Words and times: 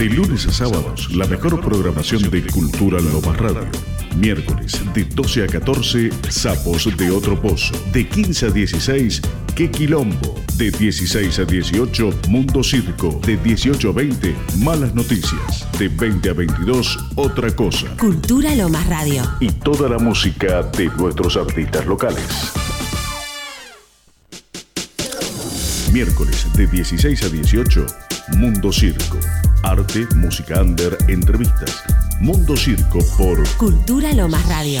De 0.00 0.08
lunes 0.08 0.46
a 0.46 0.50
sábados, 0.50 1.14
la 1.14 1.26
mejor 1.26 1.60
programación 1.60 2.22
de 2.30 2.42
Cultura 2.46 2.98
Lomas 3.00 3.36
Radio. 3.36 3.68
Miércoles, 4.16 4.80
de 4.94 5.04
12 5.04 5.44
a 5.44 5.46
14, 5.46 6.08
Sapos 6.30 6.88
de 6.96 7.10
Otro 7.10 7.38
Pozo. 7.38 7.74
De 7.92 8.08
15 8.08 8.46
a 8.46 8.50
16, 8.50 9.20
Qué 9.54 9.70
Quilombo. 9.70 10.40
De 10.56 10.70
16 10.70 11.40
a 11.40 11.44
18, 11.44 12.10
Mundo 12.30 12.64
Circo. 12.64 13.20
De 13.26 13.36
18 13.36 13.90
a 13.90 13.92
20, 13.92 14.34
Malas 14.60 14.94
Noticias. 14.94 15.70
De 15.78 15.88
20 15.88 16.30
a 16.30 16.32
22, 16.32 16.98
Otra 17.16 17.54
Cosa. 17.54 17.94
Cultura 17.98 18.54
Lomas 18.54 18.86
Radio. 18.86 19.22
Y 19.38 19.50
toda 19.50 19.86
la 19.86 19.98
música 19.98 20.62
de 20.62 20.86
nuestros 20.96 21.36
artistas 21.36 21.84
locales. 21.84 22.54
Miércoles 25.92 26.46
de 26.56 26.66
16 26.66 27.22
a 27.22 27.28
18, 27.28 27.86
Mundo 28.38 28.72
Circo. 28.72 29.18
Arte, 29.62 30.06
música 30.16 30.62
under, 30.62 30.96
entrevistas. 31.08 31.82
Mundo 32.20 32.56
Circo 32.56 32.98
por 33.16 33.46
Cultura 33.56 34.12
Lomas 34.14 34.46
Radio. 34.48 34.80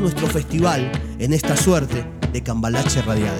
nuestro 0.01 0.27
festival 0.27 0.91
en 1.19 1.31
esta 1.31 1.55
suerte 1.55 2.03
de 2.33 2.41
cambalache 2.41 3.01
radial. 3.03 3.35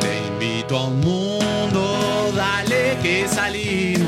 Te 0.00 0.26
invito 0.28 0.76
a 0.76 0.88
un 0.88 1.00
mundo, 1.00 2.30
dale 2.36 2.98
que 3.02 3.26
salimos. 3.26 4.06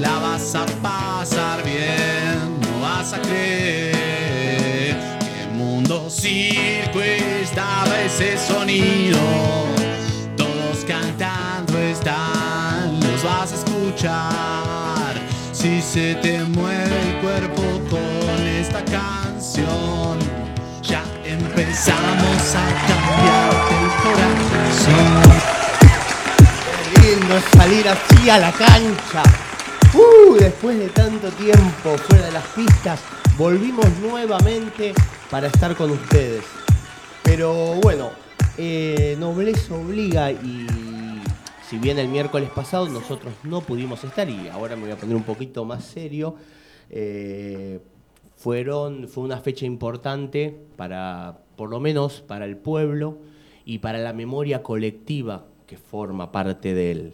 La 0.00 0.18
vas 0.18 0.54
a 0.56 0.66
pasar 0.82 1.62
bien, 1.64 2.60
no 2.60 2.80
vas 2.82 3.12
a 3.12 3.22
creer 3.22 4.96
que 5.20 5.42
el 5.44 5.50
mundo 5.52 6.10
circo 6.10 7.00
estaba 7.00 8.00
ese 8.02 8.36
sonido. 8.36 9.18
Todos 10.36 10.84
cantando 10.86 11.78
están, 11.78 12.98
los 13.00 13.22
vas 13.22 13.52
a 13.52 13.54
escuchar. 13.54 15.14
Si 15.52 15.80
se 15.80 16.16
te 16.16 16.42
mueve 16.42 16.83
ya 20.82 21.04
empezamos 21.24 22.54
a 22.56 22.64
cambiarte 22.88 23.74
el 23.84 23.90
corazón. 24.02 25.22
Qué 26.94 27.16
lindo 27.16 27.36
es 27.36 27.44
salir 27.56 27.88
así 27.88 28.30
a 28.30 28.38
la 28.38 28.52
cancha. 28.52 29.22
Uh, 29.94 30.34
después 30.34 30.78
de 30.78 30.88
tanto 30.88 31.28
tiempo 31.30 31.96
fuera 31.98 32.26
de 32.26 32.32
las 32.32 32.44
pistas, 32.48 33.00
volvimos 33.38 33.86
nuevamente 34.00 34.92
para 35.30 35.46
estar 35.46 35.76
con 35.76 35.92
ustedes. 35.92 36.44
Pero 37.22 37.74
bueno, 37.80 38.10
eh, 38.58 39.16
nobleza 39.20 39.74
obliga 39.74 40.32
y 40.32 40.66
si 41.68 41.78
bien 41.78 41.98
el 41.98 42.08
miércoles 42.08 42.50
pasado 42.50 42.88
nosotros 42.88 43.32
no 43.44 43.60
pudimos 43.60 44.02
estar 44.02 44.28
y 44.28 44.48
ahora 44.48 44.74
me 44.74 44.82
voy 44.82 44.90
a 44.90 44.96
poner 44.96 45.14
un 45.14 45.22
poquito 45.22 45.64
más 45.64 45.84
serio, 45.84 46.34
eh, 46.90 47.80
fueron, 48.44 49.08
fue 49.08 49.24
una 49.24 49.38
fecha 49.38 49.64
importante 49.64 50.54
para, 50.76 51.38
por 51.56 51.70
lo 51.70 51.80
menos 51.80 52.20
para 52.20 52.44
el 52.44 52.58
pueblo 52.58 53.16
y 53.64 53.78
para 53.78 53.96
la 54.00 54.12
memoria 54.12 54.62
colectiva 54.62 55.46
que 55.66 55.78
forma 55.78 56.30
parte 56.30 56.74
de 56.74 56.90
él. 56.90 57.12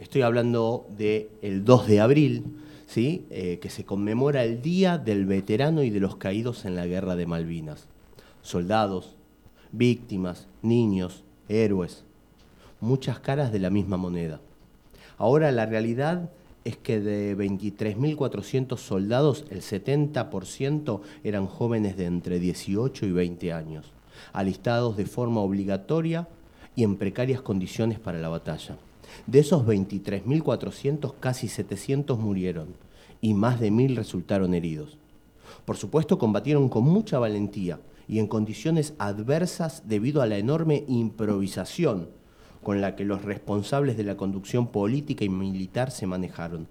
Estoy 0.00 0.22
hablando 0.22 0.88
del 0.98 1.64
2 1.64 1.86
de 1.86 2.00
abril, 2.00 2.42
¿sí? 2.88 3.26
Eh, 3.30 3.60
que 3.62 3.70
se 3.70 3.84
conmemora 3.84 4.42
el 4.42 4.60
Día 4.60 4.98
del 4.98 5.24
Veterano 5.24 5.84
y 5.84 5.90
de 5.90 6.00
los 6.00 6.16
Caídos 6.16 6.64
en 6.64 6.74
la 6.74 6.88
Guerra 6.88 7.14
de 7.14 7.26
Malvinas. 7.26 7.86
Soldados, 8.42 9.14
víctimas, 9.70 10.48
niños, 10.62 11.22
héroes, 11.48 12.02
muchas 12.80 13.20
caras 13.20 13.52
de 13.52 13.60
la 13.60 13.70
misma 13.70 13.96
moneda. 13.96 14.40
Ahora 15.16 15.52
la 15.52 15.66
realidad 15.66 16.28
es 16.64 16.76
que 16.76 17.00
de 17.00 17.36
23.400 17.36 18.76
soldados, 18.76 19.44
el 19.50 19.62
70% 19.62 21.00
eran 21.24 21.46
jóvenes 21.46 21.96
de 21.96 22.06
entre 22.06 22.38
18 22.38 23.06
y 23.06 23.12
20 23.12 23.52
años, 23.52 23.92
alistados 24.32 24.96
de 24.96 25.06
forma 25.06 25.40
obligatoria 25.40 26.28
y 26.76 26.84
en 26.84 26.96
precarias 26.96 27.40
condiciones 27.40 27.98
para 27.98 28.18
la 28.18 28.28
batalla. 28.28 28.76
De 29.26 29.38
esos 29.38 29.64
23.400, 29.66 31.14
casi 31.18 31.48
700 31.48 32.18
murieron 32.18 32.68
y 33.20 33.34
más 33.34 33.60
de 33.60 33.70
1.000 33.70 33.96
resultaron 33.96 34.54
heridos. 34.54 34.98
Por 35.64 35.76
supuesto, 35.76 36.18
combatieron 36.18 36.68
con 36.68 36.84
mucha 36.84 37.18
valentía 37.18 37.80
y 38.06 38.18
en 38.18 38.26
condiciones 38.26 38.94
adversas 38.98 39.82
debido 39.86 40.22
a 40.22 40.26
la 40.26 40.38
enorme 40.38 40.84
improvisación 40.88 42.08
con 42.68 42.82
la 42.82 42.96
que 42.96 43.06
los 43.06 43.24
responsables 43.24 43.96
de 43.96 44.04
la 44.04 44.18
conducción 44.18 44.66
política 44.66 45.24
y 45.24 45.30
militar 45.30 45.90
se 45.90 46.06
manejaron. 46.06 46.68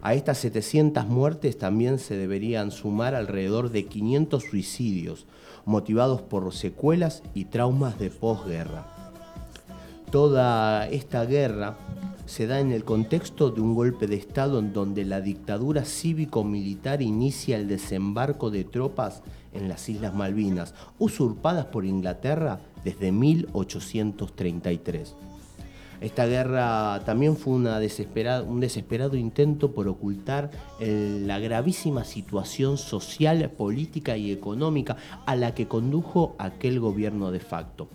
A 0.00 0.14
estas 0.14 0.38
700 0.38 1.04
muertes 1.08 1.58
también 1.58 1.98
se 1.98 2.16
deberían 2.16 2.70
sumar 2.70 3.16
alrededor 3.16 3.70
de 3.72 3.86
500 3.86 4.44
suicidios 4.44 5.26
motivados 5.64 6.22
por 6.22 6.54
secuelas 6.54 7.24
y 7.34 7.46
traumas 7.46 7.98
de 7.98 8.10
posguerra. 8.10 8.86
Toda 10.12 10.86
esta 10.86 11.24
guerra 11.24 11.76
se 12.26 12.46
da 12.46 12.60
en 12.60 12.70
el 12.70 12.84
contexto 12.84 13.50
de 13.50 13.60
un 13.60 13.74
golpe 13.74 14.06
de 14.06 14.14
Estado 14.14 14.60
en 14.60 14.72
donde 14.72 15.04
la 15.04 15.20
dictadura 15.20 15.84
cívico-militar 15.84 17.02
inicia 17.02 17.56
el 17.56 17.66
desembarco 17.66 18.52
de 18.52 18.62
tropas 18.62 19.24
en 19.56 19.68
las 19.68 19.88
Islas 19.88 20.14
Malvinas, 20.14 20.74
usurpadas 20.98 21.66
por 21.66 21.84
Inglaterra 21.84 22.60
desde 22.84 23.12
1833. 23.12 25.14
Esta 26.00 26.26
guerra 26.26 27.00
también 27.06 27.36
fue 27.36 27.54
un 27.54 28.60
desesperado 28.60 29.16
intento 29.16 29.72
por 29.72 29.88
ocultar 29.88 30.50
la 30.78 31.38
gravísima 31.38 32.04
situación 32.04 32.76
social, 32.76 33.48
política 33.50 34.18
y 34.18 34.30
económica 34.30 34.96
a 35.24 35.36
la 35.36 35.54
que 35.54 35.68
condujo 35.68 36.36
aquel 36.38 36.80
gobierno 36.80 37.30
de 37.30 37.40
facto. 37.40 37.88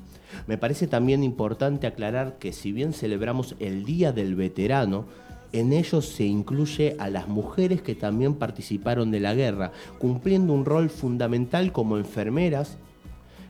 Me 0.48 0.58
parece 0.58 0.88
también 0.88 1.24
importante 1.24 1.86
aclarar 1.86 2.40
que 2.40 2.54
si 2.54 2.72
bien 2.72 2.94
celebramos 2.94 3.56
el 3.60 3.86
Día 3.86 4.12
del 4.12 4.34
Veterano, 4.34 5.06
en 5.54 5.74
ello 5.74 6.02
se 6.02 6.24
incluye 6.26 6.96
a 7.00 7.10
las 7.10 7.28
mujeres 7.28 7.82
que 7.82 7.96
también 7.96 8.36
participaron 8.36 9.12
de 9.12 9.20
la 9.20 9.34
guerra, 9.34 9.72
cumpliendo 10.00 10.54
un 10.54 10.66
rol 10.66 10.90
fundamental 10.90 11.72
como 11.72 11.98
enfermeras, 11.98 12.78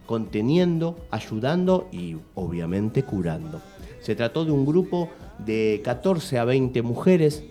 conteniendo, 0.06 0.98
ayudando 1.12 1.88
y 1.92 2.18
obviamente 2.36 3.04
curando. 3.04 3.62
Se 4.02 4.16
trató 4.16 4.46
de 4.46 4.52
un 4.52 4.66
grupo 4.66 5.10
de 5.46 5.82
14 5.84 6.40
a 6.40 6.46
20 6.46 6.82
mujeres 6.82 7.44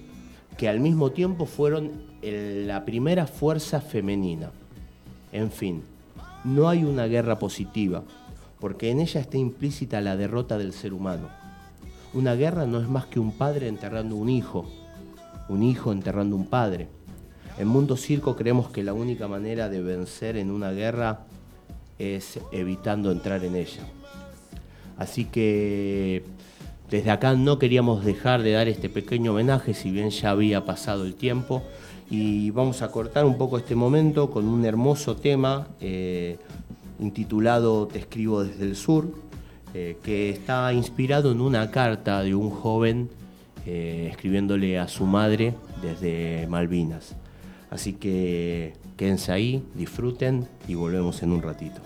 que 0.56 0.69
al 0.69 0.81
mismo 0.81 1.11
tiempo 1.12 1.46
fueron 1.46 2.03
la 2.23 2.85
primera 2.85 3.26
fuerza 3.26 3.81
femenina. 3.81 4.50
En 5.32 5.50
fin, 5.50 5.82
no 6.44 6.69
hay 6.69 6.85
una 6.85 7.06
guerra 7.06 7.38
positiva, 7.38 8.03
porque 8.58 8.91
en 8.91 9.00
ella 9.00 9.20
está 9.20 9.38
implícita 9.38 10.00
la 10.00 10.17
derrota 10.17 10.58
del 10.58 10.73
ser 10.73 10.93
humano. 10.93 11.39
Una 12.12 12.34
guerra 12.34 12.66
no 12.66 12.80
es 12.80 12.88
más 12.88 13.06
que 13.06 13.20
un 13.20 13.30
padre 13.32 13.68
enterrando 13.68 14.16
un 14.16 14.28
hijo, 14.28 14.66
un 15.48 15.62
hijo 15.62 15.92
enterrando 15.92 16.34
un 16.34 16.46
padre. 16.46 16.88
En 17.56 17.68
Mundo 17.68 17.96
Circo 17.96 18.34
creemos 18.34 18.70
que 18.70 18.82
la 18.82 18.92
única 18.92 19.28
manera 19.28 19.68
de 19.68 19.80
vencer 19.80 20.36
en 20.36 20.50
una 20.50 20.72
guerra 20.72 21.20
es 21.98 22.40
evitando 22.50 23.12
entrar 23.12 23.44
en 23.44 23.54
ella. 23.54 23.82
Así 24.96 25.26
que 25.26 26.24
desde 26.90 27.12
acá 27.12 27.34
no 27.34 27.60
queríamos 27.60 28.04
dejar 28.04 28.42
de 28.42 28.52
dar 28.52 28.66
este 28.66 28.88
pequeño 28.88 29.30
homenaje, 29.30 29.72
si 29.72 29.92
bien 29.92 30.10
ya 30.10 30.30
había 30.30 30.64
pasado 30.64 31.04
el 31.04 31.14
tiempo, 31.14 31.62
y 32.10 32.50
vamos 32.50 32.82
a 32.82 32.90
cortar 32.90 33.24
un 33.24 33.38
poco 33.38 33.56
este 33.56 33.76
momento 33.76 34.30
con 34.30 34.46
un 34.46 34.64
hermoso 34.64 35.14
tema. 35.14 35.68
Eh, 35.80 36.38
intitulado 36.98 37.86
Te 37.86 38.00
escribo 38.00 38.42
desde 38.42 38.64
el 38.64 38.74
sur, 38.74 39.14
eh, 39.75 39.99
que 40.02 40.31
está 40.31 40.72
inspirado 40.72 41.32
en 41.32 41.40
una 41.40 41.70
carta 41.70 42.22
de 42.22 42.34
un 42.34 42.50
joven 42.50 43.08
eh, 43.67 44.08
escribiéndole 44.11 44.78
a 44.78 44.88
su 44.88 45.05
madre 45.05 45.55
desde 45.82 46.46
Malvinas. 46.49 47.14
Así 47.70 47.93
que 47.93 48.75
quédense 48.96 49.32
ahí, 49.32 49.62
disfruten 49.75 50.49
y 50.67 50.75
volvemos 50.75 51.22
en 51.22 51.32
un 51.32 51.43
ratito. 51.43 51.81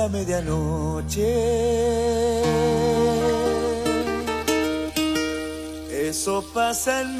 La 0.00 0.08
medianoche. 0.08 1.30
Eso 6.08 6.42
pasa 6.54 7.02
en 7.02 7.16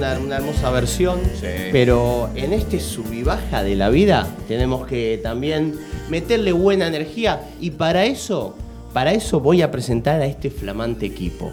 una, 0.00 0.18
una 0.18 0.36
hermosa 0.36 0.70
versión. 0.70 1.20
Sí. 1.38 1.46
Pero 1.72 2.30
en 2.34 2.52
este 2.52 2.80
sub 2.80 3.12
y 3.12 3.22
baja 3.22 3.62
de 3.62 3.76
la 3.76 3.90
vida 3.90 4.26
tenemos 4.48 4.86
que 4.86 5.20
también 5.22 5.74
meterle 6.08 6.52
buena 6.52 6.86
energía. 6.86 7.42
Y 7.60 7.72
para 7.72 8.04
eso, 8.04 8.56
para 8.92 9.12
eso 9.12 9.40
voy 9.40 9.62
a 9.62 9.70
presentar 9.70 10.20
a 10.20 10.26
este 10.26 10.50
flamante 10.50 11.06
equipo. 11.06 11.52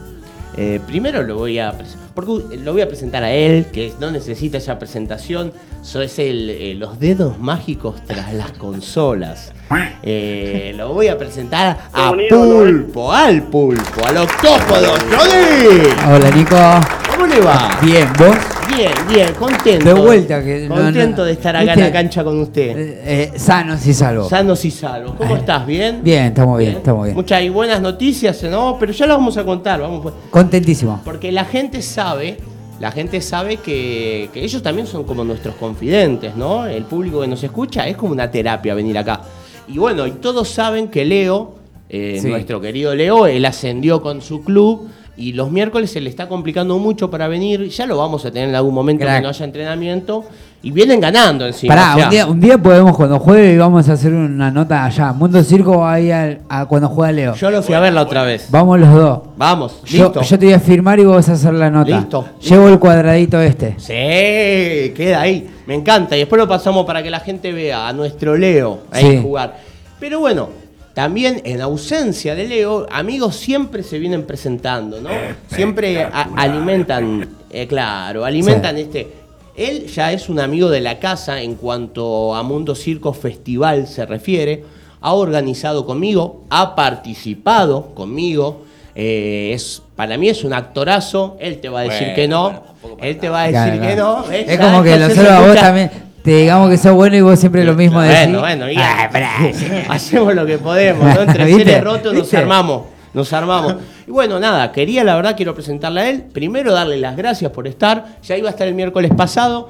Eh, 0.56 0.80
primero 0.88 1.22
lo 1.22 1.36
voy 1.36 1.60
a 1.60 1.72
porque 2.16 2.58
lo 2.58 2.74
voy 2.74 2.82
a 2.82 2.88
presentar 2.88 3.24
a 3.24 3.32
él, 3.32 3.68
que 3.72 3.94
no 4.00 4.10
necesita 4.10 4.58
esa 4.58 4.80
presentación. 4.80 5.52
So, 5.84 6.02
es 6.02 6.18
el, 6.18 6.50
eh, 6.50 6.74
los 6.74 7.00
dedos 7.00 7.38
mágicos 7.38 8.04
tras 8.06 8.34
las 8.34 8.52
consolas. 8.54 9.54
Eh, 10.10 10.74
lo 10.78 10.94
voy 10.94 11.10
a 11.10 11.18
presentar 11.18 11.90
a 11.92 12.14
Pulpo, 12.30 13.12
al 13.12 13.44
Pulpo, 13.44 14.06
al 14.06 14.18
Octópodo. 14.18 14.94
¡Johnny! 15.12 15.90
Hola 16.10 16.32
Nico. 16.32 17.07
Bien, 17.84 18.08
¿vos? 18.18 18.36
Bien, 18.76 18.92
bien, 19.08 19.34
contento. 19.36 19.86
De 19.86 19.94
vuelta, 19.94 20.44
que 20.44 20.68
Contento 20.68 21.18
no- 21.22 21.26
de 21.26 21.34
estar 21.34 21.56
acá 21.56 21.74
en 21.74 21.80
la 21.82 21.92
cancha 21.92 22.24
con 22.24 22.40
usted. 22.40 22.76
Eh, 22.78 23.02
eh, 23.06 23.32
sanos 23.40 23.86
y 23.86 23.94
salvos. 23.94 24.30
Sanos 24.30 24.66
y 24.66 24.72
salvos. 24.72 25.14
¿Cómo 25.18 25.36
Eh, 25.36 25.40
estás? 25.40 25.66
¿Bien? 25.68 26.00
Bien, 26.04 26.26
estamos 26.26 26.58
bien, 26.58 26.78
estamos 26.78 27.04
bien. 27.06 27.16
Muchas 27.16 27.44
y 27.44 27.50
buenas 27.50 27.80
noticias, 27.80 28.42
¿no? 28.44 28.78
Pero 28.80 28.92
ya 28.92 29.06
lo 29.06 29.14
vamos 29.18 29.38
a 29.38 29.44
contar, 29.44 29.80
vamos. 29.82 30.02
pues. 30.02 30.16
Contentísimo. 30.32 31.00
Porque 31.06 31.32
la 31.32 31.46
gente 31.46 31.82
sabe, 31.84 32.38
la 32.80 32.92
gente 32.92 33.22
sabe 33.22 33.58
que, 33.58 34.30
que 34.34 34.44
ellos 34.44 34.64
también 34.64 34.88
son 34.88 35.04
como 35.04 35.24
nuestros 35.24 35.54
confidentes, 35.56 36.36
¿no? 36.36 36.66
El 36.66 36.86
público 36.86 37.22
que 37.22 37.28
nos 37.28 37.44
escucha 37.44 37.88
es 37.88 37.96
como 37.96 38.14
una 38.14 38.32
terapia 38.32 38.74
venir 38.74 38.98
acá. 38.98 39.22
Y 39.68 39.78
bueno, 39.78 40.08
y 40.08 40.12
todos 40.14 40.50
saben 40.50 40.88
que 40.88 41.06
Leo, 41.06 41.54
eh, 41.88 42.18
Sí. 42.20 42.28
nuestro 42.30 42.60
querido 42.60 42.96
Leo, 42.96 43.28
él 43.28 43.46
ascendió 43.46 44.02
con 44.02 44.22
su 44.24 44.44
club 44.44 44.90
y 45.18 45.34
los 45.34 45.50
miércoles 45.52 45.92
se 45.92 46.00
le 46.00 46.10
está 46.10 46.28
complicando 46.30 46.78
mucho 46.78 47.10
para 47.10 47.28
venir. 47.28 47.68
Ya 47.70 47.86
lo 47.88 47.98
vamos 47.98 48.24
a 48.26 48.32
tener 48.32 48.50
en 48.50 48.56
algún 48.56 48.74
momento 48.74 49.04
Crack. 49.04 49.18
que 49.18 49.22
no 49.24 49.30
haya 49.30 49.46
entrenamiento. 49.46 50.24
Y 50.64 50.72
vienen 50.72 51.00
ganando 51.00 51.46
encima. 51.46 51.76
Pará, 51.76 51.94
o 51.94 51.98
sea, 51.98 52.06
un, 52.06 52.10
día, 52.12 52.26
un 52.26 52.40
día 52.42 52.58
podemos, 52.58 52.96
cuando 52.98 53.20
juegue, 53.20 53.54
y 53.54 53.58
vamos 53.58 53.88
a 53.90 53.94
hacer 53.94 54.12
una 54.14 54.50
nota 54.50 54.86
allá. 54.86 55.14
Mundo 55.14 55.42
Circo 55.44 55.78
va 55.80 55.94
ahí 55.94 56.10
al- 56.12 56.40
a 56.50 56.66
cuando 56.66 56.90
juega 56.90 57.12
Leo. 57.12 57.36
Yo 57.36 57.52
lo 57.52 57.62
fui 57.62 57.76
a 57.76 57.80
ver 57.80 57.94
la 57.94 58.02
otra 58.02 58.24
vez. 58.24 58.48
Vamos 58.50 58.80
los 58.80 58.92
dos. 58.92 59.20
Vamos, 59.38 59.82
Yo, 59.86 60.06
listo. 60.06 60.22
yo 60.24 60.40
te 60.40 60.46
voy 60.46 60.54
a 60.56 60.60
firmar 60.60 61.00
y 61.00 61.06
vos 61.06 61.16
vas 61.18 61.30
a 61.30 61.34
hacer 61.34 61.54
la 61.54 61.70
nota. 61.70 61.98
Listo. 62.00 62.26
Llevo 62.42 62.70
el 62.70 62.80
cuadradito 62.80 63.40
este. 63.40 63.76
Sí, 63.78 64.94
queda 64.96 65.22
ahí. 65.22 65.48
Me 65.68 65.76
encanta. 65.76 66.16
Y 66.16 66.20
después 66.20 66.40
lo 66.40 66.48
pasamos 66.48 66.86
para 66.86 67.04
que 67.04 67.10
la 67.12 67.20
gente 67.20 67.52
vea 67.54 67.88
a 67.88 67.94
nuestro 67.94 68.36
Leo 68.36 68.80
ahí 68.92 69.12
Sí. 69.18 69.20
jugar. 69.22 69.58
Pero 70.00 70.20
bueno, 70.20 70.50
también 70.98 71.44
en 71.46 71.62
ausencia 71.62 72.34
de 72.34 72.48
Leo, 72.48 72.88
amigos 72.92 73.36
siempre 73.36 73.84
se 73.84 74.00
vienen 74.00 74.24
presentando, 74.26 75.00
¿no? 75.00 75.12
Siempre 75.48 76.04
alimentan, 76.36 77.30
eh, 77.52 77.68
claro, 77.68 78.26
alimentan 78.26 78.76
Sí. 78.78 78.82
este. 78.82 79.08
Él 79.56 79.86
ya 79.86 80.12
es 80.12 80.28
un 80.28 80.40
amigo 80.40 80.72
de 80.72 80.82
la 80.82 80.98
casa 80.98 81.40
en 81.40 81.54
cuanto 81.54 82.34
a 82.34 82.42
Mundo 82.42 82.74
Circo 82.74 83.14
Festival 83.14 83.86
se 83.86 84.08
refiere. 84.08 84.64
Ha 85.02 85.14
organizado 85.14 85.86
conmigo, 85.86 86.46
ha 86.50 86.74
participado 86.76 87.94
conmigo. 87.94 88.64
eh, 89.00 89.52
es, 89.54 89.84
para 89.96 90.18
mí 90.18 90.28
es 90.30 90.44
un 90.44 90.54
actorazo. 90.54 91.38
Él 91.40 91.60
te 91.62 91.70
va 91.70 91.82
a 91.82 91.84
decir 91.84 92.00
Bueno, 92.08 92.16
que 92.16 92.28
no. 92.28 92.64
bueno, 92.82 92.98
él 93.02 93.18
te 93.20 93.30
va 93.30 93.44
a 93.44 93.48
decir 93.52 93.80
Claro, 93.80 93.82
que 93.82 93.94
claro. 93.94 94.26
no. 94.26 94.32
Es 94.32 94.60
como 94.60 94.82
que 94.84 94.98
nosotros 94.98 95.28
a 95.30 95.40
vos 95.42 95.56
también 95.56 95.92
te 96.28 96.36
digamos 96.40 96.70
que 96.70 96.78
sos 96.78 96.92
bueno 96.92 97.16
y 97.16 97.22
vos 97.22 97.40
siempre 97.40 97.64
lo 97.64 97.74
mismo 97.74 98.02
decís. 98.02 98.38
bueno, 98.38 98.66
bueno. 98.66 98.82
Ah, 98.84 99.08
pará. 99.10 99.32
Hacemos 99.88 100.36
lo 100.36 100.46
que 100.46 100.58
podemos, 100.58 101.16
¿no? 101.16 101.22
Entre 101.22 101.46
¿Viste? 101.46 101.64
seres 101.64 101.82
rotos 101.86 102.14
nos 102.14 102.24
¿Viste? 102.24 102.36
armamos. 102.36 102.82
Nos 103.14 103.32
armamos. 103.32 103.76
Y 104.06 104.12
bueno, 104.12 104.38
nada, 104.38 104.74
quería, 104.74 105.06
la 105.06 105.16
verdad, 105.16 105.38
quiero 105.38 105.56
presentarle 105.56 106.02
a 106.02 106.10
él. 106.10 106.26
Primero 106.34 106.74
darle 106.74 106.98
las 106.98 107.16
gracias 107.16 107.50
por 107.52 107.66
estar. 107.66 108.18
Ya 108.24 108.36
iba 108.36 108.50
a 108.50 108.52
estar 108.52 108.68
el 108.68 108.76
miércoles 108.76 109.10
pasado. 109.16 109.70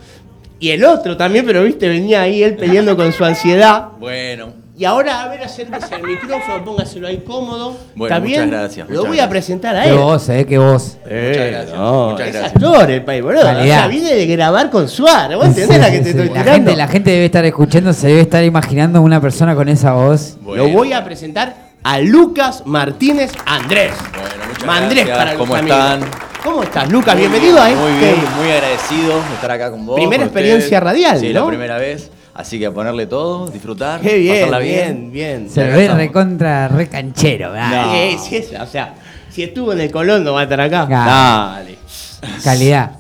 Y 0.60 0.72
el 0.72 0.84
otro 0.84 1.16
también, 1.16 1.46
pero 1.46 1.64
viste, 1.64 1.88
venía 1.88 2.24
ahí 2.24 2.42
él 2.42 2.56
peleando 2.56 2.98
con 2.98 3.14
su 3.14 3.24
ansiedad. 3.24 3.90
Bueno, 4.00 4.48
Y 4.80 4.86
ahora, 4.86 5.24
a 5.24 5.28
ver, 5.30 5.42
acérquese 5.44 5.96
al 5.96 6.04
micrófono, 6.04 6.64
póngaselo 6.64 7.08
ahí 7.08 7.24
cómodo. 7.26 7.76
Bueno, 7.96 8.14
¿Está 8.16 8.20
muchas 8.24 8.38
bien? 8.38 8.50
gracias, 8.52 8.88
Lo 8.90 8.96
muchas 8.98 9.08
voy 9.10 9.20
a 9.22 9.30
presentar 9.30 9.76
a 9.76 9.84
Que 9.84 9.90
él. 9.90 9.96
vos, 9.98 10.30
eh, 10.30 10.46
que 10.46 10.58
vos. 10.60 10.98
Eh, 11.08 11.30
Muchas 11.34 11.52
gracias, 11.52 11.76
no, 11.80 12.10
muchas 12.12 12.28
es 12.28 12.34
gracias. 12.36 12.56
actor 12.64 12.92
el 12.92 13.04
país, 13.04 13.24
boludo. 13.24 13.42
O 13.42 13.64
sea, 13.64 13.88
viene 13.88 14.14
de 14.14 14.28
grabar 14.28 14.70
con 14.70 14.88
Suárez. 14.88 15.36
¿Vos 15.36 15.48
entendés 15.48 15.76
Sí, 15.78 15.82
la 15.82 15.88
sí, 15.88 15.92
que 15.94 15.98
te 15.98 16.04
sí. 16.04 16.10
estoy 16.12 16.26
la 16.28 16.32
tirando? 16.34 16.52
gente, 16.54 16.76
la 16.76 16.88
gente 16.88 17.10
debe 17.12 17.26
estar 17.26 17.46
escuchando, 17.46 17.92
se 17.92 18.08
debe 18.08 18.22
estar 18.22 18.44
imaginando 18.44 19.02
una 19.02 19.20
persona 19.20 19.56
con 19.56 19.68
esa 19.68 19.94
voz. 19.94 20.38
bueno. 20.42 20.64
Lo 20.66 20.70
voy 20.70 20.94
a 20.94 21.04
presentar 21.04 21.56
a 21.84 21.98
Lucas 22.00 22.62
Martínez 22.68 23.32
Andrés. 23.48 23.94
Bueno, 24.12 24.46
muchas 24.48 24.66
Mandrés 24.68 25.06
gracias. 25.08 25.18
para 25.18 25.32
los 25.34 25.40
¿Cómo 25.42 25.56
amigos. 25.56 25.80
están? 25.80 26.02
¿Cómo 26.44 26.62
estás, 26.64 26.92
Lucas? 26.92 27.18
Bienvenido 27.18 27.60
a 27.60 27.72
este. 27.72 27.82
Muy 27.82 27.92
bien, 28.00 28.16
muy 28.40 28.52
agradecido 28.52 29.16
de 29.28 29.34
estar 29.34 29.50
acá 29.52 29.72
con 29.72 29.88
vos. 29.88 29.96
Primera 29.96 30.18
con 30.18 30.28
experiencia 30.28 30.66
ustedes. 30.78 30.84
radial, 30.84 31.20
Sí, 31.20 31.34
¿no? 31.34 31.42
la 31.46 31.48
primera 31.48 31.78
vez. 31.80 32.12
Así 32.38 32.60
que 32.60 32.68
a 32.68 32.72
ponerle 32.72 33.08
todo, 33.08 33.48
disfrutar, 33.48 34.00
Qué 34.00 34.20
bien, 34.20 34.36
pasarla 34.36 34.60
bien, 34.60 35.12
bien. 35.12 35.50
Se 35.50 35.64
acá 35.64 35.76
ve 35.76 35.88
recontra, 35.90 36.68
re 36.68 36.88
canchero. 36.88 37.52
¿verdad? 37.52 37.86
No. 37.88 37.94
Sí, 37.94 38.18
sí, 38.30 38.36
es- 38.38 38.62
o 38.62 38.68
sea, 38.68 38.94
si 39.32 39.42
estuvo 39.42 39.74
en 39.74 39.82
el 39.82 39.90
Colón 39.92 40.24
no 40.24 40.34
va 40.34 40.42
a 40.42 40.44
estar 40.44 40.62
acá. 40.62 40.86
Claro. 40.86 41.10
Dale. 41.56 41.78
Calidad. 42.44 42.92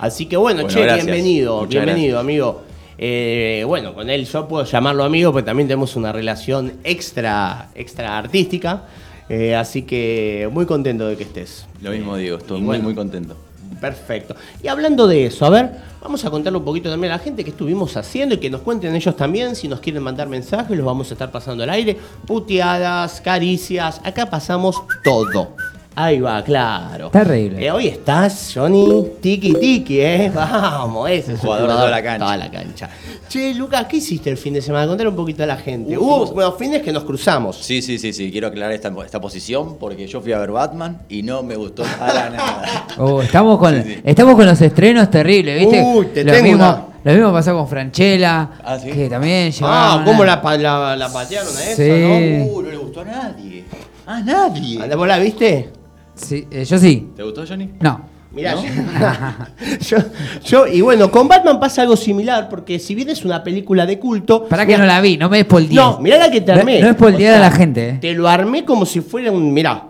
Así 0.00 0.26
que 0.26 0.36
bueno, 0.36 0.62
Bueno, 0.62 0.74
che, 0.76 0.82
gracias. 0.82 1.06
bienvenido, 1.06 1.60
Muchas 1.62 1.70
bienvenido, 1.84 2.18
amigo. 2.18 2.62
Eh, 2.98 3.64
bueno, 3.66 3.94
con 3.94 4.10
él 4.10 4.26
yo 4.26 4.46
puedo 4.46 4.64
llamarlo 4.64 5.02
amigo, 5.04 5.32
porque 5.32 5.46
también 5.46 5.66
tenemos 5.66 5.96
una 5.96 6.12
relación 6.12 6.74
extra, 6.84 7.68
extra 7.74 8.18
artística. 8.18 8.82
Eh, 9.30 9.54
así 9.54 9.82
que 9.82 10.48
muy 10.52 10.66
contento 10.66 11.08
de 11.08 11.16
que 11.16 11.22
estés. 11.22 11.66
Lo 11.80 11.90
mismo 11.92 12.16
digo, 12.16 12.36
estoy 12.38 12.58
Y 12.58 12.60
muy, 12.60 12.66
bueno. 12.66 12.84
muy 12.84 12.94
contento. 12.94 13.34
Perfecto. 13.80 14.34
Y 14.62 14.68
hablando 14.68 15.06
de 15.06 15.26
eso, 15.26 15.44
a 15.44 15.50
ver, 15.50 15.70
vamos 16.00 16.24
a 16.24 16.30
contarle 16.30 16.58
un 16.58 16.64
poquito 16.64 16.90
también 16.90 17.12
a 17.12 17.16
la 17.16 17.22
gente 17.22 17.44
que 17.44 17.50
estuvimos 17.50 17.96
haciendo 17.96 18.34
y 18.34 18.38
que 18.38 18.50
nos 18.50 18.62
cuenten 18.62 18.94
ellos 18.94 19.16
también. 19.16 19.54
Si 19.54 19.68
nos 19.68 19.80
quieren 19.80 20.02
mandar 20.02 20.28
mensajes, 20.28 20.76
los 20.76 20.86
vamos 20.86 21.10
a 21.10 21.14
estar 21.14 21.30
pasando 21.30 21.62
al 21.62 21.70
aire. 21.70 21.96
Puteadas, 22.26 23.20
caricias, 23.20 24.00
acá 24.04 24.26
pasamos 24.26 24.76
todo. 25.04 25.54
Ahí 26.00 26.20
va, 26.20 26.44
claro. 26.44 27.10
Terrible. 27.10 27.66
Eh, 27.66 27.72
hoy 27.72 27.88
estás, 27.88 28.52
Johnny, 28.54 29.04
tiki 29.20 29.52
tiki, 29.54 30.00
¿eh? 30.00 30.30
Vamos, 30.32 31.10
ese 31.10 31.32
es 31.32 31.40
un 31.40 31.46
Jugador 31.46 31.68
de 31.70 31.74
toda 31.74 31.90
la 31.90 32.02
cancha. 32.04 32.24
Toda 32.24 32.36
la 32.36 32.50
cancha. 32.52 32.88
Che, 33.28 33.52
Lucas, 33.54 33.86
¿qué 33.86 33.96
hiciste 33.96 34.30
el 34.30 34.36
fin 34.36 34.54
de 34.54 34.62
semana? 34.62 34.86
Contar 34.86 35.08
un 35.08 35.16
poquito 35.16 35.42
a 35.42 35.46
la 35.46 35.56
gente. 35.56 35.98
Hubo 35.98 36.30
unos 36.30 36.56
fines 36.56 36.82
que 36.82 36.92
nos 36.92 37.02
cruzamos. 37.02 37.56
Sí, 37.56 37.82
sí, 37.82 37.98
sí, 37.98 38.12
sí, 38.12 38.30
quiero 38.30 38.46
aclarar 38.46 38.70
esta, 38.70 38.92
esta 39.04 39.20
posición 39.20 39.76
porque 39.76 40.06
yo 40.06 40.20
fui 40.20 40.32
a 40.32 40.38
ver 40.38 40.52
Batman 40.52 40.98
y 41.08 41.24
no 41.24 41.42
me 41.42 41.56
gustó 41.56 41.82
para 41.98 42.30
nada. 42.30 42.86
Oh, 42.98 43.20
estamos, 43.20 43.58
con, 43.58 43.82
Sí, 43.82 43.94
sí. 43.94 44.00
estamos 44.04 44.36
con 44.36 44.46
los 44.46 44.60
estrenos 44.60 45.10
terribles, 45.10 45.58
¿viste? 45.58 45.82
Uy, 45.82 46.06
te 46.14 46.22
lo, 46.22 46.30
tengo 46.32 46.44
mismo, 46.44 46.64
una. 46.64 46.84
lo 47.02 47.12
mismo 47.12 47.32
pasó 47.32 47.54
con 47.56 47.66
Franchella, 47.66 48.50
Ah, 48.64 48.78
¿sí? 48.78 48.90
que 48.92 49.08
también 49.08 49.48
Ah, 49.48 49.50
llevaban 49.50 50.04
¿cómo 50.04 50.22
una- 50.22 50.36
la, 50.42 50.56
la, 50.58 50.96
la 50.96 51.12
patearon 51.12 51.56
a 51.56 51.64
esa, 51.64 51.82
no? 51.82 52.46
Uh, 52.54 52.62
no 52.62 52.70
le 52.70 52.76
gustó 52.76 53.00
a 53.00 53.04
nadie. 53.04 53.64
A 54.06 54.20
nadie. 54.20 54.80
Anda, 54.80 54.94
¿Vos 54.94 55.08
la 55.08 55.18
viste? 55.18 55.70
Sí, 56.18 56.46
eh, 56.50 56.64
yo 56.64 56.78
sí. 56.78 57.08
¿Te 57.16 57.22
gustó, 57.22 57.44
Johnny? 57.46 57.70
No. 57.80 58.00
Mirá, 58.30 58.54
¿No? 58.54 58.62
yo, 59.80 59.96
yo- 60.44 60.66
y 60.66 60.82
bueno, 60.82 61.10
con 61.10 61.26
Batman 61.28 61.58
pasa 61.58 61.80
algo 61.82 61.96
similar, 61.96 62.48
porque 62.50 62.78
si 62.78 62.94
bien 62.94 63.08
es 63.08 63.24
una 63.24 63.42
película 63.42 63.86
de 63.86 63.98
culto. 63.98 64.44
Para 64.46 64.66
que 64.66 64.72
mirá- 64.74 64.80
no 64.80 64.86
la 64.86 65.00
vi, 65.00 65.16
no 65.16 65.30
me 65.30 65.40
spoilees. 65.42 65.74
No, 65.74 65.98
mirá 66.00 66.18
la 66.18 66.30
que 66.30 66.42
te 66.42 66.52
No- 66.52 66.58
armé. 66.58 66.80
No, 66.80 66.88
es 66.88 66.92
spoilear 66.94 67.34
O 67.34 67.36
a 67.38 67.40
la 67.40 67.50
gente. 67.50 67.88
eh. 67.88 67.98
Te 68.00 68.12
lo 68.12 68.28
armé 68.28 68.64
como 68.66 68.84
si 68.84 69.00
fuera 69.00 69.32
un. 69.32 69.52
Mirá, 69.54 69.84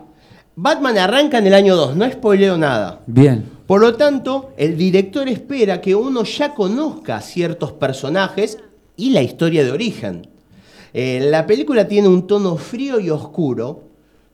Batman 0.55 0.97
arranca 0.97 1.37
en 1.39 1.47
el 1.47 1.53
año 1.53 1.75
2, 1.75 1.95
no 1.97 2.09
spoileo 2.09 2.57
nada. 2.57 3.01
Bien. 3.07 3.43
Por 3.67 3.81
lo 3.81 3.95
tanto, 3.95 4.51
el 4.57 4.77
director 4.77 5.27
espera 5.27 5.81
que 5.81 5.93
uno 5.93 6.23
ya 6.23 6.53
conozca 6.55 7.19
ciertos 7.21 7.73
personajes 7.73 8.57
y 8.95 9.09
la 9.11 9.21
historia 9.21 9.63
de 9.65 9.71
origen. 9.71 10.27
Eh, 10.93 11.19
la 11.29 11.45
película 11.45 11.87
tiene 11.87 12.07
un 12.07 12.25
tono 12.25 12.55
frío 12.55 12.99
y 12.99 13.09
oscuro, 13.09 13.88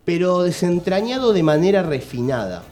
pero 0.06 0.44
desentrañado 0.44 1.34
de 1.34 1.44
manera 1.44 1.84
refinada, 1.84 2.64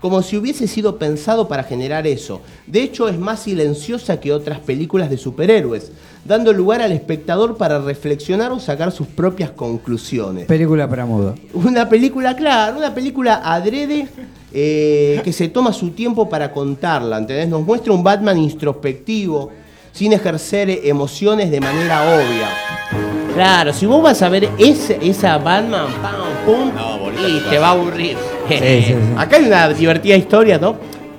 como 0.00 0.22
si 0.22 0.36
hubiese 0.36 0.66
sido 0.66 0.98
pensado 0.98 1.46
para 1.46 1.62
generar 1.62 2.06
eso. 2.06 2.40
De 2.66 2.82
hecho, 2.82 3.08
es 3.08 3.18
más 3.18 3.40
silenciosa 3.40 4.18
que 4.18 4.32
otras 4.32 4.58
películas 4.58 5.08
de 5.08 5.16
superhéroes, 5.16 5.92
dando 6.24 6.52
lugar 6.52 6.82
al 6.82 6.92
espectador 6.92 7.56
para 7.56 7.78
reflexionar 7.78 8.50
o 8.50 8.58
sacar 8.58 8.92
sus 8.92 9.06
propias 9.06 9.50
conclusiones. 9.50 10.46
Película 10.46 10.88
para 10.88 11.06
mudo. 11.06 11.34
Una 11.54 11.88
película, 11.88 12.34
claro, 12.34 12.78
una 12.78 12.94
película 12.94 13.40
adrede 13.44 14.08
eh, 14.52 15.20
que 15.22 15.32
se 15.32 15.48
toma 15.48 15.72
su 15.72 15.90
tiempo 15.90 16.28
para 16.28 16.52
contarla, 16.52 17.18
¿entendés? 17.18 17.48
Nos 17.48 17.64
muestra 17.64 17.92
un 17.92 18.02
Batman 18.02 18.38
introspectivo, 18.38 19.50
sin 19.92 20.12
ejercer 20.12 20.70
emociones 20.84 21.50
de 21.50 21.60
manera 21.60 22.02
obvia. 22.16 23.09
Claro, 23.40 23.72
si 23.72 23.86
vos 23.86 24.02
vas 24.02 24.20
a 24.20 24.28
ver 24.28 24.50
ese, 24.58 24.98
esa 25.00 25.38
Batman, 25.38 25.86
pam, 26.02 26.14
pum, 26.44 26.74
No, 26.74 26.98
bonita 26.98 27.26
y 27.26 27.40
te 27.48 27.58
va 27.58 27.68
a 27.68 27.70
aburrir. 27.70 28.14
sí, 28.50 28.56
sí. 28.58 28.94
Acá 29.16 29.36
hay 29.36 29.44
una 29.46 29.66
divertida 29.70 30.14
historia, 30.14 30.58
¿no? 30.58 30.76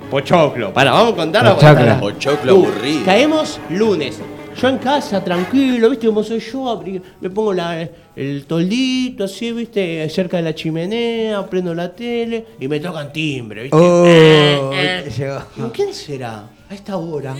Pochoclo. 0.08 0.72
Para, 0.72 0.92
vamos 0.92 1.14
a 1.14 1.16
contarla. 1.16 1.54
Pochoclo. 1.56 1.98
Pochoclo 1.98 2.54
Uh, 2.54 2.64
aburrido. 2.66 3.04
Caemos 3.04 3.58
lunes. 3.70 4.20
Yo 4.56 4.68
en 4.68 4.78
casa, 4.78 5.24
tranquilo, 5.24 5.90
¿viste 5.90 6.06
cómo 6.06 6.22
soy 6.22 6.38
yo? 6.38 6.66
Abrí- 6.66 7.02
Me 7.20 7.28
pongo 7.28 7.54
la- 7.54 7.88
el 8.14 8.44
toldito 8.46 9.24
así, 9.24 9.50
¿viste? 9.50 10.08
Cerca 10.08 10.36
de 10.36 10.44
la 10.44 10.54
chimenea, 10.54 11.44
prendo 11.46 11.74
la 11.74 11.92
tele 11.92 12.46
y 12.60 12.68
me 12.68 12.78
tocan 12.78 13.12
timbre, 13.12 13.62
¿viste? 13.64 13.76
Oh, 13.76 14.04
Eh, 14.06 14.60
eh. 15.06 15.10
llegó. 15.18 15.42
Digo, 15.56 15.72
¿Quién 15.72 15.92
será? 15.92 16.44
A 16.70 16.72
esta 16.74 16.96
hora. 16.98 17.34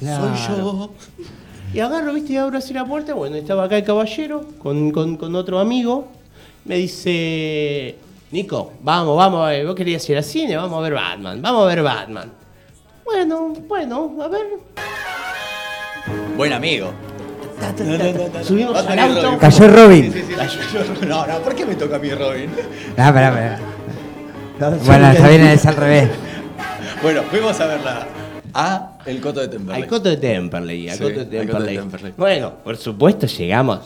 Claro. 0.00 0.34
Soy 0.38 0.56
yo. 0.56 0.90
Y 1.74 1.80
agarro, 1.80 2.12
viste, 2.14 2.32
y 2.34 2.36
abro 2.36 2.56
así 2.58 2.72
la 2.72 2.84
puerta. 2.84 3.14
Bueno, 3.14 3.34
estaba 3.36 3.64
acá 3.64 3.76
el 3.76 3.84
caballero 3.84 4.44
con, 4.62 4.90
con- 4.92 5.16
con 5.16 5.34
otro 5.34 5.58
amigo. 5.58 6.08
Me 6.64 6.76
dice, 6.76 7.96
Nico, 8.30 8.72
vamos, 8.82 9.16
vamos, 9.16 9.44
a 9.46 9.50
ver, 9.50 9.66
vos 9.66 9.74
querías 9.74 10.08
ir 10.08 10.16
al 10.16 10.24
cine, 10.24 10.56
vamos 10.56 10.78
a 10.78 10.82
ver 10.82 10.94
Batman, 10.94 11.42
vamos 11.42 11.64
a 11.64 11.66
ver 11.66 11.82
Batman. 11.82 12.32
Bueno, 13.04 13.48
bueno, 13.68 14.16
a 14.22 14.28
ver. 14.28 14.46
Buen 16.36 16.52
amigo. 16.52 16.90
Subimos 18.44 18.76
al 18.86 18.98
auto. 18.98 19.22
Robin. 19.22 19.38
Cayó 19.38 19.68
Robin. 19.68 20.12
Sí, 20.12 20.22
sí, 20.22 20.34
sí. 20.70 21.06
No, 21.06 21.26
no, 21.26 21.38
¿por 21.40 21.54
qué 21.54 21.66
me 21.66 21.74
toca 21.74 21.96
a 21.96 21.98
mí 21.98 22.10
Robin? 22.10 22.50
Ah, 22.96 23.12
pará, 23.12 23.30
pará. 23.32 23.58
Bueno, 24.84 25.10
está 25.10 25.28
bien, 25.28 25.42
es 25.46 25.66
al 25.66 25.76
revés. 25.76 26.08
Bueno, 27.02 27.22
fuimos 27.24 27.60
a 27.60 27.66
verla 27.66 28.06
a 28.54 28.92
El 29.06 29.20
Coto 29.20 29.40
de 29.40 29.48
Temperley. 29.48 29.82
Al 29.82 29.88
Coto 29.88 30.08
de 30.08 30.16
Temperley, 30.16 30.88
al 30.88 30.96
Sí, 30.98 31.02
Coto 31.04 31.24
de 31.24 31.40
al 31.40 31.46
Coto 31.48 31.62
de 31.64 31.76
Temperley. 31.76 32.12
Bueno, 32.16 32.52
por 32.64 32.76
supuesto 32.76 33.26
llegamos. 33.26 33.80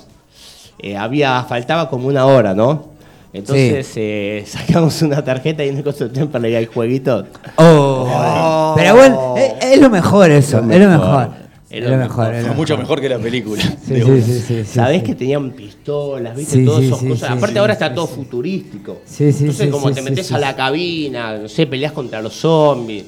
Eh, 0.80 0.96
había, 0.96 1.42
faltaba 1.44 1.88
como 1.90 2.06
una 2.08 2.24
hora, 2.26 2.54
¿no? 2.54 2.96
Entonces 3.32 3.90
eh, 3.96 4.44
sacamos 4.46 5.02
una 5.02 5.22
tarjeta 5.22 5.64
y 5.64 5.68
en 5.68 5.78
el 5.78 5.84
Coto 5.84 6.08
de 6.08 6.10
Temperley 6.14 6.54
hay 6.54 6.66
jueguitos. 6.66 7.26
Oh. 7.56 8.74
Pero 8.76 8.94
bueno, 8.94 9.34
es, 9.36 9.52
es 9.74 9.80
lo 9.80 9.90
mejor 9.90 10.30
eso, 10.30 10.58
es 10.58 10.80
lo 10.80 10.88
mejor. 10.88 11.28
Es 11.70 11.76
Es 11.78 11.84
lo 11.84 11.90
lo 11.90 11.96
mejor. 11.98 12.28
mejor. 12.28 12.40
Fue 12.40 12.48
lo 12.48 12.54
mucho 12.54 12.72
mejor. 12.78 12.78
mejor 12.78 13.00
que 13.02 13.08
la 13.10 13.18
película. 13.18 13.62
Sí, 13.86 14.00
sí, 14.22 14.40
sí, 14.40 14.64
Sabés 14.64 15.00
sí. 15.00 15.06
que 15.06 15.14
tenían 15.14 15.50
pistolas, 15.50 16.34
¿viste? 16.36 16.56
Sí, 16.56 16.64
Todas 16.64 16.80
sí, 16.80 16.86
esas 16.86 16.98
sí, 17.00 17.08
cosas. 17.08 17.28
sí, 17.28 17.34
Aparte 17.34 17.52
sí, 17.52 17.58
ahora 17.58 17.74
sí, 17.74 17.82
está 17.82 17.94
todo 17.94 18.06
sí. 18.06 18.14
futurístico. 18.14 18.98
Sí, 19.04 19.32
sí, 19.32 19.38
Entonces 19.40 19.66
sí, 19.66 19.70
como 19.70 19.88
sí, 19.88 19.94
te 19.94 20.02
metes 20.02 20.26
sí, 20.28 20.34
a 20.34 20.36
sí. 20.38 20.40
la 20.42 20.56
cabina, 20.56 21.36
no 21.38 21.48
sé, 21.48 21.66
peleas 21.66 21.92
contra 21.92 22.22
los 22.22 22.32
zombies. 22.34 23.04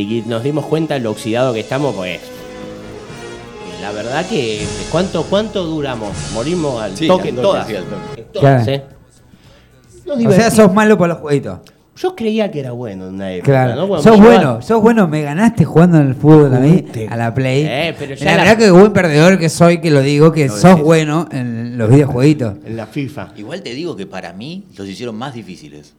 Y 0.00 0.22
nos 0.26 0.42
dimos 0.42 0.66
cuenta 0.66 0.98
lo 0.98 1.10
oxidado 1.10 1.52
que 1.54 1.60
estamos, 1.60 1.94
pues. 1.94 2.18
eh, 2.18 2.20
La 3.82 3.92
verdad 3.92 4.26
que 4.26 4.64
¿cuánto, 4.90 5.22
cuánto 5.24 5.64
duramos? 5.64 6.10
Morimos 6.34 6.80
al 6.82 6.96
Sí, 6.96 7.06
toque 7.06 7.28
en 7.30 7.36
todas. 7.36 7.66
sí, 7.66 7.76
al 7.76 7.84
toque. 7.84 8.20
En 8.20 8.26
todas, 8.32 8.64
Claro. 8.64 8.72
¿eh? 8.72 10.26
O 10.26 10.32
sea, 10.32 10.50
sos 10.50 10.72
malo 10.72 10.96
por 10.96 11.08
los 11.08 11.18
jueguitos. 11.18 11.58
Yo 11.96 12.14
creía 12.14 12.50
que 12.50 12.60
era 12.60 12.72
bueno 12.72 13.06
en 13.08 13.14
una 13.14 13.32
época. 13.32 13.50
Claro. 13.52 13.74
¿no? 13.74 13.88
Cuando 13.88 14.02
sos 14.10 14.20
bueno, 14.20 14.60
sos 14.60 14.82
bueno, 14.82 15.08
me 15.08 15.22
ganaste 15.22 15.64
jugando 15.64 15.98
en 15.98 16.08
el 16.08 16.14
fútbol 16.14 16.54
a 16.54 16.58
mí, 16.60 16.84
a 17.08 17.16
la 17.16 17.32
Play. 17.32 17.64
Eh, 17.66 17.94
pero 17.98 18.14
ya 18.14 18.24
la 18.26 18.30
la- 18.36 18.42
verdad 18.44 18.58
que 18.58 18.70
buen 18.70 18.92
perdedor 18.92 19.38
que 19.38 19.48
soy, 19.48 19.80
que 19.80 19.90
lo 19.90 20.02
digo, 20.02 20.30
que 20.30 20.48
sos 20.50 20.78
bueno 20.82 21.26
en 21.32 21.78
los 21.78 21.88
videojueguitos. 21.88 22.54
En 22.66 22.76
la 22.76 22.86
FIFA. 22.86 23.32
Igual 23.36 23.62
te 23.62 23.72
digo 23.72 23.96
que 23.96 24.04
para 24.06 24.34
mí 24.34 24.64
los 24.76 24.86
hicieron 24.86 25.16
más 25.16 25.32
difíciles. 25.34 25.94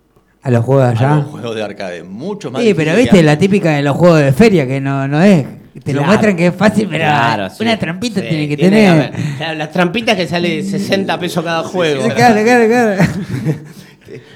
A 0.48 0.52
los 0.52 0.64
juegos 0.64 0.86
A 0.86 0.90
allá. 0.92 1.16
los 1.18 1.26
juegos 1.26 1.56
de 1.56 1.64
arcade. 1.64 2.04
Mucho 2.04 2.50
más 2.52 2.62
Sí, 2.62 2.74
pero 2.74 2.96
viste 2.96 3.22
la 3.22 3.38
típica 3.38 3.72
de 3.76 3.82
los 3.82 3.98
juegos 3.98 4.20
de 4.22 4.32
feria, 4.32 4.66
que 4.66 4.80
no, 4.80 5.06
no 5.08 5.22
es. 5.22 5.46
Te 5.84 5.94
lo 5.94 6.04
muestran 6.04 6.36
que 6.38 6.48
es 6.48 6.56
fácil, 6.56 6.88
pero 6.90 7.04
Claro, 7.04 7.50
sí. 7.50 7.64
una 7.64 7.78
trampita 7.78 8.22
Sí, 8.22 8.28
tiene 8.30 8.48
que 8.48 8.56
tiene 8.58 9.12
tener. 9.38 9.58
las 9.58 9.72
trampitas 9.72 10.16
que 10.16 10.26
sale 10.28 10.64
60 10.64 11.20
pesos 11.20 11.44
cada 11.44 11.64
juego. 11.64 12.04
Claro, 12.16 12.42
claro, 12.44 12.68
claro. 12.68 13.04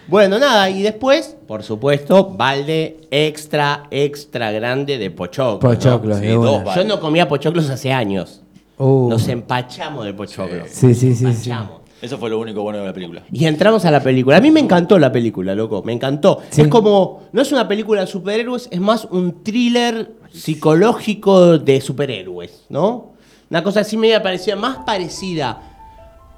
Bueno, 0.08 0.38
nada, 0.38 0.70
y 0.70 0.82
después, 0.82 1.38
por 1.48 1.64
supuesto, 1.64 2.32
balde 2.36 2.98
extra, 3.10 3.84
extra 3.90 4.52
grande 4.52 4.98
de 4.98 5.10
pochoclo. 5.12 5.60
Pochoclo, 5.60 6.16
Sí, 6.18 6.26
de 6.26 6.38
una. 6.38 6.50
dos 6.64 6.76
Yo 6.76 6.84
no 6.84 7.00
comía 7.00 7.26
pochoclos 7.30 7.70
hace 7.70 7.94
años. 7.94 8.42
Uh, 8.78 9.08
Nos 9.10 9.28
empachamos 9.30 10.04
de 10.04 10.14
pochoclo. 10.14 10.66
Sí, 10.68 10.94
sí, 10.94 11.16
sí, 11.16 11.16
sí. 11.16 11.26
Empachamos. 11.26 11.81
Eso 12.02 12.18
fue 12.18 12.30
lo 12.32 12.40
único 12.40 12.64
bueno 12.64 12.80
de 12.80 12.86
la 12.86 12.94
película. 12.94 13.24
Y 13.32 13.46
entramos 13.46 13.86
a 13.86 13.92
la 13.92 14.02
película. 14.02 14.38
A 14.38 14.42
mí 14.42 14.50
me 14.50 14.60
encantó 14.60 14.98
la 14.98 15.12
película, 15.12 15.54
loco. 15.54 15.84
Me 15.84 15.94
encantó. 15.94 16.42
Sí. 16.50 16.62
Es 16.62 16.68
como. 16.68 17.24
No 17.32 17.42
es 17.42 17.52
una 17.52 17.68
película 17.68 18.02
de 18.02 18.08
superhéroes, 18.08 18.68
es 18.72 18.80
más 18.80 19.06
un 19.06 19.44
thriller 19.44 20.12
psicológico 20.34 21.60
de 21.60 21.80
superhéroes, 21.80 22.66
¿no? 22.70 23.12
Una 23.50 23.64
cosa 23.64 23.82
así 23.82 23.98
media 23.98 24.24
parecida, 24.24 24.56
más 24.56 24.78
parecida 24.86 25.62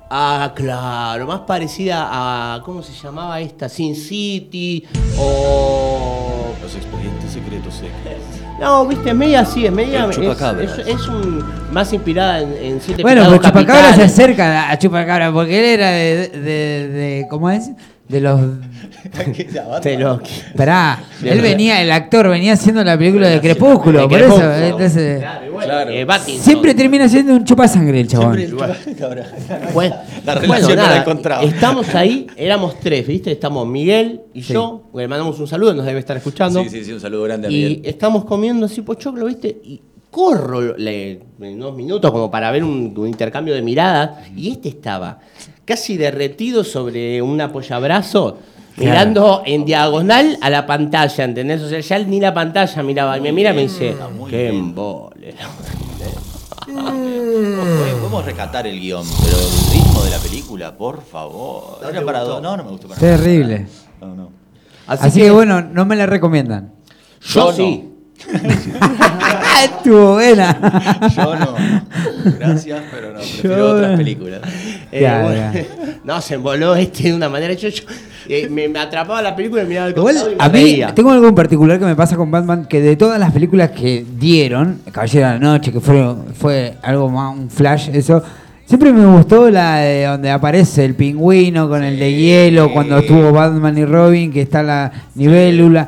a. 0.10 0.52
Claro, 0.54 1.28
más 1.28 1.42
parecida 1.42 2.10
a. 2.12 2.62
¿Cómo 2.64 2.84
se 2.84 2.92
llamaba 2.94 3.40
esta? 3.40 3.70
Sin 3.70 3.96
City 3.96 4.84
o. 5.18 6.54
Los 6.62 6.76
expedientes 6.76 7.32
secretos 7.32 7.74
secretos. 7.76 8.42
No, 8.64 8.86
viste, 8.88 9.10
es 9.10 9.16
media 9.16 9.42
así, 9.42 9.66
es 9.66 9.72
media. 9.72 10.06
Es, 10.10 10.18
es- 10.80 10.88
es 10.88 11.08
un, 11.08 11.44
más 11.72 11.92
inspirada 11.94 12.42
en, 12.42 12.54
en 12.54 12.82
siete 12.82 13.02
Bueno, 13.02 13.26
pues 13.28 13.42
Chupacabra 13.42 13.94
se 13.94 14.04
acerca 14.04 14.72
a 14.72 14.78
Chupacabra 14.80 15.32
porque 15.32 15.60
él 15.60 15.80
era 15.80 15.90
de, 15.92 16.28
de, 16.30 16.88
de- 16.90 17.28
¿cómo 17.30 17.50
es? 17.50 17.70
De 18.14 18.22
los... 18.22 18.40
Te 19.82 19.98
lo- 19.98 20.22
Esperá, 20.22 21.04
De 21.20 21.32
él 21.32 21.38
los- 21.40 21.44
venía, 21.44 21.82
el 21.82 21.92
actor 21.92 22.30
venía 22.30 22.54
haciendo 22.54 22.84
la 22.84 22.96
película 22.98 23.28
de 23.28 23.36
De 23.36 23.42
Crepúsculo, 23.42 24.08
por 24.08 24.20
eso, 24.22 24.54
entonces... 24.54 25.20
Claro, 25.20 25.46
y 25.46 25.50
bueno, 25.50 25.68
Claro. 25.68 25.92
eh, 25.92 26.06
Pattinson. 26.06 26.44
Siempre 26.44 26.74
termina 26.76 27.10
siendo 27.10 27.34
un 27.34 27.44
chupasangre 27.44 28.00
el 28.02 28.08
chabón. 28.08 28.38
Bueno, 29.74 29.96
La 30.26 30.36
bueno, 30.36 30.42
relación 30.42 30.76
no 30.78 30.84
la 30.84 31.04
nada. 31.06 31.44
Estamos 31.44 31.96
ahí, 31.96 32.28
éramos 32.38 32.80
tres, 32.80 33.08
¿viste? 33.08 33.32
Estamos 33.32 33.68
Miguel 33.68 34.22
y 34.34 34.44
Sí. 34.44 34.54
yo, 34.54 34.84
le 34.94 35.08
mandamos 35.08 35.40
un 35.40 35.48
saludo, 35.48 35.74
nos 35.74 35.86
debe 35.86 36.00
estar 36.00 36.16
escuchando. 36.18 36.64
Sí, 36.64 36.70
sí, 36.70 36.86
sí, 36.86 36.94
un 36.94 37.00
saludo 37.00 37.24
grande 37.24 37.48
a 37.48 37.52
y 37.52 37.54
Miguel. 37.56 37.82
estamos 37.86 38.26
comiendo 38.26 38.66
así 38.68 38.82
pochoclo, 38.82 39.26
¿viste? 39.26 39.48
Y 39.64 39.82
corro 40.14 40.78
le- 40.78 41.20
en 41.42 41.56
unos 41.56 41.76
minutos 41.76 42.12
como 42.12 42.30
para 42.32 42.52
ver 42.52 42.64
un, 42.64 42.94
un 42.96 43.08
intercambio 43.08 43.54
de 43.56 43.62
miradas 43.64 44.12
y 44.36 44.52
este 44.52 44.70
estaba 44.70 45.20
casi 45.66 45.98
derretido 45.98 46.64
sobre 46.64 47.22
un 47.22 47.42
apoyabrazo. 47.42 48.38
Claro. 48.76 48.90
Mirando 48.92 49.44
en 49.46 49.66
diagonal 49.66 50.38
a 50.42 50.50
la 50.50 50.66
pantalla, 50.66 51.24
¿entendés? 51.26 51.62
O 51.62 51.70
sea, 51.70 51.80
ya 51.80 52.00
ni 52.00 52.20
la 52.20 52.34
pantalla 52.34 52.82
miraba. 52.84 53.18
Y 53.18 53.22
me 53.22 53.32
mira 53.32 53.52
y 53.52 53.56
me 53.56 53.62
dice, 53.64 53.96
muy 54.18 54.30
qué 54.32 54.44
bien. 54.44 54.56
embole. 54.56 55.36
Podemos- 56.66 58.00
Podemos 58.00 58.26
recatar 58.26 58.66
el 58.68 58.80
guion, 58.80 59.06
pero 59.24 59.38
el 59.38 59.74
ritmo 59.74 60.02
de 60.04 60.10
la 60.12 60.18
película, 60.20 60.76
por 60.78 61.04
favor. 61.04 61.80
¿No 61.82 61.90
Era 61.90 62.00
te 62.00 62.06
para 62.06 62.20
gustó? 62.20 62.34
dos. 62.36 62.42
No, 62.44 62.58
no 62.58 62.64
me 62.64 62.70
gustó 62.72 62.88
para. 62.88 63.00
Terrible. 63.00 63.68
No, 64.02 64.16
no. 64.16 64.30
Así, 64.88 65.22
que, 65.22 65.32
bueno, 65.32 65.62
no 65.62 65.86
me 65.86 65.96
la 65.96 66.06
recomiendan. 66.06 66.74
yo, 67.22 67.46
yo 67.46 67.46
no. 67.48 67.54
sí. 67.54 67.90
Estuvo 69.64 70.14
buena. 70.14 71.10
Yo 71.16 71.36
no. 71.36 71.56
Gracias, 72.40 72.82
pero 72.92 73.10
no. 73.14 73.20
Prefiero 73.20 73.58
Yo- 73.58 73.70
otras 73.76 73.98
películas. 73.98 74.42
Eh, 74.92 75.20
bueno, 75.24 75.66
no, 76.04 76.22
se 76.22 76.36
envoló 76.36 76.76
este 76.76 77.04
de 77.04 77.14
una 77.14 77.30
manera. 77.30 77.54
Yo, 77.54 77.70
yo, 77.70 77.84
eh, 78.30 78.48
me, 78.50 78.68
me 78.70 78.80
atrapaba 78.80 79.22
la 79.22 79.36
película 79.36 79.64
y 79.64 79.66
miraba 79.68 79.88
el 79.88 79.96
Igual, 79.98 80.14
costado 80.16 80.32
y 80.34 80.36
me 80.38 80.44
a 80.44 80.50
mí 80.50 80.54
reía. 80.64 80.96
tengo 80.96 81.12
algo 81.12 81.28
en 81.28 81.36
particular 81.36 81.80
que 81.80 81.86
me 81.86 81.96
pasa 81.96 82.16
con 82.16 82.32
Batman, 82.32 82.66
que 82.66 82.82
de 82.82 82.96
todas 82.96 83.20
las 83.20 83.32
películas 83.32 83.72
que 83.72 84.06
dieron, 84.18 84.80
Caballero 84.92 85.28
de 85.28 85.34
la 85.34 85.40
Noche, 85.40 85.72
que 85.72 85.80
fue, 85.80 86.16
fue 86.38 86.76
algo 86.82 87.10
más, 87.10 87.36
un 87.38 87.50
flash, 87.50 87.90
eso, 87.94 88.24
siempre 88.66 88.94
me 88.94 89.06
gustó 89.06 89.50
la 89.50 89.78
de 89.78 90.06
donde 90.06 90.32
aparece 90.32 90.86
el 90.86 90.96
pingüino 90.96 91.68
con 91.68 91.84
el 91.84 92.00
de 92.00 92.14
hielo, 92.14 92.72
cuando 92.72 92.98
estuvo 93.00 93.32
Batman 93.34 93.78
y 93.78 93.86
Robin, 93.86 94.32
que 94.32 94.42
está 94.42 94.64
la 94.64 94.92
nivélula. 95.16 95.88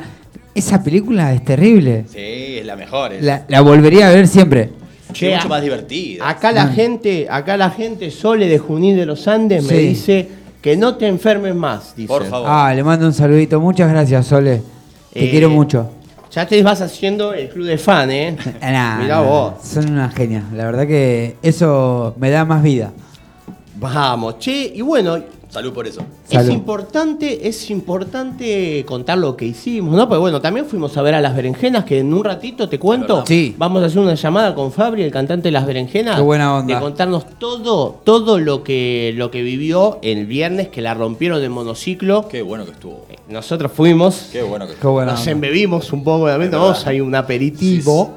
Esa 0.56 0.82
película 0.82 1.34
es 1.34 1.44
terrible. 1.44 2.06
Sí, 2.12 2.58
es 2.60 2.66
la 2.66 2.76
mejor. 2.76 3.14
Es 3.14 3.22
La, 3.24 3.44
la 3.48 3.62
volvería 3.62 4.08
a 4.08 4.12
ver 4.12 4.28
siempre. 4.28 4.72
Che, 5.14 5.36
mucho 5.36 5.50
más 5.50 5.62
divertida. 5.62 6.28
Acá 6.28 6.52
la 6.52 6.66
Mm. 6.66 6.74
gente, 6.74 7.28
acá 7.30 7.58
la 7.58 7.70
gente 7.70 8.10
Sole 8.10 8.48
de 8.48 8.58
Junín 8.58 8.96
de 8.96 9.06
los 9.06 9.28
Andes 9.28 9.64
me 9.66 9.78
dice 9.78 10.28
que 10.62 10.76
no 10.76 10.96
te 10.96 11.08
enfermes 11.08 11.54
más, 11.54 11.96
dice. 11.96 12.08
Por 12.08 12.26
favor. 12.26 12.48
Ah, 12.50 12.74
le 12.74 12.84
mando 12.84 13.06
un 13.06 13.14
saludito. 13.14 13.60
Muchas 13.60 13.90
gracias, 13.92 14.26
Sole. 14.26 14.62
Te 15.14 15.26
Eh, 15.26 15.30
quiero 15.30 15.50
mucho. 15.50 15.92
Ya 16.32 16.46
te 16.48 16.62
vas 16.64 16.82
haciendo 16.82 17.34
el 17.34 17.48
club 17.50 17.66
de 17.68 17.78
fan, 17.78 18.10
¿eh? 18.12 18.36
Nah, 18.62 18.98
Mirá 19.00 19.16
nah, 19.18 19.22
vos. 19.22 19.54
Son 19.64 19.90
unas 19.92 20.14
genias. 20.16 20.44
La 20.54 20.66
verdad 20.66 20.88
que 20.88 21.36
eso 21.44 22.16
me 22.18 22.30
da 22.30 22.44
más 22.46 22.64
vida. 22.64 22.92
Vamos, 23.78 24.40
che, 24.40 24.72
y 24.74 24.82
bueno, 24.82 25.18
Salud 25.56 25.72
por 25.72 25.88
eso. 25.88 26.02
Salud. 26.30 26.50
Es 26.50 26.54
importante, 26.54 27.48
es 27.48 27.70
importante 27.72 28.84
contar 28.86 29.18
lo 29.18 29.38
que 29.38 29.46
hicimos, 29.46 29.96
¿no? 29.96 30.06
Pues 30.10 30.20
bueno, 30.20 30.42
también 30.42 30.66
fuimos 30.66 30.98
a 30.98 31.02
ver 31.02 31.16
a 31.16 31.22
las 31.22 31.34
berenjenas, 31.34 31.86
que 31.86 32.00
en 32.00 32.14
un 32.14 32.26
ratito 32.26 32.68
te 32.68 32.78
cuento. 32.78 33.24
Sí. 33.26 33.56
Vamos 33.58 33.82
a 33.82 33.86
hacer 33.86 34.00
una 34.00 34.16
llamada 34.16 34.54
con 34.54 34.74
Fabri, 34.74 35.04
el 35.04 35.12
cantante 35.12 35.48
de 35.48 35.52
las 35.54 35.66
berenjenas. 35.66 36.18
Qué 36.18 36.22
buena 36.22 36.58
onda. 36.58 36.76
De 36.76 36.82
contarnos 36.82 37.26
todo, 37.40 38.02
todo 38.04 38.38
lo 38.38 38.64
que, 38.64 39.14
lo 39.16 39.32
que 39.32 39.44
vivió 39.44 40.00
el 40.02 40.26
viernes, 40.26 40.68
que 40.68 40.82
la 40.82 40.94
rompieron 40.94 41.40
de 41.40 41.48
monociclo. 41.48 42.28
Qué 42.28 42.42
bueno 42.42 42.66
que 42.66 42.72
estuvo. 42.72 43.06
Nosotros 43.30 43.72
fuimos, 43.72 44.30
Qué 44.34 44.42
bueno 44.44 44.66
que 44.68 44.74
estuvo. 44.74 45.06
nos 45.06 45.20
onda. 45.22 45.32
embebimos 45.32 45.94
un 45.94 46.04
poco, 46.04 46.26
obviamente, 46.26 46.58
vamos, 46.58 46.86
hay 46.86 47.00
un 47.00 47.16
aperitivo. 47.16 48.14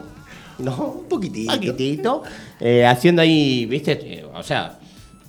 ¿No? 0.59 0.74
Un 1.03 1.05
poquitito. 1.09 1.53
poquitito, 1.55 2.22
eh, 2.59 2.85
haciendo 2.85 3.22
ahí, 3.22 3.64
viste, 3.66 3.92
Eh, 3.92 4.24
o 4.35 4.42
sea, 4.42 4.77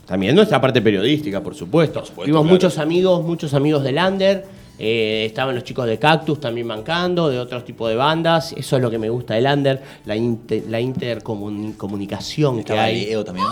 también 0.10 0.34
nuestra 0.36 0.60
parte 0.60 0.82
periodística, 0.82 1.40
por 1.42 1.54
supuesto. 1.56 2.00
supuesto, 2.00 2.24
Tuvimos 2.24 2.42
claro. 2.42 2.54
muchos 2.56 2.78
amigos, 2.80 3.24
muchos 3.24 3.54
amigos 3.54 3.84
del 3.84 3.98
Under, 3.98 4.60
Eh, 4.82 5.26
estaban 5.26 5.54
los 5.56 5.66
chicos 5.66 5.86
de 5.86 6.00
Cactus 6.00 6.40
también 6.40 6.66
bancando, 6.66 7.28
de 7.30 7.38
otros 7.38 7.66
tipos 7.66 7.90
de 7.90 7.98
bandas. 7.98 8.54
Eso 8.56 8.78
es 8.78 8.82
lo 8.82 8.90
que 8.90 8.98
me 8.98 9.10
gusta 9.10 9.34
del 9.34 9.46
Under, 9.46 9.82
la, 10.06 10.16
inter- 10.16 10.64
la 10.70 10.80
intercomunicación 10.80 12.56
que 12.56 12.60
Estaba 12.62 12.84
hay. 12.84 13.06
Leo 13.08 13.26
también. 13.26 13.46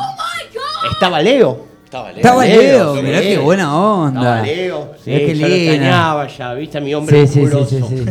Estaba 0.94 1.22
Leo. 1.22 1.66
Estaba 1.84 2.08
Leo. 2.12 2.18
Estaba 2.18 2.46
Leo, 2.46 2.94
mirá 3.04 3.20
qué 3.22 3.38
buena 3.40 3.78
onda. 3.78 4.20
Estaba 4.22 4.42
Leo. 4.46 4.94
Sí, 5.04 5.10
Mirá 5.12 5.20
qué 5.20 5.36
yo 5.36 5.42
lo 5.42 5.48
linda. 5.48 5.72
extrañaba 5.74 6.28
ya, 6.28 6.54
¿viste? 6.54 6.78
A 6.78 6.82
mi 6.82 6.94
hombre 6.96 7.28
Sí, 7.28 7.28
sí, 7.28 7.34
sí, 7.34 7.40
musculoso. 7.42 7.70
sí, 7.70 7.84
sí, 7.90 7.98
sí. 8.06 8.10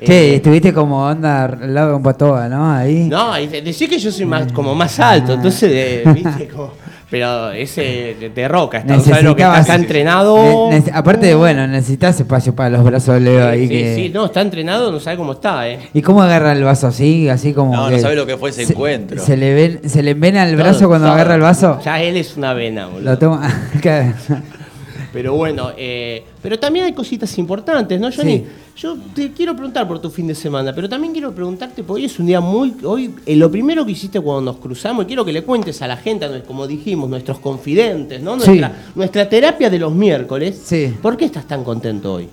Eh, 0.00 0.06
Che, 0.06 0.34
estuviste 0.36 0.72
como 0.72 1.04
onda 1.06 1.44
al 1.44 1.74
lado 1.74 1.92
con 1.92 2.02
Patoa, 2.02 2.48
¿no? 2.48 2.72
Ahí. 2.72 3.06
No, 3.06 3.34
de- 3.34 3.60
decís 3.60 3.86
que 3.86 3.98
yo 3.98 4.10
soy 4.10 4.24
más, 4.24 4.50
como 4.50 4.74
más 4.74 4.98
alto, 4.98 5.34
entonces, 5.34 5.70
de- 5.70 6.10
¿viste? 6.14 6.48
Como- 6.48 6.72
pero 7.10 7.50
ese 7.50 8.16
de, 8.20 8.30
de 8.30 8.48
roca, 8.48 8.78
está, 8.78 9.00
¿sabes 9.00 9.24
lo 9.24 9.34
que 9.34 9.42
está 9.42 9.58
acá 9.58 9.74
entrenado? 9.74 10.70
Ne- 10.70 10.78
nece- 10.80 10.90
aparte, 10.94 11.34
bueno, 11.34 11.66
necesitas 11.66 12.18
espacio 12.20 12.54
para 12.54 12.70
los 12.70 12.84
brazos 12.84 13.14
de 13.14 13.20
Leo 13.20 13.48
ahí 13.48 13.62
Sí, 13.62 13.68
que. 13.68 13.94
sí, 13.96 14.10
no, 14.14 14.26
está 14.26 14.40
entrenado, 14.42 14.92
no 14.92 15.00
sabe 15.00 15.16
cómo 15.16 15.32
está, 15.32 15.68
¿eh? 15.68 15.80
¿Y 15.92 16.02
cómo 16.02 16.22
agarra 16.22 16.52
el 16.52 16.62
vaso 16.62 16.86
así? 16.86 17.28
Así 17.28 17.52
como. 17.52 17.74
No, 17.74 17.90
no 17.90 17.98
sabe 17.98 18.14
lo 18.14 18.26
que 18.26 18.36
fue 18.36 18.50
ese 18.50 18.64
se- 18.64 18.72
encuentro. 18.72 19.20
Se 19.20 19.36
le, 19.36 19.52
ven, 19.54 19.80
se 19.88 20.02
le 20.02 20.12
envena 20.12 20.48
el 20.48 20.56
brazo 20.56 20.86
cuando 20.88 21.08
agarra 21.10 21.34
el 21.34 21.40
vaso. 21.40 21.80
Ya 21.84 22.00
él 22.00 22.16
es 22.16 22.36
una 22.36 22.54
vena, 22.54 22.86
boludo. 22.86 23.10
Lo 23.10 23.18
toma. 23.18 23.48
Pero 25.12 25.34
bueno, 25.34 25.70
eh, 25.76 26.22
pero 26.40 26.58
también 26.58 26.84
hay 26.84 26.92
cositas 26.92 27.36
importantes, 27.38 28.00
¿no, 28.00 28.10
Johnny? 28.12 28.38
Sí. 28.38 28.44
Yo 28.76 28.96
te 29.14 29.32
quiero 29.32 29.54
preguntar 29.54 29.86
por 29.86 30.00
tu 30.00 30.08
fin 30.08 30.26
de 30.28 30.34
semana, 30.34 30.72
pero 30.74 30.88
también 30.88 31.12
quiero 31.12 31.34
preguntarte, 31.34 31.82
porque 31.82 32.02
hoy 32.02 32.06
es 32.06 32.18
un 32.18 32.26
día 32.26 32.40
muy... 32.40 32.74
Hoy, 32.84 33.10
eh, 33.26 33.36
lo 33.36 33.50
primero 33.50 33.84
que 33.84 33.92
hiciste 33.92 34.20
cuando 34.20 34.52
nos 34.52 34.60
cruzamos, 34.60 35.04
y 35.04 35.06
quiero 35.08 35.24
que 35.24 35.32
le 35.32 35.42
cuentes 35.42 35.82
a 35.82 35.88
la 35.88 35.96
gente, 35.96 36.26
como 36.46 36.66
dijimos, 36.66 37.10
nuestros 37.10 37.40
confidentes, 37.40 38.22
¿no? 38.22 38.38
Sí. 38.38 38.46
Nuestra, 38.46 38.82
nuestra 38.94 39.28
terapia 39.28 39.68
de 39.68 39.78
los 39.78 39.92
miércoles. 39.92 40.60
Sí. 40.64 40.94
¿Por 41.02 41.16
qué 41.16 41.24
estás 41.26 41.46
tan 41.46 41.64
contento 41.64 42.14
hoy? 42.14 42.28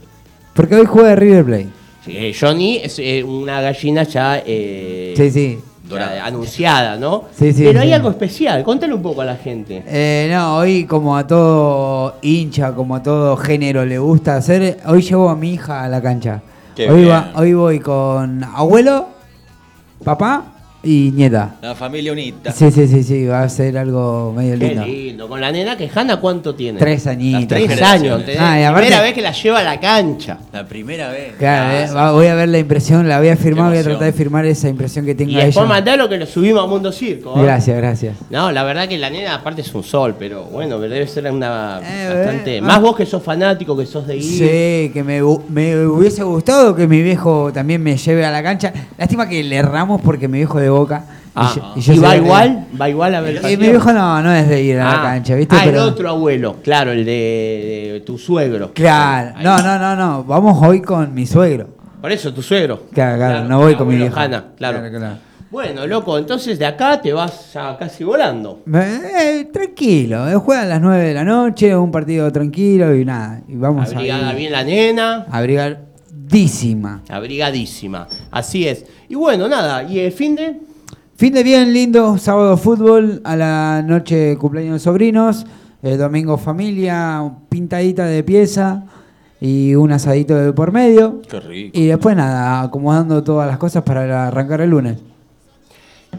Porque 0.53 0.75
hoy 0.75 0.85
juega 0.85 1.15
River 1.15 1.45
Plate. 1.45 1.67
Sí, 2.05 2.33
Johnny 2.39 2.77
es 2.77 2.99
eh, 2.99 3.23
una 3.23 3.59
gallina 3.59 4.03
ya... 4.03 4.41
eh, 4.45 5.13
Sí, 5.17 5.31
sí. 5.31 5.59
Dorada. 5.88 6.26
anunciada, 6.26 6.97
¿no? 6.97 7.23
Sí, 7.38 7.54
sí, 7.54 7.63
Pero 7.63 7.80
hay 7.82 7.88
sí. 7.88 7.93
algo 7.93 8.10
especial, 8.10 8.63
contale 8.63 8.93
un 8.93 9.02
poco 9.02 9.21
a 9.21 9.26
la 9.26 9.36
gente. 9.36 9.84
Eh, 9.88 10.30
no, 10.32 10.58
hoy 10.58 10.86
como 10.86 11.15
a 11.17 11.26
todo 11.26 12.15
hincha, 12.21 12.73
como 12.73 12.95
a 12.95 13.02
todo 13.04 13.38
género 13.38 13.86
le 13.86 13.97
gusta 14.00 14.36
hacer, 14.36 14.80
hoy 14.86 15.02
llevo 15.02 15.30
a 15.30 15.36
mi 15.36 15.54
hija 15.54 15.84
a 15.84 15.88
la 15.88 16.02
cancha. 16.02 16.41
Qué 16.76 16.89
Hoy, 16.89 17.02
bien. 17.04 17.10
va- 17.12 17.32
hoy 17.36 17.54
voy 17.54 17.80
con 17.80 18.43
abuelo, 18.43 19.08
papá 20.04 20.43
y 20.88 21.12
nieta. 21.12 21.56
La 21.62 21.76
familia 21.76 22.12
unita. 22.13 22.52
Sí, 22.52 22.71
sí, 22.71 22.88
sí, 22.88 23.04
sí, 23.04 23.26
va 23.26 23.43
a 23.43 23.50
ser 23.50 23.78
algo 23.78 24.34
medio 24.36 24.58
Qué 24.58 24.67
lindo. 24.69 24.86
lindo. 24.86 25.28
Con 25.28 25.41
la 25.41 25.52
nena 25.52 25.76
que 25.76 25.89
Hanna, 25.93 26.17
¿cuánto 26.17 26.56
tiene? 26.56 26.80
Tres 26.80 27.06
añitos. 27.08 27.47
Tres 27.47 27.82
años. 27.82 28.21
Ah, 28.39 28.60
y 28.60 28.63
aparte- 28.63 28.88
Primera 28.88 29.02
vez 29.02 29.13
que 29.13 29.21
la 29.21 29.32
lleva 29.34 29.60
a 29.60 29.63
la 29.63 29.80
cancha. 29.80 30.38
La 30.54 30.65
primera 30.65 31.10
vez. 31.10 31.34
Claro, 31.38 31.69
Ah, 31.69 31.84
eh, 31.84 31.93
va- 31.93 32.12
voy 32.13 32.28
a 32.28 32.36
ver 32.36 32.50
la 32.50 32.60
impresión, 32.60 33.08
la 33.08 33.19
voy 33.19 33.30
a 33.30 33.36
firmar, 33.36 33.69
voy 33.69 33.80
a 33.80 33.84
tratar 33.84 34.06
de 34.06 34.13
firmar 34.13 34.45
esa 34.45 34.69
impresión 34.69 35.04
que 35.06 35.12
Y 35.12 35.15
tenga 35.15 35.34
después 35.43 35.58
ella. 35.58 35.65
mandalo 35.65 36.08
que 36.08 36.17
lo 36.17 36.26
subimos 36.26 36.63
a 36.63 36.67
Mundo 36.67 36.91
Circo. 36.91 37.38
¿eh? 37.38 37.43
Gracias, 37.43 37.76
gracias. 37.78 38.15
No, 38.30 38.52
la 38.52 38.63
verdad 38.63 38.88
que 38.88 38.97
la 38.97 39.10
nena 39.10 39.36
aparte 39.36 39.62
es 39.62 39.76
un 39.76 39.84
sol, 39.84 40.15
pero 40.17 40.45
bueno, 40.45 40.80
debe 40.80 41.06
ser 41.08 41.30
una 41.32 41.82
Eh, 41.84 42.13
bastante... 42.15 42.58
eh, 42.58 42.62
Más 42.62 42.78
ah. 42.78 42.80
vos 42.80 42.95
que 42.95 43.06
sos 43.06 43.21
fanático, 43.21 43.76
que 43.78 43.86
sos 43.86 44.08
de 44.08 44.15
ir. 44.17 44.23
Sí, 44.23 44.91
que 44.93 45.04
me 45.04 45.21
hubiese 45.23 46.23
gustado 46.23 46.76
que 46.76 46.88
mi 46.88 47.02
viejo 47.02 47.52
también 47.54 47.84
me 47.84 47.97
lleve 47.97 48.26
a 48.26 48.32
la 48.32 48.41
cancha. 48.41 48.71
Lástima 48.97 49.28
que 49.28 49.43
le 49.43 49.56
erramos 49.58 50.02
porque 50.02 50.28
mi 50.28 50.38
viejo 50.38 50.60
de 50.60 50.69
boca. 50.77 51.03
Ah, 51.39 51.53
yo- 51.55 51.73
¿Y, 51.75 51.81
yo 51.97 52.01
va 52.01 52.15
igual? 52.17 52.65
¿Va 52.81 52.89
igual 52.89 53.13
a 53.13 53.21
ver 53.21 53.37
el 53.37 53.51
Y 53.51 53.57
mi 53.57 53.67
viejo 53.69 53.93
no, 53.93 54.21
no 54.23 54.33
es 54.33 54.47
de 54.49 54.61
ir 54.63 54.79
a 54.79 54.83
la 54.85 54.91
Ah, 54.99 55.03
cancha, 55.03 55.35
¿viste? 55.35 55.55
Ah, 55.55 55.65
el 55.65 55.77
otro 55.77 56.09
abuelo, 56.09 56.57
claro, 56.63 56.91
el 56.91 57.05
de, 57.05 57.91
de 57.93 58.01
tu 58.05 58.17
suegro. 58.17 58.71
Claro, 58.73 59.33
Ahí. 59.35 59.43
no, 59.43 59.61
no, 59.61 59.77
no, 59.77 59.95
no. 59.95 60.23
Vamos 60.23 60.57
hoy 60.65 60.81
con 60.81 61.13
mi 61.13 61.27
suegro. 61.27 61.67
Por 62.01 62.11
eso, 62.11 62.33
tu 62.33 62.41
suegro. 62.41 62.83
Claro, 62.91 63.17
claro, 63.17 63.45
no 63.47 63.59
voy 63.59 63.75
con 63.75 63.87
mi 63.87 63.95
viejo. 63.97 64.19
Hanna, 64.19 64.45
claro. 64.57 64.79
Claro, 64.79 64.97
claro. 64.97 65.15
Bueno, 65.49 65.87
loco, 65.87 66.17
entonces 66.17 66.59
de 66.59 66.65
acá 66.65 66.99
te 67.01 67.13
vas 67.13 67.53
ya 67.53 67.77
casi 67.77 68.03
volando. 68.03 68.63
Eh, 68.73 69.47
tranquilo, 69.53 70.27
eh, 70.27 70.35
juegan 70.35 70.65
a 70.65 70.69
las 70.69 70.81
9 70.81 71.03
de 71.05 71.13
la 71.13 71.23
noche, 71.23 71.73
un 71.75 71.89
partido 71.91 72.29
tranquilo 72.31 72.93
y 72.95 73.05
nada. 73.05 73.41
Y 73.47 73.55
vamos 73.55 73.87
Abrigada 73.93 74.29
a 74.31 74.33
bien 74.33 74.51
la 74.51 74.63
nena. 74.63 75.25
abrigadísima. 75.31 77.01
Abrigadísima. 77.09 78.07
Así 78.31 78.67
es. 78.67 78.85
Y 79.07 79.15
bueno, 79.15 79.47
nada. 79.47 79.83
¿Y 79.83 79.99
el 79.99 80.11
fin 80.11 80.35
de? 80.35 80.66
Fin 81.17 81.34
de 81.34 81.41
bien 81.43 81.73
lindo, 81.73 82.17
sábado 82.19 82.58
fútbol, 82.58 83.21
a 83.23 83.36
la 83.36 83.84
noche 83.86 84.38
cumpleaños 84.38 84.73
de 84.73 84.80
sobrinos, 84.80 85.45
el 85.82 85.97
domingo 85.97 86.38
familia, 86.38 87.23
pintadita 87.49 88.06
de 88.06 88.23
pieza 88.23 88.84
y 89.41 89.73
un 89.73 89.91
asadito 89.91 90.36
de 90.36 90.53
por 90.53 90.71
medio. 90.71 91.21
Qué 91.27 91.39
rico. 91.39 91.77
Y 91.77 91.88
después 91.88 92.15
nada, 92.15 92.62
acomodando 92.62 93.23
todas 93.23 93.47
las 93.47 93.58
cosas 93.58 93.82
para 93.84 94.27
arrancar 94.27 94.62
el 94.62 94.69
lunes. 94.69 94.97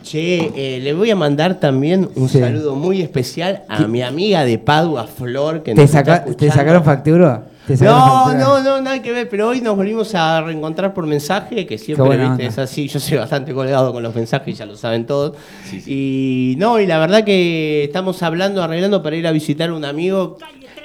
Che, 0.03 0.53
eh, 0.55 0.81
le 0.81 0.93
voy 0.95 1.11
a 1.11 1.17
mandar 1.17 1.61
también 1.61 2.09
un 2.17 2.29
Sí. 2.29 2.41
saludo 2.41 2.75
muy 2.75 3.01
especial 3.01 3.63
a 3.69 3.87
mi 3.87 4.03
amiga 4.03 4.45
de 4.45 4.59
Padua, 4.59 5.07
Flor, 5.07 5.63
que 5.63 5.75
¿Te, 5.75 5.81
nos 5.81 5.85
está 5.95 5.99
saca- 6.05 6.25
¿Te 6.37 6.51
sacaron 6.51 6.83
factura? 6.85 7.45
¿Te 7.69 7.77
sacaron 7.77 8.39
No, 8.39 8.63
no, 8.63 8.63
no, 8.63 8.81
nada 8.81 9.03
que 9.03 9.13
ver, 9.13 9.29
pero 9.29 9.49
hoy 9.49 9.61
nos 9.61 9.77
volvimos 9.77 10.15
a 10.15 10.41
reencontrar 10.41 10.95
por 10.95 11.07
mensaje, 11.07 11.67
que 11.67 11.77
siempre 11.77 12.31
es 12.39 12.57
así, 12.57 12.89
yo 12.89 12.99
soy 12.99 13.19
bastante 13.19 13.53
colgado 13.53 13.93
con 13.93 14.03
los 14.03 14.15
mensajes, 14.15 14.57
ya 14.57 14.65
lo 14.65 14.75
saben 14.75 15.05
todos. 15.05 15.37
Y 15.87 16.55
no, 16.57 16.81
y 16.81 16.87
la 16.87 16.99
verdad 16.99 17.25
que 17.25 17.85
estamos 17.85 18.23
hablando, 18.23 18.63
arreglando 18.63 19.03
para 19.03 19.17
ir 19.17 19.27
a 19.27 19.33
visitar 19.33 19.69
a 19.69 19.75
un 19.75 19.85
amigo, 19.85 20.39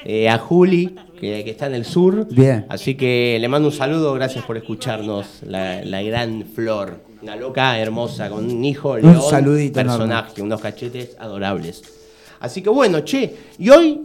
eh, 0.04 0.28
a 0.28 0.38
Juli, 0.38 0.93
que, 1.22 1.46
que 1.46 1.52
está 1.52 1.67
en 1.67 1.76
el 1.76 1.86
sur. 1.86 2.28
Bien. 2.30 2.65
Así 2.67 2.96
que 2.96 3.38
le 3.39 3.48
mando 3.48 3.69
un 3.69 3.74
saludo, 3.74 4.13
gracias 4.13 4.43
por 4.43 4.58
escucharnos, 4.58 5.39
la, 5.48 5.86
la 5.86 6.02
gran 6.02 6.43
Flor, 6.54 7.00
una 7.22 7.38
loca 7.38 7.80
hermosa, 7.80 8.30
con 8.30 8.43
un 8.43 8.65
hijo, 8.65 8.98
león, 8.98 9.22
saludito 9.22 9.76
personaje, 9.76 10.41
unos 10.41 10.60
cachetes 10.60 11.15
adorables. 11.17 11.82
Así 12.41 12.62
que 12.62 12.69
bueno, 12.69 13.00
che, 13.06 13.34
y 13.58 13.69
hoy 13.69 14.02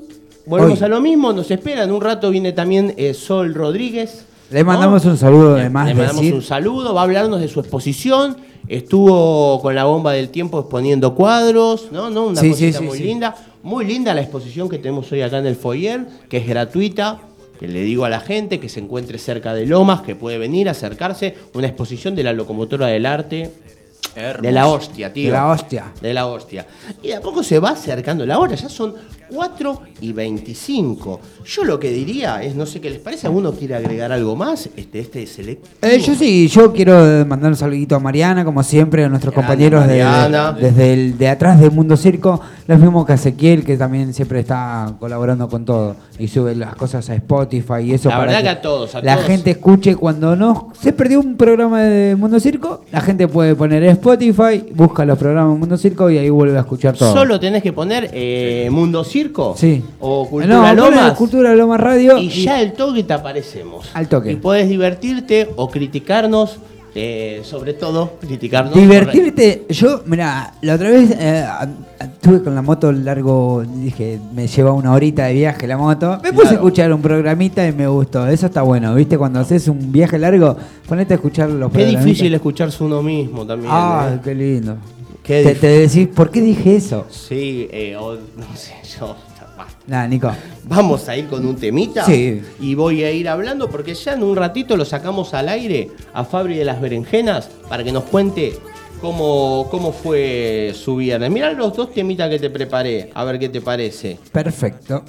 volvemos 0.49 0.81
Hoy. 0.81 0.85
a 0.85 0.89
lo 0.89 1.01
mismo, 1.01 1.33
nos 1.33 1.51
espera, 1.51 1.85
en 1.85 1.93
un 1.93 2.01
rato 2.01 2.31
viene 2.31 2.53
también 2.53 2.95
eh, 2.97 3.15
Sol 3.15 3.55
Rodríguez. 3.55 4.25
Le 4.51 4.65
mandamos 4.65 5.05
un 5.05 5.17
saludo 5.19 5.55
de 5.55 5.65
Le- 5.65 5.71
más 5.71 5.87
Le 5.89 5.95
mandamos 5.95 6.21
decir. 6.23 6.35
un 6.35 6.43
saludo, 6.43 6.95
va 6.95 7.03
a 7.03 7.05
hablarnos 7.05 7.41
de 7.41 7.49
su 7.49 7.61
exposición, 7.61 8.37
estuvo 8.83 9.61
con 9.61 9.75
la 9.75 9.85
bomba 9.85 10.13
del 10.13 10.31
tiempo 10.31 10.59
exponiendo 10.61 11.15
cuadros, 11.15 11.89
¿no? 11.93 12.09
¿No? 12.11 12.27
Una 12.29 12.41
Sí, 12.41 12.51
cosita 12.51 12.79
sí, 12.79 12.85
muy 12.85 12.99
sí. 12.99 13.05
linda. 13.05 13.37
Muy 13.63 13.85
linda 13.85 14.15
la 14.15 14.23
exposición 14.23 14.69
que 14.69 14.79
tenemos 14.79 15.11
hoy 15.13 15.21
acá 15.23 15.39
en 15.39 15.47
el 15.47 15.57
foyer, 15.57 16.07
que 16.29 16.39
es 16.39 16.47
gratuita. 16.47 17.19
Que 17.59 17.67
le 17.67 17.81
digo 17.83 18.05
a 18.05 18.09
la 18.09 18.21
gente 18.21 18.61
que 18.61 18.69
se 18.69 18.79
encuentre 18.79 19.19
cerca 19.19 19.53
de 19.53 19.67
Lomas, 19.67 20.03
que 20.03 20.15
puede 20.15 20.39
venir, 20.39 20.69
acercarse. 20.69 21.35
Una 21.55 21.67
exposición 21.67 22.15
de 22.15 22.23
la 22.23 22.33
locomotora 22.33 22.87
del 22.87 23.05
arte. 23.05 23.51
Hermoso. 24.15 24.43
De 24.43 24.53
la 24.53 24.69
hostia, 24.69 25.13
tío. 25.13 25.27
De 25.27 25.33
la 25.33 25.49
hostia. 25.49 25.93
De 26.01 26.15
la 26.15 26.27
hostia. 26.29 26.67
Y 27.03 27.09
de 27.09 27.17
a 27.17 27.21
poco 27.21 27.43
se 27.43 27.59
va 27.59 27.71
acercando 27.71 28.25
la 28.25 28.39
hora, 28.39 28.55
ya 28.55 28.69
son 28.69 28.95
4 29.33 29.81
y 30.01 30.13
25. 30.13 31.21
Yo 31.45 31.65
lo 31.65 31.79
que 31.79 31.91
diría 31.91 32.43
es, 32.43 32.55
no 32.55 32.67
sé 32.67 32.81
qué 32.81 32.91
les 32.91 32.99
parece, 33.01 33.27
¿alguno 33.27 33.53
quiere 33.53 33.75
agregar 33.75 34.13
algo 34.13 34.37
más? 34.37 34.69
Este, 34.77 35.01
este 35.01 35.27
selectivo. 35.27 35.69
Eh, 35.83 35.99
yo 36.01 36.15
sí, 36.15 36.49
yo 36.49 36.73
quiero 36.73 37.25
mandar 37.27 37.51
un 37.51 37.57
saludito 37.57 37.97
a 37.97 38.01
Mariana, 38.01 38.45
como 38.45 38.63
siempre, 38.63 39.05
a 39.05 39.09
nuestros 39.09 39.35
compañeros 39.35 39.87
de, 39.87 40.05
desde 40.61 40.93
el 40.93 41.19
de 41.19 41.29
atrás 41.29 41.61
de 41.61 41.71
Mundo 41.71 41.97
Circo. 41.97 42.41
Los 42.67 42.79
mismos 42.79 43.07
que 43.07 43.15
Ezequiel, 43.15 43.65
que 43.65 43.77
también 43.77 44.13
siempre 44.13 44.41
está 44.41 44.95
colaborando 45.01 45.49
con 45.49 45.65
todo 45.65 45.97
y 46.19 46.29
sube 46.29 46.55
las 46.55 46.75
cosas 46.75 47.09
a 47.11 47.15
Spotify 47.15 47.81
y 47.85 47.93
eso 47.95 48.09
La 48.09 48.17
para 48.17 48.27
verdad 48.33 48.43
que 48.43 48.49
a 48.49 48.61
todos, 48.61 48.95
a 48.95 49.03
la 49.03 49.15
todos. 49.15 49.27
gente 49.27 49.51
escuche 49.53 49.97
cuando 49.97 50.37
no 50.37 50.73
se 50.79 50.93
perdió 50.93 51.21
un 51.21 51.37
programa 51.37 51.83
de 51.83 52.17
Mundo 52.17 52.39
Circo, 52.41 52.85
la 52.93 53.01
gente 53.01 53.27
puede 53.29 53.55
poner 53.55 53.83
Spotify, 53.85 54.65
busca 54.75 55.05
los 55.05 55.19
programas 55.19 55.55
de 55.55 55.59
Mundo 55.61 55.77
Circo 55.79 56.11
y 56.11 56.19
ahí 56.19 56.29
vuelve 56.31 56.57
a 56.57 56.61
escuchar 56.61 56.97
todo. 56.97 57.13
Solo 57.13 57.41
tenés 57.41 57.63
que 57.63 57.73
poner 57.73 58.11
eh, 58.13 58.69
Mundo 58.71 59.03
Circo 59.05 59.18
Sí. 59.57 59.83
o 60.01 60.29
Cultura 60.29 60.75
No, 60.75 60.91
Lomas 60.91 61.13
Cultura 61.15 61.55
Lomas 61.55 61.81
Radio 61.81 62.19
y 62.19 62.29
ya 62.29 62.61
el 62.61 62.73
toque 62.73 63.03
te 63.05 63.13
aparecemos. 63.13 63.91
Al 63.95 64.09
toque. 64.09 64.33
Y 64.33 64.37
puedes 64.37 64.69
divertirte 64.69 65.51
o 65.57 65.69
criticarnos, 65.69 66.59
eh, 66.95 67.41
sobre 67.45 67.75
todo 67.75 68.13
criticarnos. 68.21 68.75
Divertirte, 68.75 69.67
yo, 69.69 70.03
mira, 70.07 70.55
la 70.63 70.75
otra 70.75 70.91
vez 70.91 71.11
eh, 71.19 71.45
estuve 72.01 72.43
con 72.43 72.55
la 72.55 72.63
moto 72.63 72.91
largo, 72.91 73.63
dije, 73.77 74.19
me 74.35 74.47
lleva 74.49 74.73
una 74.73 74.93
horita 74.93 75.27
de 75.27 75.35
viaje 75.35 75.67
la 75.67 75.77
moto. 75.77 76.19
Me 76.23 76.33
puse 76.33 76.49
a 76.49 76.53
escuchar 76.55 76.93
un 76.93 77.01
programita 77.03 77.67
y 77.67 77.73
me 77.73 77.87
gustó. 77.87 78.27
Eso 78.27 78.47
está 78.47 78.63
bueno, 78.63 78.95
¿viste? 78.95 79.17
Cuando 79.19 79.39
haces 79.41 79.69
un 79.69 79.93
viaje 79.93 80.19
largo, 80.19 80.57
ponete 80.89 81.15
a 81.15 81.17
escuchar 81.17 81.51
los 81.51 81.71
Qué 81.71 81.75
programitas. 81.79 82.05
difícil 82.05 82.35
escucharse 82.35 82.83
uno 82.83 83.03
mismo 83.03 83.47
también. 83.47 83.71
Ah, 83.73 84.11
¿eh? 84.15 84.19
qué 84.25 84.35
lindo. 84.35 84.77
Qué 85.29 85.43
te, 85.45 85.55
te 85.55 85.67
decís, 85.69 86.09
¿por 86.09 86.31
qué 86.31 86.41
dije 86.41 86.75
eso? 86.77 87.07
Sí, 87.11 87.69
eh, 87.71 87.95
o- 87.97 88.15
no 88.15 88.57
sé, 88.57 88.75
yo. 88.99 89.15
Nada, 89.87 90.07
Nico. 90.09 90.31
Vamos 90.65 91.09
a 91.09 91.17
ir 91.17 91.27
con 91.29 91.45
un 91.47 91.57
temita. 91.57 92.05
Sí. 92.05 92.41
Y 92.61 92.75
voy 92.75 93.05
a 93.05 93.11
ir 93.13 93.29
hablando 93.29 93.69
porque 93.69 93.95
ya 93.95 94.15
en 94.15 94.23
un 94.23 94.37
ratito 94.37 94.77
lo 94.77 94.85
sacamos 94.85 95.35
al 95.35 95.49
aire 95.49 95.91
a 96.15 96.25
Fabri 96.25 96.57
de 96.57 96.65
las 96.65 96.81
Berenjenas 96.81 97.49
para 97.69 97.83
que 97.85 97.91
nos 97.93 98.05
cuente 98.05 98.53
cómo, 99.01 99.67
cómo 99.71 99.93
fue 99.93 100.73
su 100.75 100.97
viernes. 100.97 101.31
Mirá 101.31 101.53
los 101.53 101.75
dos 101.77 101.93
temitas 101.93 102.29
que 102.31 102.39
te 102.39 102.51
preparé, 102.51 103.11
a 103.15 103.25
ver 103.25 103.39
qué 103.39 103.49
te 103.49 103.61
parece. 103.61 104.19
Perfecto. 104.33 105.05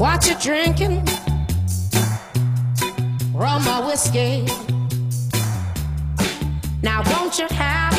Watch 0.00 0.28
you 0.28 0.34
drinking? 0.36 1.06
Rum 3.34 3.68
or 3.68 3.86
whiskey? 3.86 4.46
Now 6.82 7.02
won't 7.04 7.38
you 7.38 7.46
have 7.50 7.92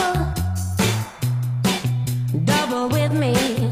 a 2.34 2.38
double 2.44 2.90
with 2.90 3.14
me? 3.14 3.71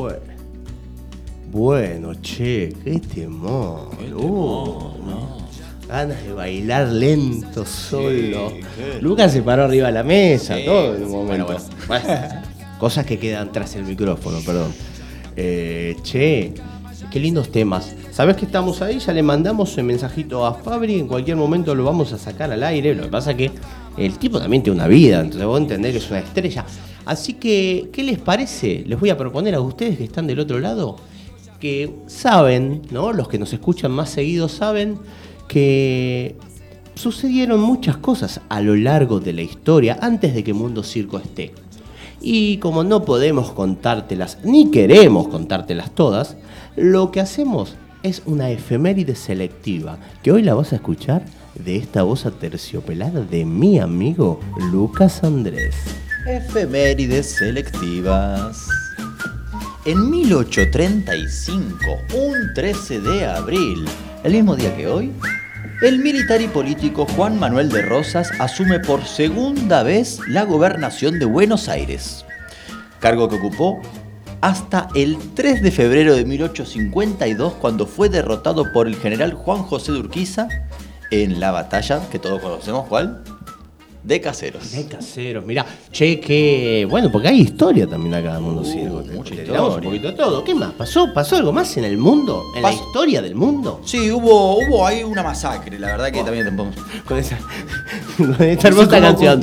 Bueno. 0.00 0.20
Bueno, 1.52 2.14
che, 2.22 2.72
qué 2.84 3.00
temor. 3.00 3.90
Uh, 4.16 4.92
Ganas 5.88 6.22
de 6.22 6.32
bailar 6.32 6.86
lento 6.88 7.66
solo. 7.66 8.52
Lucas 9.00 9.32
se 9.32 9.42
paró 9.42 9.64
arriba 9.64 9.88
de 9.88 9.92
la 9.92 10.04
mesa, 10.04 10.56
Sí. 10.56 10.64
todo 10.64 10.94
en 10.94 11.04
un 11.04 11.10
momento. 11.10 11.46
Bueno, 11.46 11.64
Bueno, 11.88 12.06
cosas 12.78 13.04
que 13.04 13.18
quedan 13.18 13.50
tras 13.50 13.74
el 13.74 13.82
micrófono, 13.84 14.38
perdón. 14.46 14.72
Eh, 15.36 15.96
che, 16.04 16.54
qué 17.10 17.18
lindos 17.18 17.50
temas. 17.50 17.96
¿Sabés 18.12 18.36
que 18.36 18.44
estamos 18.44 18.80
ahí? 18.82 19.00
Ya 19.00 19.12
le 19.12 19.22
mandamos 19.24 19.76
el 19.78 19.84
mensajito 19.84 20.46
a 20.46 20.54
Fabri. 20.54 21.00
En 21.00 21.08
cualquier 21.08 21.36
momento 21.36 21.74
lo 21.74 21.82
vamos 21.84 22.12
a 22.12 22.18
sacar 22.18 22.52
al 22.52 22.62
aire. 22.62 22.94
Lo 22.94 23.02
que 23.04 23.08
pasa 23.08 23.34
que 23.34 23.50
el 23.96 24.16
tipo 24.18 24.38
también 24.38 24.62
tiene 24.62 24.78
una 24.78 24.86
vida, 24.86 25.20
entonces 25.20 25.44
vos 25.46 25.60
entendés 25.60 25.92
que 25.92 25.98
es 25.98 26.10
una 26.10 26.20
estrella. 26.20 26.64
Así 27.04 27.34
que, 27.34 27.88
¿qué 27.92 28.02
les 28.02 28.18
parece? 28.18 28.84
Les 28.86 28.98
voy 28.98 29.10
a 29.10 29.18
proponer 29.18 29.54
a 29.54 29.60
ustedes 29.60 29.98
que 29.98 30.04
están 30.04 30.26
del 30.26 30.40
otro 30.40 30.58
lado 30.58 30.96
que 31.60 31.94
saben, 32.06 32.82
¿no? 32.90 33.12
Los 33.12 33.28
que 33.28 33.38
nos 33.38 33.52
escuchan 33.52 33.92
más 33.92 34.10
seguido 34.10 34.48
saben 34.48 34.98
que 35.46 36.36
sucedieron 36.94 37.60
muchas 37.60 37.98
cosas 37.98 38.40
a 38.48 38.60
lo 38.60 38.74
largo 38.74 39.20
de 39.20 39.32
la 39.32 39.42
historia 39.42 39.98
antes 40.00 40.34
de 40.34 40.42
que 40.42 40.54
Mundo 40.54 40.82
Circo 40.82 41.18
esté. 41.18 41.52
Y 42.20 42.58
como 42.58 42.84
no 42.84 43.04
podemos 43.04 43.52
contártelas, 43.52 44.38
ni 44.42 44.70
queremos 44.70 45.28
contártelas 45.28 45.94
todas, 45.94 46.36
lo 46.76 47.10
que 47.10 47.20
hacemos 47.20 47.76
es 48.02 48.22
una 48.26 48.50
efeméride 48.50 49.14
selectiva, 49.14 49.98
que 50.22 50.32
hoy 50.32 50.42
la 50.42 50.54
vas 50.54 50.72
a 50.72 50.76
escuchar 50.76 51.24
de 51.54 51.76
esta 51.76 52.02
voz 52.02 52.26
aterciopelada 52.26 53.20
de 53.22 53.44
mi 53.44 53.78
amigo 53.78 54.40
Lucas 54.70 55.24
Andrés. 55.24 55.74
Efemérides 56.26 57.30
selectivas. 57.30 58.68
En 59.86 60.10
1835, 60.10 61.76
un 62.14 62.52
13 62.54 63.00
de 63.00 63.26
abril, 63.26 63.86
el 64.22 64.32
mismo 64.32 64.54
día 64.54 64.76
que 64.76 64.86
hoy, 64.86 65.12
el 65.80 65.98
militar 66.00 66.42
y 66.42 66.48
político 66.48 67.06
Juan 67.06 67.38
Manuel 67.38 67.70
de 67.70 67.80
Rosas 67.80 68.30
asume 68.38 68.80
por 68.80 69.06
segunda 69.06 69.82
vez 69.82 70.20
la 70.28 70.44
gobernación 70.44 71.18
de 71.18 71.24
Buenos 71.24 71.70
Aires, 71.70 72.26
cargo 72.98 73.30
que 73.30 73.36
ocupó 73.36 73.80
hasta 74.42 74.88
el 74.94 75.16
3 75.34 75.62
de 75.62 75.70
febrero 75.70 76.14
de 76.14 76.26
1852 76.26 77.54
cuando 77.54 77.86
fue 77.86 78.10
derrotado 78.10 78.70
por 78.72 78.86
el 78.86 78.96
general 78.96 79.32
Juan 79.32 79.62
José 79.62 79.92
de 79.92 80.00
Urquiza 80.00 80.48
en 81.10 81.40
la 81.40 81.50
batalla 81.50 82.02
que 82.10 82.18
todos 82.18 82.42
conocemos, 82.42 82.86
¿cuál? 82.88 83.22
De 84.02 84.20
Caseros. 84.20 84.72
De 84.72 84.86
caseros, 84.86 85.44
mirá. 85.44 85.66
Che, 85.92 86.18
que. 86.20 86.86
Bueno, 86.88 87.12
porque 87.12 87.28
hay 87.28 87.40
historia 87.40 87.86
también 87.86 88.14
acá 88.14 88.36
en 88.36 88.42
mundo. 88.42 88.62
Uh, 88.62 89.14
mucha 89.14 89.34
Te 89.36 89.42
tiramos 89.42 89.68
historia. 89.70 89.76
un 89.76 89.82
poquito 89.82 90.08
de 90.08 90.12
todo. 90.14 90.42
¿Qué 90.44 90.54
más? 90.54 90.72
¿Pasó? 90.72 91.12
¿Pasó 91.12 91.36
algo 91.36 91.52
más 91.52 91.76
en 91.76 91.84
el 91.84 91.98
mundo? 91.98 92.44
¿En 92.56 92.62
la 92.62 92.72
historia 92.72 93.20
del 93.20 93.34
mundo? 93.34 93.82
Sí, 93.84 94.10
hubo, 94.10 94.56
hubo 94.56 94.86
ahí 94.86 95.04
una 95.04 95.22
masacre, 95.22 95.78
la 95.78 95.88
verdad 95.88 96.10
que 96.10 96.22
también 96.22 96.46
tampoco. 96.46 96.70
Con 97.06 97.18
esa. 97.18 97.38
con 98.16 98.42
esta 98.42 98.68
hermosa 98.68 99.00
canción. 99.00 99.40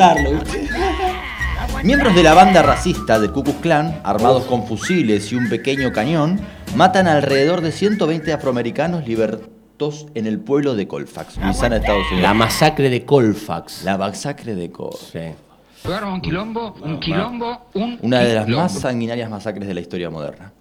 Miembros 1.84 2.16
de 2.16 2.24
la 2.24 2.34
banda 2.34 2.64
racista 2.64 3.20
de 3.20 3.30
Ku 3.30 3.44
Klux 3.44 3.60
Klan, 3.60 4.02
armados 4.04 4.46
con 4.46 4.66
fusiles 4.66 5.32
y 5.32 5.36
un 5.36 5.48
pequeño 5.48 5.92
cañón, 5.94 6.40
matan 6.76 7.08
alrededor 7.08 7.62
de 7.62 7.72
120 7.72 8.34
afroamericanos 8.34 9.06
en 10.16 10.26
el 10.28 10.40
pueblo 10.40 10.76
de 10.76 10.88
Colfax, 10.88 11.38
Luisiana, 11.38 11.78
Estados 11.78 12.06
Unidos. 12.08 12.22
La 12.24 12.34
masacre 12.34 12.90
de 12.90 13.06
Colfax. 13.06 13.84
La 13.84 13.98
masacre 13.98 14.56
de 14.56 14.72
Colfax. 14.72 15.10
Sí. 15.12 15.20
Jugaron 15.84 16.14
un 16.14 16.22
quilombo, 16.22 16.74
un 16.84 17.00
quilombo, 17.00 17.62
un 17.76 18.00
Una 18.02 18.20
de 18.22 18.34
las 18.34 18.46
quilombo. 18.46 18.64
más 18.64 18.74
sanguinarias 18.80 19.30
masacres 19.30 19.68
de 19.68 19.74
la 19.76 19.80
historia 19.80 20.10
moderna. 20.10 20.52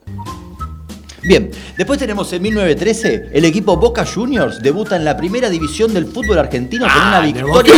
Bien, 1.27 1.51
después 1.77 1.99
tenemos 1.99 2.33
en 2.33 2.43
1913, 2.43 3.31
el 3.33 3.45
equipo 3.45 3.77
Boca 3.77 4.07
Juniors 4.07 4.63
debuta 4.63 4.95
en 4.97 5.05
la 5.05 5.17
primera 5.17 5.51
división 5.51 5.93
del 5.93 6.07
fútbol 6.07 6.39
argentino 6.39 6.87
con 6.87 6.97
una 6.97 7.19
¡Ah, 7.19 7.21
victoria 7.21 7.75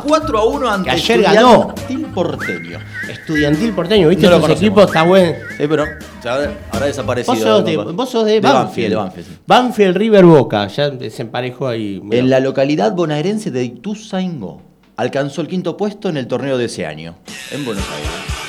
por 0.00 0.02
4 0.06 0.38
a 0.38 0.44
1 0.44 0.68
ante 0.70 0.84
Que 0.84 0.90
ayer 0.92 1.22
ganó. 1.22 1.74
Estudiantil 1.76 2.06
Porteño. 2.14 2.78
Estudiantil 3.08 3.72
porteño, 3.72 4.08
¿viste? 4.08 4.26
No 4.26 4.32
Ese 4.32 4.40
conocemos. 4.40 4.62
equipo 4.62 4.82
está 4.82 5.02
bueno. 5.02 5.32
Sí, 5.56 5.64
pero 5.68 5.84
ya 6.22 6.34
habrá 6.72 6.86
desaparecido. 6.86 7.34
Vos 7.34 7.42
sos 7.42 7.64
de, 7.64 7.76
Boca. 7.76 7.92
vos 7.92 8.10
sos 8.10 8.24
de 8.26 8.40
Banfield. 8.40 8.94
Banfield, 8.94 9.26
sí. 9.26 9.36
Banfield 9.46 9.96
River 9.96 10.24
Boca. 10.24 10.66
Ya 10.68 10.90
se 11.10 11.22
emparejó 11.22 11.68
ahí. 11.68 12.00
mirá. 12.02 12.18
En 12.20 12.30
la 12.30 12.40
localidad 12.40 12.92
bonaerense 12.92 13.50
de 13.50 13.64
Ituzaingó, 13.64 14.62
alcanzó 14.96 15.40
el 15.40 15.48
quinto 15.48 15.76
puesto 15.76 16.08
en 16.08 16.16
el 16.16 16.26
torneo 16.26 16.58
de 16.58 16.66
ese 16.66 16.86
año, 16.86 17.16
en 17.50 17.64
Buenos 17.64 17.84
Aires. 17.94 18.47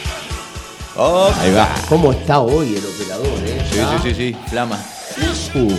Oh, 0.96 1.32
Ahí 1.40 1.52
va. 1.54 1.68
¿Cómo 1.88 2.12
está 2.12 2.40
hoy 2.40 2.76
el 2.76 2.84
operador, 2.86 3.40
eh? 3.46 3.62
Sí, 3.72 3.78
sí, 3.80 4.10
sí, 4.10 4.16
sí, 4.16 4.38
flama. 4.50 4.78
Uh, 5.56 5.72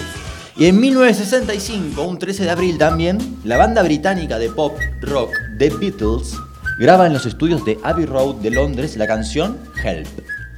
Y 0.56 0.66
en 0.66 0.80
1965, 0.80 2.02
un 2.02 2.18
13 2.18 2.44
de 2.44 2.50
abril 2.50 2.78
también, 2.78 3.38
la 3.44 3.56
banda 3.56 3.82
británica 3.82 4.38
de 4.38 4.50
pop 4.50 4.78
rock 5.00 5.30
The 5.58 5.70
Beatles 5.70 6.34
graba 6.78 7.06
en 7.06 7.12
los 7.12 7.26
estudios 7.26 7.64
de 7.64 7.78
Abbey 7.82 8.06
Road 8.06 8.36
de 8.36 8.50
Londres 8.50 8.96
la 8.96 9.06
canción 9.06 9.58
Help, 9.82 10.06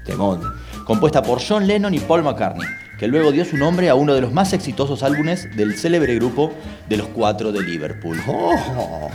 temón. 0.05 0.40
compuesta 0.84 1.22
por 1.22 1.40
John 1.46 1.66
Lennon 1.66 1.94
y 1.94 1.98
Paul 2.00 2.22
McCartney, 2.22 2.66
que 2.98 3.09
luego 3.09 3.32
dio 3.32 3.44
su 3.44 3.57
nombre 3.57 3.88
a 3.88 3.94
uno 3.94 4.14
de 4.14 4.20
los 4.20 4.32
más 4.32 4.53
exitosos 4.53 5.03
álbumes 5.03 5.48
del 5.57 5.76
célebre 5.76 6.14
grupo 6.16 6.53
de 6.88 6.96
los 6.98 7.09
cuatro 7.09 7.50
de 7.53 7.62
Liverpool. 7.62 8.20
Oh. 8.28 9.09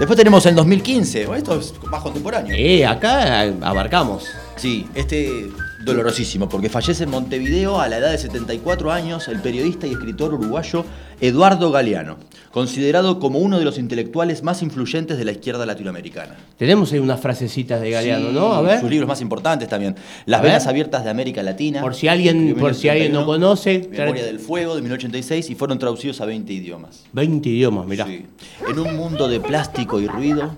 Después 0.00 0.16
tenemos 0.16 0.46
el 0.46 0.54
2015, 0.54 1.26
bueno, 1.26 1.38
esto 1.38 1.60
es 1.60 1.74
más 1.90 2.00
contemporáneo. 2.00 2.56
Eh, 2.56 2.86
acá 2.86 3.42
abarcamos. 3.60 4.24
Sí, 4.56 4.88
este 4.94 5.50
dolorosísimo, 5.84 6.48
porque 6.48 6.68
fallece 6.68 7.04
en 7.04 7.10
Montevideo 7.10 7.80
a 7.80 7.88
la 7.88 7.98
edad 7.98 8.10
de 8.10 8.18
74 8.18 8.92
años 8.92 9.28
el 9.28 9.40
periodista 9.40 9.86
y 9.86 9.92
escritor 9.92 10.34
uruguayo 10.34 10.84
Eduardo 11.20 11.70
Galeano, 11.70 12.16
considerado 12.50 13.18
como 13.18 13.38
uno 13.38 13.58
de 13.58 13.64
los 13.64 13.78
intelectuales 13.78 14.42
más 14.42 14.62
influyentes 14.62 15.18
de 15.18 15.24
la 15.24 15.32
izquierda 15.32 15.66
latinoamericana. 15.66 16.36
Tenemos 16.56 16.92
ahí 16.92 16.98
unas 16.98 17.20
frasecitas 17.20 17.80
de 17.80 17.90
Galeano, 17.90 18.28
Sí, 18.28 18.34
¿no? 18.34 18.52
A 18.52 18.62
ver. 18.62 18.80
Sus 18.80 18.90
libros 18.90 19.08
más 19.08 19.20
importantes 19.20 19.68
también. 19.68 19.96
Las 20.26 20.42
venas 20.42 20.66
abiertas 20.66 21.04
de 21.04 21.10
América 21.10 21.42
Latina. 21.42 21.80
Por 21.80 21.94
si 21.94 22.08
alguien, 22.08 22.56
por 22.58 22.74
si 22.74 22.88
alguien 22.88 23.12
no 23.12 23.20
1931, 23.20 23.26
conoce. 23.26 23.88
Memoria 23.90 24.24
del 24.24 24.38
Fuego 24.38 24.74
de 24.74 24.82
1886 24.82 25.50
y 25.50 25.54
fueron 25.54 25.78
traducidos 25.78 26.20
a 26.20 26.26
20 26.26 26.52
idiomas. 26.52 27.04
20 27.12 27.48
idiomas, 27.48 27.86
mirá. 27.86 28.06
Sí. 28.06 28.26
En 28.68 28.78
un 28.78 28.96
mundo 28.96 29.28
de 29.28 29.40
plástico 29.40 30.00
y 30.00 30.06
ruido, 30.06 30.56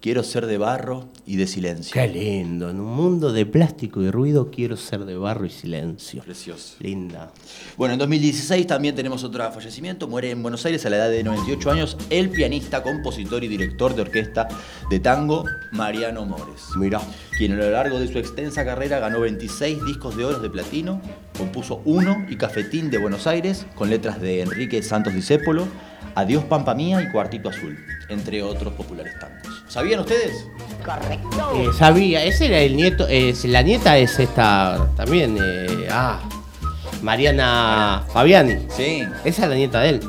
quiero 0.00 0.22
ser 0.22 0.46
de 0.46 0.58
barro 0.58 1.08
y 1.26 1.36
de 1.36 1.46
silencio. 1.46 1.92
Qué 1.92 2.08
lindo. 2.08 2.70
En 2.70 2.80
un 2.80 2.94
mundo 2.94 3.32
de 3.32 3.46
plástico 3.46 4.02
y 4.02 4.10
ruido 4.10 4.50
quiero 4.50 4.76
ser 4.76 5.04
de 5.04 5.16
barro 5.16 5.44
y 5.46 5.50
silencio. 5.50 6.22
Precioso. 6.22 6.76
Linda. 6.80 7.32
Bueno, 7.76 7.94
en 7.94 7.98
2016 8.00 8.66
también 8.66 8.94
tenemos 8.94 9.22
otro 9.24 9.50
fallecimiento. 9.52 10.08
Muere 10.08 10.30
en 10.30 10.42
Buenos 10.42 10.64
Aires 10.66 10.84
a 10.86 10.90
la 10.90 10.96
edad 10.96 11.10
de 11.10 11.22
98 11.22 11.70
años 11.70 11.96
el 12.10 12.30
pianista, 12.30 12.82
compositor 12.82 13.44
y 13.44 13.48
director 13.48 13.94
de 13.94 14.02
orquesta 14.02 14.48
de 14.90 15.00
tango 15.00 15.44
Mariano 15.72 16.24
Mores. 16.24 16.62
Mirá. 16.76 17.00
Quien 17.36 17.52
a 17.52 17.56
lo 17.56 17.70
largo 17.70 17.98
de 17.98 18.08
su 18.08 18.18
extensa 18.18 18.64
carrera 18.64 18.98
ganó 18.98 19.20
26 19.20 19.84
discos 19.86 20.16
de 20.16 20.24
oro 20.24 20.40
de 20.40 20.50
platino, 20.50 21.00
compuso 21.38 21.80
Uno 21.84 22.26
y 22.28 22.36
Cafetín 22.36 22.90
de 22.90 22.98
Buenos 22.98 23.26
Aires 23.26 23.66
con 23.74 23.88
letras 23.88 24.20
de 24.20 24.42
Enrique 24.42 24.82
Santos 24.82 25.14
Discépolo, 25.14 25.66
Adiós 26.14 26.44
Pampa 26.44 26.74
Mía 26.74 27.00
y 27.02 27.08
Cuartito 27.10 27.48
Azul, 27.48 27.78
entre 28.08 28.42
otros 28.42 28.74
populares 28.74 29.14
tangos. 29.18 29.64
¿Sabían 29.68 30.00
ustedes? 30.00 30.46
Eh, 31.54 31.68
sabía, 31.76 32.24
ese 32.24 32.46
era 32.46 32.58
el 32.58 32.76
nieto, 32.76 33.06
es, 33.06 33.44
la 33.44 33.62
nieta 33.62 33.96
es 33.98 34.18
esta 34.18 34.90
también, 34.96 35.36
eh, 35.40 35.88
ah, 35.90 36.20
Mariana 37.02 38.04
Fabiani. 38.12 38.66
Sí. 38.70 39.02
Esa 39.24 39.44
es 39.44 39.48
la 39.48 39.54
nieta 39.54 39.80
de 39.80 39.88
él. 39.90 40.00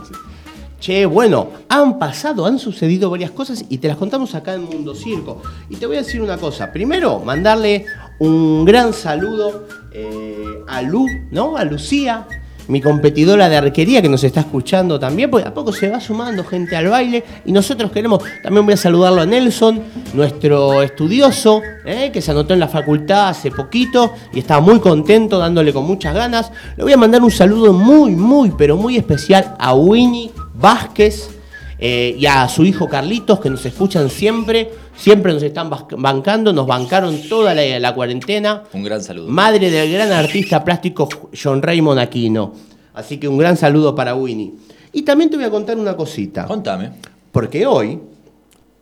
Che, 0.80 1.06
bueno, 1.06 1.52
han 1.70 2.00
pasado, 2.00 2.48
han 2.48 2.58
sucedido 2.58 3.12
varias 3.12 3.30
cosas 3.30 3.64
y 3.70 3.78
te 3.78 3.88
las 3.88 3.98
contamos 3.98 4.34
acá 4.34 4.56
en 4.56 4.64
Mundo 4.64 4.96
Circo. 4.96 5.44
Y 5.70 5.76
te 5.76 5.86
voy 5.86 5.98
a 5.98 6.00
decir 6.00 6.24
una 6.24 6.38
cosa. 6.38 6.72
Primero, 6.72 7.20
mandarle 7.20 7.86
un 8.18 8.66
gran 8.66 8.92
saludo 8.92 9.68
eh, 9.94 10.64
a 10.68 10.82
Lu, 10.82 11.06
¿no? 11.30 11.56
A 11.56 11.66
Lucía, 11.66 12.26
mi 12.72 12.80
competidora 12.80 13.50
de 13.50 13.58
arquería 13.58 14.02
que 14.02 14.08
nos 14.08 14.24
está 14.24 14.40
escuchando 14.40 14.98
también, 14.98 15.30
porque 15.30 15.46
a 15.46 15.54
poco 15.54 15.74
se 15.74 15.90
va 15.90 16.00
sumando 16.00 16.46
gente 16.46 16.74
al 16.78 16.88
baile 16.88 17.22
y 17.44 17.52
nosotros 17.52 17.92
queremos, 17.92 18.24
también 18.42 18.66
voy 18.66 18.76
a 18.76 18.78
saludarlo 18.78 19.20
a 19.20 19.26
Nelson, 19.26 19.82
nuestro 20.14 20.82
estudioso, 20.82 21.62
¿eh? 21.86 22.12
que 22.14 22.22
se 22.22 22.32
anotó 22.32 22.54
en 22.54 22.62
la 22.62 22.70
facultad 22.70 23.28
hace 23.28 23.52
poquito 23.52 24.14
y 24.34 24.40
estaba 24.40 24.62
muy 24.62 24.80
contento, 24.80 25.38
dándole 25.38 25.74
con 25.74 25.84
muchas 25.84 26.16
ganas. 26.16 26.50
Le 26.78 26.84
voy 26.84 26.94
a 26.94 26.98
mandar 26.98 27.22
un 27.22 27.32
saludo 27.32 27.74
muy, 27.74 28.12
muy, 28.16 28.54
pero 28.58 28.78
muy 28.78 28.96
especial 28.96 29.54
a 29.60 29.76
Winnie 29.76 30.32
Vázquez 30.54 31.41
eh, 31.84 32.16
y 32.16 32.28
a 32.28 32.48
su 32.48 32.64
hijo 32.64 32.88
Carlitos, 32.88 33.40
que 33.40 33.50
nos 33.50 33.66
escuchan 33.66 34.08
siempre, 34.12 34.72
siempre 34.96 35.34
nos 35.34 35.42
están 35.42 35.68
bancando, 35.98 36.54
nos 36.54 36.68
bancaron 36.68 37.28
toda 37.28 37.56
la, 37.56 37.80
la 37.80 37.96
cuarentena. 37.96 38.64
Un 38.72 38.84
gran 38.84 39.02
saludo. 39.02 39.28
Madre 39.28 39.72
del 39.72 39.92
gran 39.92 40.12
artista 40.12 40.64
plástico 40.64 41.10
John 41.34 41.60
Raymond 41.60 42.00
Aquino. 42.00 42.54
Así 42.94 43.18
que 43.18 43.28
un 43.28 43.40
gran 43.40 43.58
saludo 43.58 43.96
para 43.96 44.14
Winnie. 44.14 44.54
Y 44.94 45.02
también 45.02 45.32
te 45.32 45.38
voy 45.38 45.46
a 45.46 45.50
contar 45.50 45.76
una 45.78 45.98
cosita. 45.98 46.46
Contame. 46.46 46.92
Porque 47.32 47.66
hoy, 47.66 48.00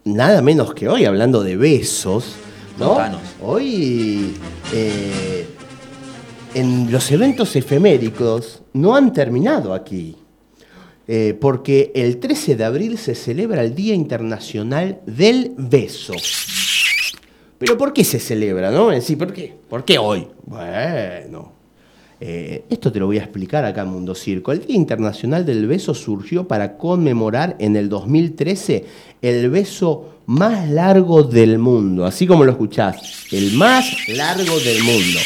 nada 0.03 0.41
menos 0.41 0.73
que 0.73 0.89
hoy, 0.89 1.05
hablando 1.05 1.41
de 1.41 1.55
besos, 1.55 2.33
¿no? 2.77 2.89
Contanos. 2.89 3.21
Hoy, 3.41 4.35
eh, 4.73 5.47
en 6.53 6.91
los 6.91 7.09
eventos 7.11 7.55
efeméricos 7.55 8.61
no 8.73 8.93
han 8.93 9.13
terminado 9.13 9.73
aquí. 9.73 10.17
Eh, 11.11 11.35
porque 11.41 11.91
el 11.95 12.17
13 12.17 12.55
de 12.55 12.63
abril 12.63 12.99
se 12.99 13.15
celebra 13.15 13.63
el 13.63 13.73
Día 13.73 13.95
Internacional 13.95 14.99
del 15.07 15.53
Beso. 15.57 16.13
Pero 17.57 17.79
¿por 17.79 17.93
qué 17.93 18.03
se 18.03 18.19
celebra, 18.19 18.69
no? 18.69 18.91
Sí, 19.01 19.15
¿por 19.15 19.33
qué? 19.33 19.55
¿Por 19.67 19.83
qué 19.83 19.97
hoy? 19.97 20.27
Bueno, 20.45 21.51
eh, 22.21 22.63
esto 22.69 22.91
te 22.91 22.99
lo 22.99 23.07
voy 23.07 23.17
a 23.17 23.23
explicar 23.23 23.65
acá 23.65 23.81
en 23.81 23.87
Mundo 23.87 24.13
Circo. 24.13 24.51
El 24.51 24.63
Día 24.63 24.75
Internacional 24.75 25.47
del 25.47 25.65
Beso 25.65 25.95
surgió 25.95 26.47
para 26.47 26.77
conmemorar 26.77 27.55
en 27.57 27.75
el 27.75 27.89
2013 27.89 28.85
el 29.23 29.49
beso 29.49 30.19
más 30.27 30.69
largo 30.69 31.23
del 31.23 31.57
mundo. 31.57 32.05
Así 32.05 32.27
como 32.27 32.45
lo 32.45 32.51
escuchás, 32.51 33.25
el 33.31 33.53
más 33.53 34.07
largo 34.09 34.59
del 34.59 34.83
mundo. 34.83 35.19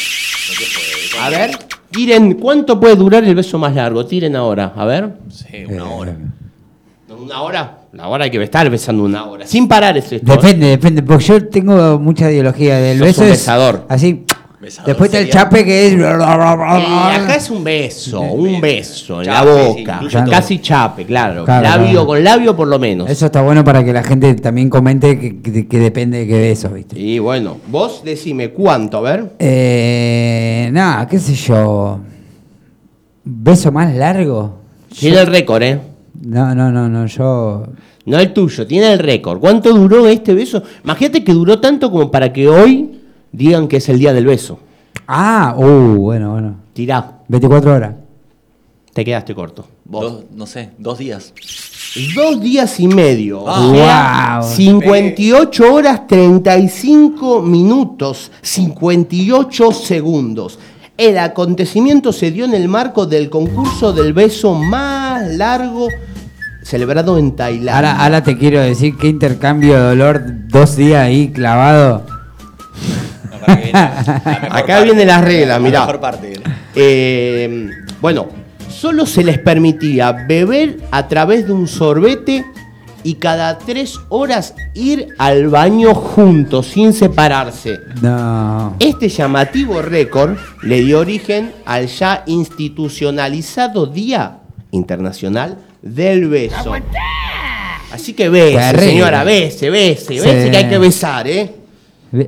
A 1.20 1.28
ver, 1.28 1.50
tiren, 1.94 2.34
¿cuánto 2.34 2.78
puede 2.80 2.96
durar 2.96 3.24
el 3.24 3.34
beso 3.34 3.58
más 3.58 3.74
largo? 3.74 4.04
Tiren 4.04 4.34
ahora, 4.36 4.72
a 4.76 4.84
ver. 4.84 5.14
Sí, 5.30 5.64
una 5.68 5.84
hora. 5.90 6.16
¿Una 7.08 7.42
hora? 7.42 7.78
Una 7.92 8.08
hora 8.08 8.24
hay 8.24 8.30
que 8.30 8.42
estar 8.42 8.68
besando 8.68 9.04
una 9.04 9.24
hora. 9.24 9.46
Sin 9.46 9.68
parar 9.68 9.96
es 9.96 10.10
esto. 10.12 10.32
¿eh? 10.32 10.36
Depende, 10.36 10.66
depende, 10.66 11.02
porque 11.02 11.24
yo 11.24 11.48
tengo 11.48 11.98
mucha 11.98 12.30
ideología 12.30 12.76
del 12.78 12.98
Sos 12.98 13.06
beso. 13.06 13.20
un 13.22 13.26
es 13.28 13.32
besador. 13.34 13.86
Así. 13.88 14.24
Besador 14.64 14.86
Después 14.86 15.08
está 15.12 15.18
el 15.20 15.30
chape 15.30 15.64
que 15.64 15.86
es. 15.88 15.92
Y 15.94 16.02
acá 16.02 17.34
es 17.36 17.50
un 17.50 17.62
beso, 17.62 18.20
un 18.20 18.60
beso 18.60 19.20
en 19.20 19.26
la 19.28 19.40
sí, 19.42 19.46
boca. 19.46 19.92
incluye 19.96 20.18
todo. 20.22 20.30
Casi 20.30 20.58
chape, 20.60 21.04
claro. 21.04 21.44
Claro, 21.44 21.62
labio 21.62 21.86
claro. 21.90 22.06
con 22.06 22.24
labio 22.24 22.56
por 22.56 22.68
lo 22.68 22.78
menos. 22.78 23.10
Eso 23.10 23.26
está 23.26 23.42
bueno 23.42 23.62
para 23.62 23.84
que 23.84 23.92
la 23.92 24.02
gente 24.02 24.34
también 24.36 24.70
comente 24.70 25.18
que, 25.18 25.40
que- 25.40 25.68
que 25.68 25.78
depende 25.78 26.18
de 26.20 26.26
qué 26.26 26.40
beso, 26.40 26.70
¿viste? 26.70 26.98
Y 26.98 27.18
bueno, 27.18 27.58
vos 27.68 28.02
decime 28.04 28.50
cuánto, 28.50 28.98
a 28.98 29.00
ver. 29.02 29.32
Eh, 29.38 30.68
nada, 30.72 31.06
qué 31.06 31.18
sé 31.18 31.34
yo. 31.34 32.00
¿Beso 33.24 33.72
más 33.72 33.94
largo? 33.94 34.58
Tiene 34.98 35.20
el 35.20 35.26
récord, 35.26 35.62
¿eh? 35.62 35.80
No, 36.22 36.54
no, 36.54 36.70
no, 36.70 36.88
no, 36.88 37.06
yo. 37.06 37.66
No 38.06 38.18
el 38.18 38.32
tuyo, 38.32 38.66
tiene 38.66 38.92
el 38.92 38.98
récord. 38.98 39.38
¿Cuánto 39.40 39.72
duró 39.72 40.06
este 40.08 40.34
beso? 40.34 40.62
Imagínate 40.84 41.24
que 41.24 41.32
duró 41.32 41.58
tanto 41.58 41.90
como 41.90 42.10
para 42.10 42.32
que 42.32 42.48
hoy 42.48 43.00
digan 43.34 43.68
que 43.68 43.78
es 43.78 43.88
el 43.88 43.98
día 43.98 44.12
del 44.12 44.26
beso. 44.26 44.58
Ah, 45.06 45.54
uh, 45.56 45.62
bueno, 45.96 46.32
bueno. 46.32 46.56
Tirá, 46.72 47.20
24 47.28 47.72
horas. 47.74 47.94
te 48.92 49.04
quedaste 49.04 49.34
corto. 49.34 49.66
Dos, 49.84 50.24
no 50.34 50.46
sé, 50.46 50.70
dos 50.78 50.98
días. 50.98 51.32
Dos 52.14 52.40
días 52.40 52.80
y 52.80 52.88
medio. 52.88 53.44
Ah. 53.46 53.60
o 53.60 53.74
sea, 53.74 54.40
Wow. 54.40 54.50
58 54.56 55.74
horas 55.74 56.06
35 56.06 57.42
minutos 57.42 58.30
58 58.42 59.72
segundos. 59.72 60.58
El 60.96 61.18
acontecimiento 61.18 62.12
se 62.12 62.30
dio 62.30 62.44
en 62.44 62.54
el 62.54 62.68
marco 62.68 63.04
del 63.06 63.28
concurso 63.28 63.92
del 63.92 64.12
beso 64.12 64.54
más 64.54 65.28
largo 65.36 65.88
celebrado 66.62 67.18
en 67.18 67.36
Tailandia. 67.36 67.74
Ahora, 67.76 68.02
ahora 68.02 68.22
te 68.22 68.38
quiero 68.38 68.60
decir 68.60 68.96
qué 68.96 69.08
intercambio 69.08 69.74
de 69.74 69.80
dolor, 69.80 70.22
dos 70.48 70.76
días 70.76 71.02
ahí 71.02 71.28
clavado. 71.30 72.13
Que 73.46 73.54
viene 73.56 73.72
la 73.72 73.90
mejor 74.40 74.56
Acá 74.56 74.66
parte. 74.66 74.84
viene 74.84 75.04
la 75.04 75.20
regla, 75.20 75.58
mirá. 75.58 75.80
La 75.80 75.86
mejor 75.86 76.00
parte. 76.00 76.28
viene. 76.28 76.44
Eh, 76.74 77.70
bueno, 78.00 78.26
solo 78.68 79.06
se 79.06 79.22
les 79.24 79.38
permitía 79.38 80.12
beber 80.12 80.78
a 80.90 81.06
través 81.08 81.46
de 81.46 81.52
un 81.52 81.66
sorbete 81.68 82.44
y 83.06 83.14
cada 83.16 83.58
tres 83.58 84.00
horas 84.08 84.54
ir 84.72 85.08
al 85.18 85.48
baño 85.48 85.94
juntos, 85.94 86.68
sin 86.68 86.92
separarse. 86.94 87.78
No. 88.00 88.76
Este 88.80 89.08
llamativo 89.10 89.82
récord 89.82 90.36
le 90.62 90.80
dio 90.80 91.00
origen 91.00 91.52
al 91.66 91.86
ya 91.86 92.22
institucionalizado 92.26 93.86
Día 93.86 94.38
Internacional 94.70 95.58
del 95.82 96.28
Beso. 96.28 96.72
Así 97.92 98.14
que 98.14 98.28
bese, 98.28 98.78
señora, 98.78 99.22
bese, 99.22 99.70
bese, 99.70 100.14
Sí. 100.14 100.20
bese 100.20 100.50
que 100.50 100.56
hay 100.56 100.68
que 100.68 100.78
besar, 100.78 101.28
¿eh? 101.28 101.54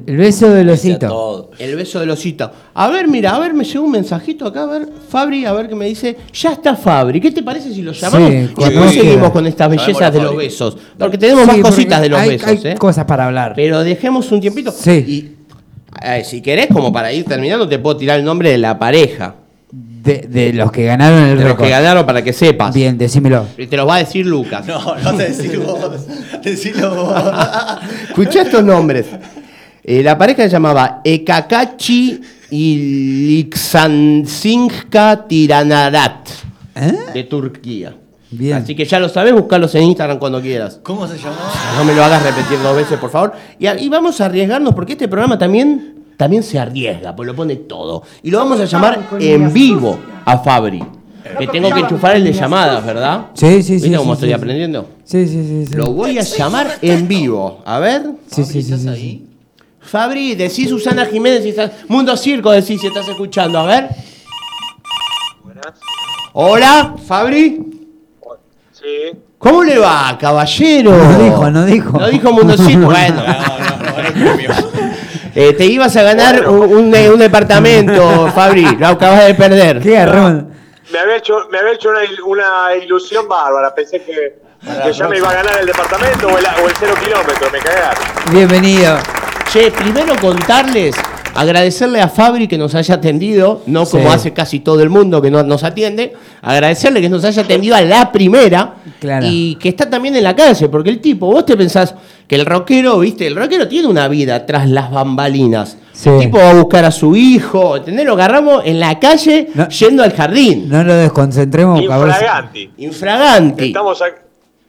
El 0.07 0.17
beso 0.17 0.51
del 0.51 0.69
osito. 0.71 1.51
El 1.59 1.77
beso 1.77 2.01
del 2.01 2.11
osito. 2.11 2.51
A 2.75 2.89
ver, 2.89 3.07
mira, 3.07 3.37
a 3.37 3.39
ver, 3.39 3.55
me 3.55 3.63
llegó 3.65 3.85
un 3.85 3.93
mensajito 3.93 4.47
acá, 4.47 4.63
a 4.65 4.67
ver, 4.67 4.89
Fabri, 5.09 5.45
a 5.45 5.53
ver 5.53 5.69
qué 5.69 5.75
me 5.77 5.87
dice. 5.87 6.17
Ya 6.33 6.53
está 6.53 6.75
Fabri, 6.75 7.21
¿qué 7.21 7.31
te 7.31 7.43
parece 7.43 7.73
si 7.73 7.83
lo 7.83 7.93
llamamos? 7.93 8.29
Sí, 8.31 8.35
y 8.37 8.65
después 8.65 8.93
seguimos 8.93 9.31
con 9.31 9.47
estas 9.47 9.71
bellezas 9.71 10.13
de 10.13 10.21
los 10.21 10.37
besos. 10.37 10.77
Porque 10.99 11.19
tenemos 11.19 11.43
Sí, 11.43 11.47
más 11.47 11.57
porque 11.59 11.71
cositas 11.71 12.01
de 12.01 12.09
los 12.09 12.19
hay- 12.21 12.29
besos, 12.31 12.49
hay 12.49 12.61
¿eh? 12.73 12.75
cosas 12.77 13.05
para 13.05 13.27
hablar. 13.27 13.53
Pero 13.55 13.85
dejemos 13.85 14.31
un 14.33 14.41
tiempito. 14.41 14.73
Sí. 14.73 14.91
Y 15.07 15.33
eh, 16.05 16.25
si 16.25 16.41
querés, 16.41 16.67
como 16.67 16.93
para 16.93 17.13
ir 17.13 17.25
terminando, 17.25 17.69
te 17.69 17.79
puedo 17.79 17.97
tirar 17.97 18.19
el 18.19 18.25
nombre 18.25 18.51
de 18.51 18.59
la 18.59 18.79
pareja. 18.79 19.37
De, 19.73 20.19
de 20.29 20.53
los 20.53 20.71
que 20.71 20.85
ganaron 20.85 21.19
el 21.25 21.39
De 21.39 21.45
los 21.45 21.57
que 21.59 21.69
ganaron 21.69 22.07
para 22.07 22.23
que 22.23 22.33
sepas. 22.33 22.73
Bien, 22.73 22.97
decímelo. 22.97 23.45
Y 23.59 23.67
te 23.67 23.77
los 23.77 23.89
va 23.89 23.97
a 23.97 23.99
decir 23.99 24.25
Lucas. 24.25 24.65
No, 24.67 24.95
no 24.97 25.15
te 25.15 25.31
decís 25.33 25.59
vos. 25.59 25.79
Decilo 26.45 26.95
vos. 26.95 27.13
Escuchá 28.09 28.43
estos 28.43 28.63
nombres. 28.63 29.07
Eh, 29.89 30.03
la 30.03 30.19
pareja 30.19 30.43
se 30.43 30.49
llamaba 30.49 31.01
Ekakachi 31.05 32.21
y 32.51 32.77
Lixansinka 33.29 35.29
Tiranarat 35.29 36.29
¿Eh? 36.75 36.93
de 37.15 37.23
Turquía. 37.23 37.95
Bien. 38.33 38.57
Así 38.57 38.75
que 38.75 38.85
ya 38.85 38.99
lo 38.99 39.09
sabes, 39.09 39.33
buscarlos 39.33 39.73
en 39.77 39.85
Instagram 39.85 40.19
cuando 40.19 40.43
quieras. 40.43 40.81
¿Cómo 40.83 41.07
se 41.07 41.17
llamó? 41.17 41.37
No 41.77 41.85
me 41.85 41.95
lo 41.95 42.03
hagas 42.03 42.21
repetir 42.21 42.61
dos 42.65 42.75
veces, 42.75 42.99
por 42.99 43.11
favor. 43.11 43.35
Y, 43.61 43.89
vamos 43.89 44.21
a 44.21 44.27
arriesgarnos 44.27 44.75
porque 44.75 44.95
este 44.95 45.07
programa 45.07 45.39
también, 45.39 46.03
también 46.17 46.43
se 46.43 46.59
arriesga, 46.59 47.15
pues 47.15 47.29
lo 47.29 47.37
pone 47.37 47.55
todo. 47.55 48.03
Y 48.25 48.33
lo 48.33 48.39
vamos 48.39 48.59
a 48.59 48.65
llamar 48.65 49.09
en 49.21 49.53
vivo 49.53 49.97
a 50.25 50.39
Fabri. 50.39 50.83
Que 51.39 51.47
tengo 51.47 51.73
que 51.73 51.79
enchufar 51.79 52.17
el 52.17 52.25
de 52.25 52.33
llamadas, 52.33 52.85
¿verdad? 52.85 53.27
Sí, 53.35 53.63
sí, 53.63 53.79
sí. 53.79 53.85
¿Viste 53.85 53.99
cómo 53.99 54.15
sí, 54.15 54.17
estoy 54.17 54.29
sí, 54.31 54.35
aprendiendo? 54.35 54.89
Sí, 55.05 55.29
sí, 55.29 55.47
sí. 55.47 55.67
sí. 55.67 55.75
Lo 55.77 55.93
voy 55.93 56.19
a 56.19 56.23
llamar 56.23 56.77
en 56.83 57.07
vivo. 57.07 57.63
A 57.65 57.79
ver. 57.79 58.03
Sí, 58.33 58.45
sí, 58.45 58.63
sí, 58.63 58.75
¿Estás 58.75 58.83
sí, 58.83 58.89
ahí? 58.89 59.01
sí. 59.01 59.27
Fabri, 59.91 60.35
decí 60.35 60.67
Susana 60.69 61.07
Jiménez 61.07 61.43
si 61.43 61.51
estás. 61.51 61.71
Mundo 61.89 62.17
Circo, 62.17 62.51
decí 62.51 62.77
si 62.79 62.87
estás 62.89 63.07
escuchando. 63.09 63.59
A 63.59 63.67
ver. 63.67 63.89
Hola, 66.33 66.95
Fabri. 67.07 67.61
Sí. 68.73 69.13
¿Cómo 69.39 69.63
le 69.65 69.79
va, 69.79 70.17
caballero? 70.21 70.91
No 70.93 71.19
dijo, 71.19 71.51
no 71.51 71.65
dijo. 71.65 71.99
No 71.99 72.09
dijo 72.09 72.33
Mundo 72.33 72.57
Circo. 72.57 72.87
Bueno. 72.91 73.23
No, 73.23 73.27
no, 73.27 73.35
no. 73.35 74.97
Eh, 75.35 75.53
te 75.53 75.67
ibas 75.67 75.95
a 75.97 76.03
ganar 76.03 76.49
un, 76.49 76.61
un- 76.73 76.95
un 76.95 77.19
departamento, 77.19 78.31
Fabri. 78.35 78.65
Lo 78.79 78.89
acabas 78.89 79.27
de 79.27 79.35
perder. 79.35 79.81
Qué 79.81 79.91
garrón. 79.93 80.51
Me 80.93 80.99
había 80.99 81.17
hecho, 81.17 81.47
me 81.51 81.59
había 81.59 81.73
hecho 81.75 81.91
una, 81.91 82.05
il- 82.05 82.21
una 82.25 82.75
ilusión 82.83 83.29
bárbara. 83.29 83.75
Pensé 83.75 84.03
que, 84.03 84.39
que 84.85 84.93
ya 84.93 85.09
me 85.09 85.19
iba 85.19 85.29
a 85.31 85.35
ganar 85.35 85.59
el 85.61 85.67
departamento 85.67 86.27
o 86.29 86.39
el, 86.39 86.45
o 86.45 86.67
el 86.69 86.75
cero 86.79 86.95
kilómetro. 87.03 87.51
Me 87.53 87.59
cagaron. 87.59 88.05
Bienvenido. 88.33 88.97
Che, 89.53 89.71
primero 89.71 90.15
contarles, 90.21 90.95
agradecerle 91.35 92.01
a 92.01 92.09
Fabri 92.09 92.49
que 92.49 92.59
nos 92.59 92.75
haya 92.75 92.97
atendido, 92.97 93.63
no 93.67 93.87
como 93.87 94.09
Sí. 94.09 94.15
hace 94.15 94.33
casi 94.33 94.61
todo 94.61 94.83
el 94.83 94.91
mundo 94.91 95.23
que 95.23 95.31
no 95.31 95.43
nos 95.45 95.63
atiende, 95.65 96.15
agradecerle 96.43 97.01
que 97.01 97.09
nos 97.09 97.25
haya 97.25 97.43
atendido 97.43 97.77
a 97.77 97.81
la 97.83 98.11
primera 98.13 98.75
Claro. 99.01 99.27
y 99.31 99.55
que 99.57 99.69
está 99.71 99.89
también 99.89 100.17
en 100.17 100.25
la 100.25 100.35
calle, 100.35 100.69
porque 100.69 100.91
el 100.91 101.01
tipo, 101.01 101.27
vos 101.27 101.47
te 101.47 101.57
pensás 101.57 101.95
que 102.27 102.35
el 102.35 102.45
rockero, 102.45 102.99
viste, 102.99 103.27
el 103.27 103.37
rockero 103.37 103.69
tiene 103.69 103.87
una 103.87 104.09
vida 104.09 104.45
tras 104.45 104.69
las 104.69 104.91
bambalinas. 104.91 105.79
Sí. 105.93 106.11
El 106.11 106.19
tipo 106.21 106.39
va 106.39 106.51
a 106.51 106.55
buscar 106.55 106.85
a 106.85 106.91
su 106.91 107.15
hijo, 107.17 107.77
¿entendés? 107.77 108.05
Lo 108.05 108.13
agarramos 108.15 108.63
en 108.67 108.81
la 108.81 108.99
calle 108.99 109.49
No. 109.55 109.69
yendo 109.69 110.03
al 110.03 110.13
jardín. 110.13 110.69
No 110.69 110.83
lo 110.85 110.95
desconcentremos. 110.95 111.81
cabrón. 111.87 112.11
Infraganti. 112.11 112.71
Infraganti. 112.79 113.65
Estamos 113.69 114.01
ac- 114.03 114.26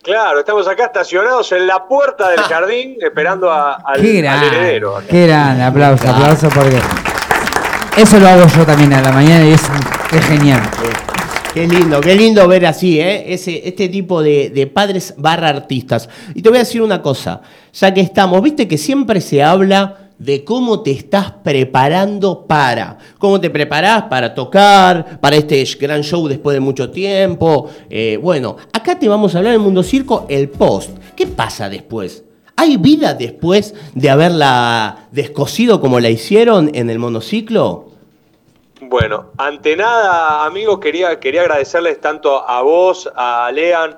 claro, 0.08 0.39
estamos 0.39 0.68
acá 0.68 0.86
estacionados 0.86 1.51
en 1.51 1.68
la 1.68 1.86
puerta 1.88 2.30
del 2.30 2.39
jardín 2.49 2.95
esperando 3.01 3.51
a- 3.51 3.74
al, 3.76 4.01
Qué 4.01 4.18
al 4.20 4.24
grande. 4.24 4.47
heredero. 4.47 4.97
acá. 4.97 5.08
Qué 5.10 5.28
grande. 5.28 5.64
Aplauso, 5.64 6.10
aplauso 6.10 6.49
porque 6.49 6.80
Eso 7.97 8.20
lo 8.20 8.28
hago 8.28 8.47
yo 8.47 8.66
también 8.66 8.93
a 8.93 9.01
la 9.01 9.12
mañana 9.12 9.45
y 9.45 9.51
es, 9.51 9.62
es 10.12 10.26
genial. 10.26 10.62
Qué 11.53 11.68
lindo, 11.68 11.99
qué 12.01 12.16
lindo 12.16 12.47
ver 12.47 12.68
así, 12.68 12.99
¿eh? 12.99 13.34
Ese, 13.34 13.68
este 13.68 13.89
tipo 13.89 14.22
de, 14.22 14.51
de 14.51 14.68
padres 14.68 15.16
barra 15.18 15.49
artistas. 15.49 16.08
Y 16.36 16.41
te 16.43 16.49
voy 16.49 16.58
a 16.60 16.62
decir 16.62 16.84
una 16.84 17.01
cosa, 17.01 17.41
ya 17.74 17.91
que 17.93 18.01
estamos, 18.01 18.41
viste 18.43 18.68
que 18.68 18.78
siempre 18.78 19.22
se 19.22 19.41
habla 19.43 20.07
de 20.20 20.43
cómo 20.43 20.82
te 20.82 20.91
estás 20.91 21.32
preparando 21.32 22.45
para, 22.47 22.97
cómo 23.20 23.39
te 23.39 23.49
preparás 23.49 24.03
para 24.03 24.34
tocar, 24.34 25.20
para 25.20 25.36
este 25.36 25.63
gran 25.80 26.01
show 26.01 26.28
después 26.28 26.55
de 26.55 26.59
mucho 26.59 26.89
tiempo. 26.89 27.70
Eh, 27.89 28.20
bueno, 28.22 28.57
acá 28.74 28.97
te 28.97 29.07
vamos 29.07 29.36
a 29.36 29.39
hablar 29.39 29.53
en 29.53 29.61
Mundo 29.61 29.84
Circo 29.84 30.26
el 30.30 30.49
post. 30.49 30.97
¿Qué 31.15 31.28
pasa 31.28 31.70
después? 31.70 32.24
¿Hay 32.55 32.78
vida 32.78 33.13
después 33.13 33.76
de 33.93 34.09
haberla 34.09 35.07
descosido 35.11 35.80
como 35.80 35.99
la 35.99 36.09
hicieron 36.09 36.72
en 36.74 36.89
el 36.89 36.97
monociclo? 36.97 37.86
Bueno, 38.82 39.32
ante 39.38 39.76
nada, 39.76 40.45
amigos, 40.45 40.80
quería, 40.80 41.20
quería 41.20 41.41
agradecerles 41.41 42.01
tanto 42.01 42.47
a 42.47 42.61
vos, 42.61 43.09
a 43.15 43.51
Lean, 43.51 43.97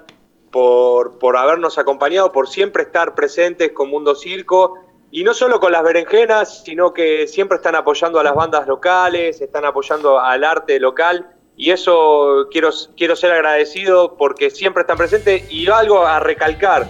por, 0.51 1.20
por 1.20 1.38
habernos 1.38 1.78
acompañado, 1.78 2.32
por 2.32 2.49
siempre 2.49 2.84
estar 2.84 3.13
presentes 3.15 3.72
con 3.72 3.89
Mundo 3.89 4.15
Circo, 4.15 4.78
y 5.12 5.24
no 5.24 5.34
solo 5.34 5.60
con 5.60 5.72
las 5.72 5.84
berenjenas, 5.84 6.64
sino 6.64 6.93
que 6.93 7.28
siempre 7.28 7.57
están 7.57 7.76
apoyando 7.76 8.20
a 8.20 8.24
las 8.24 8.36
bandas 8.36 8.68
locales, 8.68 9.41
están 9.41 9.66
apoyando 9.66 10.20
al 10.20 10.43
arte 10.43 10.80
local, 10.80 11.28
y 11.57 11.72
eso 11.72 12.47
quiero, 12.51 12.70
quiero 12.95 13.16
ser 13.16 13.32
agradecido 13.32 14.16
porque 14.18 14.49
siempre 14.49 14.82
están 14.82 14.97
presentes, 14.97 15.51
y 15.51 15.70
algo 15.70 16.05
a 16.05 16.20
recalcar, 16.20 16.88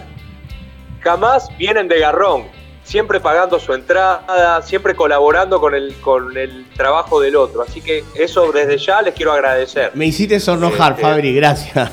jamás 1.00 1.48
vienen 1.56 1.88
de 1.88 1.98
garrón, 1.98 2.44
siempre 2.82 3.20
pagando 3.20 3.58
su 3.58 3.72
entrada, 3.72 4.60
siempre 4.62 4.94
colaborando 4.94 5.60
con 5.60 5.74
el, 5.74 5.94
con 6.00 6.36
el 6.36 6.66
trabajo 6.76 7.20
del 7.20 7.36
otro. 7.36 7.62
Así 7.62 7.80
que 7.80 8.04
eso 8.14 8.52
desde 8.52 8.78
ya 8.78 9.00
les 9.00 9.14
quiero 9.14 9.32
agradecer. 9.32 9.92
Me 9.94 10.06
hiciste 10.06 10.38
sonrojar, 10.40 10.92
Este- 10.92 11.02
Fabri, 11.02 11.34
gracias. 11.34 11.90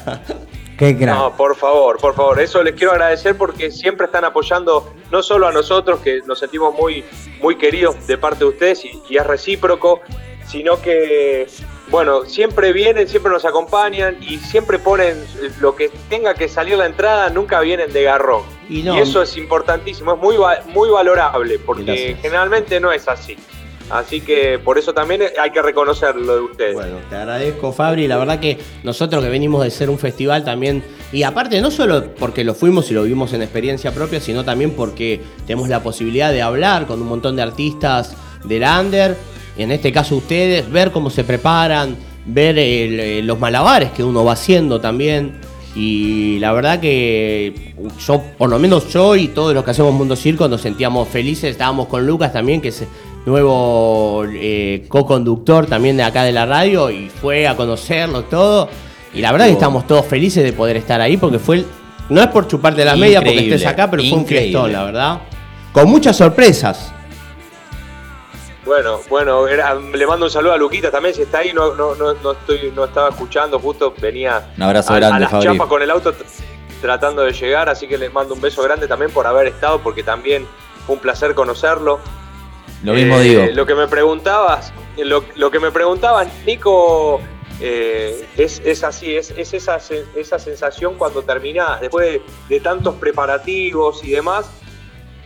Qué 0.78 0.94
gran. 0.94 1.18
No, 1.18 1.36
por 1.36 1.56
favor, 1.56 1.98
por 1.98 2.14
favor, 2.14 2.40
eso 2.40 2.62
les 2.62 2.76
quiero 2.76 2.92
agradecer 2.92 3.36
porque 3.36 3.72
siempre 3.72 4.06
están 4.06 4.26
apoyando 4.26 4.94
no 5.12 5.24
solo 5.24 5.48
a 5.48 5.52
nosotros, 5.52 6.00
que 6.02 6.22
nos 6.28 6.40
sentimos 6.40 6.74
muy, 6.76 7.04
muy 7.42 7.58
queridos 7.58 8.06
de 8.06 8.18
parte 8.18 8.40
de 8.40 8.46
ustedes 8.46 8.86
y, 8.86 9.02
y 9.10 9.18
es 9.18 9.26
recíproco, 9.26 10.02
sino 10.48 10.82
que, 10.82 11.48
bueno, 11.90 12.26
siempre 12.26 12.72
vienen, 12.72 13.08
siempre 13.08 13.32
nos 13.32 13.46
acompañan 13.46 14.18
y 14.22 14.38
siempre 14.38 14.80
ponen 14.80 15.18
lo 15.60 15.76
que 15.76 15.90
tenga 16.10 16.34
que 16.34 16.48
salir 16.48 16.78
la 16.78 16.86
entrada, 16.86 17.30
nunca 17.30 17.60
vienen 17.60 17.92
de 17.92 18.04
garrón. 18.04 18.44
Y 18.70 18.84
no. 18.84 18.98
eso 18.98 19.22
es 19.22 19.36
importantísimo, 19.38 20.14
es 20.14 20.20
muy, 20.20 20.38
muy 20.74 20.90
valorable, 20.90 21.60
porque 21.60 21.84
Gracias. 21.84 22.22
generalmente 22.22 22.80
no 22.80 22.92
es 22.92 23.08
así. 23.08 23.36
Así 23.90 24.22
que 24.22 24.60
por 24.60 24.78
eso 24.78 24.94
también 24.94 25.22
hay 25.40 25.52
que 25.52 25.62
reconocer 25.62 26.16
lo 26.16 26.36
de 26.36 26.42
ustedes. 26.42 26.74
Bueno, 26.74 26.98
te 27.10 27.16
agradezco, 27.16 27.72
Fabri. 27.72 28.08
La 28.08 28.18
verdad 28.18 28.40
que 28.40 28.58
nosotros 28.84 29.24
que 29.24 29.30
venimos 29.30 29.64
de 29.64 29.72
ser 29.72 29.90
un 29.90 29.98
festival 29.98 30.44
también, 30.44 30.84
y 31.12 31.24
aparte 31.24 31.62
no 31.62 31.72
solo 31.72 32.14
porque 32.20 32.44
lo 32.44 32.54
fuimos 32.54 32.92
y 32.92 32.94
lo 32.94 33.04
vimos 33.04 33.34
en 33.34 33.42
experiencia 33.42 33.94
propia, 33.94 34.20
sino 34.20 34.44
también 34.44 34.72
porque 34.72 35.22
tenemos 35.46 35.70
la 35.70 35.82
posibilidad 35.82 36.32
de 36.32 36.42
hablar 36.42 36.86
con 36.86 37.02
un 37.02 37.08
montón 37.08 37.36
de 37.38 37.44
artistas 37.44 38.16
del 38.44 38.64
under, 38.64 39.16
en 39.58 39.72
este 39.72 39.92
caso 39.92 40.18
ustedes, 40.18 40.70
ver 40.70 40.92
cómo 40.92 41.10
se 41.10 41.24
preparan, 41.24 41.96
ver 42.26 42.56
eh, 42.60 43.22
los 43.24 43.40
malabares 43.40 43.92
que 43.92 44.04
uno 44.04 44.24
va 44.26 44.34
haciendo 44.34 44.82
también. 44.82 45.40
Y 45.76 46.40
la 46.40 46.54
verdad 46.54 46.80
que 46.80 47.76
yo, 48.00 48.24
por 48.38 48.50
lo 48.50 48.58
menos 48.58 48.90
yo 48.90 49.16
y 49.16 49.28
todos 49.28 49.54
los 49.54 49.64
que 49.64 49.72
hacemos 49.72 49.94
Mundo 49.94 50.16
Circo 50.16 50.48
nos 50.48 50.62
sentíamos 50.62 51.08
felices. 51.08 51.52
Estábamos 51.52 51.88
con 51.88 52.06
Lucas 52.08 52.34
también, 52.34 52.62
que 52.62 52.70
es 52.70 52.84
nuevo 53.28 54.24
eh, 54.28 54.86
co-conductor 54.88 55.66
también 55.68 55.98
de 55.98 56.04
acá 56.04 56.24
de 56.24 56.32
la 56.32 56.46
radio 56.46 56.90
y 56.90 57.10
fue 57.10 57.48
a 57.48 57.56
conocerlo 57.56 58.24
todo. 58.24 58.70
Y 59.14 59.22
la 59.22 59.32
verdad 59.32 59.46
que 59.48 59.52
estamos 59.52 59.86
todos 59.86 60.06
felices 60.06 60.44
de 60.44 60.54
poder 60.54 60.78
estar 60.78 61.02
ahí 61.02 61.18
porque 61.18 61.38
fue, 61.40 61.58
el- 61.58 61.66
no 62.10 62.22
es 62.22 62.28
por 62.28 62.48
chuparte 62.48 62.84
la 62.86 62.96
media 62.96 63.20
porque 63.22 63.40
estés 63.40 63.66
acá, 63.66 63.90
pero 63.92 64.02
fue 64.04 64.14
un 64.14 64.20
increíble. 64.22 64.44
fiestón, 64.52 64.72
la 64.72 64.84
verdad. 64.86 65.20
Con 65.74 65.90
muchas 65.90 66.16
sorpresas. 66.16 66.94
Bueno, 68.66 69.00
bueno, 69.10 69.48
era- 69.48 69.76
le 69.76 70.08
mando 70.08 70.26
un 70.26 70.32
saludo 70.32 70.54
a 70.54 70.58
Luquita 70.58 70.92
también, 70.92 71.14
si 71.16 71.22
está 71.22 71.40
ahí, 71.40 71.52
no, 71.54 71.74
no, 71.76 71.96
no, 71.96 72.14
no 72.16 72.32
estoy, 72.34 72.72
no 72.76 72.86
estaba 72.86 73.10
escuchando, 73.10 73.60
justo 73.60 73.94
venía 74.02 74.50
Un 74.58 74.64
abrazo 74.64 74.94
a, 74.94 74.98
grande, 74.98 75.26
a 75.26 75.30
las 75.32 75.44
chapas 75.44 75.68
con 75.68 75.82
el 75.82 75.90
auto 75.90 76.14
tratando 76.82 77.24
de 77.24 77.32
llegar, 77.32 77.70
así 77.70 77.88
que 77.88 77.98
les 77.98 78.12
mando 78.14 78.34
un 78.34 78.42
beso 78.42 78.62
grande 78.64 78.88
también 78.88 79.10
por 79.12 79.26
haber 79.26 79.48
estado, 79.48 79.80
porque 79.80 80.04
también 80.04 80.46
fue 80.86 80.96
un 80.96 81.02
placer 81.02 81.34
conocerlo. 81.34 82.00
Lo 82.84 82.94
mismo 82.94 83.18
Eh, 83.20 83.24
digo. 83.24 83.46
Lo 83.54 83.66
que 83.66 83.76
me 83.76 83.88
preguntabas, 83.88 84.72
lo, 84.98 85.24
lo 85.36 85.52
que 85.52 85.60
me 85.60 85.72
preguntabas, 85.72 86.28
Nico, 86.46 87.20
eh, 87.60 88.26
es, 88.38 88.62
es 88.64 88.84
así, 88.84 89.16
es, 89.16 89.32
es 89.32 89.54
esa, 89.54 89.80
esa 90.16 90.40
sensación 90.40 90.96
cuando 90.96 91.24
terminás, 91.24 91.82
después 91.82 92.08
de, 92.14 92.22
de 92.50 92.60
tantos 92.60 92.96
preparativos 92.96 94.04
y 94.04 94.12
demás, 94.12 94.50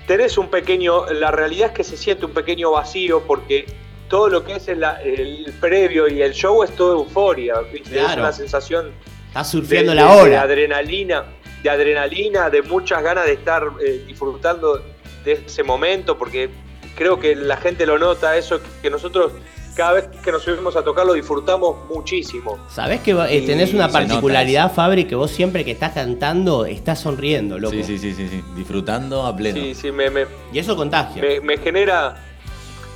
tenés 0.07 0.37
un 0.37 0.47
pequeño, 0.49 1.05
la 1.11 1.31
realidad 1.31 1.67
es 1.69 1.73
que 1.73 1.83
se 1.83 1.97
siente 1.97 2.25
un 2.25 2.31
pequeño 2.33 2.71
vacío 2.71 3.21
porque 3.27 3.65
todo 4.09 4.27
lo 4.29 4.43
que 4.43 4.55
es 4.55 4.67
el, 4.67 4.83
el 4.83 5.53
previo 5.59 6.07
y 6.07 6.21
el 6.21 6.33
show 6.33 6.63
es 6.63 6.75
todo 6.75 6.93
euforia, 6.93 7.59
¿viste? 7.71 7.97
es 7.97 8.05
Claro. 8.05 8.21
una 8.21 8.31
sensación 8.31 8.91
Estás 9.27 9.51
surfeando 9.51 9.91
de- 9.91 9.95
la 9.95 10.07
de- 10.07 10.15
De 10.15 10.21
ola. 10.21 10.41
adrenalina, 10.41 11.25
de 11.63 11.69
adrenalina, 11.69 12.49
de 12.49 12.61
muchas 12.61 13.01
ganas 13.03 13.25
de 13.25 13.33
estar 13.33 13.63
eh, 13.85 14.03
disfrutando 14.07 14.83
de 15.23 15.33
ese 15.45 15.63
momento, 15.63 16.17
porque 16.17 16.49
creo 16.95 17.19
que 17.19 17.35
la 17.35 17.57
gente 17.57 17.85
lo 17.85 17.97
nota, 17.99 18.37
eso 18.37 18.59
que 18.81 18.89
nosotros 18.89 19.31
cada 19.75 19.93
vez 19.93 20.07
que 20.21 20.31
nos 20.33 20.43
subimos 20.43 20.75
a 20.75 20.83
tocar 20.83 21.05
lo 21.05 21.13
disfrutamos 21.13 21.77
muchísimo. 21.89 22.57
Sabés 22.69 22.99
que 22.99 23.11
eh, 23.11 23.41
tenés 23.45 23.73
una 23.73 23.87
particularidad, 23.89 24.71
Fabri, 24.73 25.05
que 25.05 25.15
vos 25.15 25.31
siempre 25.31 25.63
que 25.63 25.71
estás 25.71 25.93
cantando 25.93 26.65
estás 26.65 26.99
sonriendo, 26.99 27.57
loco. 27.57 27.73
Sí, 27.75 27.83
sí, 27.83 27.97
sí, 27.97 28.13
sí, 28.13 28.27
sí. 28.27 28.43
Disfrutando 28.55 29.25
a 29.25 29.35
pleno. 29.35 29.61
Sí, 29.61 29.73
sí, 29.73 29.91
me, 29.91 30.09
me, 30.09 30.25
Y 30.51 30.59
eso 30.59 30.75
contagia. 30.75 31.21
me, 31.21 31.39
me 31.39 31.57
genera. 31.57 32.17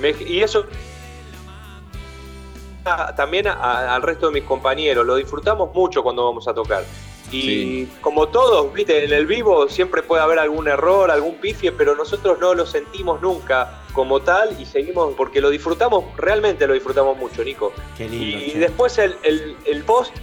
me- 0.02 0.14
y 0.28 0.42
eso 0.42 0.66
a- 2.84 3.16
también 3.16 3.48
a- 3.48 3.96
al 3.96 4.02
resto 4.02 4.28
de 4.28 4.34
mis 4.34 4.44
compañeros. 4.44 5.06
Lo 5.06 5.16
disfrutamos 5.16 5.74
mucho 5.74 6.04
cuando 6.04 6.26
vamos 6.26 6.48
a 6.48 6.54
tocar. 6.54 6.84
Y 7.32 7.42
Sí. 7.42 7.90
como 8.02 8.28
todos, 8.28 8.72
viste, 8.74 9.04
en 9.04 9.12
el 9.12 9.26
vivo 9.26 9.68
siempre 9.68 10.04
puede 10.04 10.22
haber 10.22 10.38
algún 10.40 10.68
error, 10.68 11.10
algún 11.10 11.36
pifie, 11.36 11.72
pero 11.72 11.96
nosotros 11.96 12.38
no 12.40 12.54
lo 12.54 12.66
sentimos 12.66 13.20
nunca 13.22 13.82
como 13.94 14.22
tal 14.22 14.60
y 14.62 14.66
seguimos, 14.66 15.14
porque 15.16 15.42
lo 15.42 15.50
disfrutamos, 15.50 16.06
realmente 16.18 16.68
lo 16.68 16.74
disfrutamos 16.74 17.18
mucho, 17.18 17.44
Nico. 17.44 17.74
Qué 17.98 18.08
lindo. 18.08 18.38
Y 18.46 18.52
che. 18.52 18.60
después 18.60 18.98
el, 19.00 19.16
el- 19.24 19.58
el 19.66 19.84
post, 19.84 20.14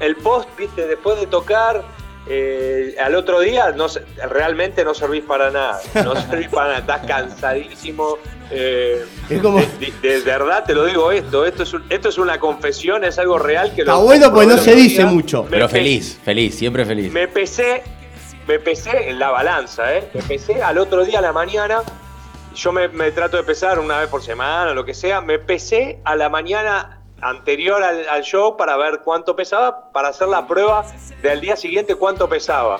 el 0.00 0.16
post, 0.16 0.48
viste, 0.56 0.86
después 0.86 1.18
de 1.20 1.26
tocar, 1.26 1.84
eh, 2.28 2.94
al 3.00 3.14
otro 3.14 3.40
día 3.40 3.70
no 3.72 3.86
realmente 4.28 4.84
no 4.84 4.94
servís 4.94 5.22
para 5.24 5.50
nada. 5.50 5.80
No 6.04 6.14
servís 6.30 6.48
para 6.48 6.68
nada, 6.68 6.78
estás 6.80 7.06
cansadísimo. 7.06 8.18
eh, 8.50 9.04
Es 9.30 9.40
como- 9.42 9.60
de, 9.60 9.92
de 10.00 10.20
verdad 10.20 10.64
te 10.64 10.74
lo 10.74 10.84
digo 10.86 11.10
esto, 11.12 11.44
esto 11.46 11.62
es, 11.62 11.72
un- 11.72 11.84
esto 11.90 12.08
es 12.08 12.18
una 12.18 12.38
confesión, 12.38 13.04
es 13.04 13.18
algo 13.18 13.38
real 13.38 13.74
que 13.74 13.82
Está 13.82 13.92
lo 13.94 14.02
bueno 14.02 14.30
porque 14.32 14.46
no 14.46 14.58
se 14.58 14.74
dice 14.74 15.02
día. 15.02 15.06
mucho. 15.06 15.44
Me 15.44 15.50
Pero 15.50 15.66
pe- 15.66 15.72
feliz, 15.72 16.18
feliz, 16.24 16.54
siempre 16.56 16.84
feliz. 16.84 17.12
Me 17.12 17.28
pesé, 17.28 17.82
me 18.46 18.58
pesé 18.58 19.10
en 19.10 19.18
la 19.18 19.30
balanza, 19.30 19.94
¿eh? 19.94 20.08
Me 20.14 20.22
pesé 20.22 20.62
al 20.62 20.78
otro 20.78 21.04
día 21.04 21.18
a 21.18 21.22
la 21.22 21.32
mañana. 21.32 21.82
Yo 22.54 22.72
me, 22.72 22.88
me 22.88 23.12
trato 23.12 23.36
de 23.36 23.42
pesar 23.44 23.78
una 23.78 24.00
vez 24.00 24.08
por 24.08 24.22
semana, 24.22 24.72
lo 24.74 24.84
que 24.84 24.94
sea. 24.94 25.20
Me 25.20 25.38
pesé 25.38 26.00
a 26.04 26.16
la 26.16 26.28
mañana 26.28 26.97
anterior 27.20 27.82
al, 27.82 28.08
al 28.08 28.22
show 28.22 28.56
para 28.56 28.76
ver 28.76 29.00
cuánto 29.04 29.34
pesaba, 29.34 29.90
para 29.92 30.08
hacer 30.08 30.28
la 30.28 30.46
prueba 30.46 30.84
del 31.22 31.40
día 31.40 31.56
siguiente 31.56 31.94
cuánto 31.94 32.28
pesaba. 32.28 32.78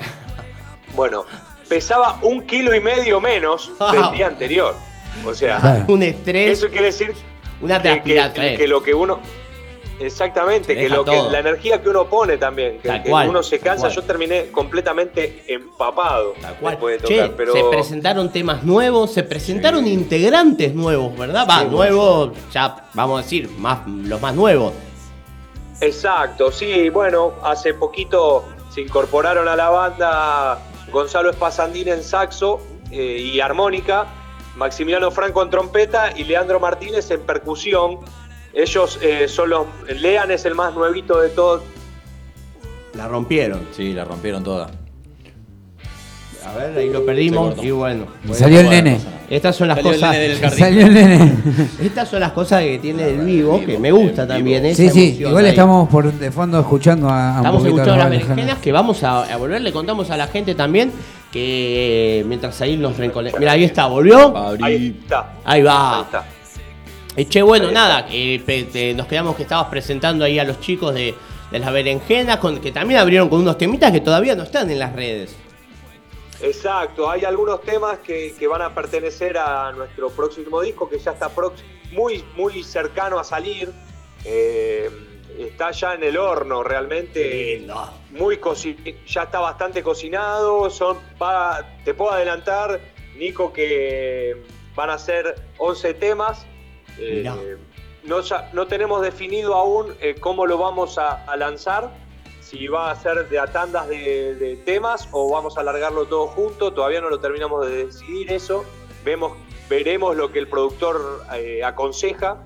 Bueno, 0.94 1.24
pesaba 1.68 2.18
un 2.22 2.46
kilo 2.46 2.74
y 2.74 2.80
medio 2.80 3.20
menos 3.20 3.72
del 3.92 4.10
día 4.12 4.26
anterior. 4.26 4.74
O 5.24 5.34
sea, 5.34 5.84
Un 5.88 6.02
estrés, 6.02 6.58
eso 6.58 6.68
quiere 6.68 6.86
decir 6.86 7.14
una 7.60 7.82
que, 7.82 8.56
que 8.56 8.68
lo 8.68 8.82
que 8.82 8.94
uno 8.94 9.20
exactamente 10.00 10.74
Te 10.74 10.80
que 10.80 10.88
lo 10.88 11.04
que 11.04 11.20
la 11.30 11.40
energía 11.40 11.80
que 11.82 11.88
uno 11.88 12.06
pone 12.06 12.36
también 12.36 12.78
que, 12.80 12.88
Tal 12.88 13.02
que 13.02 13.10
cual, 13.10 13.28
uno 13.28 13.42
se 13.42 13.58
tal 13.58 13.68
cansa 13.70 13.86
cual. 13.86 13.92
yo 13.96 14.02
terminé 14.04 14.50
completamente 14.50 15.44
empapado 15.48 16.34
después 16.60 17.02
de 17.02 17.08
Che, 17.08 17.16
tocar 17.22 17.36
pero 17.36 17.52
se 17.52 17.64
presentaron 17.64 18.30
temas 18.32 18.62
nuevos, 18.64 19.12
se 19.12 19.22
presentaron 19.24 19.86
integrantes 19.86 20.74
nuevos, 20.74 21.16
¿verdad? 21.18 21.46
Va, 21.48 21.60
Sí, 21.60 21.66
nuevos, 21.66 22.30
ya 22.52 22.88
vamos 22.94 23.18
a 23.20 23.22
decir, 23.22 23.50
más, 23.58 23.86
los 23.86 24.20
más 24.20 24.34
nuevos. 24.34 24.72
exacto 25.80 26.50
sí 26.50 26.88
bueno 26.90 27.32
hace 27.42 27.74
poquito 27.74 28.44
se 28.70 28.80
incorporaron 28.82 29.48
a 29.48 29.56
la 29.56 29.68
banda 29.70 30.58
Gonzalo 30.92 31.30
Espasandín 31.30 31.88
en 31.88 32.02
saxo 32.02 32.60
eh, 32.90 33.18
y 33.20 33.40
armónica 33.40 34.06
Maximiliano 34.56 35.10
Franco 35.10 35.42
en 35.42 35.50
trompeta 35.50 36.12
y 36.16 36.24
Leandro 36.24 36.58
Martínez 36.58 37.10
en 37.10 37.20
percusión 37.22 38.00
ellos 38.52 38.98
eh, 39.02 39.26
son 39.28 39.50
los 39.50 39.66
Lean 40.00 40.30
es 40.30 40.44
el 40.44 40.54
más 40.54 40.74
nuevito 40.74 41.20
de 41.20 41.28
todos 41.30 41.62
La 42.94 43.06
rompieron. 43.08 43.60
Sí, 43.76 43.92
la 43.92 44.04
rompieron 44.04 44.42
toda. 44.44 44.70
A 46.46 46.54
ver, 46.56 46.78
ahí 46.78 46.88
lo 46.88 47.04
perdimos 47.04 47.62
y 47.62 47.70
bueno. 47.70 48.06
Salió 48.32 48.60
el 48.60 48.66
Bueno, 48.66 48.82
nene. 48.84 49.00
Estas 49.28 49.54
son 49.56 49.68
las 49.68 49.76
Salió 49.76 49.90
el 49.92 49.96
cosas. 50.00 50.12
nene 50.12 50.28
del 50.28 50.38
jardín. 50.40 50.58
Salió 50.58 50.86
el 50.86 50.94
nene. 50.94 51.32
Estas 51.82 52.08
son 52.08 52.20
las 52.20 52.32
cosas 52.32 52.62
que 52.62 52.78
tiene 52.78 53.06
el 53.10 53.18
vivo, 53.20 53.60
que 53.66 53.78
me 53.78 53.92
gusta 53.92 54.26
también. 54.26 54.64
esa 54.64 54.76
Sí, 54.82 54.88
sí, 54.88 55.16
igual 55.20 55.44
ahí. 55.44 55.50
estamos 55.50 55.88
por 55.90 56.10
de 56.10 56.30
fondo 56.30 56.58
escuchando 56.60 57.10
a, 57.10 57.32
un 57.32 57.36
Estamos 57.38 57.62
poquito 57.62 57.76
escuchando 57.82 57.96
las 58.02 58.10
berenjenas. 58.10 58.58
que 58.60 58.72
vamos 58.72 59.02
a, 59.02 59.24
a 59.24 59.36
volver. 59.36 59.60
Le 59.60 59.72
contamos 59.72 60.10
a 60.10 60.16
la 60.16 60.26
gente 60.28 60.54
también 60.54 60.90
que 61.30 62.24
mientras 62.26 62.58
ahí 62.62 62.78
nos 62.78 62.96
reenconectamos. 62.96 63.40
Mira, 63.40 63.52
ahí 63.52 63.64
está, 63.64 63.86
volvió. 63.86 64.34
Ahí 64.62 64.96
está. 65.02 65.34
Ahí 65.44 65.62
va. 65.62 65.96
Ahí 65.98 66.02
está. 66.04 66.24
Eh, 67.18 67.28
che, 67.28 67.42
bueno, 67.42 67.68
nada, 67.72 68.06
eh, 68.12 68.40
pe- 68.46 68.62
te- 68.64 68.94
nos 68.94 69.08
quedamos 69.08 69.34
que 69.34 69.42
estabas 69.42 69.66
presentando 69.66 70.24
ahí 70.24 70.38
a 70.38 70.44
los 70.44 70.60
chicos 70.60 70.94
de, 70.94 71.16
de 71.50 71.58
las 71.58 71.72
berenjenas, 71.72 72.36
con, 72.36 72.60
que 72.60 72.70
también 72.70 73.00
abrieron 73.00 73.28
con 73.28 73.40
unos 73.40 73.58
temitas 73.58 73.90
que 73.90 74.00
todavía 74.00 74.36
no 74.36 74.44
están 74.44 74.70
en 74.70 74.78
las 74.78 74.94
redes. 74.94 75.34
Exacto, 76.40 77.10
hay 77.10 77.24
algunos 77.24 77.60
temas 77.62 77.98
que, 77.98 78.36
que 78.38 78.46
van 78.46 78.62
a 78.62 78.72
pertenecer 78.72 79.36
a 79.36 79.72
nuestro 79.72 80.10
próximo 80.10 80.60
disco 80.60 80.88
que 80.88 81.00
ya 81.00 81.10
está 81.10 81.28
prox- 81.34 81.60
muy, 81.90 82.24
muy 82.36 82.62
cercano 82.62 83.18
a 83.18 83.24
salir. 83.24 83.72
Eh, 84.24 84.88
está 85.40 85.72
ya 85.72 85.94
en 85.94 86.04
el 86.04 86.16
horno 86.16 86.62
realmente. 86.62 87.66
Muy 88.12 88.36
coci- 88.36 88.94
ya 89.08 89.24
está 89.24 89.40
bastante 89.40 89.82
cocinado. 89.82 90.70
Son, 90.70 90.96
va- 91.20 91.66
te 91.84 91.94
puedo 91.94 92.12
adelantar, 92.12 92.78
Nico, 93.16 93.52
que 93.52 94.36
van 94.76 94.90
a 94.90 94.98
ser 94.98 95.34
11 95.58 95.94
temas. 95.94 96.46
Eh, 96.98 97.56
no, 98.04 98.20
ya- 98.20 98.50
no 98.52 98.66
tenemos 98.66 99.02
definido 99.02 99.54
aún 99.54 99.94
eh, 100.00 100.16
cómo 100.18 100.46
lo 100.46 100.58
vamos 100.58 100.98
a, 100.98 101.24
a 101.24 101.36
lanzar, 101.36 101.90
si 102.40 102.66
va 102.68 102.90
a 102.90 102.96
ser 102.96 103.28
de 103.28 103.38
a 103.38 103.46
tandas 103.46 103.88
de, 103.88 104.34
de 104.36 104.56
temas 104.56 105.08
o 105.12 105.30
vamos 105.30 105.58
a 105.58 105.60
alargarlo 105.60 106.06
todo 106.06 106.26
junto, 106.28 106.72
todavía 106.72 107.00
no 107.00 107.10
lo 107.10 107.20
terminamos 107.20 107.66
de 107.66 107.86
decidir 107.86 108.32
eso, 108.32 108.64
Vemos, 109.04 109.32
veremos 109.70 110.16
lo 110.16 110.32
que 110.32 110.38
el 110.40 110.48
productor 110.48 111.22
eh, 111.34 111.62
aconseja, 111.64 112.38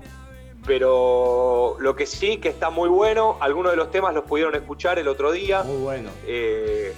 pero 0.65 1.75
lo 1.79 1.95
que 1.95 2.05
sí 2.05 2.37
que 2.37 2.49
está 2.49 2.69
muy 2.69 2.89
bueno, 2.89 3.37
algunos 3.41 3.71
de 3.71 3.77
los 3.77 3.91
temas 3.91 4.13
los 4.13 4.23
pudieron 4.23 4.55
escuchar 4.55 4.99
el 4.99 5.07
otro 5.07 5.31
día. 5.31 5.63
Muy 5.63 5.77
bueno. 5.77 6.09
Eh, 6.25 6.93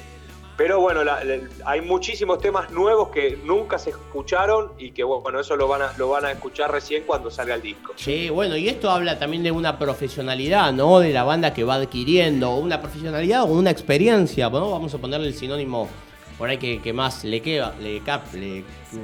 pero 0.58 0.80
bueno, 0.80 1.04
la- 1.04 1.24
la- 1.24 1.38
hay 1.66 1.82
muchísimos 1.82 2.40
temas 2.40 2.72
nuevos 2.72 3.10
que 3.10 3.38
nunca 3.44 3.78
se 3.78 3.90
escucharon 3.90 4.72
y 4.78 4.92
que 4.92 5.04
bueno, 5.04 5.40
eso 5.40 5.56
lo 5.56 5.68
van 5.68 5.82
a, 5.82 5.94
lo 5.98 6.10
van 6.10 6.26
a 6.26 6.32
escuchar 6.32 6.72
recién 6.72 7.04
cuando 7.06 7.30
salga 7.30 7.56
el 7.56 7.62
disco. 7.62 7.94
Sí, 7.98 8.30
bueno, 8.30 8.56
y 8.56 8.70
esto 8.70 8.90
habla 8.90 9.20
también 9.20 9.44
de 9.44 9.52
una 9.52 9.78
profesionalidad, 9.78 10.72
¿no? 10.74 11.00
De 11.00 11.12
la 11.12 11.24
banda 11.24 11.54
que 11.54 11.64
va 11.64 11.76
adquiriendo, 11.76 12.56
una 12.56 12.80
profesionalidad 12.82 13.44
o 13.44 13.48
una 13.48 13.70
experiencia, 13.72 14.50
¿no? 14.50 14.72
Vamos 14.72 14.94
a 14.94 14.98
ponerle 14.98 15.28
el 15.28 15.34
sinónimo 15.36 15.88
por 16.38 16.50
ahí 16.50 16.58
que, 16.58 16.82
que 16.82 16.92
más 16.92 17.24
le 17.24 17.42
quepa, 17.42 17.74
le, 17.80 18.02
cap, 18.02 18.24
le, 18.34 18.64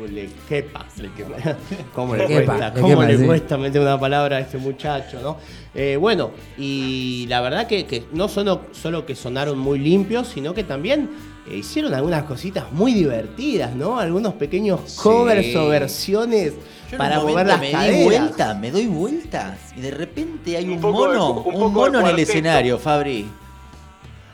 le 0.09 0.29
quepa, 0.49 0.85
le 0.97 1.09
quepa. 1.13 1.37
¿Cómo 1.95 2.13
le, 2.15 2.27
quepa, 2.27 2.45
cuesta? 2.57 2.69
le 2.75 2.81
¿Cómo 2.81 2.87
quepa, 2.93 3.05
le 3.07 3.17
sí. 3.17 3.25
cuesta 3.25 3.57
meter 3.57 3.81
una 3.81 3.97
palabra 3.97 4.35
a 4.35 4.39
este 4.41 4.57
muchacho, 4.57 5.21
no? 5.21 5.37
Eh, 5.73 5.95
bueno, 5.97 6.31
y 6.57 7.25
la 7.29 7.39
verdad 7.39 7.67
que, 7.67 7.85
que 7.85 8.03
no 8.11 8.27
solo, 8.27 8.63
solo 8.73 9.05
que 9.05 9.15
sonaron 9.15 9.57
muy 9.57 9.79
limpios, 9.79 10.27
sino 10.27 10.53
que 10.53 10.65
también 10.65 11.09
hicieron 11.49 11.93
algunas 11.93 12.23
cositas 12.23 12.71
muy 12.71 12.93
divertidas, 12.93 13.75
¿no? 13.75 13.99
Algunos 13.99 14.33
pequeños 14.35 14.97
covers 15.01 15.55
o 15.55 15.67
versiones 15.69 16.53
Yo 16.91 16.97
para 16.97 17.19
un 17.19 17.31
mover 17.31 17.47
las 17.47 17.59
me 17.59 17.71
caderas. 17.71 17.97
di 17.97 18.03
vuelta, 18.03 18.53
me 18.53 18.71
doy 18.71 18.87
vuelta 18.87 19.57
y 19.75 19.81
de 19.81 19.91
repente 19.91 20.57
hay 20.57 20.65
un, 20.65 20.79
de- 20.81 20.87
mono, 20.87 21.31
un 21.41 21.55
un, 21.63 21.73
mono 21.73 21.87
en 21.99 22.05
el 22.05 22.11
cuarteto. 22.11 22.31
escenario, 22.31 22.77
Fabri. 22.79 23.27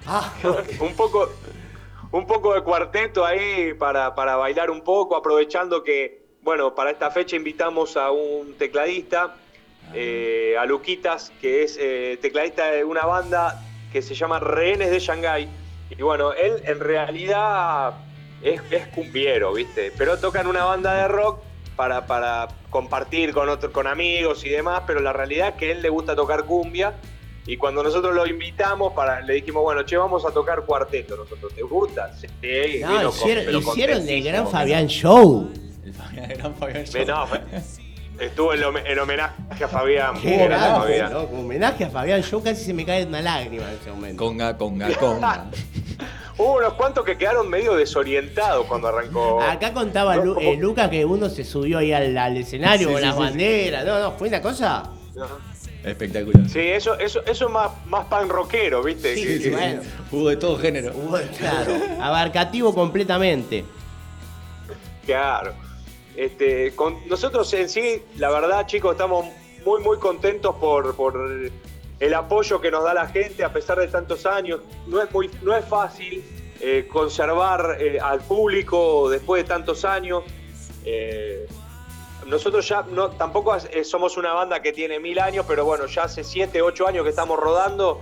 un 0.79 0.93
poco 0.95 1.29
un 2.11 2.25
poco 2.25 2.53
de 2.53 2.61
cuarteto 2.61 3.25
ahí 3.25 3.73
para, 3.73 4.15
para 4.15 4.37
bailar 4.37 4.71
un 4.71 4.81
poco, 4.81 5.15
aprovechando 5.17 5.83
que, 5.83 6.21
bueno, 6.41 6.73
para 6.73 6.91
esta 6.91 7.11
fecha 7.11 7.35
invitamos 7.35 7.97
a 7.97 8.11
un 8.11 8.53
tecladista, 8.57 9.35
eh, 9.93 10.55
a 10.57 10.65
Luquitas, 10.65 11.33
que 11.41 11.63
es 11.63 11.77
eh, 11.79 12.17
tecladista 12.21 12.71
de 12.71 12.85
una 12.85 13.05
banda 13.05 13.61
que 13.91 14.01
se 14.01 14.15
llama 14.15 14.39
Rehenes 14.39 14.89
de 14.89 14.99
Shanghái. 14.99 15.49
Y 15.89 16.01
bueno, 16.01 16.33
él 16.33 16.61
en 16.65 16.79
realidad 16.79 17.93
es, 18.41 18.61
es 18.71 18.87
cumbiero, 18.87 19.53
¿viste? 19.53 19.91
Pero 19.97 20.17
toca 20.17 20.41
en 20.41 20.47
una 20.47 20.65
banda 20.65 20.93
de 20.95 21.07
rock 21.07 21.39
para, 21.75 22.05
para 22.05 22.47
compartir 22.69 23.33
con, 23.33 23.49
otro, 23.49 23.71
con 23.71 23.87
amigos 23.87 24.45
y 24.45 24.49
demás, 24.49 24.83
pero 24.87 24.99
la 24.99 25.13
realidad 25.13 25.49
es 25.49 25.53
que 25.55 25.69
a 25.69 25.71
él 25.73 25.81
le 25.81 25.89
gusta 25.89 26.15
tocar 26.15 26.43
cumbia. 26.45 26.93
Y 27.45 27.55
cuando 27.55 27.81
nosotros 27.81 28.13
lo 28.13 28.27
invitamos, 28.27 28.91
para, 28.91 29.21
le 29.21 29.35
dijimos, 29.35 29.63
bueno, 29.63 29.83
che, 29.83 29.95
vamos 29.95 30.25
a 30.25 30.31
tocar 30.31 30.63
cuarteto. 30.63 31.15
Nosotros, 31.15 31.53
¿te 31.53 31.61
gusta? 31.61 32.13
Sí, 32.17 32.27
No, 32.81 32.89
vino 32.89 33.09
con- 33.09 33.09
hicieron, 33.11 33.55
hicieron 33.57 34.09
el 34.09 34.23
gran 34.23 34.47
Fabián 34.49 34.87
Show. 34.87 35.49
El 35.85 36.37
gran 36.37 36.55
Fabián 36.55 36.83
Ve, 36.93 37.05
no, 37.05 37.25
fue- 37.27 37.39
estuvo 38.19 38.53
en 38.53 38.99
homenaje 38.99 39.63
a 39.63 39.67
Fabián. 39.67 40.15
Qué 40.21 40.31
grande, 40.37 40.47
grande, 40.47 40.79
Fabián. 40.79 41.13
¿no? 41.13 41.27
Como 41.27 41.41
homenaje 41.41 41.85
a 41.85 41.89
Fabián 41.89 42.21
Show 42.23 42.41
casi 42.43 42.63
se 42.65 42.73
me 42.73 42.85
cae 42.85 43.05
una 43.05 43.21
lágrima 43.21 43.69
en 43.71 43.77
ese 43.79 43.89
momento. 43.91 44.23
Conga, 44.23 44.57
conga, 44.57 44.89
conga. 44.95 45.45
Hubo 46.39 46.57
unos 46.57 46.73
cuantos 46.73 47.03
que 47.03 47.17
quedaron 47.17 47.49
medio 47.49 47.73
desorientados 47.75 48.67
cuando 48.67 48.89
arrancó. 48.89 49.41
Acá 49.41 49.73
contaba 49.73 50.15
No, 50.17 50.23
Lu- 50.25 50.39
eh, 50.39 50.55
Luca 50.55 50.87
que 50.87 51.03
uno 51.03 51.29
se 51.29 51.43
subió 51.43 51.79
ahí 51.79 51.91
al, 51.93 52.15
al 52.15 52.37
escenario 52.37 52.87
Sí, 52.89 52.93
con 52.93 53.01
sí, 53.01 53.07
las 53.07 53.15
sí, 53.15 53.21
sí. 53.21 53.27
banderas. 53.29 53.85
No, 53.85 53.99
no, 53.99 54.11
fue 54.11 54.27
una 54.27 54.41
cosa. 54.41 54.83
Espectacular. 55.83 56.47
Sí, 56.47 56.59
eso, 56.59 56.93
eso, 56.99 57.23
eso 57.25 57.45
es 57.47 57.51
más, 57.51 57.71
más 57.87 58.05
pan 58.05 58.29
rockero, 58.29 58.83
¿viste? 58.83 59.15
Sí, 59.15 59.39
sí, 59.41 59.49
bueno. 59.49 59.81
Hubo 60.11 60.29
de 60.29 60.37
todo 60.37 60.57
género. 60.59 60.93
Claro, 61.39 61.73
abarcativo 62.01 62.71
completamente. 62.75 63.65
Claro. 65.05 65.53
Este, 66.17 66.75
con 66.75 67.07
nosotros 67.07 67.53
en 67.53 67.69
sí, 67.69 68.01
la 68.17 68.31
verdad, 68.31 68.65
chicos, 68.65 68.93
estamos 68.93 69.27
muy, 69.63 69.81
muy 69.83 69.99
contentos 69.99 70.55
por, 70.55 70.95
el 71.99 72.13
apoyo 72.13 72.59
que 72.59 72.71
nos 72.71 72.83
da 72.83 72.95
la 72.95 73.07
gente 73.07 73.43
a 73.43 73.53
pesar 73.53 73.77
de 73.77 73.87
tantos 73.87 74.25
años. 74.25 74.61
No 74.87 74.99
es, 74.99 75.09
no 75.43 75.55
es 75.55 75.63
fácil 75.65 76.23
eh, 76.59 76.87
conservar 76.91 77.77
eh, 77.79 77.99
al 77.99 78.21
público 78.21 79.11
después 79.11 79.43
de 79.43 79.47
tantos 79.47 79.85
años. 79.85 80.23
Eh, 80.83 81.47
nosotros 82.25 82.67
ya 82.67 82.81
no, 82.89 83.11
tampoco 83.11 83.55
somos 83.83 84.17
una 84.17 84.33
banda 84.33 84.59
que 84.59 84.73
tiene 84.73 84.99
mil 84.99 85.19
años, 85.19 85.45
pero 85.47 85.65
bueno, 85.65 85.85
ya 85.85 86.05
hace 86.05 86.23
siete, 86.23 86.63
ocho 86.63 86.87
años 86.87 87.03
que 87.03 87.11
estamos 87.11 87.39
rodando 87.39 88.01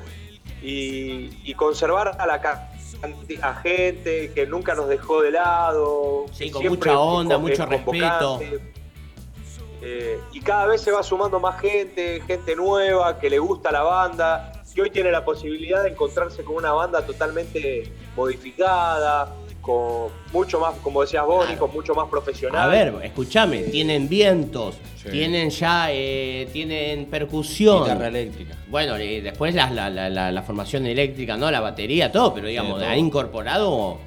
y, 0.61 1.31
y 1.43 1.53
conservar 1.53 2.15
a 2.17 2.25
la 2.25 2.39
ca- 2.99 3.47
a 3.49 3.53
gente 3.55 4.31
que 4.33 4.45
nunca 4.47 4.73
nos 4.75 4.87
dejó 4.89 5.21
de 5.21 5.31
lado. 5.31 6.25
Sí, 6.31 6.49
con 6.51 6.61
mucha 6.69 6.99
onda, 6.99 7.37
mucho 7.37 7.63
convocante. 7.85 8.59
Eh, 9.81 10.19
y 10.33 10.39
cada 10.41 10.65
vez 10.67 10.81
se 10.81 10.91
va 10.91 11.03
sumando 11.03 11.39
más 11.39 11.59
gente, 11.61 12.21
gente 12.25 12.55
nueva 12.55 13.19
que 13.19 13.29
le 13.29 13.37
gusta 13.39 13.71
la 13.71 13.83
banda, 13.83 14.51
que 14.73 14.81
hoy 14.81 14.89
tiene 14.89 15.11
la 15.11 15.23
posibilidad 15.23 15.83
de 15.83 15.89
encontrarse 15.89 16.43
con 16.43 16.55
una 16.55 16.71
banda 16.73 17.05
totalmente 17.05 17.91
modificada, 18.15 19.31
con 19.65 20.09
mucho 20.31 20.59
más, 20.59 20.75
como 20.83 21.01
decías 21.01 21.25
vos, 21.25 21.49
Nico, 21.49 21.67
mucho 21.67 21.95
más 21.95 22.07
profesional. 22.07 22.61
A 22.61 22.67
ver, 22.67 22.93
escúchame, 23.03 23.63
tienen 23.63 24.07
vientos, 24.07 24.75
Sí. 25.01 25.09
tienen 25.09 25.49
ya, 25.49 25.87
eh, 25.91 26.47
tienen 26.53 27.05
percusión. 27.07 27.81
Guitarra 27.83 28.09
eléctrica. 28.09 28.55
Bueno, 28.69 28.99
y 28.99 29.21
después 29.21 29.55
la, 29.55 29.69
la, 29.71 29.89
la, 29.89 30.31
la- 30.31 30.41
formación 30.43 30.85
eléctrica, 30.85 31.35
¿no? 31.35 31.49
La 31.49 31.61
batería, 31.61 32.11
todo, 32.11 32.31
pero 32.33 32.47
digamos, 32.47 32.79
todo. 32.79 32.87
han 32.87 32.99
incorporado. 32.99 33.97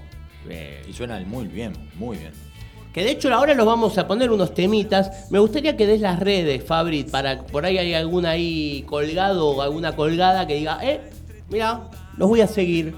eh, 0.48 0.80
Y 0.88 0.92
suena 0.92 1.18
muy 1.26 1.48
bien, 1.48 1.72
muy 1.96 2.16
bien. 2.18 2.30
que 2.92 3.02
de 3.04 3.10
hecho 3.10 3.32
ahora 3.34 3.54
los 3.54 3.66
vamos 3.66 3.98
a 3.98 4.06
poner 4.06 4.30
unos 4.30 4.54
temitas. 4.54 5.28
Me 5.30 5.40
gustaría 5.40 5.76
que 5.76 5.86
des 5.88 6.00
las 6.00 6.20
redes, 6.20 6.62
Fabri, 6.64 7.02
para 7.02 7.42
por 7.42 7.64
ahí 7.66 7.78
hay 7.78 7.94
alguna 7.94 8.30
ahí 8.30 8.84
colgado 8.88 9.48
o 9.48 9.60
alguna 9.62 9.96
colgada 9.96 10.46
que 10.46 10.54
diga, 10.54 10.78
eh, 10.82 11.00
mira, 11.50 11.88
los 12.16 12.28
voy 12.28 12.40
a 12.42 12.46
seguir. 12.46 12.94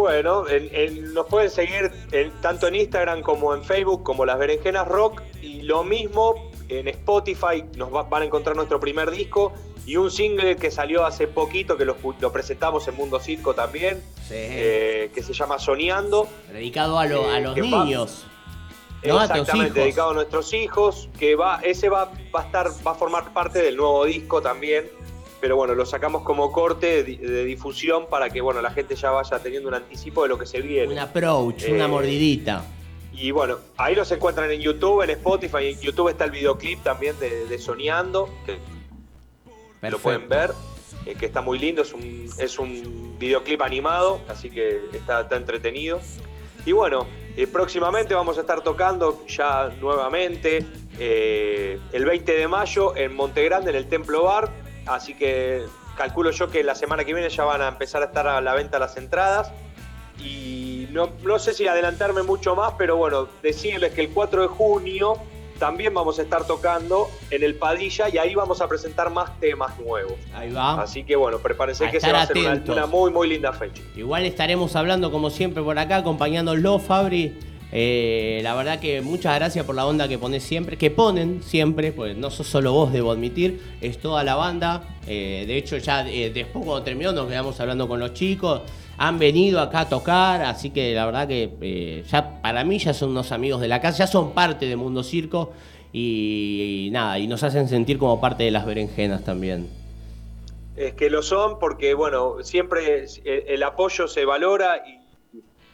Bueno, 0.00 0.48
en- 0.48 0.70
en- 0.72 1.12
nos 1.14 1.26
pueden 1.26 1.50
seguir 1.50 1.92
en- 2.10 2.30
tanto 2.40 2.66
en 2.68 2.74
Instagram 2.74 3.20
como 3.20 3.54
en 3.54 3.62
Facebook, 3.62 4.02
como 4.02 4.24
Las 4.24 4.38
Berenjenas 4.38 4.88
Rock, 4.88 5.20
y 5.42 5.60
lo 5.62 5.84
mismo 5.84 6.50
en 6.70 6.88
Spotify, 6.88 7.64
nos 7.76 7.94
va- 7.94 8.04
van 8.04 8.22
a 8.22 8.24
encontrar 8.24 8.56
nuestro 8.56 8.80
primer 8.80 9.10
disco 9.10 9.52
y 9.84 9.96
un 9.96 10.10
single 10.10 10.56
que 10.56 10.70
salió 10.70 11.04
hace 11.04 11.26
poquito, 11.28 11.76
que 11.76 11.84
lo, 11.84 11.96
lo 12.18 12.32
presentamos 12.32 12.88
en 12.88 12.94
Mundo 12.96 13.20
Circo 13.20 13.54
también, 13.54 14.02
eh, 14.30 15.10
que 15.14 15.22
se 15.22 15.34
llama 15.34 15.58
Soñando. 15.58 16.28
Dedicado 16.50 16.98
a, 16.98 17.04
lo- 17.06 17.28
a 17.30 17.38
Eh, 17.38 17.42
los 17.42 17.54
que 17.54 17.60
va- 17.62 17.84
niños. 17.84 18.24
A 19.02 19.22
Exactamente, 19.24 19.80
dedicado 19.80 20.10
a 20.10 20.14
nuestros 20.14 20.52
hijos, 20.54 21.08
que 21.18 21.34
va, 21.34 21.60
ese 21.62 21.88
va, 21.88 22.10
va 22.34 22.40
a 22.40 22.44
estar, 22.44 22.68
va 22.86 22.90
a 22.92 22.94
formar 22.94 23.32
parte 23.32 23.60
del 23.62 23.76
nuevo 23.76 24.04
disco 24.06 24.40
también. 24.42 24.90
Pero 25.40 25.56
bueno, 25.56 25.74
lo 25.74 25.86
sacamos 25.86 26.22
como 26.22 26.52
corte 26.52 26.86
de, 26.86 27.04
di- 27.04 27.16
de 27.16 27.44
difusión 27.44 28.06
para 28.10 28.28
que 28.30 28.40
bueno, 28.40 28.60
la 28.60 28.70
gente 28.70 28.94
ya 28.94 29.10
vaya 29.10 29.38
teniendo 29.38 29.68
un 29.68 29.74
anticipo 29.74 30.22
de 30.22 30.28
lo 30.28 30.38
que 30.38 30.46
se 30.46 30.60
viene. 30.60 30.92
Un 30.92 30.98
approach, 30.98 31.62
Eh, 31.64 31.72
una 31.72 31.88
mordidita. 31.88 32.64
Y 33.12 33.30
bueno, 33.32 33.56
ahí 33.76 33.94
los 33.94 34.10
encuentran 34.12 34.50
en 34.50 34.60
YouTube, 34.60 35.02
en 35.02 35.10
Spotify. 35.10 35.68
En 35.72 35.80
YouTube 35.80 36.08
está 36.08 36.24
el 36.24 36.30
videoclip 36.30 36.82
también 36.82 37.18
de, 37.18 37.46
de 37.46 37.58
Soñando, 37.58 38.28
que 38.46 38.58
lo 39.90 39.98
pueden 39.98 40.28
ver, 40.28 40.50
eh, 41.06 41.14
que 41.18 41.26
está 41.26 41.40
muy 41.40 41.58
lindo. 41.58 41.82
Es 41.82 41.92
un, 41.92 42.28
es 42.38 42.58
un 42.58 43.16
videoclip 43.18 43.62
animado, 43.62 44.20
así 44.28 44.50
que 44.50 44.80
está, 44.92 45.22
está 45.22 45.36
entretenido. 45.36 46.00
Y 46.66 46.72
bueno, 46.72 47.06
Eh, 47.36 47.46
próximamente 47.46 48.12
vamos 48.12 48.36
a 48.38 48.40
estar 48.40 48.60
tocando 48.60 49.24
ya 49.28 49.70
nuevamente 49.80 50.66
eh, 50.98 51.78
el 51.92 52.04
20 52.04 52.32
de 52.32 52.48
mayo 52.48 52.94
en 52.96 53.14
Montegrande, 53.14 53.70
en 53.70 53.76
el 53.76 53.86
Templo 53.88 54.24
Bar. 54.24 54.50
Así 54.94 55.14
que 55.14 55.64
calculo 55.96 56.30
yo 56.30 56.50
que 56.50 56.64
la 56.64 56.74
semana 56.74 57.04
que 57.04 57.14
viene 57.14 57.28
ya 57.28 57.44
van 57.44 57.62
a 57.62 57.68
empezar 57.68 58.02
a 58.02 58.06
estar 58.06 58.26
a 58.26 58.40
la 58.40 58.54
venta 58.54 58.78
las 58.78 58.96
entradas. 58.96 59.52
Y 60.18 60.88
no, 60.90 61.10
no 61.22 61.38
sé 61.38 61.54
si 61.54 61.66
adelantarme 61.66 62.22
mucho 62.22 62.54
más, 62.54 62.74
pero 62.76 62.96
bueno, 62.96 63.28
decirles 63.42 63.92
que 63.92 64.02
el 64.02 64.10
4 64.10 64.42
de 64.42 64.48
junio 64.48 65.14
también 65.58 65.92
vamos 65.94 66.18
a 66.18 66.22
estar 66.22 66.46
tocando 66.46 67.08
en 67.30 67.44
el 67.44 67.54
Padilla 67.54 68.08
y 68.08 68.18
ahí 68.18 68.34
vamos 68.34 68.60
a 68.60 68.68
presentar 68.68 69.10
más 69.10 69.38
temas 69.40 69.78
nuevos. 69.78 70.14
Ahí 70.34 70.50
va. 70.50 70.80
Así 70.80 71.04
que 71.04 71.16
bueno, 71.16 71.38
prepárense 71.38 71.86
A 71.86 71.90
que 71.90 72.00
se 72.00 72.10
va 72.10 72.22
a 72.22 72.26
ser 72.26 72.38
una, 72.38 72.62
una 72.66 72.86
muy, 72.86 73.10
muy 73.10 73.28
linda 73.28 73.52
fecha. 73.52 73.82
Igual 73.94 74.24
estaremos 74.24 74.74
hablando 74.74 75.12
como 75.12 75.30
siempre 75.30 75.62
por 75.62 75.78
acá, 75.78 75.96
acompañándolo, 75.96 76.78
Fabri. 76.78 77.49
Eh, 77.72 78.40
la 78.42 78.54
verdad 78.54 78.80
que 78.80 79.00
muchas 79.00 79.36
gracias 79.36 79.64
por 79.64 79.74
la 79.74 79.86
onda 79.86 80.08
que 80.08 80.18
pones 80.18 80.42
siempre, 80.42 80.76
que 80.76 80.90
ponen 80.90 81.42
siempre, 81.42 81.92
pues 81.92 82.16
no 82.16 82.30
sos 82.30 82.46
solo 82.46 82.72
vos, 82.72 82.92
debo 82.92 83.12
admitir, 83.12 83.60
es 83.80 83.98
toda 83.98 84.24
la 84.24 84.34
banda. 84.34 84.82
Eh, 85.06 85.44
de 85.46 85.56
hecho, 85.56 85.76
ya 85.76 86.08
eh, 86.08 86.30
después 86.30 86.64
cuando 86.64 86.82
terminó 86.82 87.12
nos 87.12 87.28
quedamos 87.28 87.58
hablando 87.60 87.88
con 87.88 88.00
los 88.00 88.12
chicos. 88.14 88.62
Han 88.98 89.18
venido 89.18 89.60
acá 89.60 89.80
a 89.80 89.88
tocar, 89.88 90.42
así 90.42 90.70
que 90.70 90.92
la 90.94 91.06
verdad 91.06 91.26
que 91.26 92.04
ya 92.06 92.42
para 92.42 92.64
mí 92.64 92.78
ya 92.78 92.92
son 92.92 93.10
unos 93.10 93.32
amigos 93.32 93.60
de 93.62 93.68
la 93.68 93.80
casa, 93.80 93.98
ya 93.98 94.06
son 94.06 94.32
parte 94.32 94.66
de 94.66 94.76
Mundo 94.76 95.02
Circo 95.02 95.52
y, 95.90 96.86
y 96.86 96.90
nada, 96.90 97.18
y 97.18 97.26
nos 97.26 97.42
hacen 97.42 97.66
sentir 97.66 97.96
como 97.96 98.20
parte 98.20 98.44
de 98.44 98.50
las 98.50 98.66
berenjenas 98.66 99.24
también. 99.24 99.68
Es 100.76 100.92
que 100.92 101.08
lo 101.08 101.22
son 101.22 101.58
porque, 101.58 101.94
bueno, 101.94 102.42
siempre 102.42 103.06
el 103.24 103.62
apoyo 103.62 104.06
se 104.06 104.26
valora 104.26 104.82
y 104.86 104.99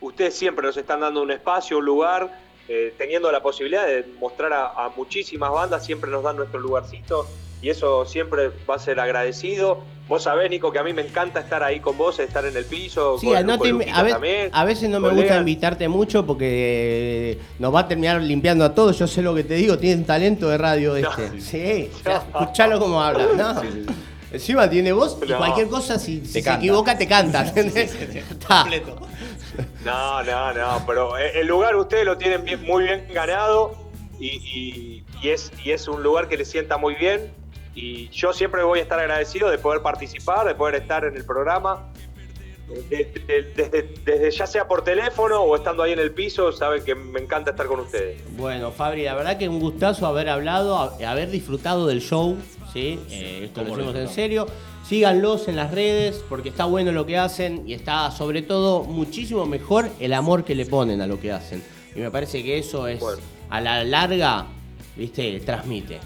ustedes 0.01 0.34
siempre 0.36 0.66
nos 0.66 0.76
están 0.76 1.01
dando 1.01 1.22
un 1.22 1.30
espacio, 1.30 1.78
un 1.78 1.84
lugar, 1.84 2.40
eh, 2.68 2.94
teniendo 2.99 3.30
la 3.30 3.42
posibilidad 3.42 3.86
de 3.86 4.05
mostrar 4.20 4.53
a, 4.53 4.66
a 4.86 4.88
muchísimas 4.97 5.51
bandas, 5.53 5.84
siempre 5.84 6.11
nos 6.11 6.22
dan 6.24 6.36
nuestro 6.36 6.59
lugarcito 6.61 7.26
y 7.62 7.70
eso 7.70 8.05
siempre 8.05 8.51
va 8.68 8.74
a 8.74 8.78
ser 8.78 9.01
agradecido. 9.01 9.78
Vos 10.09 10.22
sabés, 10.24 10.49
Nico, 10.51 10.70
que 10.70 10.78
a 10.78 10.84
mí 10.84 10.92
me 10.92 11.03
encanta 11.03 11.40
estar 11.40 11.64
ahí 11.64 11.80
con 11.80 11.97
vos, 11.99 12.20
estar 12.20 12.44
en 12.44 12.57
el 12.57 12.64
piso, 12.64 13.18
Sí, 13.18 13.26
con, 13.26 13.44
no 13.47 13.59
con 13.59 13.78
te- 13.80 13.90
a, 13.90 14.03
ve- 14.05 14.11
también. 14.12 14.51
a 14.53 14.64
veces 14.64 14.88
no 14.88 15.01
me 15.01 15.09
gusta 15.11 15.36
invitarte 15.38 15.88
mucho 15.88 16.24
porque 16.24 17.38
nos 17.59 17.74
va 17.74 17.80
a 17.80 17.88
terminar 17.88 18.20
limpiando 18.22 18.64
a 18.64 18.72
todos. 18.74 18.97
Yo 18.99 19.07
sé 19.09 19.22
lo 19.22 19.34
que 19.34 19.42
te 19.42 19.55
digo, 19.55 19.78
tienen 19.78 20.05
talento 20.05 20.49
de 20.49 20.59
radio 20.59 20.94
este. 20.97 21.40
Sí, 21.40 21.90
ya, 22.05 22.18
escuchalo 22.18 22.78
como 22.78 23.03
habla. 23.03 23.26
¿no? 23.36 23.62
Encima 24.30 24.68
tiene 24.70 24.92
voz 24.92 25.18
y 25.26 25.30
No. 25.30 25.38
cualquier 25.38 25.68
cosa, 25.68 25.99
si, 25.99 26.20
si 26.26 26.40
se 26.42 26.51
equivoca, 26.51 26.97
te 26.97 27.09
canta. 27.09 27.47
¿entendés? 27.49 27.92
Está. 27.94 28.64
No, 29.84 30.22
no, 30.22 30.52
no, 30.52 30.82
pero 30.86 31.16
el 31.16 31.46
lugar 31.46 31.76
ustedes 31.76 32.04
lo 32.04 32.16
tienen 32.18 32.44
bien- 32.44 32.62
muy 32.64 32.84
bien 32.84 33.07
ganado 33.12 33.76
y, 34.18 34.26
y- 34.28 35.04
y 35.22 35.28
es, 35.30 35.50
y 35.64 35.70
es 35.70 35.88
un 35.88 36.02
lugar 36.02 36.28
que 36.28 36.36
les 36.36 36.50
sienta 36.50 36.76
muy 36.76 36.94
bien 36.94 37.32
y 37.74 38.09
yo 38.09 38.32
siempre 38.32 38.62
voy 38.62 38.78
a 38.80 38.82
estar 38.82 38.98
agradecido 38.98 39.50
de 39.50 39.59
poder 39.59 39.82
participar, 39.82 40.46
de 40.46 40.54
poder 40.54 40.76
estar 40.76 41.04
en 41.04 41.16
el 41.16 41.24
programa. 41.24 41.92
De- 42.90 43.04
de- 43.04 43.52
desde, 43.54 43.82
desde 44.04 44.30
ya 44.32 44.44
sea 44.46 44.66
por 44.66 44.82
teléfono 44.82 45.40
o 45.40 45.54
estando 45.54 45.84
ahí 45.84 45.92
en 45.92 46.00
el 46.00 46.11
piso, 46.12 46.50
saben 46.50 46.82
que 46.84 46.96
me 46.96 47.20
encanta 47.20 47.52
estar 47.52 47.66
con 47.66 47.78
ustedes. 47.78 48.20
Bueno, 48.36 48.72
Fabri, 48.72 49.04
la 49.04 49.14
verdad 49.14 49.38
que 49.38 49.48
un 49.48 49.61
gustazo 49.61 50.04
haber 50.07 50.28
hablado, 50.28 50.76
haber 51.07 51.30
disfrutado 51.30 51.86
del 51.86 52.00
show, 52.00 52.36
¿sí? 52.72 52.98
Eh, 53.11 53.42
esto 53.44 53.62
lo 53.62 53.68
decimos 53.76 53.94
en 53.94 54.09
serio. 54.09 54.46
Síganlos 54.89 55.49
en 55.49 55.57
las 55.57 55.72
redes 55.72 56.24
porque 56.28 56.49
está 56.51 56.64
bueno 56.64 56.93
lo 56.93 57.07
que 57.07 57.18
hacen 57.18 57.64
y 57.66 57.74
está 57.74 58.09
sobre 58.12 58.43
todo 58.43 58.84
muchísimo 58.84 59.45
mejor 59.45 59.89
el 59.99 60.12
amor 60.12 60.45
que 60.45 60.55
le 60.55 60.64
ponen 60.64 61.01
a 61.01 61.09
lo 61.09 61.18
que 61.18 61.32
hacen. 61.32 61.61
Y 61.95 61.99
me 61.99 62.11
parece 62.11 62.45
que 62.45 62.59
eso 62.59 62.87
es, 62.87 63.01
Bueno. 63.01 63.18
a 63.51 63.61
la 63.61 63.82
larga, 63.82 64.47
viste, 64.97 65.41
transmite. 65.41 65.97
Eh, 65.97 66.01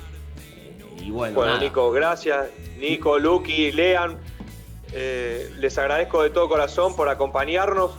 Y 1.04 1.10
bueno, 1.10 1.34
Bueno, 1.34 1.52
nada. 1.54 1.62
Nico, 1.62 1.90
gracias. 1.90 2.48
Nico, 2.78 3.18
Lucky, 3.18 3.70
Lean, 3.72 4.16
eh, 4.94 5.50
les 5.58 5.76
agradezco 5.76 6.22
de 6.22 6.30
todo 6.30 6.48
corazón 6.48 6.96
por 6.96 7.08
acompañarnos. 7.10 7.90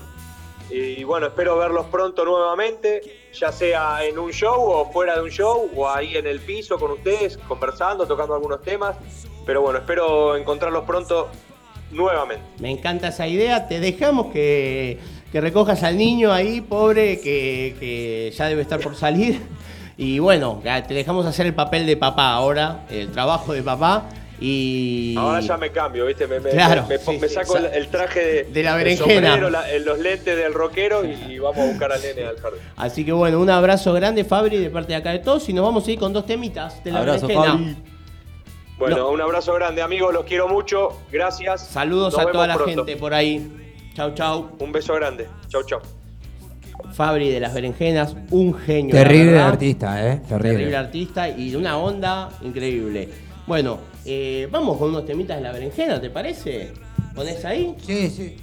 Y 0.72 1.04
bueno, 1.04 1.28
espero 1.28 1.58
verlos 1.58 1.86
pronto 1.88 2.24
nuevamente, 2.26 3.02
ya 3.34 3.52
sea 3.52 4.04
en 4.06 4.18
un 4.18 4.32
show 4.32 4.56
o 4.58 4.92
fuera 4.92 5.16
de 5.16 5.22
un 5.22 5.30
show, 5.30 5.70
o 5.76 5.88
ahí 5.90 6.16
en 6.16 6.26
el 6.26 6.40
piso 6.40 6.80
con 6.80 6.92
ustedes, 6.92 7.38
conversando, 7.38 8.08
tocando 8.08 8.34
algunos 8.34 8.62
temas. 8.64 8.96
Pero 9.46 9.62
bueno, 9.62 9.80
espero 9.80 10.36
encontrarlos 10.36 10.84
pronto 10.86 11.30
nuevamente. 11.92 12.44
Me 12.60 12.72
encanta 12.72 13.10
esa 13.10 13.28
idea. 13.28 13.68
Te 13.68 13.80
dejamos 13.80 14.28
que, 14.32 15.00
que 15.32 15.42
recojas 15.42 15.84
al 15.84 15.98
niño 15.98 16.32
ahí, 16.32 16.62
pobre, 16.62 17.20
que, 17.20 17.76
que 17.80 18.32
ya 18.36 18.48
debe 18.48 18.62
estar 18.62 18.80
por 18.80 18.96
salir. 18.96 19.42
Y 19.98 20.20
bueno, 20.20 20.62
ya 20.64 20.82
te 20.86 20.94
dejamos 20.94 21.26
hacer 21.26 21.46
el 21.46 21.54
papel 21.54 21.86
de 21.86 21.98
papá 21.98 22.32
ahora, 22.34 22.86
el 22.90 23.12
trabajo 23.12 23.54
de 23.54 23.62
papá. 23.62 24.06
Y. 24.44 25.14
Ahora 25.20 25.40
ya 25.40 25.56
me 25.58 25.70
cambio, 25.70 26.08
¿viste? 26.08 26.26
Me, 26.26 26.40
me- 26.40 26.50
Claro, 26.50 26.86
me- 26.90 26.98
sí, 26.98 27.18
me 27.20 27.28
sí, 27.28 27.36
saco 27.36 27.54
sa- 27.54 27.60
el, 27.60 27.66
el 27.84 27.88
traje 27.90 28.20
de, 28.26 28.44
de 28.46 28.64
la 28.64 28.72
el 28.72 28.78
berenjena. 28.78 29.28
sombrero, 29.30 29.50
la- 29.52 29.70
el- 29.72 29.86
los 29.86 30.00
lentes 30.00 30.36
del 30.36 30.54
rockero 30.54 31.04
y, 31.06 31.38
vamos 31.40 31.60
a 31.60 31.66
buscar 31.68 31.92
al 31.92 32.02
nene 32.02 32.24
al 32.26 32.38
jardín. 32.38 32.60
Así 32.76 33.06
que 33.06 33.12
bueno, 33.12 33.40
un 33.40 33.50
abrazo 33.52 33.94
grande, 33.94 34.24
Fabri, 34.24 34.58
de 34.58 34.72
parte 34.72 34.94
de 34.94 34.96
acá 34.96 35.12
de 35.12 35.20
todos. 35.20 35.48
Y 35.50 35.54
nos 35.54 35.64
vamos 35.66 35.88
a 35.88 35.92
ir 35.92 36.00
con 36.00 36.12
dos 36.12 36.26
temitas 36.26 36.84
de 36.84 36.92
la 36.92 37.00
Abrazo, 37.02 37.28
berenjena. 37.28 37.76
Bueno, 38.82 38.98
No. 38.98 39.10
un 39.12 39.22
abrazo 39.22 39.54
grande, 39.54 39.84
amigos, 39.84 40.12
los 40.12 40.26
quiero 40.26 40.48
mucho. 40.48 40.90
Gracias. 41.12 41.68
Saludos 41.68 42.14
Nos 42.18 42.26
a 42.26 42.32
toda 42.32 42.48
la 42.48 42.56
pronto. 42.56 42.84
gente 42.84 42.98
por 43.00 43.14
ahí. 43.14 43.48
Chau, 43.94 44.14
chau. 44.16 44.50
Un 44.58 44.72
beso 44.72 44.96
grande. 44.96 45.28
Chau, 45.50 45.62
chau. 45.64 45.80
Fabri 46.94 47.30
de 47.30 47.40
las 47.40 47.54
berenjenas, 47.54 48.16
un 48.32 48.56
genio. 48.56 48.92
Terrible 48.96 49.40
artista, 49.40 50.02
¿eh? 50.08 50.22
Terrible. 50.28 50.50
Terrible. 50.54 50.78
artista 50.78 51.30
y 51.30 51.52
de 51.52 51.58
una 51.58 51.78
onda 51.78 52.30
increíble. 52.42 53.08
Bueno, 53.46 53.78
eh, 54.04 54.48
vamos 54.52 54.78
con 54.80 54.90
unos 54.90 55.06
temitas 55.06 55.38
de 55.38 55.44
la 55.44 55.52
berenjena, 55.52 56.02
¿te 56.02 56.10
parece? 56.10 56.74
¿Ponés 57.14 57.46
ahí? 57.46 57.76
Sí, 57.86 58.10
sí. 58.10 58.36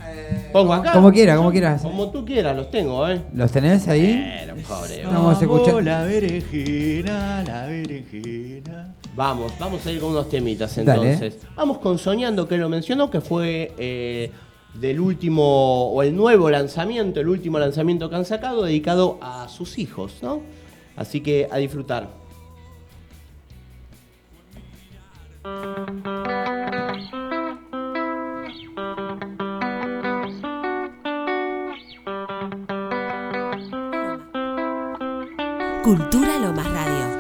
Pongo 0.53 0.73
acá. 0.75 0.93
Como 0.93 1.11
quiera, 1.11 1.37
como 1.37 1.51
quieras. 1.51 1.83
Como 1.83 2.11
tú 2.13 2.25
quieras, 2.25 2.55
los 2.57 2.71
tengo, 2.71 3.09
¿eh? 3.09 3.21
¿Los 3.35 3.51
tenés 3.51 3.89
ahí? 3.89 4.25
Pero, 4.41 4.55
pobre. 4.69 5.05
Vamos 5.05 5.37
a 5.37 5.41
escuchar. 5.41 5.83
la 5.83 6.03
berenjena, 6.05 7.43
la 7.45 7.67
berenjena. 7.67 8.95
Vamos, 9.19 9.53
vamos 9.59 9.85
a 9.85 9.91
ir 9.91 9.99
con 9.99 10.11
unos 10.11 10.29
temitas 10.29 10.77
Dale. 10.77 10.93
entonces. 10.93 11.45
Vamos 11.57 11.79
con 11.79 11.99
Soñando, 11.99 12.47
que 12.47 12.57
lo 12.57 12.69
mencionó, 12.69 13.11
que 13.11 13.21
fue 13.21 13.75
eh, 13.77 14.31
del 14.75 15.01
último, 15.01 15.91
o 15.91 16.05
el 16.05 16.15
nuevo 16.15 16.49
lanzamiento, 16.49 17.19
el 17.19 17.27
último 17.27 17.59
lanzamiento 17.59 18.09
que 18.09 18.15
han 18.15 18.25
sacado, 18.25 18.63
dedicado 18.63 19.19
a 19.21 19.49
sus 19.49 19.77
hijos, 19.79 20.19
¿no? 20.23 20.41
Así 20.95 21.21
que 21.21 21.49
a 21.51 21.57
disfrutar. 21.57 22.09
Cultura 35.83 36.39
Lomas 36.39 36.71
Radio. 36.71 37.18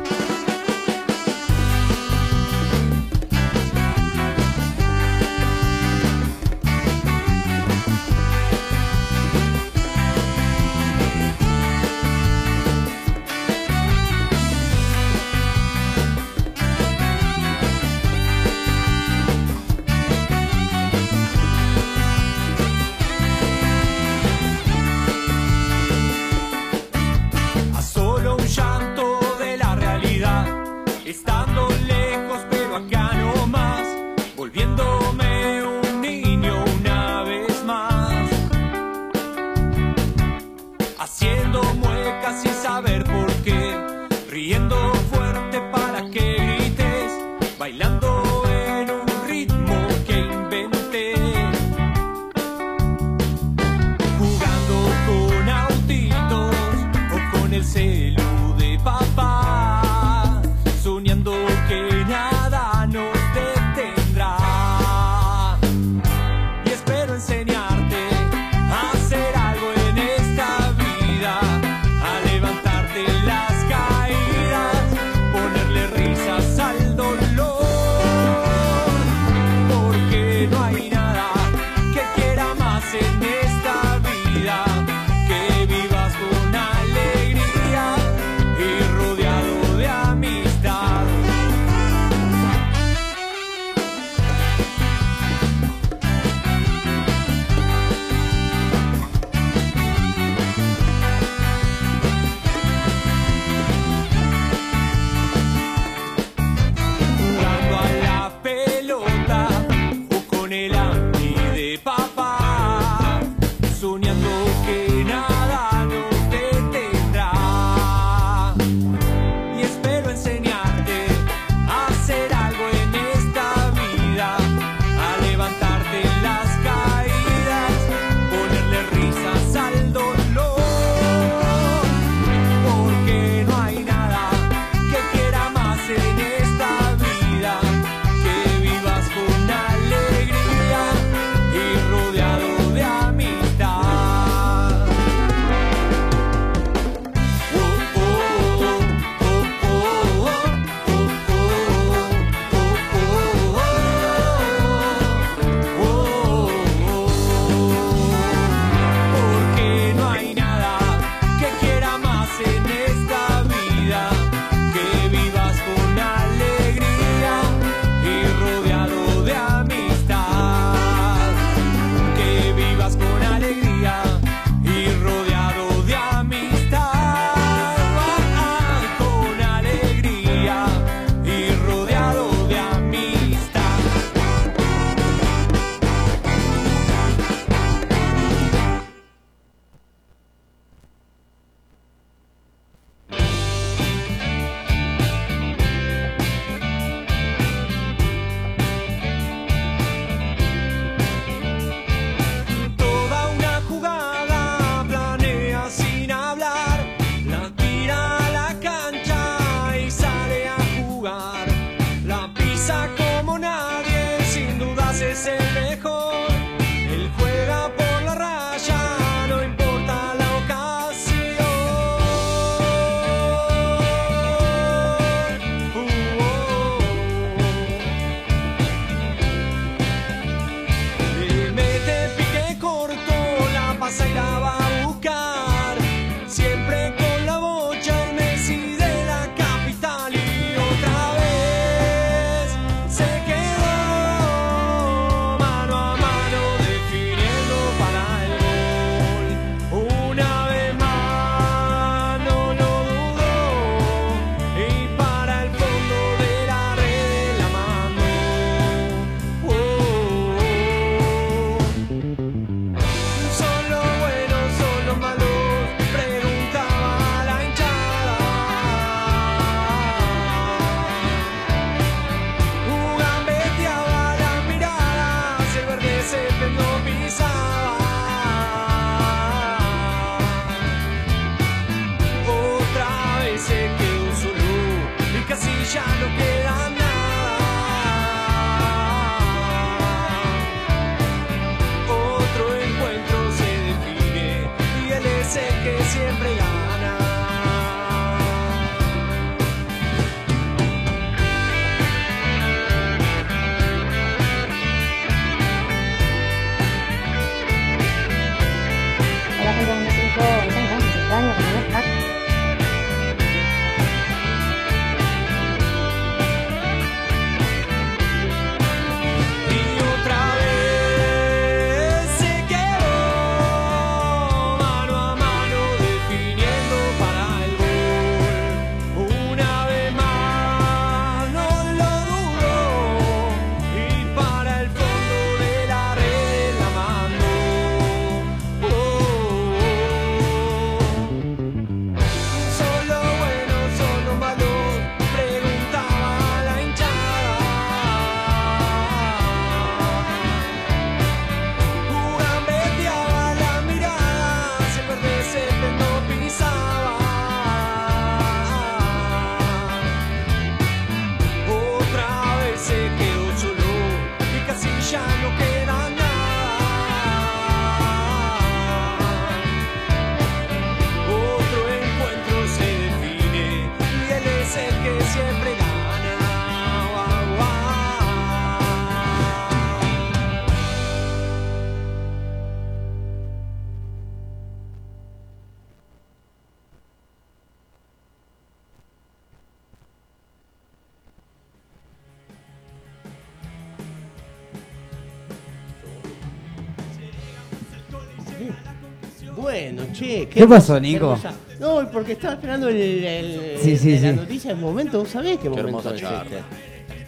Bueno, 399.71 399.83
che. 399.93 400.29
¿Qué 400.29 400.47
pasó, 400.47 400.79
Nico? 400.81 401.13
hermosa- 401.15 401.33
No, 401.61 401.91
porque 401.91 402.13
estaba 402.13 402.35
esperando 402.35 402.69
el, 402.69 402.77
el- 403.05 403.59
Sí, 403.61 403.77
sí, 403.77 403.95
el- 403.95 404.03
la 404.03 404.11
sí. 404.11 404.17
noticia 404.17 404.51
del 404.53 404.61
momento. 404.61 405.01
¿Vos 405.01 405.09
sabés 405.09 405.39
qué, 405.39 405.45
Qué 405.45 405.63
momento 405.63 405.93
es 405.95 406.03
este? 406.03 406.39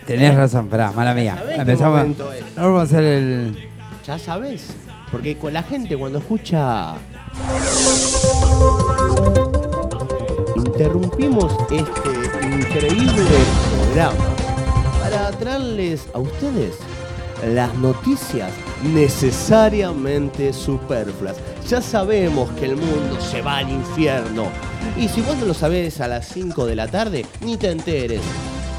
Tenés 0.07 0.35
razón, 0.35 0.69
pará, 0.69 0.91
mala 0.93 1.15
mía. 1.15 1.37
¿Sabés 1.39 1.55
qué 1.55 1.61
Empezamos. 1.61 1.99
momento 2.01 2.33
es? 2.33 2.43
Ahora 2.57 2.67
vamos 2.67 2.81
a 2.81 2.85
hacer 2.85 3.05
el. 3.05 3.69
Ya 4.07 4.19
sabes. 4.19 4.67
Porque 5.13 5.37
con 5.37 5.53
la 5.53 5.63
gente 5.63 5.97
cuando 5.97 6.19
escucha. 6.19 6.95
Interrumpimos 10.57 11.53
este 11.71 12.47
increíble 12.47 13.23
programa 13.93 14.15
para 15.01 15.31
traerles 15.33 16.09
a 16.15 16.19
ustedes 16.19 16.75
las 17.55 17.75
noticias 17.77 18.51
necesariamente 18.83 20.53
superfluas. 20.53 21.37
Ya 21.69 21.81
sabemos 21.81 22.51
que 22.53 22.67
el 22.67 22.77
mundo 22.77 23.21
se 23.21 23.43
va 23.43 23.59
al 23.59 23.71
infierno. 23.71 24.49
Y 24.97 25.09
si 25.09 25.21
vos 25.21 25.37
no 25.37 25.47
lo 25.47 25.55
sabés 25.55 26.01
a 26.01 26.09
las 26.09 26.27
5 26.29 26.67
de 26.67 26.75
la 26.75 26.89
tarde, 26.89 27.27
ni 27.43 27.57
te 27.57 27.71
enteres. 27.71 28.23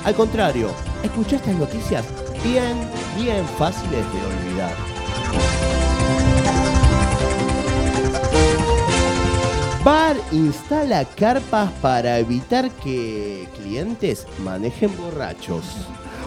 Al 0.03 0.15
contrario, 0.15 0.69
escuchá 1.03 1.37
estas 1.37 1.55
noticias 1.55 2.05
bien, 2.43 2.75
bien 3.15 3.45
fáciles 3.57 3.91
de 3.91 4.25
olvidar. 4.25 4.75
Bar 9.83 10.15
instala 10.31 11.05
carpas 11.05 11.71
para 11.81 12.19
evitar 12.19 12.69
que 12.69 13.47
clientes 13.55 14.27
manejen 14.43 14.95
borrachos. 14.95 15.65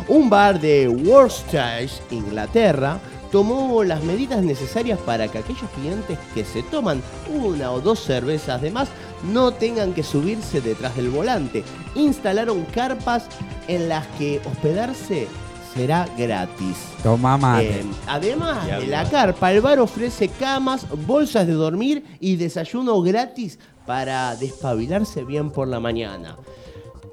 Un 0.09 0.29
bar 0.29 0.59
de 0.59 0.89
Worcestershire, 0.89 2.03
Inglaterra, 2.11 2.99
tomó 3.35 3.83
las 3.83 4.05
medidas 4.05 4.45
necesarias 4.45 4.97
para 5.01 5.27
que 5.27 5.39
aquellos 5.39 5.69
clientes 5.71 6.17
que 6.35 6.45
se 6.45 6.63
toman 6.63 7.03
una 7.29 7.73
o 7.73 7.81
dos 7.81 7.99
cervezas 7.99 8.63
de 8.63 8.71
más 8.71 8.89
no 9.33 9.51
tengan 9.51 9.93
que 9.93 10.05
subirse 10.05 10.61
detrás 10.61 10.95
del 10.95 11.11
volante. 11.11 11.65
Instalaron 11.97 12.65
carpas 12.67 13.27
en 13.67 13.89
las 13.89 14.07
que 14.19 14.41
hospedarse 14.45 15.27
será 15.75 16.07
gratis. 16.17 16.77
Toma 17.03 17.37
mate. 17.37 17.81
Eh, 17.81 17.85
además 18.07 18.69
de 18.69 18.87
la 18.87 19.11
carpa, 19.11 19.51
el 19.51 19.61
bar 19.61 19.81
ofrece 19.81 20.29
camas, 20.29 20.87
bolsas 21.05 21.45
de 21.49 21.55
dormir 21.55 22.05
y 22.21 22.37
desayuno 22.37 23.03
gratis 23.03 23.59
para 23.85 24.37
despabilarse 24.37 25.25
bien 25.25 25.51
por 25.51 25.67
la 25.67 25.81
mañana. 25.81 26.37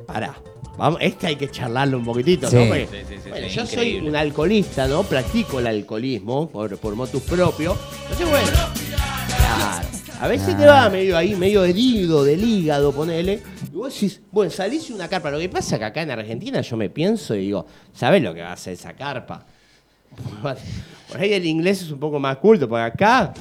Pará. 0.05 0.35
Vamos, 0.77 0.99
este 1.01 1.27
hay 1.27 1.35
que 1.35 1.49
charlarlo 1.51 1.97
un 1.97 2.05
poquitito, 2.05 2.49
Sí. 2.49 2.55
¿no? 2.55 2.65
Porque, 2.67 2.87
Sí, 2.87 2.97
sí, 3.07 3.15
sí, 3.23 3.29
bueno, 3.29 3.47
sí, 3.47 3.55
yo 3.55 3.61
increíble. 3.63 3.99
soy 3.99 4.07
un 4.09 4.15
alcoholista, 4.15 4.87
¿no? 4.87 5.03
Practico 5.03 5.59
el 5.59 5.67
alcoholismo 5.67 6.49
por, 6.49 6.77
por 6.77 6.95
motus 6.95 7.21
propio. 7.23 7.77
Entonces, 8.03 8.29
bueno, 8.29 8.47
claro. 8.47 9.87
A 10.21 10.27
veces 10.27 10.55
te 10.55 10.65
va 10.65 10.87
medio 10.89 11.17
ahí, 11.17 11.35
medio 11.35 11.63
herido 11.65 12.23
del 12.23 12.43
hígado, 12.43 12.91
ponele. 12.91 13.41
Y 13.73 13.75
vos 13.75 13.93
decís, 13.93 14.21
bueno, 14.31 14.51
salís 14.51 14.89
una 14.91 15.07
carpa. 15.07 15.31
Lo 15.31 15.39
que 15.39 15.49
pasa 15.49 15.75
es 15.75 15.79
que 15.79 15.85
acá 15.85 16.01
en 16.03 16.11
Argentina 16.11 16.61
yo 16.61 16.77
me 16.77 16.89
pienso 16.89 17.35
y 17.35 17.39
digo, 17.41 17.65
¿sabés 17.93 18.21
lo 18.21 18.33
que 18.33 18.41
va 18.41 18.49
a 18.49 18.53
hacer 18.53 18.73
esa 18.73 18.93
carpa? 18.93 19.43
Por 20.41 21.19
ahí 21.19 21.33
el 21.33 21.45
inglés 21.45 21.81
es 21.81 21.91
un 21.91 21.99
poco 21.99 22.19
más 22.19 22.37
culto, 22.37 22.69
porque 22.69 22.83
acá, 22.83 23.33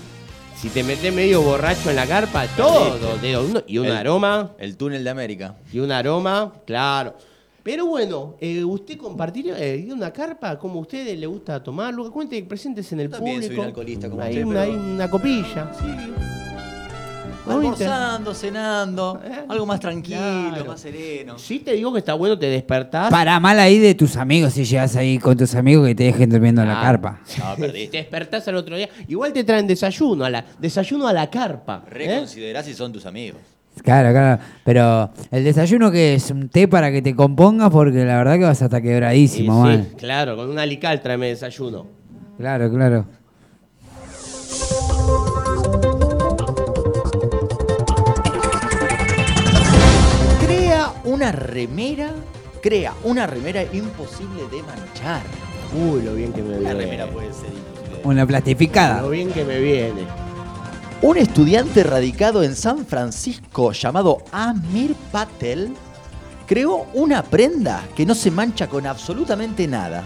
si 0.60 0.68
te 0.68 0.82
metes 0.82 1.12
medio 1.14 1.40
borracho 1.42 1.88
en 1.90 1.96
la 1.96 2.06
carpa, 2.06 2.46
todo, 2.56 3.16
de 3.18 3.36
uno- 3.38 3.62
y 3.66 3.78
un 3.78 3.86
El- 3.86 3.96
aroma, 3.96 4.52
El 4.58 4.76
túnel 4.76 5.02
de 5.04 5.10
América. 5.10 5.54
y 5.72 5.78
un 5.78 5.90
aroma, 5.90 6.52
claro. 6.66 7.14
Pero 7.62 7.86
bueno, 7.86 8.36
eh, 8.40 8.64
usted 8.64 8.96
compartiría 8.96 9.54
eh, 9.58 9.86
una 9.92 10.10
carpa, 10.12 10.58
como 10.58 10.78
a 10.78 10.82
usted 10.82 11.16
le 11.18 11.26
gusta 11.26 11.62
tomarlo, 11.62 12.10
cuente, 12.10 12.42
presentes 12.42 12.90
en 12.92 13.00
el 13.00 13.10
También 13.10 13.36
soy 13.36 13.42
público. 13.48 13.60
un 13.62 13.66
alcoholista 13.68 14.08
como 14.10 14.22
Ahí 14.22 14.30
usted, 14.32 14.44
una, 14.44 14.60
pero- 14.60 14.72
ahí 14.72 14.78
una 14.94 15.10
copilla, 15.10 15.72
sí. 15.78 16.39
Almorzando, 17.48 18.34
cenando, 18.34 19.20
algo 19.48 19.66
más 19.66 19.80
tranquilo, 19.80 20.18
Claro. 20.50 20.64
más 20.66 20.80
sereno. 20.80 21.38
Sí 21.38 21.60
te 21.60 21.72
digo 21.72 21.92
que 21.92 21.98
está 22.00 22.14
bueno, 22.14 22.38
te 22.38 22.46
despertás. 22.46 23.10
Para 23.10 23.40
mal 23.40 23.58
ahí 23.58 23.78
de 23.78 23.94
tus 23.94 24.16
amigos, 24.16 24.52
si 24.52 24.64
llegas 24.64 24.94
ahí 24.96 25.18
con 25.18 25.36
tus 25.36 25.54
amigos 25.54 25.86
que 25.88 25.94
te 25.94 26.04
dejen 26.04 26.30
durmiendo 26.30 26.62
en 26.62 26.68
la 26.68 26.80
Ah. 26.80 26.82
carpa. 26.84 27.20
No, 27.38 27.54
Te 27.56 27.60
perdiste. 27.62 27.96
despertás 27.98 28.46
al 28.48 28.56
otro 28.56 28.76
día. 28.76 28.88
Igual 29.08 29.32
te 29.32 29.44
traen 29.44 29.66
desayuno, 29.66 30.24
a 30.24 30.30
la, 30.30 30.44
desayuno 30.58 31.06
a 31.08 31.12
la 31.12 31.28
carpa. 31.30 31.82
¿eh? 31.86 31.90
Reconsiderá 31.90 32.62
si 32.62 32.74
son 32.74 32.92
tus 32.92 33.06
amigos. 33.06 33.40
Claro, 33.82 34.10
claro. 34.10 34.42
Pero 34.64 35.10
el 35.30 35.44
desayuno 35.44 35.90
que 35.90 36.14
es 36.14 36.30
un 36.30 36.48
té 36.48 36.68
para 36.68 36.90
que 36.92 37.00
te 37.02 37.14
compongas 37.14 37.70
porque 37.70 38.04
la 38.04 38.18
verdad 38.18 38.34
que 38.34 38.44
vas 38.44 38.60
a 38.60 38.66
estar 38.66 38.80
Sí, 38.80 38.86
quebradísimo, 38.88 39.62
sí, 39.64 39.68
man. 39.78 39.88
claro, 39.96 40.36
con 40.36 40.50
un 40.50 40.58
alical 40.58 41.00
tráeme 41.00 41.28
desayuno. 41.28 41.86
Claro, 42.36 42.70
claro. 42.70 43.06
Una 51.20 51.32
remera, 51.32 52.14
crea 52.62 52.94
una 53.04 53.26
remera 53.26 53.62
imposible 53.62 54.48
de 54.50 54.62
manchar. 54.62 55.20
Uy, 55.74 56.00
lo 56.00 56.14
bien 56.14 56.32
que 56.32 56.40
me 56.40 56.56
Una 56.56 56.72
viene. 56.72 56.74
remera 56.74 57.10
puede 57.10 57.30
ser 57.34 57.50
imposible. 57.52 58.00
Una 58.04 58.26
plastificada. 58.26 59.02
Lo 59.02 59.10
bien 59.10 59.30
que 59.30 59.44
me 59.44 59.60
viene. 59.60 60.06
Un 61.02 61.18
estudiante 61.18 61.84
radicado 61.84 62.42
en 62.42 62.56
San 62.56 62.86
Francisco 62.86 63.72
llamado 63.72 64.24
Amir 64.32 64.94
Patel 65.12 65.74
creó 66.46 66.86
una 66.94 67.22
prenda 67.22 67.86
que 67.94 68.06
no 68.06 68.14
se 68.14 68.30
mancha 68.30 68.68
con 68.68 68.86
absolutamente 68.86 69.68
nada. 69.68 70.04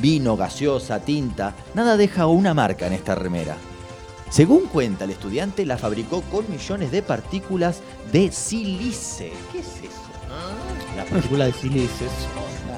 Vino, 0.00 0.38
gaseosa, 0.38 1.00
tinta, 1.00 1.54
nada 1.74 1.98
deja 1.98 2.26
una 2.28 2.54
marca 2.54 2.86
en 2.86 2.94
esta 2.94 3.14
remera. 3.14 3.58
Según 4.30 4.68
cuenta 4.68 5.04
el 5.04 5.10
estudiante, 5.10 5.66
la 5.66 5.76
fabricó 5.76 6.22
con 6.22 6.50
millones 6.50 6.90
de 6.92 7.02
partículas 7.02 7.82
de 8.10 8.32
silice. 8.32 9.32
¿Qué 9.52 9.58
es? 9.58 9.79
La 11.04 11.04
película 11.06 11.44
de 11.46 11.52
silices. 11.52 12.10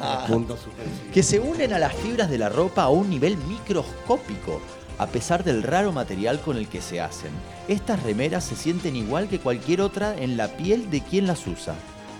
Ah. 0.00 0.24
Punto 0.26 0.56
suspensivo. 0.56 1.12
que 1.12 1.22
se 1.22 1.38
unen 1.38 1.72
a 1.72 1.78
las 1.78 1.92
fibras 1.94 2.28
de 2.28 2.38
la 2.38 2.48
ropa 2.48 2.82
a 2.82 2.88
un 2.88 3.08
nivel 3.08 3.36
microscópico, 3.48 4.60
a 4.98 5.06
pesar 5.06 5.44
del 5.44 5.62
raro 5.62 5.92
material 5.92 6.40
con 6.40 6.56
el 6.56 6.68
que 6.68 6.80
se 6.80 7.00
hacen. 7.00 7.30
Estas 7.68 8.02
remeras 8.02 8.44
se 8.44 8.56
sienten 8.56 8.96
igual 8.96 9.28
que 9.28 9.38
cualquier 9.38 9.80
otra 9.80 10.16
en 10.16 10.36
la 10.36 10.48
piel 10.48 10.90
de 10.90 11.00
quien 11.02 11.26
las 11.26 11.46
usa. 11.46 11.74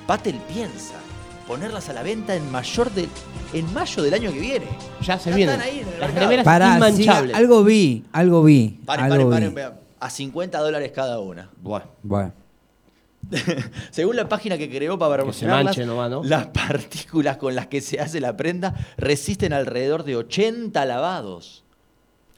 Patel 0.07 0.37
piensa 0.53 0.95
ponerlas 1.47 1.89
a 1.89 1.93
la 1.93 2.03
venta 2.05 2.35
en, 2.37 2.51
mayor 2.53 2.91
de, 2.93 3.09
en 3.53 3.73
mayo 3.75 4.03
del 4.03 4.15
año 4.15 4.33
que 4.33 4.39
viene. 4.41 4.67
Ya 5.03 5.19
se 5.19 5.31
Ya 5.31 5.37
vienen. 5.37 5.55
están 5.57 5.69
ahí 5.69 5.81
en 5.81 5.89
el 5.89 6.01
Las 6.01 6.09
mercado. 6.09 6.21
remeras 6.21 6.45
Pará, 6.45 6.67
sí, 6.71 6.75
inmanchables. 6.77 7.37
algo 7.37 7.65
vi, 7.65 8.05
algo 8.13 8.43
vi. 8.45 8.81
Paren, 8.87 9.13
algo 9.13 9.31
paren, 9.31 9.49
vi. 9.51 9.55
paren. 9.57 9.73
A 9.99 10.09
50 10.11 10.59
dólares 10.61 10.93
cada 10.95 11.19
una. 11.21 11.51
Bueno, 11.61 11.87
Bueno. 12.03 12.33
Según 13.91 14.17
la 14.17 14.29
página 14.29 14.59
que 14.59 14.69
creó 14.69 14.99
para 14.99 15.13
se 15.13 15.17
promocionarlas, 15.19 15.65
manche 15.65 15.87
nomás, 15.87 16.11
¿no? 16.11 16.23
las 16.25 16.49
partículas 16.49 17.37
con 17.37 17.55
las 17.55 17.67
que 17.69 17.81
se 17.81 18.01
hace 18.01 18.21
la 18.21 18.37
prenda 18.37 18.75
resisten 18.97 19.53
alrededor 19.53 20.05
de 20.05 20.17
80 20.17 20.85
lavados. 20.85 21.65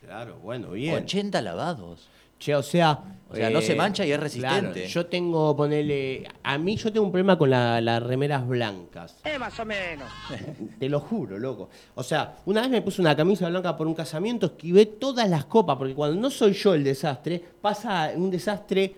claro, 0.05 0.37
bueno, 0.43 0.70
bien. 0.70 0.95
80 0.95 1.41
lavados. 1.43 2.09
Che, 2.39 2.55
o 2.55 2.62
sea. 2.62 3.01
O 3.30 3.37
sea, 3.37 3.51
no 3.51 3.61
se 3.62 3.74
mancha 3.74 4.07
y 4.07 4.12
es 4.12 4.20
resistente. 4.20 4.72
claro, 4.82 4.89
yo 4.89 5.07
tengo, 5.07 5.57
ponerle. 5.57 6.28
A 6.45 6.57
mí 6.57 6.76
yo 6.76 6.93
tengo 6.93 7.07
un 7.07 7.11
problema 7.11 7.37
con 7.37 7.51
la- 7.51 7.80
las 7.80 8.01
remeras 8.01 8.47
blancas. 8.47 9.16
Eh, 9.24 9.39
más 9.41 9.59
o 9.59 9.64
menos. 9.64 10.09
Te 10.78 10.89
lo 10.89 11.01
juro, 11.01 11.37
loco. 11.39 11.68
O 11.97 12.03
sea, 12.05 12.37
una 12.45 12.61
vez 12.61 12.70
me 12.70 12.82
puse 12.82 13.01
una 13.01 13.16
camisa 13.16 13.49
blanca 13.49 13.76
por 13.76 13.89
un 13.89 13.95
casamiento, 13.95 14.47
esquivé 14.47 14.87
todas 14.87 15.28
las 15.28 15.47
copas, 15.47 15.76
porque 15.78 15.95
cuando 15.95 16.20
no 16.20 16.30
soy 16.30 16.53
yo 16.53 16.74
el 16.74 16.85
desastre, 16.85 17.43
pasa 17.61 18.12
un 18.14 18.30
desastre 18.30 18.95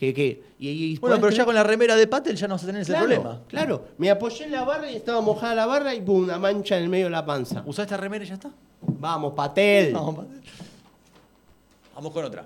que. 0.00 0.14
que 0.14 0.42
y, 0.58 0.68
y 0.68 0.98
Bueno, 0.98 1.16
pero 1.20 1.30
ya 1.30 1.44
con 1.44 1.54
la 1.54 1.62
remera 1.62 1.94
de 1.94 2.06
Patel 2.06 2.34
ya 2.36 2.48
no 2.48 2.54
vas 2.54 2.62
a 2.62 2.66
tener 2.66 2.82
ese 2.82 2.92
claro, 2.92 3.06
problema. 3.06 3.40
Claro, 3.48 3.84
me 3.98 4.10
apoyé 4.10 4.44
en 4.44 4.52
la 4.52 4.64
barra 4.64 4.90
y 4.90 4.96
estaba 4.96 5.20
mojada 5.20 5.54
la 5.54 5.66
barra 5.66 5.94
y 5.94 6.00
pum, 6.00 6.24
una 6.24 6.38
mancha 6.38 6.76
en 6.78 6.84
el 6.84 6.88
medio 6.88 7.04
de 7.06 7.10
la 7.10 7.24
panza. 7.26 7.62
Usá 7.66 7.82
esta 7.82 7.96
remera 7.96 8.24
y 8.24 8.28
ya 8.28 8.34
está. 8.34 8.50
Vamos, 8.80 9.34
Patel. 9.34 9.92
Vamos, 9.94 10.14
Patel. 10.16 10.40
Vamos 11.94 12.12
con 12.12 12.24
otra. 12.24 12.44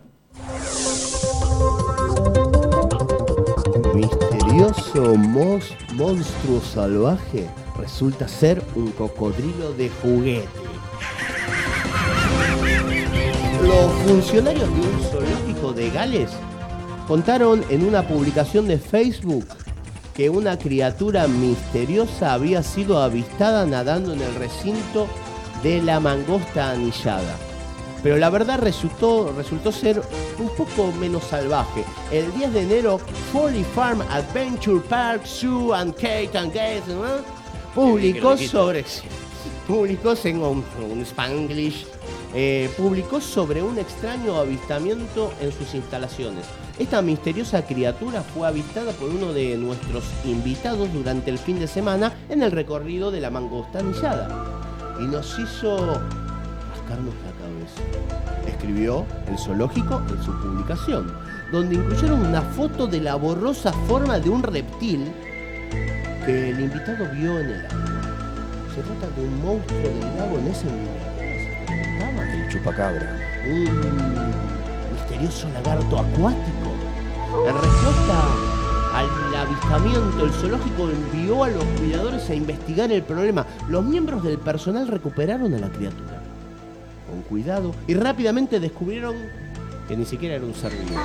Misterioso 3.94 5.14
mos- 5.16 5.76
monstruo 5.94 6.60
salvaje 6.60 7.48
resulta 7.78 8.26
ser 8.26 8.62
un 8.74 8.90
cocodrilo 8.92 9.72
de 9.74 9.90
juguete. 10.02 10.48
Los 13.62 13.92
funcionarios 14.06 14.68
de 14.68 14.80
un 14.80 15.00
zoológico 15.10 15.72
de 15.72 15.90
Gales 15.90 16.30
contaron 17.06 17.64
en 17.70 17.84
una 17.84 18.06
publicación 18.06 18.66
de 18.66 18.78
Facebook 18.78 19.46
que 20.14 20.30
una 20.30 20.58
criatura 20.58 21.26
misteriosa 21.26 22.34
había 22.34 22.62
sido 22.62 23.02
avistada 23.02 23.66
nadando 23.66 24.12
en 24.12 24.22
el 24.22 24.34
recinto 24.36 25.08
de 25.62 25.82
la 25.82 25.98
mangosta 25.98 26.70
anillada. 26.70 27.36
Pero 28.02 28.18
la 28.18 28.28
verdad 28.28 28.60
resultó, 28.60 29.32
resultó 29.36 29.72
ser 29.72 30.02
un 30.38 30.48
poco 30.50 30.92
menos 31.00 31.24
salvaje. 31.24 31.84
El 32.12 32.32
10 32.34 32.52
de 32.52 32.60
enero, 32.62 32.98
Folly 33.32 33.64
Farm 33.74 34.02
Adventure 34.10 34.80
Park 34.88 35.24
Zoo 35.24 35.72
and 35.72 35.94
Cake 35.94 36.36
and 36.36 36.52
Gates 36.52 36.86
¿no? 36.86 37.02
publicó 37.74 38.36
sobre 38.36 38.84
publicó 39.66 40.14
en 40.24 40.42
un, 40.42 40.64
un 40.90 41.00
Spanglish 41.00 41.86
eh, 42.34 42.68
publicó 42.76 43.20
sobre 43.20 43.62
un 43.62 43.78
extraño 43.78 44.36
avistamiento 44.36 45.32
en 45.40 45.52
sus 45.52 45.74
instalaciones. 45.74 46.44
Esta 46.76 47.00
misteriosa 47.02 47.64
criatura 47.64 48.22
fue 48.22 48.48
avistada 48.48 48.90
por 48.92 49.08
uno 49.08 49.32
de 49.32 49.56
nuestros 49.56 50.02
invitados 50.24 50.92
durante 50.92 51.30
el 51.30 51.38
fin 51.38 51.60
de 51.60 51.68
semana 51.68 52.12
en 52.28 52.42
el 52.42 52.50
recorrido 52.50 53.12
de 53.12 53.20
la 53.20 53.30
mangosta 53.30 53.78
anillada 53.78 54.28
y 55.00 55.04
nos 55.04 55.38
hizo 55.38 55.86
rascarnos 55.86 57.14
la 57.24 57.30
cabeza. 57.38 57.80
Escribió 58.48 59.06
el 59.28 59.38
zoológico 59.38 60.02
en 60.08 60.20
su 60.22 60.32
publicación, 60.40 61.12
donde 61.52 61.76
incluyeron 61.76 62.26
una 62.26 62.42
foto 62.42 62.88
de 62.88 63.00
la 63.00 63.14
borrosa 63.14 63.72
forma 63.86 64.18
de 64.18 64.30
un 64.30 64.42
reptil 64.42 65.12
que 66.26 66.50
el 66.50 66.58
invitado 66.58 67.08
vio 67.14 67.38
en 67.38 67.50
el 67.50 67.66
agua. 67.66 68.02
Se 68.74 68.82
trata 68.82 69.06
de 69.14 69.22
un 69.22 69.44
monstruo 69.44 69.80
del 69.80 70.00
lago 70.18 70.38
en 70.38 70.46
ese 70.48 70.64
momento. 70.66 71.04
El 72.34 72.48
chupacabra. 72.50 73.16
Un 73.46 74.92
misterioso 74.92 75.48
lagarto 75.50 75.98
acuático. 76.00 76.63
En 77.42 77.54
respuesta 77.54 78.24
al 78.94 79.34
avistamiento, 79.34 80.24
el 80.24 80.32
zoológico 80.32 80.88
envió 80.88 81.44
a 81.44 81.48
los 81.48 81.64
cuidadores 81.78 82.30
a 82.30 82.34
investigar 82.34 82.92
el 82.92 83.02
problema. 83.02 83.44
Los 83.68 83.84
miembros 83.84 84.22
del 84.22 84.38
personal 84.38 84.86
recuperaron 84.88 85.52
a 85.52 85.58
la 85.58 85.68
criatura. 85.68 86.22
Con 87.10 87.22
cuidado 87.22 87.74
y 87.86 87.94
rápidamente 87.94 88.60
descubrieron 88.60 89.16
que 89.88 89.96
ni 89.96 90.06
siquiera 90.06 90.36
era 90.36 90.44
un 90.44 90.54
ser 90.54 90.72
vivo. 90.72 91.00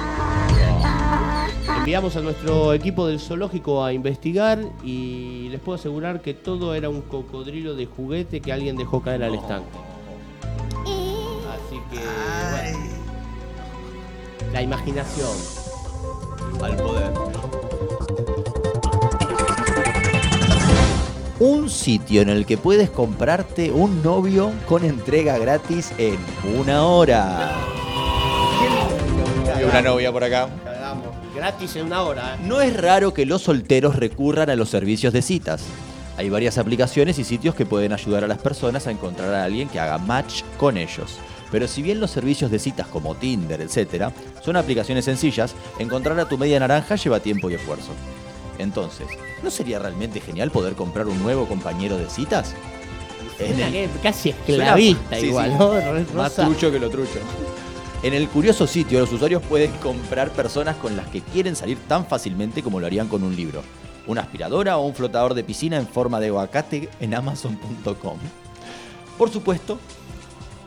Enviamos 1.77 2.15
a 2.15 2.21
nuestro 2.21 2.73
equipo 2.73 3.07
del 3.07 3.19
zoológico 3.19 3.83
a 3.83 3.91
investigar 3.91 4.59
y 4.83 5.49
les 5.49 5.59
puedo 5.59 5.77
asegurar 5.77 6.21
que 6.21 6.33
todo 6.33 6.75
era 6.75 6.89
un 6.89 7.01
cocodrilo 7.01 7.75
de 7.75 7.87
juguete 7.87 8.39
que 8.39 8.53
alguien 8.53 8.77
dejó 8.77 9.01
caer 9.01 9.23
al 9.23 9.35
estanque. 9.35 9.77
Así 10.85 11.79
que 11.91 11.99
bueno, 12.51 12.79
la 14.53 14.61
imaginación. 14.61 15.68
Al 16.61 16.75
poder. 16.75 17.13
Un 21.39 21.69
sitio 21.69 22.21
en 22.21 22.29
el 22.29 22.45
que 22.45 22.57
puedes 22.57 22.89
comprarte 22.89 23.71
un 23.71 24.03
novio 24.03 24.51
con 24.67 24.83
entrega 24.83 25.37
gratis 25.37 25.93
en 25.97 26.17
una 26.59 26.85
hora. 26.85 27.55
Y 29.57 29.63
una 29.63 29.81
novia 29.81 30.11
por 30.11 30.23
acá. 30.23 30.49
Gratis 31.35 31.77
en 31.77 31.85
una 31.85 32.01
hora. 32.03 32.35
¿eh? 32.35 32.39
No 32.43 32.59
es 32.59 32.75
raro 32.75 33.13
que 33.13 33.25
los 33.25 33.43
solteros 33.43 33.95
recurran 33.95 34.49
a 34.49 34.55
los 34.55 34.69
servicios 34.69 35.13
de 35.13 35.21
citas. 35.21 35.63
Hay 36.17 36.29
varias 36.29 36.57
aplicaciones 36.57 37.17
y 37.19 37.23
sitios 37.23 37.55
que 37.55 37.65
pueden 37.65 37.93
ayudar 37.93 38.25
a 38.25 38.27
las 38.27 38.39
personas 38.39 38.87
a 38.87 38.91
encontrar 38.91 39.33
a 39.33 39.45
alguien 39.45 39.69
que 39.69 39.79
haga 39.79 39.97
match 39.97 40.43
con 40.57 40.75
ellos. 40.75 41.17
Pero 41.51 41.67
si 41.67 41.81
bien 41.81 41.99
los 41.99 42.11
servicios 42.11 42.51
de 42.51 42.59
citas 42.59 42.87
como 42.87 43.15
Tinder, 43.15 43.61
etc., 43.61 44.11
son 44.43 44.55
aplicaciones 44.55 45.05
sencillas, 45.05 45.53
encontrar 45.79 46.19
a 46.19 46.27
tu 46.29 46.37
media 46.37 46.59
naranja 46.59 46.95
lleva 46.95 47.19
tiempo 47.19 47.49
y 47.49 47.55
esfuerzo. 47.55 47.89
Entonces, 48.57 49.07
¿no 49.41 49.49
sería 49.49 49.79
realmente 49.79 50.19
genial 50.19 50.51
poder 50.51 50.73
comprar 50.73 51.07
un 51.07 51.21
nuevo 51.23 51.47
compañero 51.47 51.97
de 51.97 52.09
citas? 52.09 52.53
En 53.39 53.59
el- 53.59 53.71
que 53.71 53.89
casi 54.03 54.29
esclavista 54.29 55.17
sí, 55.17 55.27
igual, 55.27 55.51
sí. 55.51 55.57
¿no? 55.57 55.71
Re- 55.79 56.05
Más 56.13 56.35
trucho 56.35 56.71
que 56.71 56.79
lo 56.79 56.89
trucho. 56.89 57.19
En 58.03 58.13
el 58.13 58.27
curioso 58.29 58.67
sitio, 58.67 58.99
los 58.99 59.11
usuarios 59.11 59.41
pueden 59.43 59.71
comprar 59.73 60.29
personas 60.31 60.75
con 60.77 60.95
las 60.95 61.07
que 61.07 61.21
quieren 61.21 61.55
salir 61.55 61.77
tan 61.87 62.05
fácilmente 62.05 62.61
como 62.63 62.79
lo 62.79 62.85
harían 62.85 63.07
con 63.07 63.23
un 63.23 63.35
libro. 63.35 63.63
una 64.07 64.21
aspiradora 64.21 64.77
o 64.77 64.85
un 64.87 64.95
flotador 64.95 65.35
de 65.35 65.43
piscina 65.43 65.77
en 65.77 65.87
forma 65.87 66.19
de 66.19 66.27
aguacate 66.29 66.89
en 66.99 67.13
amazon.com. 67.13 68.17
Por 69.19 69.29
supuesto, 69.29 69.77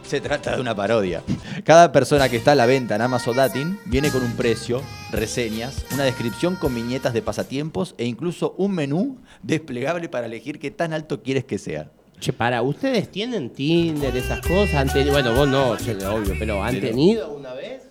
se 0.04 0.20
trata 0.20 0.54
de 0.54 0.60
una 0.60 0.74
parodia. 0.74 1.22
Cada 1.64 1.92
persona 1.92 2.28
que 2.28 2.36
está 2.36 2.52
a 2.52 2.54
la 2.54 2.66
venta 2.66 2.96
en 2.96 3.02
Amazon 3.02 3.36
Dating 3.36 3.78
viene 3.86 4.10
con 4.10 4.22
un 4.22 4.32
precio, 4.32 4.82
reseñas, 5.10 5.84
una 5.92 6.04
descripción 6.04 6.56
con 6.56 6.74
viñetas 6.74 7.12
de 7.14 7.22
pasatiempos 7.22 7.94
e 7.98 8.04
incluso 8.04 8.54
un 8.58 8.72
menú 8.72 9.18
desplegable 9.42 10.08
para 10.08 10.26
elegir 10.26 10.58
qué 10.58 10.70
tan 10.70 10.92
alto 10.92 11.22
quieres 11.22 11.44
que 11.44 11.58
sea. 11.58 11.90
Che, 12.20 12.32
para, 12.32 12.62
¿ustedes 12.62 13.10
tienen 13.10 13.50
Tinder, 13.50 14.16
esas 14.16 14.40
cosas? 14.46 14.74
¿Han 14.76 14.92
tenido- 14.92 15.12
bueno, 15.12 15.34
vos 15.34 15.48
no, 15.48 15.76
che, 15.76 15.92
obvio, 16.06 16.34
pero 16.38 16.62
¿han 16.62 16.80
tenido 16.80 17.32
una 17.34 17.52
vez? 17.54 17.82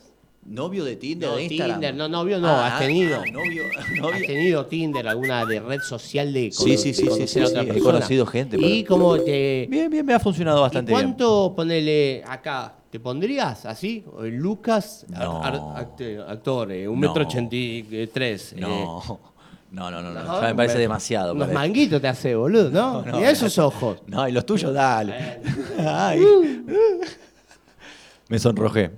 ¿Novio 0.43 0.83
de 0.83 0.95
Tinder 0.95 1.29
No, 1.29 1.35
de 1.35 1.43
Instagram? 1.43 1.75
Tinder, 1.79 1.95
no, 1.95 2.07
novio 2.09 2.39
no, 2.39 2.47
Ah, 2.47 2.67
has 2.75 2.79
tenido. 2.79 3.21
ah, 3.21 3.25
novio, 3.31 3.63
¿Has 3.77 3.89
novio. 4.01 4.25
tenido 4.25 4.65
Tinder, 4.65 5.07
alguna 5.07 5.45
de 5.45 5.59
red 5.59 5.81
social 5.81 6.33
de, 6.33 6.51
Sí, 6.51 6.77
sí, 6.77 6.93
sí, 6.93 7.05
sí, 7.11 7.27
sí, 7.27 7.45
sí, 7.45 7.57
he 7.57 7.79
conocido 7.79 8.25
gente, 8.25 8.57
¿Y 8.59 8.83
cómo 8.83 9.17
te...? 9.19 9.67
Bien, 9.69 9.89
bien, 9.89 10.05
me 10.05 10.13
ha 10.13 10.19
funcionado 10.19 10.61
bastante 10.61 10.91
¿Y 10.91 10.95
bien. 10.95 11.07
cuánto, 11.09 11.53
ponele, 11.55 12.23
acá, 12.27 12.73
te 12.89 12.99
pondrías 12.99 13.65
así? 13.65 14.03
Lucas, 14.31 15.05
No. 15.09 15.43
ar- 15.43 15.87
actor, 16.27 16.71
eh, 16.71 16.87
un 16.87 16.99
No. 16.99 17.07
metro 17.07 17.23
ochenta 17.23 17.55
y 17.55 18.09
tres. 18.11 18.55
No, 18.57 18.67
eh, 18.67 18.85
no, 19.71 19.91
no, 19.91 20.01
no, 20.01 20.11
no, 20.11 20.23
no, 20.23 20.41
ya 20.41 20.47
me 20.47 20.55
parece 20.55 20.79
demasiado. 20.79 21.37
Para- 21.37 21.53
manguitos 21.53 22.01
te 22.01 22.07
hace, 22.07 22.35
boludo, 22.35 22.71
¿no? 22.71 23.01
No, 23.05 23.11
no, 23.11 23.17
Mirá 23.19 23.29
esos 23.29 23.57
ojos. 23.59 23.99
No, 24.07 24.27
y 24.27 24.31
los 24.31 24.45
tuyos, 24.45 24.73
dale. 24.73 25.39
Ay. 25.79 26.19
Uh. 26.19 26.65
Me 28.27 28.39
sonrojé. 28.39 28.91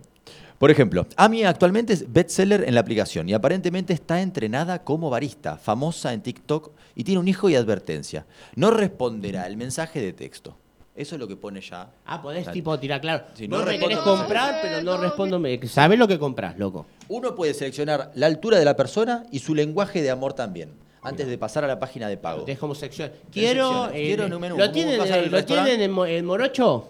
Por 0.64 0.72
ejemplo, 0.72 1.06
Ami 1.18 1.44
actualmente 1.44 1.92
es 1.92 2.10
bestseller 2.10 2.64
en 2.66 2.74
la 2.74 2.80
aplicación 2.80 3.28
y 3.28 3.34
aparentemente 3.34 3.92
está 3.92 4.22
entrenada 4.22 4.82
como 4.86 5.10
barista, 5.10 5.58
famosa 5.58 6.14
en 6.14 6.22
TikTok 6.22 6.72
y 6.96 7.04
tiene 7.04 7.20
un 7.20 7.28
hijo 7.28 7.50
y 7.50 7.56
advertencia. 7.58 8.26
No 8.56 8.72
responderá 8.72 9.46
el 9.46 9.58
mensaje 9.58 10.00
de 10.00 10.14
texto. 10.14 10.56
Eso 10.96 11.16
es 11.16 11.20
lo 11.20 11.28
que 11.28 11.36
pone 11.36 11.60
ya. 11.60 11.90
Ah, 12.06 12.22
podés 12.22 12.50
tipo 12.50 12.80
tirar 12.80 13.02
claro. 13.02 13.26
Si 13.34 13.46
no 13.46 13.60
no 13.60 13.66
me 13.66 13.78
querés 13.78 13.98
comprar, 13.98 14.60
pero 14.62 14.82
no 14.82 14.96
respondo. 15.02 15.38
me- 15.38 15.60
¿Sabés 15.68 16.00
lo 16.00 16.08
que 16.08 16.18
compras, 16.18 16.58
loco? 16.58 16.86
Uno 17.10 17.36
puede 17.36 17.54
seleccionar 17.54 18.14
la 18.16 18.28
altura 18.28 18.58
de 18.58 18.64
la 18.64 18.78
persona 18.78 19.26
y 19.32 19.40
su 19.40 19.54
lenguaje 19.54 20.02
de 20.02 20.12
amor 20.12 20.32
también, 20.32 20.70
antes 21.02 21.28
de 21.28 21.38
pasar 21.38 21.66
a 21.66 21.68
la 21.68 21.78
página 21.78 22.08
de 22.08 22.16
pago. 22.16 22.46
Es 22.48 22.58
como 22.58 22.74
sección. 22.74 23.12
Quiero. 23.34 23.90
eh, 23.90 24.06
Quiero 24.06 24.24
en 24.28 24.34
un 24.34 24.40
menú. 24.40 24.56
¿Lo 24.58 24.64
¿Cómo 24.64 24.74
tienen, 24.74 25.30
¿lo 25.30 25.44
tienen 25.44 25.82
en 25.82 26.26
Morocho? 26.26 26.90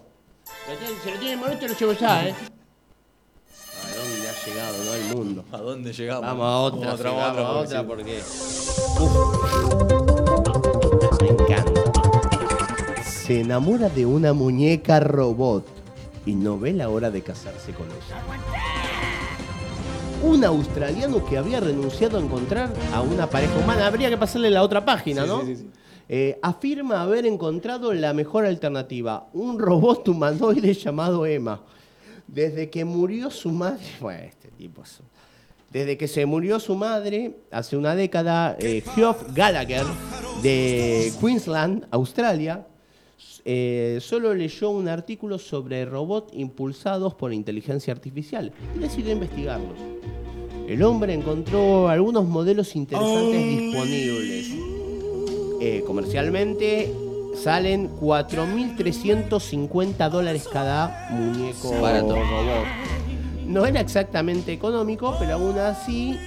¿Lo 0.70 0.78
tienen- 0.78 0.96
si 1.04 1.10
lo 1.10 1.16
tienen 1.18 1.34
en 1.34 1.40
Morocho, 1.40 1.68
lo 1.68 1.74
llevo 1.76 1.94
ya, 1.94 2.28
¿eh? 2.28 2.36
¿A 4.44 4.46
dónde 4.46 4.60
ha 4.60 4.74
llegado, 4.74 4.84
no? 4.84 4.94
El 4.94 5.16
mundo. 5.16 5.46
¿A 5.52 5.58
dónde 5.58 5.94
llegamos? 5.94 6.26
Vamos 6.26 6.46
a 6.46 6.58
otra, 6.58 6.80
Vamos 6.80 6.90
a 6.90 6.94
otra, 6.94 7.10
sí, 7.10 7.16
vamos 7.16 7.40
a 7.40 7.52
otra, 7.52 7.62
otra 7.62 7.88
porque. 7.88 8.20
Uf. 9.00 9.22
Me 11.22 11.28
encanta. 11.30 11.82
Se 13.04 13.40
enamora 13.40 13.88
de 13.90 14.06
una 14.06 14.34
muñeca 14.34 15.00
robot 15.00 15.66
y 16.26 16.36
no 16.36 16.60
ve 16.60 16.74
la 16.74 16.90
hora 16.90 17.10
de 17.10 17.22
casarse 17.22 17.72
con 17.72 17.88
ella. 17.88 18.22
Un 20.24 20.44
australiano 20.44 21.26
que 21.26 21.38
había 21.38 21.62
renunciado 21.62 22.18
a 22.18 22.22
encontrar 22.22 22.74
a 22.94 23.02
una 23.02 23.30
pareja 23.30 23.58
humana. 23.58 23.88
Habría 23.88 24.10
que 24.10 24.18
pasarle 24.18 24.50
la 24.50 24.62
otra 24.64 24.84
página, 24.84 25.26
¿no? 25.26 25.42
Eh, 26.10 26.38
afirma 26.42 27.02
haber 27.02 27.26
encontrado 27.26 27.94
la 27.94 28.14
mejor 28.14 28.46
alternativa, 28.46 29.28
un 29.32 29.58
robot 29.58 30.10
humanoide 30.10 30.74
llamado 30.74 31.26
Emma. 31.26 31.62
Desde 32.34 32.70
que 32.70 32.84
murió 32.84 33.30
su 33.30 33.52
madre, 33.52 33.84
bueno, 34.02 34.24
este 34.24 34.48
tipo 34.50 34.82
es- 34.84 35.00
Desde 35.72 35.98
que 35.98 36.08
se 36.08 36.26
murió 36.26 36.60
su 36.60 36.76
madre, 36.76 37.36
hace 37.52 37.78
una 37.78 37.96
década, 37.96 38.56
eh, 38.60 38.84
Geoff 38.96 39.24
Gallagher, 39.34 39.86
de 40.42 41.12
Queensland, 41.20 41.86
Australia, 41.92 42.68
eh, 43.46 44.00
solo 44.02 44.34
leyó 44.34 44.70
un 44.70 44.88
artículo 44.88 45.38
sobre 45.38 45.86
robots 45.86 46.34
impulsados 46.34 47.14
por 47.16 47.34
inteligencia 47.34 47.92
artificial 47.94 48.52
y 48.76 48.80
decidió 48.80 49.12
investigarlos. 49.12 49.78
El 50.68 50.82
hombre 50.84 51.14
encontró 51.14 51.90
algunos 51.90 52.26
modelos 52.26 52.76
interesantes 52.76 53.48
disponibles. 53.60 54.48
Eh, 55.62 55.84
comercialmente 55.86 56.92
salen 57.36 57.90
4.350 57.98 60.10
dólares 60.10 60.48
cada 60.52 61.08
muñeco 61.12 61.80
Barato. 61.82 62.16
robot. 62.16 62.66
No 63.46 63.66
era 63.66 63.82
exactamente 63.82 64.54
económico, 64.54 65.16
pero 65.20 65.34
aún 65.34 65.58
así 65.60 66.18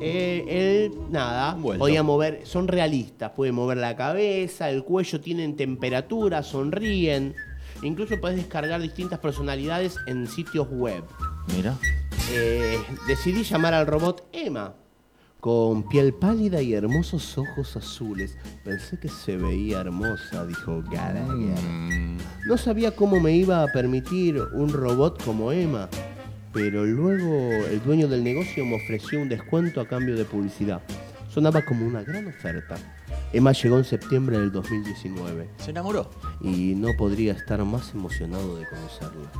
eh, 0.00 0.44
él, 0.48 0.92
nada, 1.10 1.54
Vuelto. 1.54 1.80
podía 1.84 2.02
mover, 2.02 2.42
son 2.44 2.68
realistas, 2.68 3.32
puede 3.32 3.52
mover 3.52 3.78
la 3.78 3.96
cabeza, 3.96 4.70
el 4.70 4.84
cuello, 4.84 5.20
tienen 5.20 5.56
temperatura, 5.56 6.42
sonríen. 6.42 7.34
Incluso 7.82 8.14
puedes 8.20 8.36
descargar 8.36 8.80
distintas 8.80 9.18
personalidades 9.18 9.96
en 10.06 10.26
sitios 10.26 10.68
web. 10.70 11.02
Mira. 11.54 11.76
Eh, 12.32 12.78
decidí 13.08 13.42
llamar 13.42 13.74
al 13.74 13.86
robot 13.86 14.28
Emma, 14.32 14.74
con 15.40 15.88
piel 15.88 16.12
pálida 16.14 16.60
y 16.60 16.74
hermosos 16.74 17.38
ojos 17.38 17.76
azules. 17.76 18.36
Pensé 18.64 18.98
que 18.98 19.08
se 19.08 19.36
veía 19.36 19.80
hermosa, 19.80 20.46
dijo 20.46 20.82
Gallagher. 20.90 22.18
No 22.46 22.56
sabía 22.58 22.90
cómo 22.94 23.20
me 23.20 23.32
iba 23.32 23.62
a 23.62 23.66
permitir 23.68 24.40
un 24.52 24.70
robot 24.72 25.22
como 25.24 25.50
Emma, 25.52 25.88
pero 26.52 26.84
luego 26.84 27.50
el 27.66 27.82
dueño 27.82 28.06
del 28.08 28.22
negocio 28.24 28.64
me 28.66 28.76
ofreció 28.76 29.20
un 29.20 29.28
descuento 29.28 29.80
a 29.80 29.88
cambio 29.88 30.16
de 30.16 30.24
publicidad. 30.24 30.82
Sonaba 31.32 31.62
como 31.64 31.86
una 31.86 32.02
gran 32.02 32.26
oferta. 32.26 32.76
Emma 33.32 33.52
llegó 33.52 33.78
en 33.78 33.84
septiembre 33.84 34.36
del 34.38 34.50
2019 34.50 35.48
Se 35.58 35.70
enamoró. 35.70 36.10
y 36.40 36.74
no 36.74 36.88
podría 36.98 37.32
estar 37.32 37.64
más 37.64 37.92
emocionado 37.94 38.56
de 38.56 38.66
conocerla. 38.66 39.30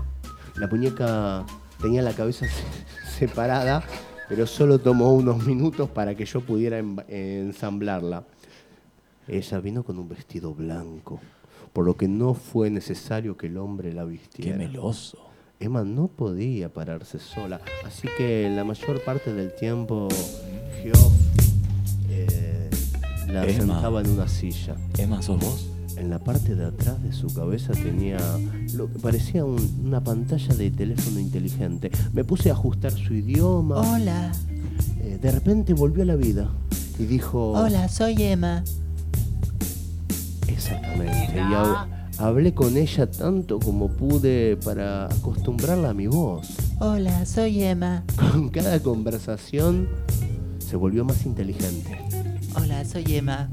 La 0.57 0.69
muñeca 0.69 1.45
tenía 1.83 2.01
la 2.03 2.13
cabeza 2.13 2.47
se- 2.47 3.09
separada, 3.19 3.83
pero 4.31 4.47
solo 4.47 4.78
tomó 4.78 5.12
unos 5.12 5.44
minutos 5.47 5.90
para 5.90 6.15
que 6.15 6.24
yo 6.24 6.40
pudiera 6.40 6.78
ensamblarla. 7.09 8.24
Ella 9.28 9.61
vino 9.61 9.82
con 9.82 9.98
un 9.98 10.09
vestido 10.09 10.55
blanco, 10.55 11.20
por 11.73 11.85
lo 11.85 11.97
que 11.97 12.09
no 12.09 12.32
fue 12.35 12.70
necesario 12.70 13.36
que 13.36 13.48
el 13.48 13.59
hombre 13.59 13.93
la 13.93 14.05
Qué 14.05 14.09
vistiera. 14.11 14.57
meloso. 14.57 15.19
Emma 15.59 15.85
no 15.85 16.09
podía 16.09 16.73
pararse 16.73 17.19
sola, 17.19 17.61
así 17.85 18.09
que 18.16 18.48
la 18.48 18.65
mayor 18.65 19.02
parte 19.05 19.35
del 19.35 19.55
tiempo 19.55 20.09
Geoff 20.82 21.12
eh, 22.09 22.70
la 23.28 23.44
Emma. 23.47 23.52
sentaba 23.52 24.01
en 24.01 24.09
una 24.11 24.27
silla. 24.27 24.74
Emma, 24.97 25.20
¿sos 25.20 25.39
vos? 25.39 25.70
En 26.01 26.09
la 26.09 26.19
parte 26.19 26.55
de 26.55 26.65
atrás 26.65 27.03
de 27.03 27.13
su 27.13 27.27
cabeza 27.35 27.75
tenía 27.75 28.17
lo 28.75 28.91
que 28.91 28.99
parecía 28.99 29.45
un- 29.45 29.83
una 29.85 30.03
pantalla 30.03 30.55
de 30.55 30.71
teléfono 30.71 31.21
inteligente. 31.21 31.91
Me 32.15 32.25
puse 32.25 32.49
a 32.49 32.55
ajustar 32.55 32.91
su 32.93 33.13
idioma. 33.15 33.77
Hola, 33.81 34.33
Eh, 35.03 35.19
de 35.21 35.31
repente 35.31 35.73
volvió 35.75 36.03
a 36.03 36.07
la 36.07 36.17
vida 36.17 36.51
y 36.99 37.05
dijo... 37.05 37.53
hola, 37.53 37.89
soy 37.89 38.15
Emma. 38.23 38.63
Exactamente. 40.49 41.33
Y 41.37 41.39
hab- 41.55 41.87
hablé 42.19 42.53
con 42.55 42.77
ella 42.77 43.11
tanto 43.11 43.59
como 43.61 43.89
pude 43.89 44.57
para 44.65 45.07
acostumbrarla 45.07 45.91
a 45.91 45.95
mi 45.95 46.07
voz. 46.07 46.49
Hola, 46.81 47.25
soy 47.27 47.63
Emma. 47.63 48.05
Con 48.33 48.49
cada 48.51 48.81
conversación 48.81 49.89
se 50.59 50.77
volvió 50.77 51.05
más 51.05 51.25
inteligente. 51.27 51.99
Hola, 52.57 52.85
soy 52.85 53.05
Emma. 53.09 53.49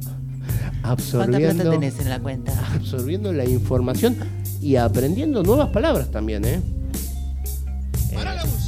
¿Cuánta 0.81 0.89
Absorbiendo, 0.89 1.55
plata 1.63 1.69
tenés 1.71 1.99
en 1.99 2.09
la 2.09 2.19
cuenta? 2.19 2.53
absorbiendo 2.75 3.33
la 3.33 3.45
información 3.45 4.15
y 4.61 4.75
aprendiendo 4.75 5.43
nuevas 5.43 5.69
palabras 5.69 6.09
también, 6.11 6.45
¿eh? 6.45 6.61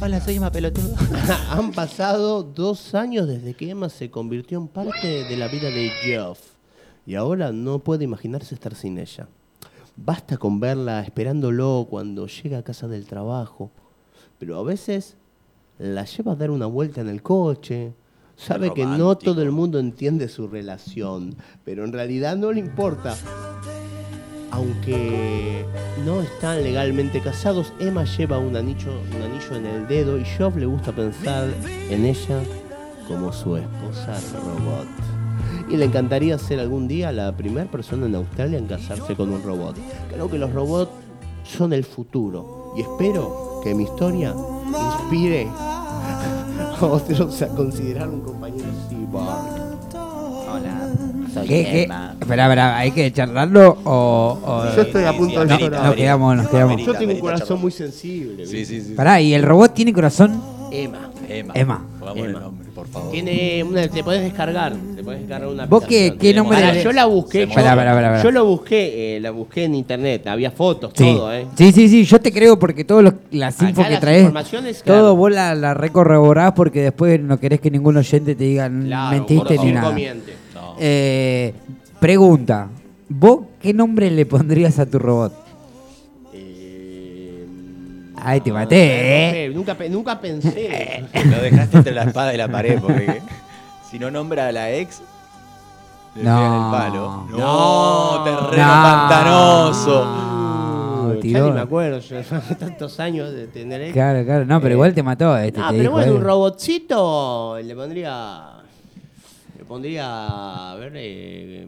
Hola, 0.02 0.22
soy 0.22 0.36
Emma 0.38 0.52
Pelotudo. 0.52 0.96
Han 1.50 1.72
pasado 1.72 2.44
dos 2.44 2.96
años 2.96 3.28
desde 3.28 3.54
que 3.54 3.70
Emma 3.70 3.90
se 3.90 4.10
convirtió 4.10 4.58
en 4.58 4.68
parte 4.68 5.26
de 5.26 5.38
la 5.38 5.48
vida 5.48 5.70
de 5.70 5.90
Geoff 6.02 6.40
y 7.06 7.16
ahora 7.16 7.52
no 7.52 7.80
puede 7.80 8.06
imaginarse 8.06 8.56
estar 8.56 8.76
sin 8.76 8.98
ella. 8.98 9.28
Basta 9.98 10.38
con 10.38 10.60
verla 10.62 11.02
esperándolo 11.02 11.88
cuando 11.90 12.28
llega 12.28 12.60
a 12.60 12.64
casa 12.64 12.88
del 12.88 13.06
trabajo, 13.06 13.72
pero 14.38 14.58
a 14.58 14.64
veces 14.64 15.18
la 15.78 16.06
lleva 16.06 16.34
a 16.34 16.36
dar 16.36 16.52
una 16.52 16.66
vuelta 16.66 17.02
en 17.02 17.10
el 17.10 17.22
coche. 17.22 17.94
Sabe 18.40 18.74
que 18.74 18.86
no 18.86 19.18
todo 19.18 19.42
el 19.42 19.52
mundo 19.52 19.80
entiende 19.80 20.30
su 20.30 20.48
relación, 20.48 21.36
pero 21.66 21.84
en 21.84 21.92
realidad 21.92 22.38
no 22.38 22.54
le 22.54 22.62
importa. 22.62 23.16
Aunque 24.52 25.66
no 26.06 26.22
están 26.22 26.64
legalmente 26.64 27.20
casados, 27.20 27.74
Emma 27.80 28.06
lleva 28.06 28.40
un 28.40 28.56
anillo, 28.56 28.92
un 29.16 29.22
anillo 29.22 29.56
en 29.56 29.66
el 29.66 29.88
dedo 29.88 30.18
y 30.18 30.24
Geoff 30.24 30.56
le 30.56 30.66
gusta 30.66 30.94
pensar 30.94 31.50
en 31.90 32.06
ella 32.06 32.42
como 33.08 33.34
su 33.34 33.58
esposa 33.58 34.18
robot. 34.34 34.88
Y 35.70 35.76
le 35.76 35.86
encantaría 35.86 36.40
ser 36.40 36.62
algún 36.62 36.88
día 36.88 37.12
la 37.12 37.36
primera 37.36 37.70
persona 37.70 38.06
en 38.06 38.16
Australia 38.16 38.58
en 38.58 38.68
casarse 38.68 39.16
con 39.16 39.32
un 39.32 39.44
robot. 39.44 39.76
Creo 40.12 40.32
que 40.32 40.40
los 40.40 40.52
robots 40.54 40.92
son 41.44 41.74
el 41.74 41.84
futuro 41.84 42.74
y 42.78 42.82
espero 42.82 43.60
que 43.64 43.76
mi 43.76 43.84
historia 43.84 44.34
inspire 44.66 45.48
otros 46.92 47.42
a 47.42 47.48
considerar 47.50 48.10
un 48.10 48.22
compañero 48.22 48.66
cyborg. 48.90 49.26
Hola, 50.52 50.90
soy 51.34 51.48
¿Qué, 51.48 51.64
qué? 51.64 51.82
Espera, 51.84 52.46
espera, 52.46 52.78
¿hay 52.78 52.92
que 52.92 53.12
charlarlo 53.14 53.78
o...? 53.84 54.40
o- 54.44 54.76
Yo 54.76 54.82
estoy 54.82 55.04
a 55.04 55.14
punto 55.16 55.40
de 55.42 55.46
No, 55.46 55.60
llorar. 55.60 55.86
Nos 55.86 55.96
quedamos, 55.96 56.36
nos 56.38 56.48
quedamos. 56.50 56.82
Yo 56.86 56.94
tengo 56.96 57.14
un 57.14 57.20
corazón 57.20 57.62
muy 57.62 57.72
sensible. 57.72 58.46
Sí, 58.46 58.66
sí, 58.66 58.82
sí. 58.82 58.94
Pará, 58.94 59.22
¿y 59.22 59.34
el 59.34 59.44
robot 59.44 59.74
tiene 59.74 59.94
corazón? 59.94 60.42
Emma. 60.72 61.10
Emma. 61.28 61.54
Emma. 61.56 61.86
Pongámosle 62.00 62.30
Emma. 62.32 62.40
nombre, 62.40 62.69
favor. 62.90 63.12
Tiene 63.12 63.64
una, 63.64 63.88
te 63.88 64.04
podés 64.04 64.22
descargar, 64.22 64.74
te 64.96 65.04
podés 65.04 65.20
descargar 65.22 65.48
una 65.50 65.66
¿Vos 65.66 65.86
qué- 65.86 66.16
qué 66.20 66.34
nombre 66.34 66.82
Yo 66.84 66.92
la 66.92 67.06
busqué, 67.06 67.48
yo, 67.48 67.54
Pará, 67.54 67.76
pará, 67.76 67.94
pará, 67.94 68.10
pará. 68.12 68.24
yo 68.24 68.32
lo 68.32 68.46
busqué, 68.46 69.18
eh, 69.18 69.20
la 69.20 69.32
busqué 69.32 69.66
en 69.66 69.76
internet, 69.76 70.28
había 70.28 70.52
fotos, 70.52 70.92
Sí. 70.96 71.04
todo, 71.04 71.34
¿eh? 71.34 71.46
sí, 71.56 71.72
sí, 71.72 71.88
sí, 71.90 72.04
yo 72.04 72.20
te 72.20 72.32
creo 72.32 72.58
porque 72.60 72.84
todas 72.84 73.14
las 73.32 73.56
Acá 73.58 73.70
info 73.70 73.84
que 73.88 73.98
traes, 73.98 74.32
todo 74.32 74.84
claro. 74.84 75.16
vos 75.16 75.32
la, 75.32 75.56
la 75.56 75.74
recorroborás 75.74 76.54
porque 76.54 76.82
después 76.82 77.20
no 77.22 77.40
querés 77.40 77.60
que 77.60 77.72
ningún 77.72 77.98
oyente 77.98 78.36
te 78.36 78.44
diga 78.44 78.70
Claro, 78.70 79.12
mentiste 79.18 79.58
ni 79.60 79.72
nada. 79.72 79.92
No. 79.92 80.76
Eh, 80.80 81.54
pregunta, 82.00 82.70
¿vos 83.10 83.40
qué 83.62 83.74
nombre 83.74 84.10
le 84.12 84.26
pondrías 84.26 84.80
a 84.80 84.86
tu 84.86 85.00
robot? 85.00 85.34
Ay, 88.24 88.42
te 88.42 88.50
no, 88.50 88.56
maté, 88.56 89.46
¿eh? 89.46 89.50
Nunca, 89.50 89.76
nunca 89.90 90.20
pensé. 90.20 91.06
Lo 91.26 91.42
dejaste 91.42 91.78
entre 91.78 91.94
la 91.94 92.04
espada 92.04 92.34
y 92.34 92.38
la 92.38 92.48
pared, 92.48 92.80
porque 92.80 93.22
si 93.90 94.00
no 94.00 94.10
nombra 94.12 94.48
a 94.48 94.52
la 94.52 94.72
ex, 94.72 95.02
le 96.16 96.24
No. 96.24 96.36
pegan 96.38 96.54
el 96.54 96.72
palo. 96.72 97.28
No. 97.30 97.38
No, 97.38 98.24
terreno 98.24 98.68
No. 98.68 98.84
pantanoso. 98.84 100.06
No, 100.06 101.14
ya 101.16 101.20
tiró. 101.22 101.46
ni 101.48 101.52
me 101.54 101.60
acuerdo, 101.62 102.00
yo 102.00 102.18
tantos 102.60 103.00
años 103.00 103.32
de 103.32 103.48
tener 103.48 103.82
esto. 103.82 103.94
Claro, 103.94 104.24
claro, 104.26 104.46
no, 104.46 104.60
pero 104.60 104.72
Eh, 104.74 104.76
igual 104.76 104.94
te 104.94 105.04
mató 105.04 105.38
este. 105.38 105.60
Ah, 105.60 105.68
pero 105.72 105.82
dijo 105.82 105.94
bueno, 105.94 106.14
un 106.16 106.22
robotcito 106.22 107.58
le 107.64 107.76
pondría. 107.76 108.44
Le 109.58 109.66
pondría. 109.66 110.72
A 110.72 110.76
ver. 110.76 110.92
Eh, 110.96 111.68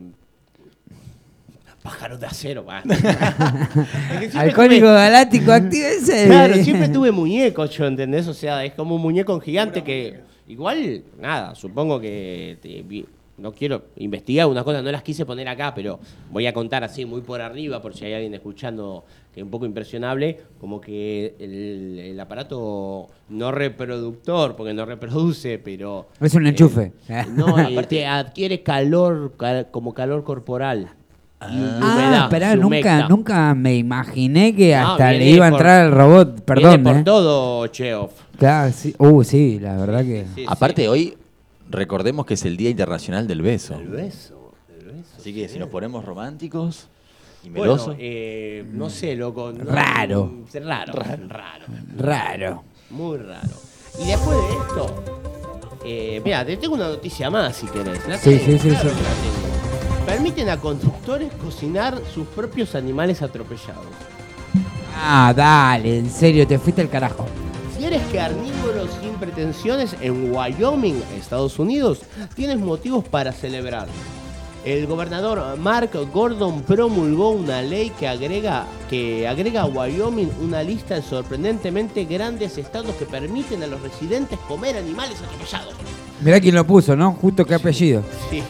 pájaro 1.82 2.18
de 2.18 2.26
acero. 2.26 2.66
va. 2.66 2.80
Alcohólico 4.36 4.86
tuve- 4.88 4.94
galáctico, 4.94 5.52
actívese. 5.52 6.26
Claro, 6.28 6.56
siempre 6.56 6.90
tuve 6.90 7.12
muñecos 7.12 7.70
yo, 7.72 7.86
¿entendés? 7.86 8.28
O 8.28 8.34
sea, 8.34 8.64
es 8.66 8.74
como 8.74 8.96
un 8.96 9.02
muñeco 9.02 9.40
gigante 9.40 9.84
que. 9.84 10.20
Igual, 10.48 11.04
nada, 11.20 11.56
supongo 11.56 12.00
que. 12.00 12.58
te 12.62 12.84
no 13.38 13.52
quiero 13.54 13.86
investigar 13.96 14.46
unas 14.46 14.64
cosas, 14.64 14.84
no 14.84 14.92
las 14.92 15.02
quise 15.02 15.26
poner 15.26 15.48
acá, 15.48 15.74
pero 15.74 16.00
voy 16.30 16.46
a 16.46 16.54
contar 16.54 16.84
así 16.84 17.06
muy 17.06 17.22
por 17.22 17.42
arriba, 17.42 17.82
por 17.82 17.96
si 17.96 18.06
hay 18.06 18.14
alguien 18.14 18.36
escuchando 18.36 19.04
que 19.34 19.40
es 19.40 19.44
un 19.44 19.50
poco 19.50 19.66
impresionable, 19.66 20.40
como 20.60 20.80
que 20.80 21.34
el, 21.40 21.98
el 21.98 22.20
aparato 22.20 23.08
no 23.30 23.52
reproductor, 23.52 24.56
porque 24.56 24.76
no 24.76 24.86
reproduce, 24.86 25.58
pero... 25.58 26.10
Es 26.20 26.36
un 26.36 26.46
enchufe. 26.46 26.92
No, 27.30 27.58
eh, 27.68 27.84
te 27.90 28.06
adquiere 28.06 28.62
calor, 28.62 29.34
ca- 29.38 29.64
como 29.72 29.96
calor 29.96 30.24
corporal. 30.24 30.92
Ah, 31.44 32.20
esperá, 32.26 32.56
nunca, 32.56 33.08
nunca 33.08 33.56
me 33.56 33.76
imaginé 33.76 34.56
que 34.56 34.76
No, 34.76 34.92
hasta 34.92 35.12
le 35.12 35.18
viene 35.18 35.32
iba 35.36 35.48
a 35.48 35.50
por- 35.50 35.60
entrar 35.60 35.86
el 35.88 35.92
robot, 35.92 36.28
Viene 36.28 36.42
perdón. 36.46 36.84
por 36.84 36.96
eh. 36.98 37.04
todo, 37.04 37.68
Cheoff. 37.68 38.12
Claro, 38.38 38.72
sí. 38.72 38.94
Uh, 39.00 39.24
sí, 39.24 39.60
la 39.60 39.76
verdad 39.78 40.02
que. 40.04 40.26
Sí, 40.36 40.46
Aparte, 40.48 40.88
hoy 40.88 41.18
recordemos 41.70 42.26
que 42.28 42.36
es 42.36 42.46
el 42.46 42.58
Día 42.58 42.70
Internacional 42.70 43.28
del 43.28 43.42
Beso. 43.42 43.74
El 43.74 43.88
beso, 43.88 44.54
el 44.78 44.86
beso. 44.86 45.10
Así 45.18 45.34
que 45.34 45.50
si 45.50 45.58
nos 45.58 45.70
ponemos 45.70 46.06
románticos 46.06 46.88
y 47.44 47.50
Bueno, 47.50 47.64
melosos. 47.74 47.96
eh, 47.98 48.64
no 48.72 48.90
sé, 48.92 49.16
loco. 49.16 49.52
no- 49.52 49.64
Raro. 49.66 50.26
mm, 50.26 50.46
Raro, 50.64 50.94
raro. 51.28 51.66
Raro. 51.98 52.64
Muy 52.92 53.18
raro. 53.18 53.50
Y 54.00 54.06
después 54.08 54.38
de 54.38 54.54
esto, 54.68 55.04
eh, 55.86 56.22
mira, 56.24 56.46
te 56.46 56.56
tengo 56.58 56.76
una 56.76 56.88
noticia 56.88 57.30
más 57.32 57.56
si 57.56 57.66
querés. 57.68 58.08
¿La 58.08 58.18
Sí, 58.20 58.38
sí, 58.38 58.60
sí, 58.60 58.70
Claro 58.70 58.90
sí. 58.90 59.51
Permiten 60.06 60.50
a 60.50 60.58
conductores 60.58 61.32
cocinar 61.34 62.02
sus 62.14 62.28
propios 62.28 62.76
animales 62.76 63.22
atropellados. 63.22 63.86
Ah, 64.96 65.34
dale, 65.36 66.00
en 66.00 66.10
serio, 66.10 66.46
te 66.46 66.60
fuiste 66.60 66.82
al 66.82 66.90
carajo. 66.90 67.26
Si 67.78 67.86
eres 67.86 68.02
carnívoro 68.14 68.88
sin 69.02 69.14
pretensiones 69.14 69.96
en 70.02 70.34
Wyoming, 70.34 71.02
Estados 71.18 71.58
Unidos, 71.60 72.02
tienes 72.36 72.60
motivos 72.60 73.08
para 73.08 73.32
celebrar. 73.32 73.88
El 74.64 74.86
gobernador 74.86 75.58
Mark 75.58 75.90
Gordon 76.14 76.62
promulgó 76.62 77.32
una 77.32 77.64
ley 77.64 77.90
que 77.92 78.08
agrega, 78.08 78.68
que 78.90 79.28
agrega 79.28 79.62
a 79.62 79.66
Wyoming 79.66 80.30
una 80.42 80.62
lista 80.62 80.96
de 80.96 81.02
sorprendentemente 81.02 82.06
grandes 82.06 82.60
estados 82.60 82.94
que 82.96 83.06
permiten 83.06 83.64
a 83.64 83.68
los 83.68 83.82
residentes 83.82 84.38
comer 84.48 84.78
animales 84.78 85.20
atropellados. 85.20 85.74
Mirá 86.22 86.40
quién 86.40 86.54
lo 86.54 86.68
puso, 86.68 86.96
¿no? 86.96 87.14
Justo 87.14 87.44
qué 87.44 87.56
apellido. 87.56 88.04
Sí. 88.30 88.44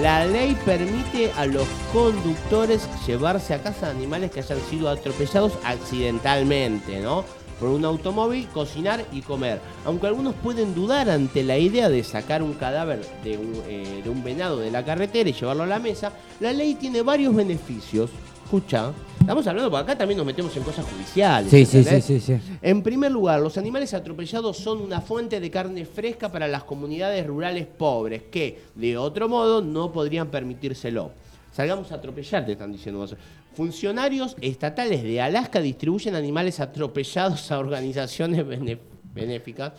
La, 0.00 0.24
ley 0.26 0.56
permite 0.64 1.32
a 1.36 1.46
los 1.46 1.66
conductores 1.92 2.88
llevarse 3.06 3.54
a 3.54 3.62
casa 3.62 3.90
animales 3.90 4.30
que 4.30 4.40
hayan 4.40 4.60
sido 4.60 4.88
atropellados 4.88 5.54
accidentalmente, 5.64 7.00
¿no? 7.00 7.24
Por 7.58 7.70
un 7.70 7.84
automóvil, 7.84 8.46
cocinar 8.48 9.04
y 9.10 9.22
comer. 9.22 9.60
Aunque 9.84 10.06
algunos 10.06 10.34
pueden 10.36 10.74
dudar 10.74 11.10
ante 11.10 11.42
la 11.42 11.58
idea 11.58 11.88
de 11.88 12.04
sacar 12.04 12.42
un 12.42 12.54
cadáver 12.54 13.00
de 13.24 13.38
un, 13.38 13.62
eh, 13.66 14.00
de 14.04 14.10
un 14.10 14.22
venado 14.22 14.58
de 14.58 14.70
la 14.70 14.84
carretera 14.84 15.28
y 15.28 15.32
llevarlo 15.32 15.64
a 15.64 15.66
la 15.66 15.80
mesa, 15.80 16.12
la 16.38 16.52
ley 16.52 16.76
tiene 16.76 17.02
varios 17.02 17.34
beneficios. 17.34 18.10
Escucha, 18.44 18.92
estamos 19.28 19.46
hablando, 19.46 19.70
porque 19.70 19.82
acá 19.90 19.98
también 19.98 20.16
nos 20.16 20.26
metemos 20.26 20.56
en 20.56 20.62
cosas 20.62 20.86
judiciales. 20.86 21.50
Sí, 21.50 21.66
sí, 21.66 21.84
sí, 21.84 22.00
sí, 22.00 22.18
sí. 22.20 22.40
En 22.62 22.82
primer 22.82 23.12
lugar, 23.12 23.40
los 23.40 23.58
animales 23.58 23.92
atropellados 23.92 24.56
son 24.56 24.80
una 24.80 25.00
fuente 25.02 25.38
de 25.38 25.50
carne 25.50 25.84
fresca 25.84 26.32
para 26.32 26.48
las 26.48 26.64
comunidades 26.64 27.26
rurales 27.26 27.66
pobres 27.66 28.22
que, 28.30 28.58
de 28.74 28.96
otro 28.96 29.28
modo, 29.28 29.60
no 29.60 29.92
podrían 29.92 30.28
permitírselo. 30.28 31.10
Salgamos 31.52 31.92
a 31.92 31.96
atropellar, 31.96 32.46
te 32.46 32.52
están 32.52 32.72
diciendo. 32.72 33.00
vos. 33.00 33.14
Funcionarios 33.54 34.36
estatales 34.40 35.02
de 35.02 35.20
Alaska 35.20 35.60
distribuyen 35.60 36.14
animales 36.14 36.58
atropellados 36.60 37.50
a 37.50 37.58
organizaciones 37.58 38.46
bene- 38.46 38.78
benéficas. 39.20 39.72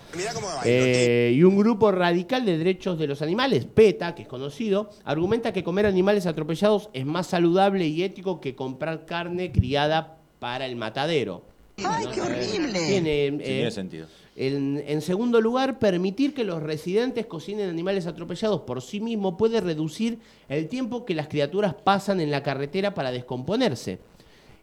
Eh, 0.66 1.34
y 1.36 1.44
un 1.44 1.58
grupo 1.58 1.92
radical 1.92 2.46
de 2.46 2.58
derechos 2.58 2.98
de 3.00 3.08
los 3.08 3.22
animales, 3.22 3.66
PETA, 3.66 4.16
que 4.16 4.24
es 4.24 4.28
conocido, 4.28 4.90
argumenta 5.04 5.54
que 5.54 5.64
comer 5.64 5.86
animales 5.86 6.26
atropellados 6.26 6.90
es 6.94 7.06
más 7.06 7.28
saludable 7.28 7.88
y 7.88 8.04
ético 8.04 8.40
que 8.42 8.56
comprar 8.56 9.06
carne 9.06 9.52
criada 9.52 10.18
para 10.40 10.66
el 10.66 10.76
matadero. 10.76 11.44
¡Ay, 11.84 12.06
qué 12.14 12.22
horrible! 12.22 12.80
Tiene, 12.88 13.30
Sí, 13.30 13.36
eh, 13.36 13.44
tiene 13.44 13.72
sentido. 13.72 14.08
en, 14.36 14.84
en 14.86 15.02
segundo 15.02 15.40
lugar, 15.40 15.80
permitir 15.80 16.34
que 16.34 16.44
los 16.44 16.62
residentes 16.62 17.26
cocinen 17.26 17.70
animales 17.70 18.06
atropellados 18.06 18.62
por 18.62 18.82
sí 18.82 19.00
mismo 19.00 19.38
puede 19.38 19.62
reducir 19.62 20.20
el 20.50 20.68
tiempo 20.68 21.06
que 21.06 21.16
las 21.16 21.28
criaturas 21.30 21.74
pasan 21.74 22.20
en 22.20 22.32
la 22.32 22.44
carretera 22.44 22.94
para 22.94 23.12
descomponerse. 23.12 24.00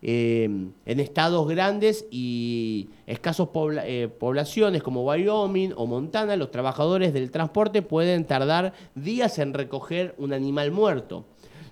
Eh, 0.03 0.45
en 0.45 1.01
estados 1.01 1.49
grandes 1.49 2.07
y 2.11 2.91
escasos 3.07 3.49
eh, 3.83 4.09
poblaciones 4.19 4.83
como 4.83 5.05
Wyoming 5.05 5.73
o 5.77 5.87
Montana, 5.87 6.37
los 6.37 6.51
trabajadores 6.51 7.15
del 7.15 7.31
transporte 7.31 7.83
pueden 7.83 8.25
tardar 8.25 8.73
días 8.95 9.39
en 9.39 9.55
recoger 9.55 10.15
un 10.19 10.33
animal 10.33 10.71
muerto. 10.71 11.25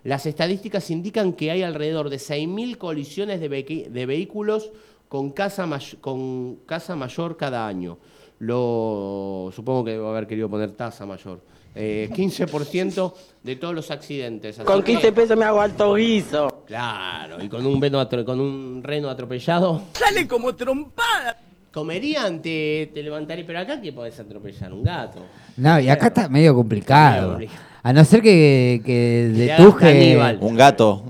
Las 0.04 0.26
estadísticas 0.26 0.90
indican 0.90 1.32
que 1.32 1.50
hay 1.50 1.62
alrededor 1.62 2.10
de 2.10 2.16
6.000 2.16 2.76
colisiones 2.76 3.40
de, 3.40 4.06
vehículos 4.06 4.70
con 5.08 5.30
casa, 5.30 5.68
con 6.00 6.56
casa 6.66 6.96
mayor 6.96 7.36
cada 7.36 7.66
año. 7.66 7.98
Lo, 8.38 9.50
supongo 9.54 9.84
que 9.84 9.92
debo 9.92 10.08
haber 10.08 10.26
querido 10.26 10.50
poner 10.50 10.72
tasa 10.72 11.06
mayor. 11.06 11.40
Eh, 11.74 12.08
15% 12.14 13.14
de 13.42 13.56
todos 13.56 13.74
los 13.74 13.90
accidentes. 13.90 14.58
Así 14.58 14.64
Con 14.66 14.82
que- 14.82 14.92
15 14.92 15.12
pesos 15.12 15.36
me 15.36 15.44
hago 15.44 15.60
alto 15.60 15.94
guiso. 15.94 16.62
Claro, 16.66 17.42
y 17.42 17.48
con 17.48 17.66
un, 17.66 17.80
veno 17.80 18.00
atro- 18.00 18.24
con 18.24 18.40
un 18.40 18.80
reno 18.82 19.08
atropellado. 19.10 19.82
Sale 19.92 20.26
como 20.28 20.54
trompada. 20.54 21.36
Comerían, 21.72 22.40
te, 22.40 22.90
te 22.94 23.02
levantaré, 23.02 23.42
pero 23.42 23.58
acá 23.58 23.80
que 23.80 23.92
podés 23.92 24.18
atropellar 24.20 24.72
un 24.72 24.84
gato. 24.84 25.18
No, 25.56 25.80
y 25.80 25.88
acá 25.88 26.06
está 26.06 26.28
medio 26.28 26.54
complicado. 26.54 27.30
complicado. 27.30 27.60
A 27.82 27.92
no 27.92 28.04
ser 28.04 28.22
que, 28.22 28.80
que 28.86 29.28
de 29.34 29.52
hagas 29.52 29.74
caníbal. 29.74 30.38
Un 30.40 30.54
gato. 30.54 31.02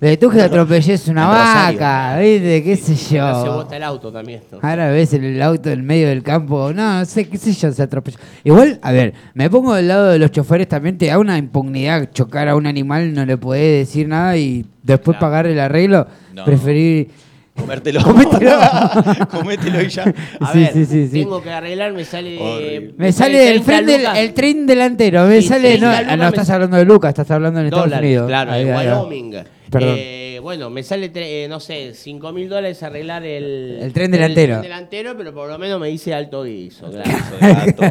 De 0.00 0.16
tuje 0.18 0.42
atropelles 0.42 1.08
una 1.08 1.22
En 1.22 1.28
Rosario. 1.30 1.78
vaca, 1.80 2.18
¿viste? 2.18 2.62
¿Qué 2.62 2.76
sé 2.76 2.94
Se 2.96 3.16
yo? 3.16 3.54
bota 3.54 3.76
el 3.76 3.82
auto 3.82 4.12
también. 4.12 4.42
¿no? 4.52 4.58
Ahora 4.60 4.90
ves 4.90 5.14
el 5.14 5.40
auto 5.40 5.70
en 5.70 5.86
medio 5.86 6.08
del 6.08 6.22
campo, 6.22 6.70
no, 6.74 6.98
no 6.98 7.04
sé, 7.06 7.26
qué 7.28 7.38
sé 7.38 7.52
yo, 7.54 7.72
se 7.72 7.82
atropella. 7.82 8.18
Igual, 8.44 8.78
a 8.82 8.92
ver, 8.92 9.14
me 9.32 9.48
pongo 9.48 9.74
del 9.74 9.88
lado 9.88 10.08
de 10.10 10.18
los 10.18 10.30
choferes 10.30 10.68
también, 10.68 10.98
te 10.98 11.06
da 11.06 11.18
una 11.18 11.38
impunidad 11.38 12.10
chocar 12.12 12.46
a 12.48 12.56
un 12.56 12.66
animal, 12.66 13.14
no 13.14 13.24
le 13.24 13.38
podés 13.38 13.86
decir 13.86 14.06
nada 14.06 14.36
y 14.36 14.66
después 14.82 15.16
Claro. 15.16 15.32
pagar 15.32 15.46
el 15.46 15.58
arreglo, 15.58 16.06
No. 16.34 16.44
preferir... 16.44 17.08
Comértelo. 17.56 18.02
Comételo. 18.02 18.50
Comételo 19.30 19.80
y 19.80 19.88
ya. 19.88 20.04
A 20.40 20.52
Sí, 20.52 20.58
ver, 20.58 20.72
sí, 20.74 20.84
sí, 20.84 21.06
sí. 21.08 21.20
tengo 21.20 21.42
que 21.42 21.50
arreglar, 21.50 21.94
me 21.94 22.04
sale. 22.04 22.38
Horrible. 22.38 22.94
Me 22.98 23.12
sale 23.12 23.50
el 23.54 23.62
30 23.62 23.64
tren, 23.64 23.86
del, 23.86 24.16
el 24.18 24.34
tren 24.34 24.66
delantero, 24.66 25.24
me 25.26 25.40
Sí, 25.40 25.48
sale... 25.48 25.78
30 25.78 26.02
No, 26.02 26.10
no 26.18 26.22
me- 26.24 26.28
estás 26.28 26.50
hablando 26.50 26.76
de 26.76 26.84
Lucas, 26.84 27.08
estás 27.08 27.30
hablando 27.30 27.60
en 27.60 27.66
Estados 27.66 27.86
dólares, 27.86 28.06
Unidos. 28.08 28.26
claro, 28.28 28.52
Ahí, 28.52 28.62
en 28.68 28.74
ahí 28.74 28.86
va. 28.88 29.00
Wyoming. 29.00 29.34
Perdón. 29.78 29.96
Eh, 29.98 30.38
bueno, 30.42 30.70
me 30.70 30.82
sale, 30.82 31.10
eh, 31.14 31.46
no 31.48 31.60
sé, 31.60 31.92
5 31.94 32.32
mil 32.32 32.48
dólares 32.48 32.82
arreglar 32.82 33.24
el, 33.24 33.78
El 33.80 33.92
tren 33.92 34.10
delantero. 34.10 34.54
El 34.54 34.60
tren 34.60 34.70
delantero, 34.70 35.16
pero 35.16 35.32
por 35.34 35.48
lo 35.48 35.58
menos 35.58 35.80
me 35.80 35.88
dice 35.88 36.12
alto 36.14 36.44
guiso. 36.44 36.90
gato. 37.40 37.82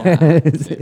Sí. 0.60 0.78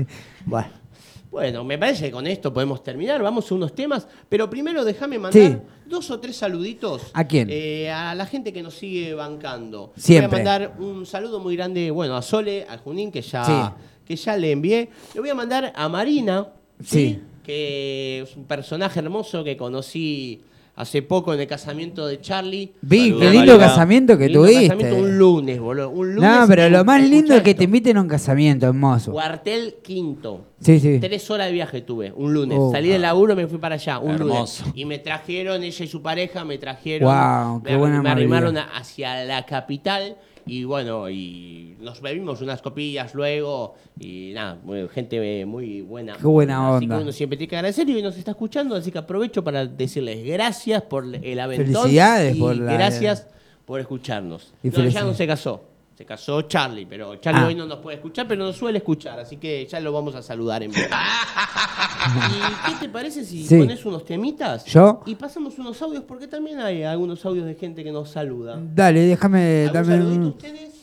Bueno. 0.46 0.84
Bueno, 1.32 1.64
me 1.64 1.80
parece 1.80 2.06
que 2.06 2.12
con 2.12 2.28
esto 2.28 2.54
podemos 2.54 2.84
terminar. 2.84 3.24
Vamos 3.24 3.52
a 3.52 3.56
unos 3.56 3.74
temas. 3.74 4.08
Pero 4.30 4.48
primero 4.52 4.86
déjame 4.86 5.18
mandar 5.18 5.42
Sí. 5.42 5.58
dos 5.88 6.12
o 6.12 6.20
tres 6.20 6.36
saluditos. 6.36 7.10
¿A 7.16 7.26
quién? 7.26 7.48
Eh, 7.50 7.90
a 7.90 8.14
la 8.14 8.28
gente 8.28 8.54
que 8.54 8.62
nos 8.62 8.76
sigue 8.76 9.16
bancando. 9.16 9.94
Siempre. 9.98 10.28
Voy 10.28 10.36
a 10.36 10.38
mandar 10.60 10.76
un 10.80 11.08
saludo 11.08 11.40
muy 11.40 11.56
grande, 11.56 11.90
bueno, 11.90 12.16
a 12.16 12.22
Sole, 12.22 12.68
a 12.70 12.78
Junín, 12.78 13.12
que 13.12 13.24
ya, 13.24 13.44
Sí. 13.46 13.84
que 14.06 14.16
ya 14.16 14.38
le 14.38 14.52
envié. 14.52 14.90
Le 15.16 15.22
voy 15.22 15.30
a 15.32 15.34
mandar 15.34 15.74
a 15.76 15.90
Marina, 15.90 16.50
Sí. 16.84 17.20
que 17.44 18.22
es 18.22 18.36
un 18.38 18.46
personaje 18.46 19.00
hermoso 19.00 19.44
que 19.44 19.58
conocí 19.58 20.44
hace 20.76 21.02
poco 21.04 21.34
en 21.34 21.40
el 21.40 21.48
casamiento 21.48 22.08
de 22.08 22.20
Charlie. 22.20 22.74
Vi, 22.82 23.10
Saludos, 23.10 23.22
qué 23.22 23.30
lindo 23.32 23.58
casamiento 23.60 24.18
que 24.18 24.26
Lindo 24.28 24.42
tuviste. 24.46 24.68
casamiento 24.70 24.96
un 24.98 25.18
lunes, 25.20 25.60
boludo. 25.60 25.90
Un 25.92 26.16
lunes. 26.16 26.30
No, 26.30 26.48
pero 26.48 26.70
lo 26.70 26.84
más 26.84 27.02
lindo 27.08 27.36
es 27.36 27.44
que 27.44 27.52
esto. 27.52 27.60
te 27.60 27.64
inviten 27.66 27.98
a 27.98 28.02
un 28.02 28.08
casamiento, 28.08 28.66
hermoso. 28.66 29.12
Cuartel 29.12 29.76
quinto. 29.84 30.46
Sí, 30.60 30.80
sí. 30.80 30.98
Tres 31.00 31.30
horas 31.30 31.48
de 31.48 31.54
viaje 31.54 31.82
tuve, 31.82 32.12
un 32.16 32.34
lunes. 32.34 32.58
Oh. 32.60 32.72
Salí 32.72 32.90
del 32.90 33.02
laburo, 33.04 33.36
me 33.36 33.46
fui 33.48 33.58
para 33.60 33.76
allá, 33.76 34.00
un 34.00 34.12
Hermoso. 34.16 34.64
lunes. 34.64 34.78
Y 34.80 34.86
me 34.86 34.98
trajeron, 35.00 35.62
ella 35.64 35.86
y 35.86 35.88
su 35.88 36.02
pareja, 36.02 36.44
me 36.46 36.58
trajeron. 36.58 37.08
Guau, 37.08 37.62
qué 37.64 37.72
me, 37.74 37.78
buena 37.78 38.02
me 38.02 38.10
arrimaron 38.10 38.58
a- 38.58 38.70
hacia 38.78 39.24
la 39.26 39.46
capital. 39.46 40.16
Y 40.46 40.64
bueno, 40.66 41.10
y 41.10 41.76
nos 41.80 42.02
bebimos 42.02 42.42
unas 42.42 42.62
copillas 42.62 43.14
luego. 43.16 43.76
Y 44.00 44.32
nada, 44.34 44.60
muy- 44.64 44.88
gente 44.90 45.46
muy 45.46 45.82
buena. 45.82 46.18
Qué 46.18 46.28
buena 46.28 46.76
Así 46.78 46.86
que 46.88 46.92
onda. 46.94 47.04
uno 47.04 47.12
siempre 47.12 47.38
tiene 47.38 47.50
que 47.50 47.56
agradecer 47.56 47.88
y 47.90 47.96
hoy 47.96 48.02
nos 48.02 48.18
está 48.18 48.32
escuchando. 48.32 48.76
Así 48.76 48.92
que 48.92 48.98
aprovecho 48.98 49.44
para 49.44 49.66
decirles 49.66 50.24
gracias 50.26 50.82
por 50.84 51.06
el 51.06 51.40
aventón. 51.40 51.74
Felicidades 51.74 52.36
y 52.36 52.40
por 52.40 52.56
la- 52.58 52.74
Gracias 52.74 53.28
por 53.66 53.80
escucharnos. 53.80 54.54
Y 54.64 54.70
No, 54.70 54.86
ya 54.88 55.04
no 55.04 55.14
se 55.14 55.26
casó. 55.28 55.64
Se 55.96 56.06
casó 56.06 56.42
Charlie, 56.44 56.88
pero 56.88 57.18
Charlie 57.18 57.42
Ah. 57.44 57.48
hoy 57.48 57.56
no 57.56 57.66
nos 57.68 57.78
puede 57.80 57.98
escuchar, 57.98 58.28
pero 58.28 58.44
nos 58.44 58.56
suele 58.58 58.80
escuchar, 58.80 59.20
así 59.20 59.38
que 59.38 59.68
ya 59.68 59.80
lo 59.80 59.94
vamos 59.94 60.16
a 60.16 60.24
saludar 60.24 60.64
en 60.64 60.72
vivo. 60.72 60.88
¿Y 62.68 62.72
qué 62.72 62.80
te 62.80 62.90
parece 62.90 63.24
si 63.24 63.44
Sí. 63.46 63.60
pones 63.60 63.86
unos 63.86 64.04
temitas? 64.04 64.66
¿Yo? 64.66 65.02
Y 65.06 65.14
pasamos 65.16 65.58
unos 65.60 65.80
audios, 65.82 66.04
porque 66.04 66.28
también 66.28 66.60
hay 66.60 66.84
algunos 66.84 67.24
audios 67.26 67.46
de 67.46 67.54
gente 67.56 67.84
que 67.84 67.92
nos 67.92 68.10
saluda. 68.10 68.60
Dale, 68.74 69.02
déjame, 69.02 69.62
¿Algún 69.68 69.74
dame 69.74 69.88
saludito 69.98 70.14
a 70.14 70.18
un... 70.24 70.28
ustedes? 70.30 70.74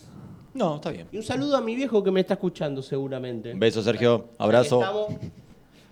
No, 0.54 0.76
está 0.76 0.90
bien. 0.90 1.08
Y 1.10 1.16
un 1.16 1.22
saludo 1.24 1.56
a 1.56 1.60
mi 1.60 1.74
viejo 1.74 2.02
que 2.04 2.10
me 2.12 2.20
está 2.20 2.34
escuchando 2.34 2.80
seguramente. 2.82 3.52
Un 3.52 3.58
beso, 3.60 3.82
Sergio. 3.82 4.28
Abrazo. 4.38 5.08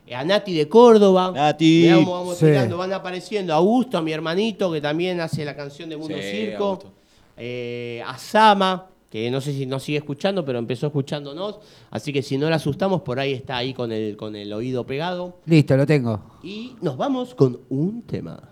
Eh, 0.07 0.15
A 0.15 0.24
Nati 0.24 0.55
de 0.55 0.69
Córdoba. 0.69 1.32
Nati. 1.35 1.82
Mirá 1.85 1.97
cómo 1.97 2.12
vamos 2.12 2.39
Sí. 2.39 2.47
tirando, 2.47 2.77
van 2.77 2.93
apareciendo. 2.93 3.53
A 3.53 3.57
Augusto, 3.57 3.99
a 3.99 4.03
mi 4.03 4.12
hermanito, 4.12 4.70
que 4.73 4.81
también 4.81 5.20
hace 5.20 5.45
la 5.45 5.55
canción 5.57 5.89
de 5.89 5.97
Mundo 5.97 6.15
Sí, 6.16 6.23
Circo. 6.23 6.65
Augusto. 6.65 6.93
Eh, 7.36 8.03
a 8.07 8.16
Sama, 8.19 8.86
que 9.11 9.31
no 9.31 9.41
sé 9.41 9.53
si 9.53 9.67
nos 9.67 9.83
sigue 9.83 9.99
escuchando, 9.99 10.45
pero 10.45 10.59
empezó 10.59 10.87
escuchándonos. 10.87 11.61
Así 11.91 12.13
que 12.13 12.23
si 12.23 12.37
no 12.37 12.51
la 12.51 12.57
asustamos, 12.57 13.03
por 13.03 13.19
ahí 13.19 13.33
está 13.33 13.57
ahí 13.57 13.73
con 13.73 13.93
el, 13.93 14.17
con 14.17 14.37
el 14.37 14.53
oído 14.53 14.85
pegado. 14.85 15.39
Listo, 15.47 15.77
lo 15.77 15.87
tengo. 15.87 16.21
Y 16.43 16.75
nos 16.83 16.97
vamos 16.97 17.35
con 17.35 17.61
un 17.69 18.03
tema. 18.03 18.51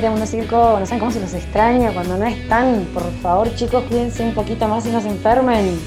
Gente 0.00 0.06
de 0.06 0.10
Mundo 0.10 0.26
Circo, 0.26 0.78
no 0.80 0.86
saben 0.86 0.98
cómo 0.98 1.10
se 1.10 1.20
los 1.20 1.34
extraña 1.34 1.92
cuando 1.92 2.16
no 2.16 2.24
están. 2.24 2.86
Por 2.94 3.02
favor 3.20 3.54
chicos, 3.54 3.84
cuídense 3.84 4.22
un 4.22 4.32
poquito 4.32 4.66
más 4.66 4.86
y 4.86 4.90
no 4.90 5.00
se 5.00 5.08
enfermen. 5.08 5.78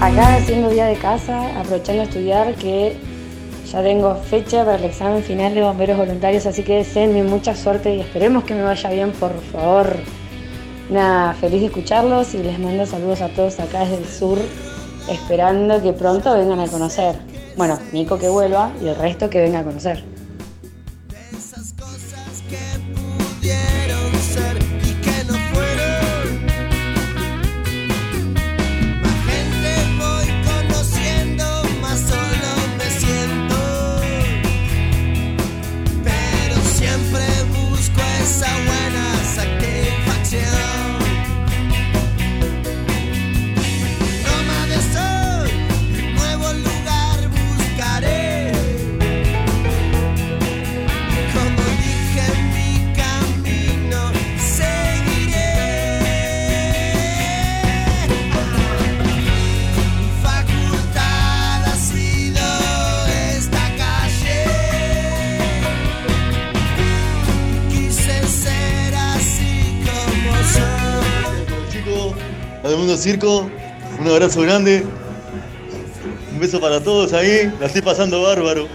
Acá 0.00 0.36
haciendo 0.36 0.70
día 0.70 0.86
de 0.86 0.96
casa, 0.96 1.60
aprovechando 1.60 2.02
a 2.02 2.04
estudiar 2.06 2.54
que 2.54 2.96
ya 3.70 3.82
tengo 3.82 4.14
fecha 4.14 4.64
para 4.64 4.78
el 4.78 4.84
examen 4.84 5.22
final 5.22 5.54
de 5.54 5.62
bomberos 5.62 5.98
voluntarios, 5.98 6.46
así 6.46 6.62
que 6.62 6.76
deseenme 6.76 7.22
mucha 7.24 7.54
suerte 7.54 7.94
y 7.94 8.00
esperemos 8.00 8.44
que 8.44 8.54
me 8.54 8.62
vaya 8.62 8.88
bien, 8.90 9.12
por 9.12 9.38
favor. 9.52 9.96
Nada, 10.88 11.34
feliz 11.34 11.60
de 11.60 11.66
escucharlos 11.66 12.34
y 12.34 12.38
les 12.38 12.58
mando 12.58 12.86
saludos 12.86 13.20
a 13.20 13.28
todos 13.28 13.60
acá 13.60 13.80
desde 13.80 13.98
el 13.98 14.06
sur, 14.06 14.38
esperando 15.10 15.82
que 15.82 15.92
pronto 15.92 16.32
vengan 16.32 16.60
a 16.60 16.68
conocer. 16.68 17.16
Bueno, 17.56 17.78
Nico 17.92 18.18
que 18.18 18.30
vuelva 18.30 18.70
y 18.82 18.88
el 18.88 18.96
resto 18.96 19.28
que 19.28 19.42
venga 19.42 19.58
a 19.58 19.64
conocer. 19.64 20.13
Circo, 72.96 73.48
un 74.00 74.08
abrazo 74.08 74.42
grande. 74.42 74.84
Un 76.32 76.40
beso 76.40 76.60
para 76.60 76.82
todos 76.82 77.12
ahí, 77.12 77.52
la 77.60 77.66
estoy 77.66 77.82
pasando 77.82 78.22
bárbaro. 78.22 78.68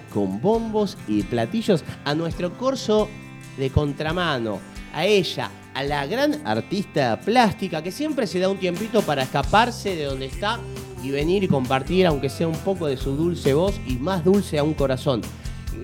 Con 0.00 0.40
bombos 0.40 0.96
y 1.08 1.22
platillos 1.22 1.84
a 2.04 2.14
nuestro 2.14 2.56
corso 2.56 3.08
de 3.56 3.70
contramano. 3.70 4.60
A 4.92 5.06
ella, 5.06 5.50
a 5.74 5.82
la 5.82 6.06
gran 6.06 6.46
artista 6.46 7.20
plástica 7.20 7.82
que 7.82 7.90
siempre 7.90 8.26
se 8.26 8.38
da 8.38 8.48
un 8.48 8.58
tiempito 8.58 9.02
para 9.02 9.24
escaparse 9.24 9.96
de 9.96 10.04
donde 10.04 10.26
está 10.26 10.58
y 11.02 11.10
venir 11.10 11.42
y 11.44 11.48
compartir, 11.48 12.06
aunque 12.06 12.28
sea 12.28 12.48
un 12.48 12.58
poco 12.58 12.86
de 12.86 12.96
su 12.96 13.16
dulce 13.16 13.54
voz 13.54 13.78
y 13.86 13.96
más 13.96 14.24
dulce 14.24 14.58
a 14.58 14.62
un 14.62 14.74
corazón. 14.74 15.20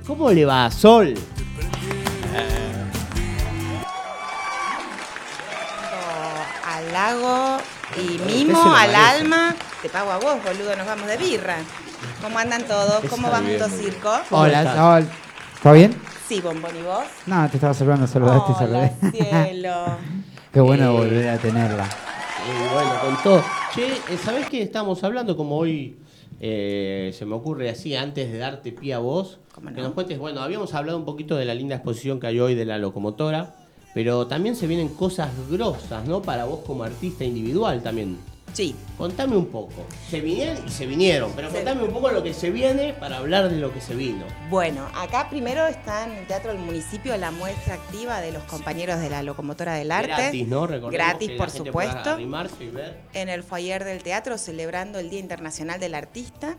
¿Cómo 0.06 0.30
le 0.30 0.44
va, 0.44 0.70
Sol? 0.70 1.14
al 6.64 6.92
lago 6.92 7.58
y 7.96 8.18
mimo 8.32 8.74
al 8.74 8.94
alma. 8.94 9.54
Te 9.82 9.88
pago 9.88 10.10
a 10.12 10.18
vos, 10.18 10.42
boludo, 10.42 10.76
nos 10.76 10.86
vamos 10.86 11.06
de 11.06 11.16
birra. 11.16 11.58
¿Cómo 12.22 12.38
andan 12.38 12.62
todos? 12.66 13.01
¿Cómo 13.09 13.28
Está 13.28 13.40
va 13.40 13.40
Mundo. 13.40 13.68
Circo? 13.68 14.10
Hola, 14.30 14.74
Sol. 14.74 15.09
¿Todo 15.62 15.72
bien? 15.74 15.94
Sí, 16.28 16.40
Bombón, 16.40 16.76
¿y 16.78 16.82
vos? 16.82 17.05
No, 17.26 17.48
te 17.48 17.56
estaba 17.56 17.74
saludando, 17.74 18.06
saludaste 18.06 18.52
y 18.52 18.64
Hola, 18.64 18.92
saludé. 19.01 19.44
cielo. 19.47 19.84
Qué 20.52 20.60
bueno 20.60 20.92
volver 20.92 21.28
a 21.28 21.38
tenerla. 21.38 21.88
Y 22.47 22.74
bueno, 22.74 22.90
con 23.05 23.22
todo. 23.22 23.44
Che, 23.74 23.86
eh, 23.86 24.18
¿sabés 24.22 24.48
qué 24.48 24.62
estábamos 24.62 25.02
hablando? 25.05 25.36
Como 25.36 25.56
hoy 25.56 25.98
eh, 26.40 27.14
se 27.16 27.24
me 27.26 27.34
ocurre 27.34 27.70
así, 27.70 27.94
antes 27.94 28.30
de 28.32 28.38
darte 28.38 28.72
pie 28.72 28.94
a 28.94 28.98
vos, 28.98 29.38
que 29.74 29.80
nos 29.82 29.92
cuentes, 29.92 30.18
bueno, 30.18 30.40
habíamos 30.40 30.74
hablado 30.74 30.98
un 30.98 31.05
poquito 31.05 31.36
de 31.36 31.44
la 31.44 31.55
linda 31.55 31.76
exposición 31.76 32.18
que 32.20 32.26
hay 32.26 32.40
hoy 32.40 32.55
de 32.55 32.64
la 32.64 32.78
locomotora, 32.78 33.55
pero 33.94 34.26
también 34.26 34.56
se 34.56 34.66
vienen 34.66 34.88
cosas 34.88 35.28
grosas, 35.51 36.06
¿no? 36.06 36.22
Para 36.22 36.44
vos 36.47 36.60
como 36.66 36.84
artista 36.84 37.24
individual 37.24 37.82
también. 37.82 38.18
Sí. 38.52 38.74
Contame 38.98 39.36
un 39.36 39.47
poco. 39.47 39.86
Se 40.10 40.20
vinieron 40.20 40.66
y 40.66 40.70
se 40.70 40.86
vinieron, 40.86 41.32
pero 41.35 41.51
contame 41.51 41.82
un 41.85 41.93
poco 41.93 42.10
lo 42.10 42.22
que 42.22 42.35
se 42.35 42.51
viene 42.51 42.93
para 42.93 43.18
hablar 43.18 43.48
de 43.48 43.56
lo 43.56 43.72
que 43.72 43.81
se 43.81 43.94
vino. 43.94 44.24
Bueno, 44.48 44.86
acá 44.94 45.28
primero 45.31 45.66
está 45.66 46.05
en 46.06 46.12
el 46.12 46.27
Teatro 46.27 46.52
del 46.52 46.60
Municipio 46.60 47.16
la 47.16 47.31
muestra 47.31 47.74
activa 47.74 48.20
de 48.20 48.32
los 48.32 48.43
compañeros 48.44 49.01
de 49.01 49.10
la 49.10 49.22
Locomotora 49.22 49.74
del 49.74 49.93
Arte. 49.93 50.09
Gratis, 50.09 50.48
¿no? 50.48 50.66
Recordemos 50.66 50.93
Gratis, 50.93 51.28
que 51.28 51.35
la 51.35 51.39
por 51.44 51.52
gente 51.52 51.72
pueda 51.72 52.05
supuesto. 52.18 52.62
y 52.62 52.68
ver. 52.68 53.01
En 53.12 53.28
el 53.28 53.43
foyer 53.43 53.85
del 53.85 54.02
teatro 54.02 54.36
celebrando 54.39 54.98
el 54.98 55.10
Día 55.10 55.20
Internacional 55.20 55.81
del 55.81 55.94
Artista. 55.94 56.56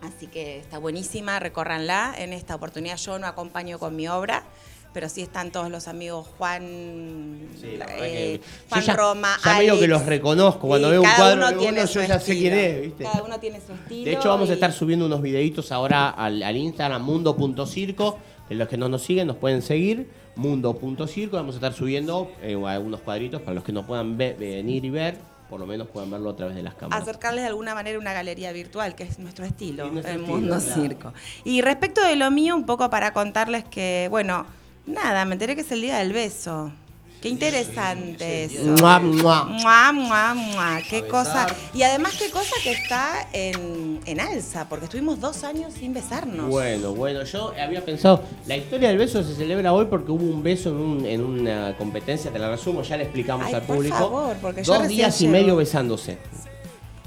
Así 0.00 0.28
que 0.28 0.58
está 0.58 0.78
buenísima, 0.78 1.40
recórranla. 1.40 2.14
En 2.16 2.32
esta 2.32 2.54
oportunidad 2.54 2.96
yo 2.96 3.18
no 3.18 3.26
acompaño 3.26 3.78
con 3.78 3.96
mi 3.96 4.08
obra, 4.08 4.44
pero 4.92 5.08
sí 5.08 5.22
están 5.22 5.50
todos 5.52 5.70
los 5.70 5.86
amigos 5.88 6.26
Juan, 6.38 7.38
la 7.78 7.86
eh, 8.06 8.40
Juan 8.68 8.82
ya- 8.82 8.96
Roma, 8.96 9.36
ya 9.44 9.54
medio 9.58 9.72
Alex. 9.72 9.80
que 9.82 9.88
los 9.88 10.06
reconozco. 10.06 10.66
Cuando 10.68 10.90
veo 10.90 11.02
un 11.02 11.08
cuadro 11.16 11.36
uno 11.36 11.46
de 11.50 11.56
tiene 11.58 11.78
uno, 11.80 11.86
su 11.86 12.00
yo 12.00 12.06
ya 12.06 12.18
sé 12.20 12.36
quién 12.36 12.54
es, 12.54 12.80
¿viste? 12.82 13.04
Cada 13.04 13.22
uno 13.22 13.38
tiene 13.38 13.60
su 13.60 13.72
estilo. 13.72 14.04
De 14.04 14.12
hecho, 14.12 14.28
vamos 14.28 14.50
a 14.50 14.54
estar 14.54 14.72
subiendo 14.72 15.06
unos 15.06 15.22
videitos 15.22 15.70
ahora 15.72 16.08
al, 16.10 16.42
al 16.42 16.56
Instagram 16.56 17.02
mundo.circo. 17.02 18.18
Los 18.50 18.66
que 18.66 18.78
no 18.78 18.88
nos 18.88 19.02
siguen 19.02 19.26
nos 19.26 19.36
pueden 19.36 19.60
seguir. 19.62 20.08
Mundo.circo. 20.36 21.36
Vamos 21.36 21.54
a 21.54 21.58
estar 21.58 21.72
subiendo 21.74 22.30
eh, 22.42 22.56
algunos 22.66 23.00
cuadritos 23.00 23.42
para 23.42 23.54
los 23.54 23.64
que 23.64 23.72
no 23.72 23.86
puedan 23.86 24.16
ve- 24.16 24.34
venir 24.38 24.84
y 24.84 24.90
ver. 24.90 25.16
Por 25.50 25.60
lo 25.60 25.66
menos 25.66 25.88
puedan 25.88 26.10
verlo 26.10 26.30
a 26.30 26.36
través 26.36 26.56
de 26.56 26.62
las 26.62 26.74
cámaras. 26.74 27.02
acercarles 27.02 27.42
de 27.42 27.48
alguna 27.48 27.74
manera 27.74 27.98
una 27.98 28.12
galería 28.12 28.52
virtual, 28.52 28.94
que 28.94 29.04
es 29.04 29.18
nuestro 29.18 29.44
estilo, 29.46 29.90
nuestro 29.90 30.12
el 30.14 30.20
estilo, 30.20 30.36
mundo 30.38 30.58
claro. 30.58 30.80
circo. 30.82 31.12
Y 31.44 31.62
respecto 31.62 32.02
de 32.02 32.16
lo 32.16 32.30
mío, 32.30 32.54
un 32.54 32.66
poco 32.66 32.90
para 32.90 33.12
contarles 33.14 33.64
que, 33.64 34.08
bueno, 34.10 34.44
nada, 34.88 35.24
me 35.24 35.34
enteré 35.34 35.54
que 35.54 35.60
es 35.62 35.72
el 35.72 35.80
día 35.82 35.98
del 35.98 36.12
beso. 36.12 36.72
Qué 37.20 37.28
interesante 37.28 38.44
eso. 38.44 38.62
Mua, 38.80 39.00
mua. 39.00 39.44
Mua, 39.46 39.92
mua, 39.92 40.34
mua. 40.34 40.78
Qué 40.88 40.98
A 40.98 41.08
cosa. 41.08 41.46
besar. 41.46 41.56
Y 41.74 41.82
además, 41.82 42.14
qué 42.16 42.30
cosa 42.30 42.54
que 42.62 42.70
está 42.70 43.28
en, 43.32 43.98
en 44.06 44.20
alza, 44.20 44.68
porque 44.68 44.84
estuvimos 44.84 45.18
dos 45.20 45.42
años 45.42 45.74
sin 45.74 45.92
besarnos. 45.92 46.48
Bueno, 46.48 46.94
bueno, 46.94 47.24
yo 47.24 47.52
había 47.60 47.84
pensado, 47.84 48.22
la 48.46 48.56
historia 48.56 48.88
del 48.90 48.98
beso 48.98 49.24
se 49.24 49.34
celebra 49.34 49.72
hoy 49.72 49.86
porque 49.86 50.12
hubo 50.12 50.22
un 50.24 50.44
beso 50.44 50.68
en, 50.70 50.76
un- 50.76 51.06
en 51.06 51.24
una 51.24 51.76
competencia, 51.76 52.30
te 52.30 52.38
la 52.38 52.50
resumo, 52.50 52.82
ya 52.82 52.96
le 52.96 53.02
explicamos 53.02 53.46
Ay, 53.48 53.54
al 53.54 53.62
por 53.62 53.76
público. 53.76 53.96
favor, 53.96 54.36
porque 54.40 54.62
yo 54.62 54.74
Dos 54.78 54.86
días 54.86 55.20
y 55.20 55.26
medio 55.26 55.56
besándose. 55.56 56.18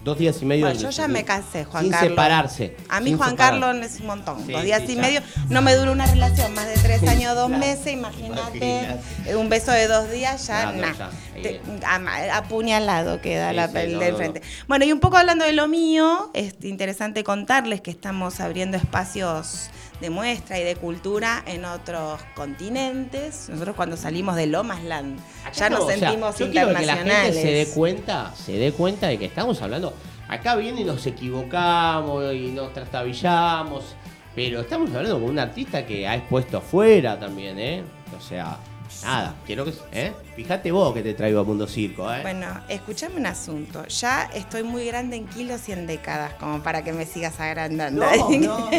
Dos 0.03 0.17
días 0.17 0.41
y 0.41 0.45
medio. 0.45 0.65
Bueno, 0.65 0.79
yo 0.79 0.89
ya 0.89 1.07
me 1.07 1.23
casé, 1.23 1.63
Juan 1.65 1.83
sin 1.83 1.91
Carlos. 1.91 2.09
separarse. 2.09 2.75
A 2.89 2.99
mí 2.99 3.09
sin 3.09 3.17
Juan 3.19 3.29
separarse. 3.31 3.59
Carlos 3.61 3.85
es 3.85 3.99
un 3.99 4.07
montón. 4.07 4.45
Sí, 4.47 4.51
dos 4.51 4.63
días 4.63 4.81
sí, 4.87 4.93
y 4.93 4.95
ya. 4.95 5.01
medio. 5.01 5.21
No 5.49 5.61
me 5.61 5.75
dura 5.75 5.91
una 5.91 6.07
relación 6.07 6.53
más 6.55 6.65
de 6.65 6.73
tres 6.73 7.03
años, 7.07 7.35
dos 7.35 7.47
Claro. 7.49 7.59
meses. 7.59 7.93
Imagínate. 7.93 8.57
Imagínate. 8.57 9.35
Un 9.35 9.49
beso 9.49 9.71
de 9.71 9.87
dos 9.87 10.09
días 10.09 10.47
ya, 10.47 10.71
Nada, 10.71 11.11
Te- 11.41 11.61
ama- 11.85 12.17
apuñalado 12.33 13.21
queda 13.21 13.49
Sí, 13.51 13.55
la 13.55 13.67
sí, 13.67 13.73
pel 13.73 13.93
no, 13.93 13.99
del 13.99 14.11
no, 14.11 14.17
frente. 14.17 14.41
Bueno, 14.67 14.85
y 14.85 14.91
un 14.91 14.99
poco 14.99 15.17
hablando 15.17 15.45
de 15.45 15.53
lo 15.53 15.67
mío, 15.67 16.29
es 16.33 16.55
interesante 16.63 17.23
contarles 17.23 17.81
que 17.81 17.91
estamos 17.91 18.39
abriendo 18.39 18.77
espacios 18.77 19.69
de 19.99 20.09
muestra 20.09 20.59
y 20.59 20.63
de 20.63 20.75
cultura 20.75 21.43
en 21.45 21.63
otros 21.65 22.19
continentes. 22.35 23.49
Nosotros 23.49 23.75
cuando 23.75 23.97
salimos 23.97 24.35
de 24.35 24.47
Lomas 24.47 24.83
Land 24.83 25.19
ya 25.53 25.69
nos 25.69 25.79
No, 25.81 25.85
o 25.85 25.89
sea, 25.89 25.97
sentimos 25.99 26.37
yo 26.39 26.49
quiero 26.51 26.67
que 26.69 26.73
la 26.73 26.81
internacionales. 26.81 27.35
gente 27.35 27.41
se 27.41 27.53
dé 27.53 27.67
cuenta, 27.75 28.33
se 28.35 28.51
dé 28.53 28.71
cuenta 28.71 29.07
de 29.07 29.17
que 29.19 29.25
estamos 29.25 29.61
hablando. 29.61 29.93
Acá 30.27 30.55
viene 30.55 30.81
y 30.81 30.83
nos 30.85 31.05
equivocamos 31.05 32.33
y 32.33 32.47
nos 32.51 32.73
trastabillamos. 32.73 33.95
Pero 34.33 34.61
estamos 34.61 34.89
hablando 34.95 35.19
con 35.19 35.29
un 35.29 35.39
artista 35.39 35.85
que 35.85 36.07
ha 36.07 36.15
expuesto 36.15 36.59
afuera 36.59 37.19
también, 37.19 37.59
¿eh? 37.59 37.83
O 38.17 38.21
sea, 38.21 38.57
nada, 39.03 39.35
quiero 39.45 39.65
que. 39.65 39.73
¿eh? 39.91 40.11
Fíjate 40.35 40.71
vos 40.71 40.93
que 40.93 41.01
te 41.01 41.13
traigo 41.13 41.39
a 41.39 41.43
Mundo 41.43 41.67
Circo, 41.67 42.11
¿eh? 42.13 42.19
Bueno, 42.21 42.47
escúchame 42.69 43.15
un 43.17 43.25
asunto. 43.25 43.85
Ya 43.87 44.29
estoy 44.33 44.63
muy 44.63 44.85
grande 44.85 45.15
en 45.17 45.27
kilos 45.27 45.67
y 45.69 45.71
en 45.73 45.87
décadas, 45.87 46.33
como 46.35 46.61
para 46.63 46.83
que 46.83 46.93
me 46.93 47.05
sigas 47.05 47.39
agrandando. 47.39 48.05
No, 48.05 48.29
no, 48.39 48.69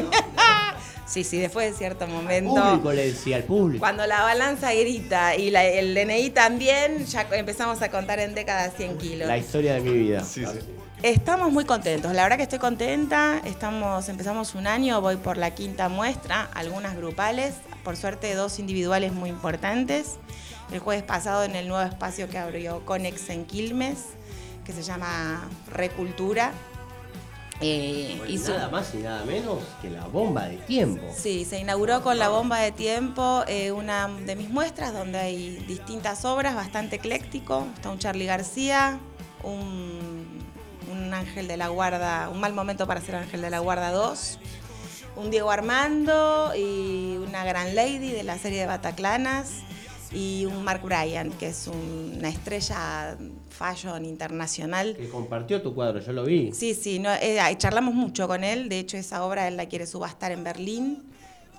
sí, 1.07 1.24
sí, 1.24 1.39
después 1.39 1.70
de 1.73 1.77
cierto 1.78 2.05
Al 2.05 2.11
momento. 2.11 2.55
público 2.55 2.93
le 2.93 3.07
decía, 3.07 3.36
al 3.36 3.44
público. 3.44 3.81
Cuando 3.81 4.07
la 4.07 4.23
balanza 4.23 4.73
grita 4.73 5.36
y 5.36 5.51
la- 5.51 5.65
el 5.65 5.94
DNI 5.94 6.31
también, 6.31 7.05
ya 7.07 7.27
empezamos 7.32 7.81
a 7.82 7.90
contar 7.90 8.19
en 8.20 8.35
décadas 8.35 8.73
100 8.77 8.99
kilos. 8.99 9.28
La 9.28 9.39
historia 9.39 9.74
de 9.74 9.81
mi 9.81 9.93
vida. 9.93 10.23
Estamos 11.03 11.51
muy 11.51 11.65
contentos, 11.65 12.12
la 12.15 12.23
verdad 12.23 12.37
que 12.37 12.45
estoy 12.45 12.61
contenta. 12.61 13.41
Estamos, 13.45 14.09
empezamos 14.09 14.55
un 14.55 14.69
año, 14.69 15.01
voy 15.01 15.16
por 15.16 15.37
la 15.37 15.53
quinta 15.53 15.89
muestra, 15.89 16.49
algunas 16.55 16.95
grupales, 16.97 17.55
por 17.83 17.97
suerte 17.97 18.33
dos 18.37 18.61
individuales 18.61 19.12
muy 19.12 19.29
importantes. 19.31 20.19
El 20.70 20.79
jueves 20.79 21.03
pasado 21.03 21.43
en 21.43 21.57
el 21.57 21.66
nuevo 21.66 21.85
espacio 21.89 22.29
que 22.31 22.39
abrió 22.39 22.87
Conex 22.87 23.31
en 23.31 23.45
Quilmes, 23.47 23.99
que 24.65 24.73
se 24.73 24.83
llama 24.85 25.43
Recultura. 25.73 26.53
Eh, 27.61 28.15
Bueno, 28.19 28.33
hizo- 28.33 28.55
nada 28.55 28.69
más 28.70 28.95
y 28.95 28.99
nada 28.99 29.24
menos 29.24 29.59
que 29.83 29.91
la 29.91 30.05
bomba 30.07 30.45
de 30.49 30.57
tiempo. 30.59 31.03
Sí, 31.16 31.45
se 31.45 31.59
inauguró 31.59 32.03
con 32.03 32.19
la 32.19 32.29
bomba 32.29 32.61
de 32.61 32.70
tiempo, 32.70 33.43
eh, 33.49 33.73
una 33.73 34.07
de 34.09 34.37
mis 34.37 34.51
muestras 34.51 34.93
donde 34.93 35.19
hay 35.19 35.57
distintas 35.66 36.24
obras, 36.24 36.55
bastante 36.55 36.97
ecléctico. 36.97 37.66
Está 37.74 37.91
un 37.91 37.99
Charlie 37.99 38.27
García, 38.27 38.99
un, 39.45 40.12
un 41.13 41.19
Ángel 41.19 41.47
de 41.47 41.59
la 41.59 41.69
Guarda, 41.69 42.31
un 42.33 42.41
mal 42.41 42.55
momento 42.55 42.87
para 42.87 43.01
ser 43.03 43.17
Ángel 43.17 43.43
de 43.43 43.51
la 43.51 43.59
Guarda 43.59 43.91
2, 43.91 44.39
un 45.17 45.31
Diego 45.31 45.51
Armando 45.51 46.53
y 46.57 47.19
una 47.19 47.45
gran 47.45 47.75
lady 47.75 48.11
de 48.13 48.23
la 48.23 48.39
serie 48.39 48.61
de 48.61 48.67
Bataclanas 48.67 49.59
y 50.11 50.47
un 50.47 50.65
Mark 50.65 50.81
Bryan, 50.83 51.31
que 51.33 51.49
es 51.49 51.67
un- 51.69 52.15
una 52.19 52.31
estrella 52.31 53.19
fashion 53.51 54.07
internacional. 54.07 54.97
Que 54.97 55.11
compartió 55.11 55.61
tu 55.61 55.75
cuadro, 55.75 56.01
yo 56.01 56.13
lo 56.13 56.25
vi. 56.25 56.51
Sí, 56.55 56.73
sí, 56.75 56.99
no, 56.99 57.11
eh, 57.13 57.39
charlamos 57.59 57.95
mucho 57.95 58.27
con 58.27 58.43
él. 58.43 58.71
De 58.71 58.79
hecho, 58.79 58.97
esa 58.97 59.23
obra 59.25 59.49
él 59.49 59.59
la 59.59 59.67
quiere 59.67 59.87
subastar 59.87 60.33
en 60.33 60.45
Berlín 60.45 61.03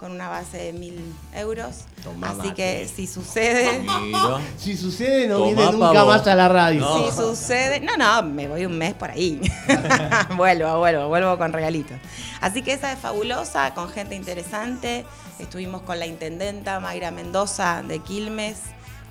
con 0.03 0.11
una 0.11 0.27
base 0.27 0.57
de 0.57 0.73
mil 0.73 1.15
euros. 1.33 1.85
Tomá 2.03 2.31
Así 2.31 2.37
mate. 2.39 2.53
que 2.55 2.91
si 2.93 3.07
sucede. 3.07 3.85
Si 4.57 4.75
sucede, 4.75 5.29
no 5.29 5.37
Tomá, 5.37 5.45
viene 5.45 5.71
nunca 5.71 6.03
más 6.03 6.27
a 6.27 6.35
la 6.35 6.49
radio. 6.49 6.85
Si 7.05 7.15
sucede. 7.15 7.79
No, 7.79 7.95
no, 7.95 8.21
me 8.21 8.49
voy 8.49 8.65
un 8.65 8.77
mes 8.77 8.93
por 8.95 9.11
ahí. 9.11 9.39
vuelvo, 10.35 10.77
vuelvo, 10.77 11.07
vuelvo 11.07 11.37
con 11.37 11.53
regalitos. 11.53 11.97
Así 12.41 12.63
que 12.63 12.73
esa 12.73 12.91
es 12.91 12.99
fabulosa, 12.99 13.73
con 13.73 13.87
gente 13.87 14.13
interesante. 14.13 15.05
Estuvimos 15.39 15.83
con 15.83 15.97
la 15.99 16.05
intendenta 16.05 16.81
Mayra 16.81 17.11
Mendoza 17.11 17.81
de 17.81 17.99
Quilmes, 17.99 18.59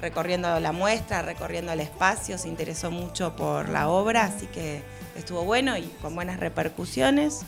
recorriendo 0.03 0.61
la 0.61 0.73
muestra, 0.73 1.23
recorriendo 1.23 1.73
el 1.73 1.81
espacio. 1.81 2.37
Se 2.37 2.49
interesó 2.49 2.91
mucho 2.91 3.35
por 3.35 3.71
la 3.71 3.89
obra, 3.89 4.25
así 4.25 4.45
que 4.45 4.83
estuvo 5.17 5.43
bueno 5.45 5.79
y 5.79 5.85
con 6.03 6.15
buenas 6.15 6.39
repercusiones. 6.39 7.47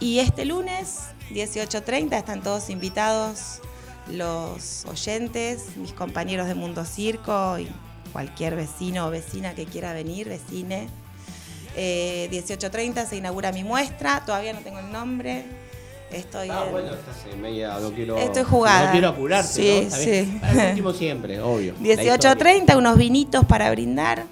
Y 0.00 0.18
este 0.18 0.44
lunes, 0.44 1.11
18.30, 1.30 2.16
están 2.18 2.42
todos 2.42 2.68
invitados 2.70 3.60
los 4.10 4.84
oyentes, 4.86 5.76
mis 5.76 5.92
compañeros 5.92 6.48
de 6.48 6.54
Mundo 6.54 6.84
Circo 6.84 7.58
y 7.58 7.68
cualquier 8.12 8.56
vecino 8.56 9.06
o 9.06 9.10
vecina 9.10 9.54
que 9.54 9.64
quiera 9.66 9.92
venir, 9.92 10.28
vecine. 10.28 10.88
Eh, 11.76 12.28
18.30 12.30 13.06
se 13.06 13.16
inaugura 13.16 13.52
mi 13.52 13.64
muestra, 13.64 14.22
todavía 14.26 14.52
no 14.52 14.60
tengo 14.60 14.80
el 14.80 14.92
nombre. 14.92 15.44
Estoy 16.10 16.50
Ah, 16.50 16.64
en- 16.66 16.72
bueno, 16.72 16.92
estás 16.92 17.16
en 17.32 17.40
media, 17.40 17.78
no 17.80 17.90
quiero. 17.92 18.18
Estoy 18.18 18.42
jugada. 18.42 18.86
No 18.86 18.92
quiero 18.92 19.08
apurarte, 19.08 19.48
Sí, 19.54 19.62
¿no? 19.80 19.86
Está 19.86 19.98
bien. 19.98 20.24
sí. 20.26 20.38
Para 20.40 20.62
el 20.64 20.68
último 20.70 20.92
siempre, 20.92 21.40
obvio. 21.40 21.72
La 21.80 21.86
18.30, 22.02 22.76
unos 22.76 22.98
vinitos 22.98 23.46
para 23.46 23.70
brindar. 23.70 24.26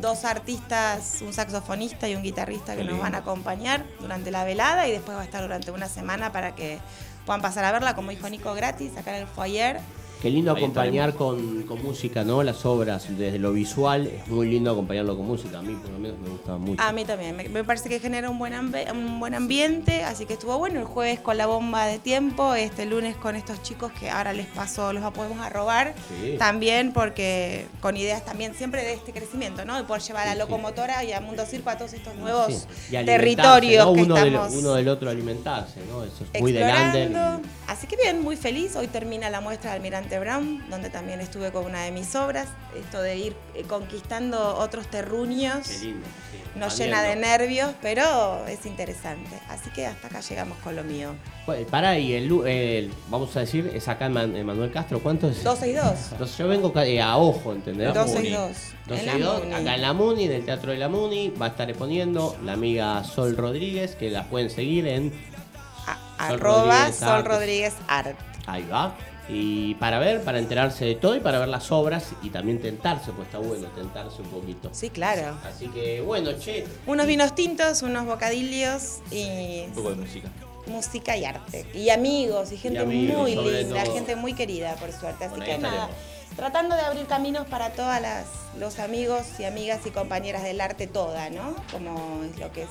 Dos 0.00 0.24
artistas, 0.24 1.18
un 1.22 1.32
saxofonista 1.32 2.08
y 2.08 2.14
un 2.14 2.22
guitarrista 2.22 2.72
que 2.72 2.78
Qué 2.78 2.84
nos 2.84 2.92
lindo. 2.92 3.02
van 3.02 3.14
a 3.14 3.18
acompañar 3.18 3.84
durante 4.00 4.30
la 4.30 4.44
velada 4.44 4.86
y 4.88 4.92
después 4.92 5.16
va 5.16 5.22
a 5.22 5.24
estar 5.24 5.42
durante 5.42 5.70
una 5.70 5.88
semana 5.88 6.32
para 6.32 6.54
que 6.54 6.78
puedan 7.26 7.42
pasar 7.42 7.64
a 7.64 7.72
verla, 7.72 7.94
como 7.94 8.10
dijo 8.10 8.28
Nico, 8.28 8.54
gratis, 8.54 8.96
acá 8.96 9.16
en 9.16 9.22
el 9.22 9.28
foyer. 9.28 9.80
Qué 10.20 10.30
lindo 10.30 10.50
Ahí 10.50 10.58
acompañar 10.58 11.14
con, 11.14 11.62
con 11.62 11.80
música, 11.82 12.24
¿no? 12.24 12.42
Las 12.42 12.66
obras, 12.66 13.06
desde 13.16 13.38
lo 13.38 13.52
visual, 13.52 14.08
es 14.08 14.26
muy 14.26 14.48
lindo 14.48 14.72
acompañarlo 14.72 15.16
con 15.16 15.26
música. 15.26 15.60
A 15.60 15.62
mí, 15.62 15.74
por 15.80 15.92
lo 15.92 15.98
menos, 16.00 16.18
me 16.18 16.28
gusta 16.30 16.56
mucho. 16.56 16.82
A 16.82 16.90
mí 16.92 17.04
también, 17.04 17.36
me, 17.36 17.48
me 17.48 17.62
parece 17.62 17.88
que 17.88 18.00
genera 18.00 18.28
un 18.28 18.36
buen, 18.36 18.52
ambi- 18.52 18.90
un 18.90 19.20
buen 19.20 19.34
ambiente, 19.34 20.02
así 20.02 20.26
que 20.26 20.32
estuvo 20.32 20.58
bueno 20.58 20.80
el 20.80 20.86
jueves 20.86 21.20
con 21.20 21.38
la 21.38 21.46
bomba 21.46 21.86
de 21.86 22.00
tiempo, 22.00 22.54
este 22.54 22.84
lunes 22.84 23.14
con 23.16 23.36
estos 23.36 23.62
chicos 23.62 23.92
que 23.92 24.10
ahora 24.10 24.32
les 24.32 24.46
paso, 24.46 24.92
los 24.92 25.08
podemos 25.12 25.38
arrobar, 25.40 25.94
Sí. 26.20 26.34
también 26.36 26.92
porque 26.92 27.66
con 27.80 27.96
ideas 27.96 28.24
también 28.24 28.54
siempre 28.54 28.82
de 28.82 28.94
este 28.94 29.12
crecimiento, 29.12 29.64
¿no? 29.64 29.76
De 29.76 29.84
poder 29.84 30.02
llevar 30.02 30.26
a 30.26 30.34
la 30.34 30.44
locomotora 30.44 31.04
y 31.04 31.12
a 31.12 31.20
Mundo 31.20 31.46
Circo 31.46 31.70
a 31.70 31.78
todos 31.78 31.92
estos 31.92 32.16
nuevos 32.16 32.46
Sí. 32.48 32.54
Y 32.90 32.96
alimentarse, 32.96 33.04
territorios 33.04 33.86
¿no? 33.86 33.92
que 33.94 34.02
uno, 34.02 34.14
del, 34.16 34.26
estamos 34.34 34.54
uno 34.56 34.74
del 34.74 34.88
otro 34.88 35.10
alimentarse, 35.10 35.80
¿no? 35.88 36.02
Eso 36.02 36.24
es 36.32 36.40
muy 36.40 36.50
de 36.50 36.60
Lander. 36.60 37.02
explorando. 37.04 37.48
Así 37.68 37.86
que 37.86 37.96
bien, 37.96 38.20
muy 38.22 38.34
feliz. 38.36 38.74
Hoy 38.76 38.88
termina 38.88 39.30
la 39.30 39.40
muestra 39.40 39.70
de 39.70 39.76
Almirante 39.76 40.07
Brown, 40.18 40.64
donde 40.70 40.88
también 40.88 41.20
estuve 41.20 41.50
con 41.52 41.66
una 41.66 41.82
de 41.82 41.90
mis 41.90 42.14
obras. 42.14 42.48
Esto 42.74 43.02
de 43.02 43.16
ir 43.16 43.36
eh, 43.54 43.64
conquistando 43.64 44.56
otros 44.56 44.86
terruños. 44.88 45.68
Qué 45.68 45.78
lindo. 45.78 46.06
sí. 46.30 46.38
Nos 46.58 46.78
llena 46.78 47.02
de 47.02 47.14
nervios, 47.14 47.72
pero 47.82 48.46
es 48.46 48.64
interesante. 48.66 49.38
Así 49.48 49.70
que 49.70 49.86
hasta 49.86 50.06
acá 50.08 50.20
llegamos 50.20 50.56
con 50.58 50.74
lo 50.74 50.82
mío. 50.82 51.14
Pues, 51.46 51.66
Para 51.66 51.98
y 51.98 52.14
el, 52.14 52.90
vamos 53.08 53.36
a 53.36 53.40
decir, 53.40 53.70
es 53.74 53.86
acá 53.88 54.06
en 54.06 54.16
en 54.16 54.46
Manuel 54.46 54.72
Castro, 54.72 55.00
¿cuánto 55.00 55.28
es? 55.28 55.44
12 55.44 55.68
y 55.68 55.72
2. 55.74 55.84
Entonces 56.12 56.38
yo 56.38 56.48
vengo 56.48 56.72
eh, 56.80 57.00
a 57.00 57.16
ojo, 57.16 57.52
¿entendés? 57.52 57.92
12 57.94 58.26
y 58.26 58.32
2. 58.32 58.56
12 58.86 59.00
En 59.00 59.06
la 59.06 59.16
y 59.18 59.20
2, 59.20 59.40
Muni. 59.44 59.54
acá 59.54 59.74
en 59.74 59.82
la 59.82 59.92
Muni, 59.92 60.24
en 60.24 60.32
el 60.32 60.44
Teatro 60.44 60.72
de 60.72 60.78
la 60.78 60.88
Muni, 60.88 61.30
va 61.30 61.46
a 61.46 61.48
estar 61.50 61.68
exponiendo 61.68 62.36
la 62.44 62.54
amiga 62.54 63.04
Sol 63.04 63.36
Rodríguez, 63.36 63.94
que 63.94 64.10
la 64.10 64.24
pueden 64.24 64.50
seguir 64.50 64.88
en 64.88 65.10
Sol 65.10 65.96
Arroba 66.18 66.62
Rodríguez 66.64 66.96
Sol 66.96 67.08
Art. 67.08 67.26
Rodríguez 67.26 67.74
Art. 67.86 68.18
Ahí 68.46 68.66
va. 68.70 68.94
Y 69.30 69.74
para 69.74 69.98
ver, 69.98 70.22
para 70.22 70.38
enterarse 70.38 70.84
de 70.86 70.94
todo 70.94 71.14
y 71.14 71.20
para 71.20 71.38
ver 71.38 71.48
las 71.48 71.70
obras 71.70 72.12
y 72.22 72.30
también 72.30 72.60
tentarse, 72.60 73.12
pues 73.12 73.26
está 73.26 73.38
bueno 73.38 73.68
tentarse 73.68 74.22
un 74.22 74.28
poquito. 74.28 74.70
Sí, 74.72 74.88
claro. 74.88 75.36
Así 75.46 75.68
que 75.68 76.00
bueno, 76.00 76.32
che. 76.38 76.64
Unos 76.86 77.06
vinos 77.06 77.34
tintos, 77.34 77.82
unos 77.82 78.06
bocadillos 78.06 79.00
y 79.10 79.64
Un 79.66 79.72
poco 79.74 79.90
de 79.90 79.96
música. 79.96 80.28
música 80.66 81.16
y 81.16 81.24
arte. 81.26 81.66
Y 81.74 81.90
amigos, 81.90 82.52
y 82.52 82.56
gente 82.56 82.78
amigos, 82.78 83.18
muy 83.18 83.34
linda, 83.34 83.84
todo. 83.84 83.94
gente 83.94 84.16
muy 84.16 84.32
querida, 84.32 84.74
por 84.76 84.92
suerte. 84.92 85.24
Así 85.26 85.36
Bueno, 85.36 85.44
que 85.44 85.58
nada, 85.58 85.74
estaremos. 85.90 86.36
tratando 86.36 86.74
de 86.76 86.80
abrir 86.82 87.04
caminos 87.06 87.46
para 87.48 87.70
todas 87.72 88.00
las 88.00 88.24
los 88.58 88.78
amigos 88.80 89.24
y 89.38 89.44
amigas 89.44 89.80
y 89.86 89.90
compañeras 89.90 90.42
del 90.42 90.60
arte 90.60 90.86
toda, 90.86 91.28
¿no? 91.30 91.54
Como 91.70 92.22
es 92.24 92.38
lo 92.40 92.50
que 92.50 92.62
es 92.62 92.68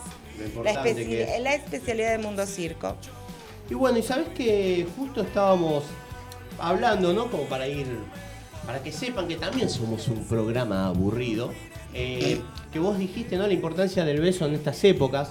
Lo 0.55 0.63
la, 0.63 0.73
especi- 0.73 1.07
que 1.07 1.35
es. 1.35 1.39
la 1.41 1.53
especialidad 1.53 2.11
del 2.13 2.21
mundo 2.21 2.45
circo. 2.47 2.95
Y 3.69 3.73
bueno, 3.75 3.97
y 3.99 4.01
sabes 4.03 4.27
que 4.29 4.87
justo 4.97 5.21
estábamos 5.21 5.83
hablando, 6.59 7.13
¿no? 7.13 7.29
Como 7.29 7.43
para 7.43 7.67
ir, 7.67 7.87
para 8.65 8.81
que 8.81 8.91
sepan 8.91 9.27
que 9.27 9.35
también 9.35 9.69
somos 9.69 10.07
un 10.07 10.25
programa 10.25 10.87
aburrido. 10.87 11.51
eh, 11.93 12.41
que 12.71 12.79
vos 12.79 12.97
dijiste, 12.97 13.37
¿no? 13.37 13.47
La 13.47 13.53
importancia 13.53 14.05
del 14.05 14.19
beso 14.19 14.45
en 14.45 14.53
estas 14.53 14.83
épocas. 14.83 15.29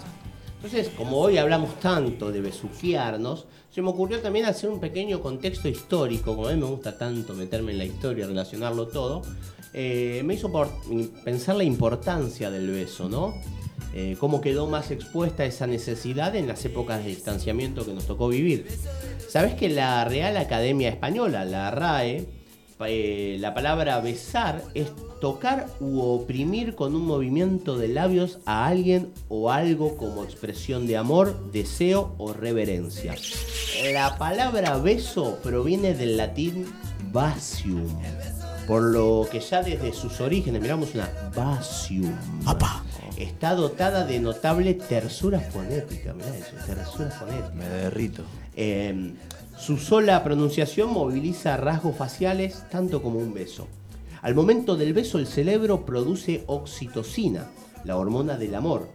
Entonces, 0.56 0.90
como 0.96 1.18
hoy 1.18 1.38
hablamos 1.38 1.78
tanto 1.80 2.32
de 2.32 2.40
besuquearnos, 2.40 3.46
se 3.70 3.82
me 3.82 3.90
ocurrió 3.90 4.20
también 4.20 4.46
hacer 4.46 4.70
un 4.70 4.80
pequeño 4.80 5.20
contexto 5.20 5.68
histórico, 5.68 6.34
como 6.34 6.48
a 6.48 6.52
mí 6.52 6.58
me 6.58 6.66
gusta 6.66 6.96
tanto 6.96 7.34
meterme 7.34 7.72
en 7.72 7.78
la 7.78 7.84
historia, 7.84 8.26
relacionarlo 8.26 8.88
todo, 8.88 9.22
eh, 9.74 10.22
me 10.24 10.34
hizo 10.34 10.50
pensar 11.24 11.56
la 11.56 11.64
importancia 11.64 12.50
del 12.50 12.70
beso, 12.70 13.08
¿no? 13.08 13.34
Eh, 13.98 14.14
cómo 14.20 14.42
quedó 14.42 14.66
más 14.66 14.90
expuesta 14.90 15.46
esa 15.46 15.66
necesidad 15.66 16.36
en 16.36 16.46
las 16.46 16.62
épocas 16.66 17.02
de 17.02 17.08
distanciamiento 17.08 17.86
que 17.86 17.94
nos 17.94 18.06
tocó 18.06 18.28
vivir. 18.28 18.66
Sabes 19.26 19.54
que 19.54 19.70
la 19.70 20.04
Real 20.04 20.36
Academia 20.36 20.90
Española, 20.90 21.46
la 21.46 21.70
RAE, 21.70 22.26
eh, 22.80 23.38
la 23.40 23.54
palabra 23.54 23.98
besar 24.00 24.62
es 24.74 24.88
tocar 25.18 25.68
u 25.80 26.00
oprimir 26.00 26.74
con 26.74 26.94
un 26.94 27.06
movimiento 27.06 27.78
de 27.78 27.88
labios 27.88 28.38
a 28.44 28.66
alguien 28.66 29.14
o 29.30 29.50
algo 29.50 29.96
como 29.96 30.24
expresión 30.24 30.86
de 30.86 30.98
amor, 30.98 31.50
deseo 31.50 32.14
o 32.18 32.34
reverencia. 32.34 33.14
La 33.94 34.18
palabra 34.18 34.76
beso 34.76 35.38
proviene 35.42 35.94
del 35.94 36.18
latín 36.18 36.66
basium, 37.12 37.88
por 38.66 38.82
lo 38.82 39.26
que 39.30 39.40
ya 39.40 39.62
desde 39.62 39.94
sus 39.94 40.20
orígenes, 40.20 40.60
miramos 40.60 40.94
una 40.94 41.08
basium, 41.34 42.14
está 43.16 43.54
dotada 43.54 44.04
de 44.04 44.20
notable 44.20 44.74
tersura 44.74 45.40
fonética, 45.40 46.12
mirá 46.12 46.36
eso, 46.36 46.56
tersura 46.66 47.10
fonética. 47.10 47.52
Me 47.54 47.68
derrito. 47.68 48.22
Eh, 48.56 49.12
su 49.58 49.78
sola 49.78 50.22
pronunciación 50.22 50.92
moviliza 50.92 51.56
rasgos 51.56 51.96
faciales 51.96 52.64
tanto 52.70 53.02
como 53.02 53.18
un 53.18 53.32
beso. 53.32 53.66
Al 54.22 54.34
momento 54.34 54.76
del 54.76 54.92
beso 54.92 55.18
el 55.18 55.26
cerebro 55.26 55.86
produce 55.86 56.44
oxitocina, 56.46 57.50
la 57.84 57.96
hormona 57.96 58.36
del 58.36 58.54
amor. 58.54 58.88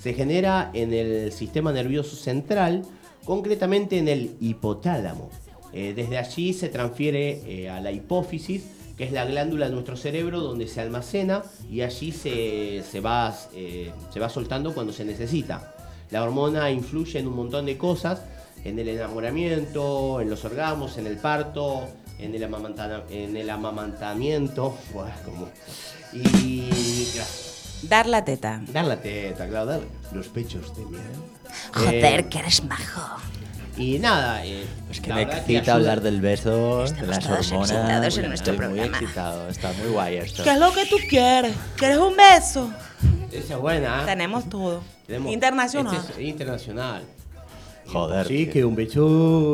Se 0.00 0.14
genera 0.14 0.70
en 0.74 0.92
el 0.92 1.32
sistema 1.32 1.72
nervioso 1.72 2.16
central, 2.16 2.82
concretamente 3.24 3.98
en 3.98 4.08
el 4.08 4.36
hipotálamo. 4.40 5.30
Eh, 5.72 5.94
desde 5.96 6.18
allí 6.18 6.52
se 6.52 6.68
transfiere 6.68 7.40
eh, 7.46 7.70
a 7.70 7.80
la 7.80 7.90
hipófisis, 7.90 8.62
que 8.96 9.04
es 9.04 9.12
la 9.12 9.24
glándula 9.24 9.66
de 9.66 9.72
nuestro 9.72 9.96
cerebro 9.96 10.40
donde 10.40 10.68
se 10.68 10.80
almacena 10.80 11.42
y 11.70 11.80
allí 11.82 12.12
se, 12.12 12.82
se 12.90 13.00
va, 13.00 13.34
eh, 13.54 13.92
se 14.12 14.20
va 14.20 14.28
soltando 14.28 14.72
cuando 14.74 14.92
se 14.92 15.04
necesita. 15.04 15.74
La 16.10 16.22
hormona 16.22 16.70
influye 16.70 17.18
en 17.18 17.26
un 17.26 17.34
montón 17.36 17.66
de 17.66 17.76
cosas, 17.76 18.20
en 18.64 18.78
el 18.78 18.88
enamoramiento, 18.88 20.20
en 20.20 20.30
los 20.30 20.44
orgasmos, 20.44 20.96
en 20.98 21.06
el 21.06 21.16
parto, 21.16 21.88
en 22.18 22.34
el, 22.34 22.42
amamantana- 22.44 23.02
en 23.10 23.36
el 23.36 23.50
amamantamiento. 23.50 24.76
Buah, 24.92 25.10
como- 25.24 25.48
Y 26.12 27.10
gracias. 27.14 27.50
Dar 27.82 28.06
la 28.06 28.24
teta. 28.24 28.62
Dar 28.72 28.84
la 28.86 29.00
teta, 29.00 29.46
claro, 29.48 29.66
dar 29.66 29.80
los 30.12 30.28
pechos 30.28 30.74
de 30.76 30.84
miel. 30.86 31.02
Joder, 31.74 32.20
Eh, 32.20 32.28
que 32.30 32.38
eres 32.38 32.62
majo. 32.64 33.20
Y 33.76 33.98
nada, 33.98 34.44
eh, 34.46 34.64
Es 34.90 35.00
que 35.00 35.12
me 35.12 35.22
excita 35.22 35.74
hablar 35.74 36.00
del 36.00 36.20
beso, 36.20 36.84
de 36.84 37.06
las 37.06 37.18
todos 37.18 37.50
hormonas. 37.50 37.70
excitados 37.72 38.18
en 38.18 38.28
nuestro 38.28 38.52
Estoy 38.52 38.56
programa. 38.56 38.88
muy 38.88 38.98
excitado, 39.04 39.48
está 39.48 39.72
muy 39.72 39.88
guay 39.92 40.16
esto. 40.16 40.44
¿Qué 40.44 40.50
es 40.50 40.58
lo 40.58 40.72
que 40.72 40.86
tú 40.86 40.96
quieres? 41.08 41.52
¿Quieres 41.76 41.98
un 41.98 42.14
beso? 42.16 42.70
Esa 43.32 43.54
es 43.54 43.60
buena. 43.60 44.02
¿eh? 44.02 44.06
Tenemos 44.06 44.48
todo. 44.48 44.80
Tenemos- 45.08 45.32
Internacional. 45.32 45.96
este 45.96 46.22
es 46.22 46.28
internacional. 46.28 47.02
Joder. 47.92 48.26
Sí, 48.28 48.46
que 48.46 48.64
un 48.64 48.74
beso, 48.76 49.04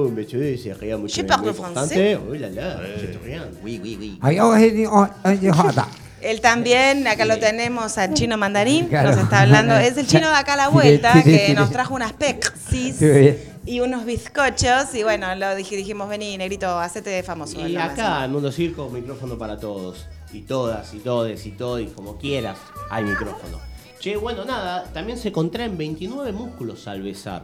un 0.06 0.14
beso 0.14 0.36
de 0.36 0.56
se 0.58 0.72
ría 0.74 0.96
mucho. 0.98 1.14
Je 1.16 1.22
muy 1.22 1.28
parle 1.28 1.50
importante. 1.50 1.94
français. 2.16 2.18
Uy, 2.30 2.38
la 2.38 2.48
la, 2.50 2.76
c'est 3.00 3.18
rien. 3.24 3.42
Oui, 3.64 3.80
oui, 3.82 3.96
oui. 3.98 4.18
Ay, 4.20 4.38
oh, 4.38 4.54
eh, 4.54 4.86
oh, 4.86 5.08
eh. 5.24 5.40
Él 6.20 6.40
también, 6.42 7.08
acá 7.08 7.24
lo 7.24 7.38
tenemos 7.38 7.96
al 7.96 8.12
chino 8.12 8.36
mandarín, 8.36 8.86
Claro. 8.88 9.12
nos 9.12 9.18
está 9.20 9.40
hablando. 9.40 9.74
Es 9.78 9.96
el 9.96 10.06
chino 10.06 10.28
de 10.28 10.36
acá 10.36 10.52
a 10.52 10.56
la 10.56 10.68
vuelta, 10.68 11.14
Sí, 11.14 11.22
sí, 11.24 11.30
sí, 11.30 11.36
que 11.38 11.46
sí. 11.46 11.54
nos 11.54 11.70
trajo 11.70 11.94
unas 11.94 12.12
pexis 12.12 12.96
Sí. 12.96 13.34
Y 13.66 13.80
unos 13.80 14.04
bizcochos. 14.04 14.94
Y 14.94 15.02
bueno, 15.02 15.34
lo 15.34 15.54
dije, 15.54 15.76
dijimos, 15.76 16.08
vení, 16.08 16.36
negrito, 16.38 16.78
hacete 16.78 17.22
famoso. 17.22 17.66
Y 17.66 17.76
acá, 17.76 18.24
en 18.24 18.32
Mundo 18.32 18.52
Circo, 18.52 18.88
micrófono 18.88 19.36
para 19.38 19.58
todos. 19.58 20.06
Y 20.32 20.42
todas, 20.42 20.94
y 20.94 20.98
todes, 20.98 21.44
y 21.46 21.50
todos, 21.50 21.80
y 21.80 21.86
como 21.86 22.16
quieras, 22.16 22.58
hay 22.88 23.04
micrófono. 23.04 23.58
Che, 23.98 24.16
bueno, 24.16 24.44
nada, 24.44 24.84
también 24.92 25.18
se 25.18 25.32
contraen 25.32 25.76
29 25.76 26.32
músculos 26.32 26.86
al 26.86 27.02
besar. 27.02 27.42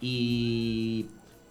Y 0.00 1.06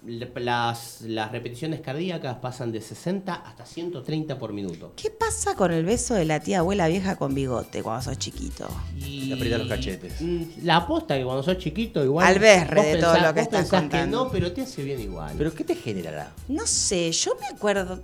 las, 0.07 1.01
las 1.01 1.31
repeticiones 1.31 1.81
cardíacas 1.81 2.37
pasan 2.37 2.71
de 2.71 2.81
60 2.81 3.33
hasta 3.33 3.65
130 3.65 4.37
por 4.37 4.53
minuto. 4.53 4.93
¿Qué 4.95 5.09
pasa 5.09 5.55
con 5.55 5.71
el 5.71 5.85
beso 5.85 6.13
de 6.13 6.25
la 6.25 6.39
tía 6.39 6.59
abuela 6.59 6.87
vieja 6.87 7.15
con 7.15 7.33
bigote 7.33 7.81
cuando 7.83 8.03
sos 8.03 8.17
chiquito? 8.17 8.67
Y 8.97 9.27
Te 9.29 9.33
aprieta 9.35 9.57
los 9.57 9.67
cachetes. 9.67 10.21
Mm, 10.21 10.43
La 10.63 10.77
aposta 10.77 11.17
que 11.17 11.23
cuando 11.23 11.43
sos 11.43 11.57
chiquito 11.57 12.03
igual... 12.03 12.25
Al 12.27 12.39
berre 12.39 12.83
de 12.95 13.01
todo 13.01 13.13
lo 13.17 13.33
que 13.33 13.41
vos 13.41 13.41
estás 13.41 13.61
pensás 13.61 13.69
que 13.69 13.77
contando. 13.77 14.23
no, 14.25 14.31
pero 14.31 14.51
te 14.51 14.61
hace 14.61 14.83
bien 14.83 14.99
igual. 15.01 15.33
¿Pero 15.37 15.53
qué 15.53 15.63
te 15.63 15.75
generará? 15.75 16.31
No 16.47 16.65
sé, 16.67 17.11
yo 17.11 17.35
me 17.39 17.47
acuerdo. 17.47 17.99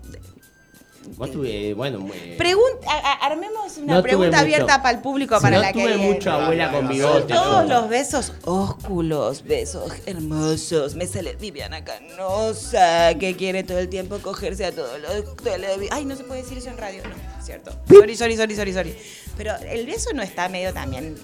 Vos 1.18 1.32
tuve, 1.32 1.74
bueno... 1.74 2.08
eh, 2.14 2.36
Pregunta, 2.38 2.88
a- 2.90 3.12
a- 3.14 3.26
armemos 3.28 3.78
una 3.78 3.94
No 3.96 4.00
tuve 4.02 4.10
pregunta 4.10 4.30
mucho. 4.38 4.42
abierta 4.42 4.82
para 4.84 4.96
el 4.98 5.02
público, 5.04 5.40
para 5.42 5.58
no 5.58 5.62
la 5.64 5.74
tuve 5.74 5.92
que. 5.94 5.98
mucha 5.98 6.44
abuela 6.44 6.72
con 6.72 6.88
bigote. 6.88 7.34
todos 7.34 7.68
yo. 7.68 7.74
los 7.74 7.90
besos 7.90 8.34
ósculos, 8.46 9.44
besos 9.44 9.92
hermosos. 10.06 10.96
Me 10.96 11.08
sale 11.08 11.36
Viviana 11.36 11.84
Canosa, 11.84 13.16
que 13.20 13.36
quiere 13.36 13.64
todo 13.64 13.80
el 13.80 13.90
tiempo 13.90 14.20
cogerse 14.20 14.66
a 14.66 14.72
todos 14.72 15.00
los 15.02 15.26
televi- 15.38 15.88
Ay, 15.92 16.06
no 16.06 16.16
se 16.16 16.24
puede 16.24 16.44
decir 16.44 16.58
eso 16.58 16.70
en 16.70 16.78
radio, 16.78 17.02
no, 17.04 17.44
cierto. 17.44 17.72
Sorry, 17.90 18.16
sorry, 18.16 18.38
sorry, 18.38 18.56
sorry, 18.56 18.74
sorry. 18.74 18.96
Pero 19.38 19.56
el 19.70 19.86
beso 19.86 20.12
no 20.14 20.22
está 20.22 20.50
medio 20.50 20.72
también. 20.74 21.16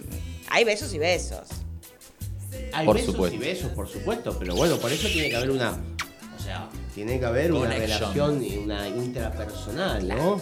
Hay 0.49 0.63
besos 0.63 0.93
y 0.93 0.97
besos. 0.97 1.47
Hay 2.73 2.85
Por 2.85 2.95
besos 2.95 3.11
supuesto. 3.13 3.35
y 3.35 3.39
besos, 3.39 3.69
por 3.71 3.87
supuesto, 3.87 4.35
pero 4.39 4.55
bueno, 4.55 4.77
por 4.77 4.91
eso 4.91 5.07
tiene 5.07 5.29
que 5.29 5.35
haber 5.35 5.51
una. 5.51 5.77
O 6.37 6.41
sea, 6.41 6.67
tiene 6.97 7.19
que 7.19 7.25
haber 7.27 7.51
una 7.51 7.69
relación 7.75 8.43
y 8.43 8.57
una 8.57 8.87
intrapersonal, 8.87 10.07
¿no? 10.07 10.41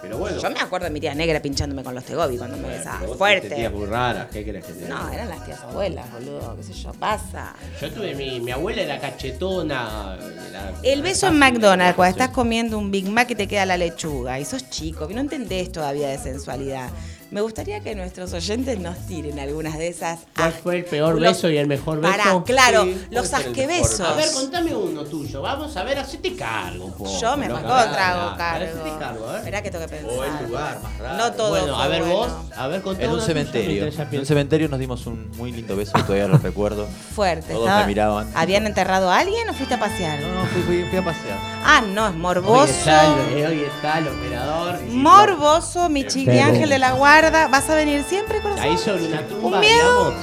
Pero 0.00 0.16
bueno. 0.16 0.40
Yo 0.40 0.48
me 0.50 0.60
acuerdo 0.60 0.84
de 0.84 0.92
mi 0.92 1.00
tía 1.00 1.12
negra 1.12 1.42
pinchándome 1.42 1.82
con 1.82 1.92
los 1.92 2.04
tegobi 2.04 2.38
cuando 2.38 2.56
me 2.56 2.68
besaba. 2.68 3.00
Fuerte. 3.16 3.48
te 3.48 3.56
tías 3.56 3.72
muy 3.72 3.86
raras, 3.86 4.28
¿qué 4.32 4.44
querés 4.44 4.64
que 4.64 4.74
te 4.74 4.84
diga? 4.84 4.90
No, 4.96 5.10
eran 5.12 5.28
las 5.28 5.44
tías 5.44 5.60
abuelas, 5.60 6.06
boludo, 6.12 6.54
qué 6.56 6.62
sé 6.62 6.72
yo, 6.72 6.92
pasa. 6.92 7.54
Yo 7.80 7.90
tuve 7.90 8.14
mi, 8.14 8.38
mi 8.38 8.52
abuela 8.52 8.80
era 8.82 9.00
cachetona. 9.00 10.16
era- 10.48 10.72
El 10.84 11.02
beso 11.02 11.26
en 11.26 11.38
McDonald's, 11.40 11.96
cuando 11.96 12.10
estás 12.16 12.28
comiendo 12.32 12.78
un 12.78 12.92
Big 12.92 13.08
Mac 13.08 13.28
y 13.32 13.34
te 13.34 13.48
queda 13.48 13.66
la 13.66 13.76
lechuga, 13.76 14.38
y 14.38 14.44
sos 14.44 14.70
chico, 14.70 15.08
que 15.08 15.14
no 15.14 15.20
entendés 15.20 15.72
todavía 15.72 16.08
de 16.10 16.18
sensualidad. 16.18 16.90
Me 17.32 17.40
gustaría 17.40 17.80
que 17.80 17.94
nuestros 17.94 18.30
oyentes 18.34 18.78
nos 18.78 18.94
tiren 19.06 19.38
algunas 19.38 19.78
de 19.78 19.88
esas. 19.88 20.18
¿Cuál 20.36 20.52
fue 20.52 20.76
el 20.76 20.84
peor 20.84 21.14
Los- 21.14 21.22
beso 21.32 21.48
y 21.48 21.56
el 21.56 21.66
mejor 21.66 21.98
beso? 21.98 22.12
Pará, 22.14 22.42
claro, 22.44 22.84
Sí, 22.84 23.06
los 23.10 23.32
asquebesos. 23.32 24.00
A 24.00 24.12
ver, 24.12 24.30
contame 24.34 24.74
uno 24.74 25.02
tuyo. 25.04 25.40
Vamos 25.40 25.74
a 25.78 25.82
ver, 25.82 25.98
hacete 25.98 26.36
cargo 26.36 26.84
un 26.84 26.92
poco. 26.92 27.10
Yo 27.18 27.34
me 27.38 27.46
hago 27.46 27.54
Dale, 27.66 27.96
cargo. 27.96 28.28
hacete 28.36 28.98
cargo, 28.98 29.26
a 29.26 29.32
ver. 29.32 29.38
Esperá 29.38 29.62
que 29.62 29.70
tengo 29.70 29.84
que 29.86 29.90
pensar. 29.96 30.10
O 30.10 30.24
el 30.24 30.46
lugar 30.46 30.82
más 30.82 30.98
raro. 30.98 31.16
No 31.16 31.32
todo 31.32 31.48
Bueno, 31.48 31.74
fue 31.74 31.84
a 31.84 31.88
ver 31.88 32.02
bueno. 32.02 32.16
vos, 32.16 32.32
a 32.54 32.66
ver, 32.68 32.82
contá 32.82 33.02
En 33.04 33.10
un 33.12 33.20
cementerio. 33.22 33.86
En 33.86 34.18
un 34.20 34.26
cementerio 34.26 34.68
nos 34.68 34.78
dimos 34.78 35.06
un 35.06 35.30
muy 35.38 35.52
lindo 35.52 35.74
beso, 35.74 35.92
todavía 35.92 36.28
lo 36.28 36.36
recuerdo. 36.36 36.86
Fuerte. 37.14 37.54
Todos 37.54 37.64
estaba- 37.64 37.80
me 37.80 37.86
miraban. 37.86 38.30
¿Habían 38.34 38.66
enterrado 38.66 39.10
a 39.10 39.18
alguien 39.20 39.48
o 39.48 39.54
fuiste 39.54 39.72
a 39.72 39.80
pasear? 39.80 40.20
No, 40.20 40.44
fui, 40.48 40.60
fui- 40.64 40.84
fui 40.84 40.98
a 40.98 41.02
pasear. 41.04 41.38
Ah, 41.64 41.80
no, 41.80 42.08
es 42.08 42.12
Hoy 42.12 42.18
morboso. 42.18 42.64
está, 42.72 43.06
eh, 43.30 43.46
hoy 43.46 43.60
está 43.62 43.98
el 44.00 44.08
operador. 44.08 44.80
Morboso, 44.90 45.88
mi 45.88 46.06
chiqui 46.06 46.38
ángel 46.38 46.68
de 46.68 46.78
la 46.78 46.92
¿Vas 47.30 47.70
a 47.70 47.74
venir 47.76 48.02
siempre, 48.02 48.40
corazón? 48.40 48.62
Ahí 48.64 48.76
sobre 48.76 49.06
una 49.06 49.22
tumba, 49.22 49.58
Un 49.58 49.60
miedo. 49.60 50.10
digamos. 50.10 50.14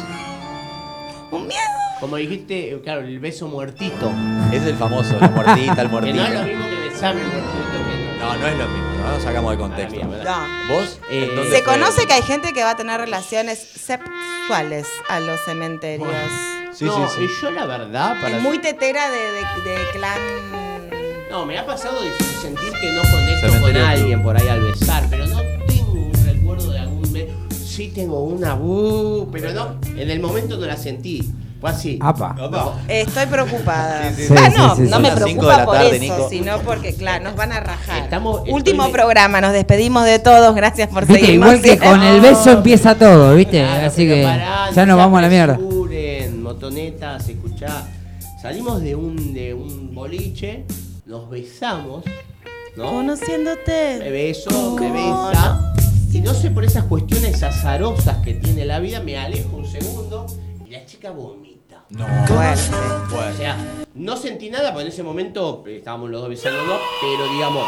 Un 1.32 1.48
miedo. 1.48 1.60
Como 2.00 2.16
dijiste, 2.18 2.80
claro, 2.84 3.02
el 3.02 3.20
beso 3.20 3.48
muertito. 3.48 4.12
Es 4.52 4.64
el 4.64 4.76
famoso, 4.76 5.18
la 5.20 5.30
muertita, 5.30 5.82
el 5.82 5.88
Que 5.88 5.88
muertito. 5.88 6.16
no 6.18 6.24
es 6.26 6.34
lo 6.34 6.44
mismo 6.44 6.66
que 6.70 6.90
besarme 6.90 7.22
muertito 7.22 7.52
que 7.88 8.20
No, 8.20 8.36
no 8.36 8.48
es 8.48 8.58
lo 8.58 8.68
mismo, 8.68 8.90
no 9.04 9.12
nos 9.14 9.24
sacamos 9.24 9.52
de 9.52 9.58
contexto. 9.58 10.00
No. 10.06 10.74
¿Vos? 10.74 11.00
Eh, 11.10 11.28
¿en 11.30 11.36
dónde 11.36 11.52
Se 11.58 11.64
fue? 11.64 11.74
conoce 11.74 12.06
que 12.08 12.14
hay 12.14 12.22
gente 12.22 12.52
que 12.54 12.64
va 12.64 12.72
a 12.72 12.76
tener 12.78 13.00
relaciones 13.00 13.60
sexuales 13.60 14.88
a 15.10 15.20
los 15.20 15.40
cementerios. 15.46 16.10
Sí, 16.74 16.86
no, 16.86 17.10
sí, 17.10 17.16
sí. 17.18 17.24
y 17.26 17.42
yo 17.42 17.52
la 17.52 17.66
verdad, 17.66 18.16
para 18.22 18.38
Es 18.38 18.44
muy 18.44 18.60
tetera 18.60 19.10
de, 19.10 19.18
de- 19.20 19.70
de 19.70 19.78
clan. 19.94 20.20
No, 21.32 21.46
me 21.46 21.58
ha 21.60 21.66
pasado 21.66 22.02
de 22.02 22.12
sentir 22.42 22.72
que 22.80 22.92
no 22.92 23.02
conecto 23.04 23.42
con 23.48 23.52
Cementerio 23.52 23.86
alguien 23.88 24.24
por 24.24 24.36
ahí 24.38 24.48
al 24.48 24.62
besar, 24.62 25.04
pero 25.10 25.26
no 25.28 25.38
beso. 27.02 27.34
Sí 27.66 27.92
tengo 27.94 28.24
una, 28.24 28.56
uh, 28.56 29.28
pero 29.32 29.54
no, 29.54 29.76
en 29.96 30.10
el 30.10 30.20
momento 30.20 30.58
no 30.58 30.66
la 30.66 30.76
sentí. 30.78 31.32
Fue 31.62 31.70
así. 31.72 32.00
Apa. 32.02 32.36
Estoy 32.88 33.26
preocupada. 33.26 34.14
Sí, 34.14 34.28
sí, 34.28 34.34
Ah, 34.38 34.50
sí, 34.50 34.58
no, 34.58 34.76
sí, 34.78 34.84
sí. 34.86 34.90
no 34.90 35.00
me 35.02 35.12
preocupa 35.12 35.66
por 35.66 35.74
tarde, 35.76 35.90
eso, 35.98 36.00
Nico. 36.00 36.28
sino 36.30 36.58
porque, 36.60 36.96
claro, 36.96 37.26
nos 37.26 37.36
van 37.36 37.52
a 37.52 37.60
rajar. 37.60 38.04
Estamos- 38.04 38.44
Último 38.50 38.84
estoy- 38.84 38.94
programa, 38.94 39.42
nos 39.42 39.52
despedimos 39.52 40.06
de 40.06 40.20
todos. 40.20 40.56
Gracias 40.56 40.88
por 40.88 41.06
Viste, 41.06 41.26
seguirnos. 41.26 41.50
igual 41.56 41.62
que 41.62 41.78
con 41.78 42.02
el 42.02 42.22
beso 42.22 42.52
empieza 42.52 42.96
todo, 42.96 43.36
¿viste? 43.36 43.60
Claro, 43.60 43.88
Así 43.88 44.08
que 44.08 44.24
pará, 44.24 44.72
ya 44.74 44.86
no 44.86 44.94
nos 44.94 44.98
vamos 45.00 45.20
a 45.20 45.22
la 45.22 45.28
mierda. 45.30 45.54
apresuren, 45.56 46.42
motonetas, 46.44 47.28
escuchá. 47.28 47.84
Salimos 48.42 48.82
de 48.82 48.96
un, 48.96 49.34
de 49.34 49.54
un 49.54 49.94
boliche, 49.94 50.64
nos 51.06 51.30
besamos, 51.30 52.06
¿no? 52.78 52.86
Conociéndote. 52.90 53.98
Me 54.00 54.10
beso, 54.12 54.78
me 54.80 54.92
besa. 54.92 55.74
Y 56.12 56.22
no 56.22 56.34
sé 56.34 56.50
por 56.50 56.66
esas 56.66 56.86
cuestiones 56.86 57.44
azarosas 57.44 58.18
que 58.18 58.34
tiene 58.34 58.66
la 58.66 58.80
vida, 58.80 59.00
me 59.00 59.18
alejo 59.18 59.58
un 59.58 59.66
segundo 59.66 60.26
y 60.66 60.72
la 60.72 60.86
chica 60.86 61.12
vomita. 61.12 61.86
No. 61.90 62.08
Fuerte. 62.28 62.76
O 63.16 63.38
sea, 63.38 63.58
no 63.94 64.18
sentí 64.18 64.50
nada, 64.50 64.72
porque 64.72 64.88
en 64.88 64.92
ese 64.92 65.04
momento 65.04 65.64
eh, 65.68 65.78
estábamos 65.78 66.10
los 66.10 66.22
dos 66.22 66.30
besándonos, 66.30 66.80
pero 67.02 67.32
digamos, 67.32 67.64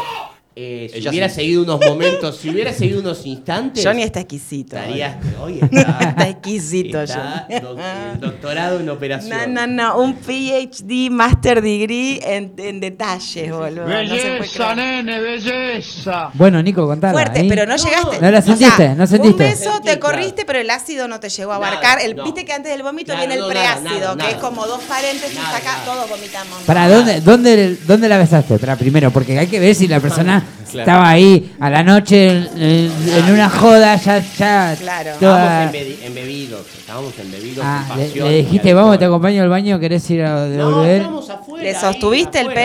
eh, 0.54 0.88
si 0.92 0.98
Ella 0.98 1.10
hubiera 1.10 1.28
sí. 1.28 1.34
seguido 1.36 1.62
unos 1.62 1.80
momentos, 1.80 2.36
si 2.36 2.50
hubiera 2.50 2.72
seguido 2.72 3.00
unos 3.00 3.24
instantes, 3.24 3.84
Johnny 3.84 4.02
está 4.02 4.20
exquisito. 4.20 4.76
estaría, 4.76 5.18
hoy 5.40 5.58
está, 5.62 5.98
Está 6.10 6.28
exquisito, 6.28 7.00
está 7.02 7.46
Johnny. 7.48 7.60
doc- 7.60 7.78
eh, 7.80 8.12
doctorado 8.20 8.80
en 8.80 8.88
operación. 8.90 9.54
No, 9.54 9.66
no, 9.66 9.66
no, 9.66 9.98
un 10.02 10.14
PhD, 10.16 11.10
Master 11.10 11.62
Degree 11.62 12.20
en, 12.22 12.52
en 12.58 12.80
detalles, 12.80 13.50
boludo. 13.50 13.82
No 13.88 13.94
Belleza, 13.94 14.74
nene, 14.74 15.20
belleza. 15.20 16.30
Bueno, 16.34 16.62
Nico, 16.62 16.86
contala. 16.86 17.12
Fuerte, 17.12 17.44
pero 17.48 17.66
no 17.66 17.76
llegaste. 17.76 18.20
No 18.20 18.30
la 18.30 18.38
o 18.38 18.42
sea, 18.42 18.56
sentiste, 18.56 18.88
no 18.94 19.06
sentiste. 19.06 19.44
Un 19.44 19.50
beso 19.50 19.62
Sentí, 19.72 19.78
te 19.88 19.98
claro. 19.98 20.00
corriste, 20.00 20.44
pero 20.44 20.58
el 20.58 20.70
ácido 20.70 21.08
no 21.08 21.20
te 21.20 21.28
llegó 21.28 21.52
a 21.52 21.58
Nada, 21.58 21.68
abarcar. 21.68 22.00
El- 22.00 22.16
no. 22.16 22.24
Viste 22.24 22.44
que 22.44 22.52
antes 22.52 22.70
del 22.72 22.82
vómito 22.82 23.06
Claro, 23.12 23.20
viene 23.20 23.34
el 23.34 23.40
no, 23.40 23.48
nada, 23.48 23.60
preácido, 23.80 24.00
nada, 24.00 24.10
que 24.12 24.16
nada. 24.18 24.30
es 24.30 24.36
como 24.36 24.66
dos 24.66 24.82
paréntesis, 24.82 25.34
Nada, 25.34 25.56
acá 25.56 25.72
nada. 25.72 25.84
todos 25.84 26.08
vomitamos. 26.10 26.62
¿Para 26.66 26.88
dónde, 26.88 27.20
dónde, 27.20 27.76
dónde 27.86 28.08
la 28.08 28.18
besaste? 28.18 28.58
Para 28.58 28.76
primero, 28.76 29.10
porque 29.10 29.38
hay 29.38 29.46
que 29.46 29.58
ver 29.60 29.74
si 29.74 29.88
la 29.88 30.00
persona 30.00 30.41
Claro. 30.70 30.78
estaba 30.90 31.08
ahí 31.10 31.54
a 31.60 31.68
la 31.70 31.82
noche 31.82 32.28
en, 32.56 33.30
una 33.32 33.50
joda, 33.50 33.96
ya, 33.96 34.18
ya. 34.20 34.76
Claro. 34.78 35.10
toda- 35.20 35.64
Estábamos 35.66 35.74
embebi- 35.74 36.02
embebidos, 36.06 36.66
estábamos 36.78 37.18
embebidos 37.18 37.64
Ah, 37.66 37.84
con 37.88 37.98
pasión. 37.98 38.28
le 38.28 38.36
dijiste, 38.38 38.74
vamos, 38.74 38.98
te 38.98 39.04
acompaño 39.04 39.42
al 39.42 39.48
baño, 39.50 39.78
¿querés 39.78 40.08
ir 40.10 40.22
a 40.22 40.34
No, 40.34 40.40
devolver? 40.46 40.96
estábamos 40.96 41.30
afuera. 41.30 41.62
¿Le 41.64 41.68
ahí, 41.70 41.80
sostuviste 41.80 42.40
el 42.40 42.46
afuera. 42.48 42.62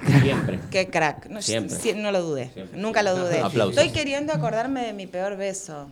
pelo? 0.00 0.20
Siempre. 0.22 0.58
Qué 0.70 0.88
crack. 0.88 1.26
No, 1.28 1.42
Siempre. 1.42 1.94
no 1.96 2.10
lo 2.10 2.22
dudé. 2.22 2.50
Siempre. 2.54 2.80
Nunca 2.80 3.02
lo 3.02 3.14
dudé. 3.16 3.40
Aplausos. 3.40 3.76
Estoy 3.76 3.92
queriendo 3.92 4.32
acordarme 4.32 4.86
de 4.86 4.92
mi 4.94 5.06
peor 5.06 5.36
beso. 5.36 5.88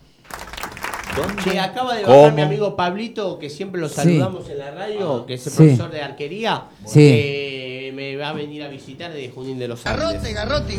Che, 1.44 1.58
acaba 1.58 1.96
de 1.96 2.02
¿Cómo? 2.02 2.18
bajar 2.18 2.32
mi 2.34 2.42
amigo 2.42 2.76
Pablito, 2.76 3.38
que 3.38 3.50
siempre 3.50 3.80
lo 3.80 3.88
Sí. 3.88 3.96
saludamos 3.96 4.48
en 4.48 4.58
la 4.58 4.70
radio, 4.70 5.26
que 5.26 5.34
es 5.34 5.46
el 5.46 5.52
Sí. 5.52 5.56
profesor 5.58 5.90
de 5.90 6.02
arquería, 6.02 6.62
Sí. 6.86 7.00
que 7.00 7.79
me 7.92 8.16
va 8.16 8.30
a 8.30 8.32
venir 8.32 8.62
a 8.62 8.68
visitar 8.68 9.12
de 9.12 9.30
Junín 9.30 9.58
de 9.58 9.68
los 9.68 9.84
Andes. 9.86 10.02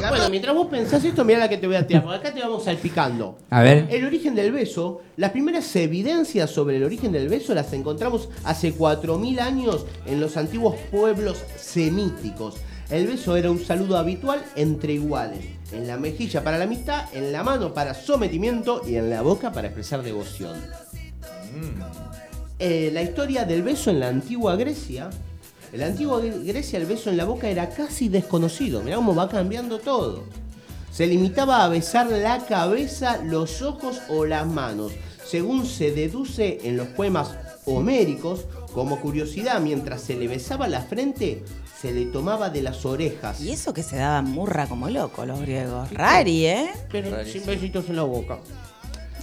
Bueno, 0.09 0.29
mientras 0.29 0.55
vos 0.55 0.67
pensás 0.67 1.03
esto, 1.03 1.23
mira 1.25 1.39
la 1.39 1.49
que 1.49 1.57
te 1.57 1.67
voy 1.67 1.75
a 1.75 1.85
tirar, 1.85 2.03
porque 2.03 2.17
acá 2.17 2.33
te 2.33 2.41
vamos 2.41 2.63
salpicando. 2.63 3.37
A 3.49 3.61
ver. 3.61 3.87
El 3.89 4.05
origen 4.05 4.35
del 4.35 4.51
beso, 4.51 5.01
las 5.17 5.31
primeras 5.31 5.75
evidencias 5.75 6.49
sobre 6.49 6.77
el 6.77 6.83
origen 6.83 7.11
del 7.11 7.29
beso 7.29 7.53
las 7.53 7.71
encontramos 7.73 8.29
hace 8.43 8.75
4.000 8.75 9.39
años 9.39 9.85
en 10.05 10.19
los 10.19 10.37
antiguos 10.37 10.75
pueblos 10.91 11.43
semíticos. 11.57 12.55
El 12.89 13.07
beso 13.07 13.37
era 13.37 13.49
un 13.49 13.59
saludo 13.63 13.97
habitual 13.97 14.43
entre 14.55 14.93
iguales. 14.93 15.45
En 15.71 15.87
la 15.87 15.97
mejilla 15.97 16.43
para 16.43 16.57
la 16.57 16.65
amistad, 16.65 17.05
en 17.13 17.31
la 17.31 17.41
mano 17.41 17.73
para 17.73 17.93
sometimiento 17.93 18.81
y 18.85 18.95
en 18.95 19.09
la 19.09 19.21
boca 19.21 19.53
para 19.53 19.67
expresar 19.67 20.03
devoción. 20.03 20.57
Eh, 22.59 22.91
la 22.93 23.01
historia 23.01 23.45
del 23.45 23.63
beso 23.63 23.89
en 23.89 23.99
la 23.99 24.09
antigua 24.09 24.55
Grecia. 24.55 25.09
En 25.73 25.79
la 25.79 25.85
antigua 25.87 26.21
Gre- 26.21 26.43
Grecia 26.45 26.79
el 26.79 26.85
beso 26.85 27.09
en 27.09 27.17
la 27.17 27.25
boca 27.25 27.49
era 27.49 27.69
casi 27.69 28.09
desconocido. 28.09 28.81
Mirá 28.81 28.97
cómo 28.97 29.15
va 29.15 29.29
cambiando 29.29 29.79
todo. 29.79 30.23
Se 30.91 31.07
limitaba 31.07 31.63
a 31.63 31.69
besar 31.69 32.07
la 32.07 32.39
cabeza, 32.45 33.19
los 33.23 33.61
ojos 33.61 34.01
o 34.09 34.25
las 34.25 34.45
manos. 34.45 34.91
Según 35.25 35.65
se 35.65 35.91
deduce 35.91 36.59
en 36.63 36.75
los 36.75 36.87
poemas 36.89 37.29
homéricos, 37.65 38.45
como 38.73 38.99
curiosidad, 38.99 39.61
mientras 39.61 40.01
se 40.01 40.15
le 40.15 40.27
besaba 40.27 40.67
la 40.67 40.81
frente, 40.81 41.43
se 41.81 41.93
le 41.93 42.05
tomaba 42.07 42.49
de 42.49 42.61
las 42.61 42.85
orejas. 42.85 43.39
Y 43.39 43.51
eso 43.51 43.73
que 43.73 43.83
se 43.83 43.95
daban 43.95 44.25
murra 44.29 44.67
como 44.67 44.89
locos 44.89 45.25
los 45.25 45.39
griegos. 45.39 45.89
Rari, 45.91 46.45
¿eh? 46.47 46.71
Pero 46.91 47.23
sin 47.25 47.45
besitos 47.45 47.87
en 47.87 47.95
la 47.95 48.03
boca. 48.03 48.39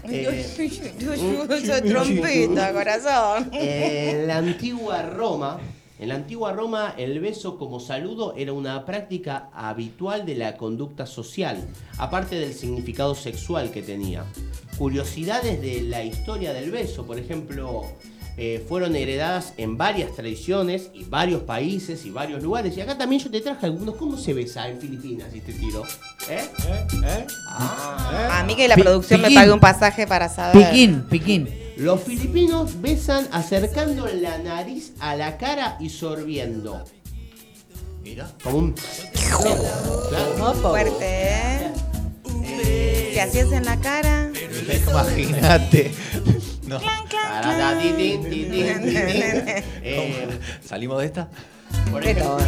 Eh, 0.04 0.46
corazón. 2.72 3.50
En 3.52 4.26
la 4.26 4.38
antigua 4.38 5.02
Roma, 5.02 5.58
en 5.98 6.08
la 6.08 6.14
antigua 6.14 6.52
Roma 6.52 6.94
el 6.96 7.18
beso 7.20 7.58
como 7.58 7.80
saludo 7.80 8.34
era 8.36 8.52
una 8.52 8.84
práctica 8.84 9.50
habitual 9.52 10.24
de 10.26 10.36
la 10.36 10.56
conducta 10.56 11.06
social, 11.06 11.66
aparte 11.98 12.36
del 12.36 12.54
significado 12.54 13.14
sexual 13.14 13.70
que 13.70 13.82
tenía. 13.82 14.24
Curiosidades 14.78 15.60
de 15.60 15.82
la 15.82 16.04
historia 16.04 16.52
del 16.52 16.70
beso, 16.70 17.04
por 17.04 17.18
ejemplo, 17.18 17.82
eh, 18.38 18.64
fueron 18.68 18.94
heredadas 18.96 19.52
en 19.56 19.76
varias 19.76 20.14
tradiciones 20.14 20.90
y 20.94 21.04
varios 21.04 21.42
países 21.42 22.06
y 22.06 22.10
varios 22.10 22.42
lugares. 22.42 22.76
Y 22.76 22.80
acá 22.80 22.96
también 22.96 23.20
yo 23.20 23.30
te 23.30 23.40
traje 23.40 23.66
algunos. 23.66 23.96
¿Cómo 23.96 24.16
se 24.16 24.32
besa 24.32 24.68
en 24.68 24.80
Filipinas 24.80 25.34
este 25.34 25.52
tiro? 25.52 25.82
¿Eh? 26.30 26.48
A 28.30 28.44
mí 28.46 28.54
que 28.54 28.68
la 28.68 28.76
Pi- 28.76 28.82
producción 28.82 29.20
me 29.22 29.30
pague 29.32 29.50
un 29.52 29.60
pasaje 29.60 30.06
para 30.06 30.28
saber. 30.28 30.68
Piquín, 30.70 31.02
piquín. 31.10 31.48
Los 31.76 32.02
filipinos 32.02 32.80
besan 32.80 33.28
acercando 33.32 34.06
la 34.08 34.38
nariz 34.38 34.92
a 35.00 35.14
la 35.16 35.36
cara 35.36 35.76
y 35.80 35.90
sorbiendo. 35.90 36.84
Mira. 38.02 38.30
Como 38.42 38.58
un. 38.58 38.74
Claro. 40.08 40.54
Fuerte, 40.54 41.04
¿eh? 41.04 41.72
¿Qué 43.14 43.20
hacías 43.20 43.50
en 43.52 43.64
la 43.64 43.76
cara? 43.80 44.30
Imagínate. 44.88 45.92
No. 46.68 46.80
Eh, 49.82 50.38
¿Salimos 50.66 50.98
de 51.00 51.06
esta? 51.06 51.28
por 51.90 52.02
Qué 52.02 52.10
ejemplo, 52.12 52.38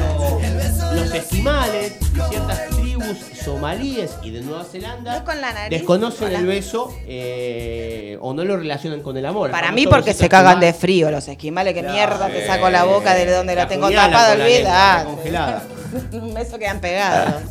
los 0.95 1.15
esquimales 1.15 1.93
y 2.01 2.29
ciertas 2.31 2.69
tribus 2.71 3.17
somalíes 3.45 4.13
y 4.23 4.31
de 4.31 4.41
Nueva 4.41 4.65
Zelanda 4.65 5.19
No 5.19 5.25
con 5.27 5.41
la 5.43 5.53
nariz, 5.53 5.79
desconocen 5.79 6.21
con 6.21 6.33
la- 6.33 6.39
el 6.39 6.47
beso 6.47 6.91
eh, 7.07 8.17
o 8.23 8.33
no 8.33 8.45
lo 8.45 8.57
relacionan 8.57 9.01
con 9.03 9.17
el 9.19 9.27
amor. 9.27 9.51
Para 9.51 9.73
mí 9.73 9.87
porque 9.87 10.15
se 10.15 10.29
cagan 10.29 10.59
de 10.61 10.73
frío 10.73 11.11
los 11.11 11.27
esquimales. 11.29 11.75
Que 11.75 11.83
mierda 11.83 12.29
te 12.29 12.47
saco 12.47 12.71
la 12.71 12.85
boca 12.85 13.15
de 13.15 13.31
donde 13.31 13.55
La 13.55 13.63
la 13.63 13.69
tengo 13.69 13.91
tapada, 13.91 14.33
olvidate. 14.35 15.05
congelada. 15.07 15.63
Un 16.13 16.33
beso 16.35 16.59
quedan 16.59 16.81
pegados. 16.81 17.43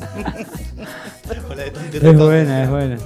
Es 1.93 2.17
buena, 2.17 2.63
es 2.63 2.69
buena. 2.69 2.97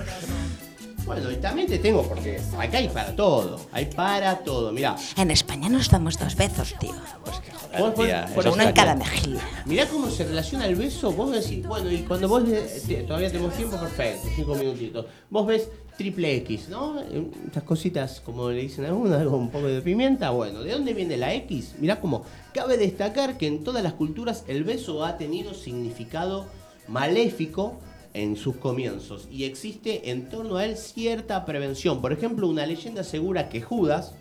Bueno, 1.05 1.29
y 1.31 1.35
también 1.35 1.67
te 1.67 1.79
tengo, 1.79 2.01
porque 2.03 2.39
acá 2.57 2.77
hay 2.77 2.87
para 2.87 3.13
todo. 3.15 3.59
Hay 3.73 3.85
para 3.87 4.39
todo. 4.39 4.71
Mirá. 4.71 4.95
En 5.17 5.31
España 5.31 5.67
nos 5.67 5.89
damos 5.89 6.17
dos 6.17 6.35
besos, 6.35 6.73
tío. 6.79 6.93
Vos- 7.25 7.93
vos- 7.95 7.95
tía, 8.05 8.29
por 8.33 8.47
Uno 8.47 8.63
en 8.63 8.71
cada 8.71 8.95
mejilla. 8.95 9.41
Mirá 9.65 9.85
cómo 9.87 10.09
se 10.09 10.23
relaciona 10.23 10.65
el 10.65 10.75
beso. 10.75 11.11
Vos 11.11 11.31
decís, 11.31 11.65
bueno, 11.67 11.91
y 11.91 11.99
cuando 12.03 12.29
vos 12.29 12.43
le- 12.47 13.03
todavía 13.03 13.29
tenemos 13.29 13.53
tiempo, 13.55 13.77
perfecto, 13.77 14.27
cinco 14.35 14.55
minutitos. 14.55 15.05
Vos 15.29 15.45
ves 15.45 15.67
triple 15.97 16.37
X, 16.37 16.69
¿no? 16.69 16.99
Estas 17.45 17.63
cositas, 17.63 18.21
como 18.21 18.49
le 18.49 18.61
dicen 18.61 18.85
algunos, 18.85 19.19
algo 19.19 19.35
un 19.37 19.49
poco 19.49 19.67
de 19.67 19.81
pimienta. 19.81 20.29
Bueno, 20.29 20.63
¿de 20.63 20.71
dónde 20.71 20.93
viene 20.93 21.17
la 21.17 21.33
X? 21.33 21.73
Mirá 21.79 21.99
cómo 21.99 22.23
cabe 22.53 22.77
destacar 22.77 23.37
que 23.37 23.47
en 23.47 23.63
todas 23.63 23.83
las 23.83 23.93
culturas 23.93 24.45
el 24.47 24.63
beso 24.63 25.03
ha 25.03 25.17
tenido 25.17 25.53
significado 25.53 26.47
maléfico 26.87 27.79
en 28.13 28.35
sus 28.37 28.57
comienzos 28.57 29.27
y 29.31 29.45
existe 29.45 30.11
en 30.11 30.29
torno 30.29 30.57
a 30.57 30.65
él 30.65 30.77
cierta 30.77 31.45
prevención. 31.45 31.99
Por 32.01 32.13
ejemplo, 32.13 32.47
una 32.47 32.65
leyenda 32.65 33.01
asegura 33.01 33.49
que 33.49 33.61
Judas, 33.61 34.13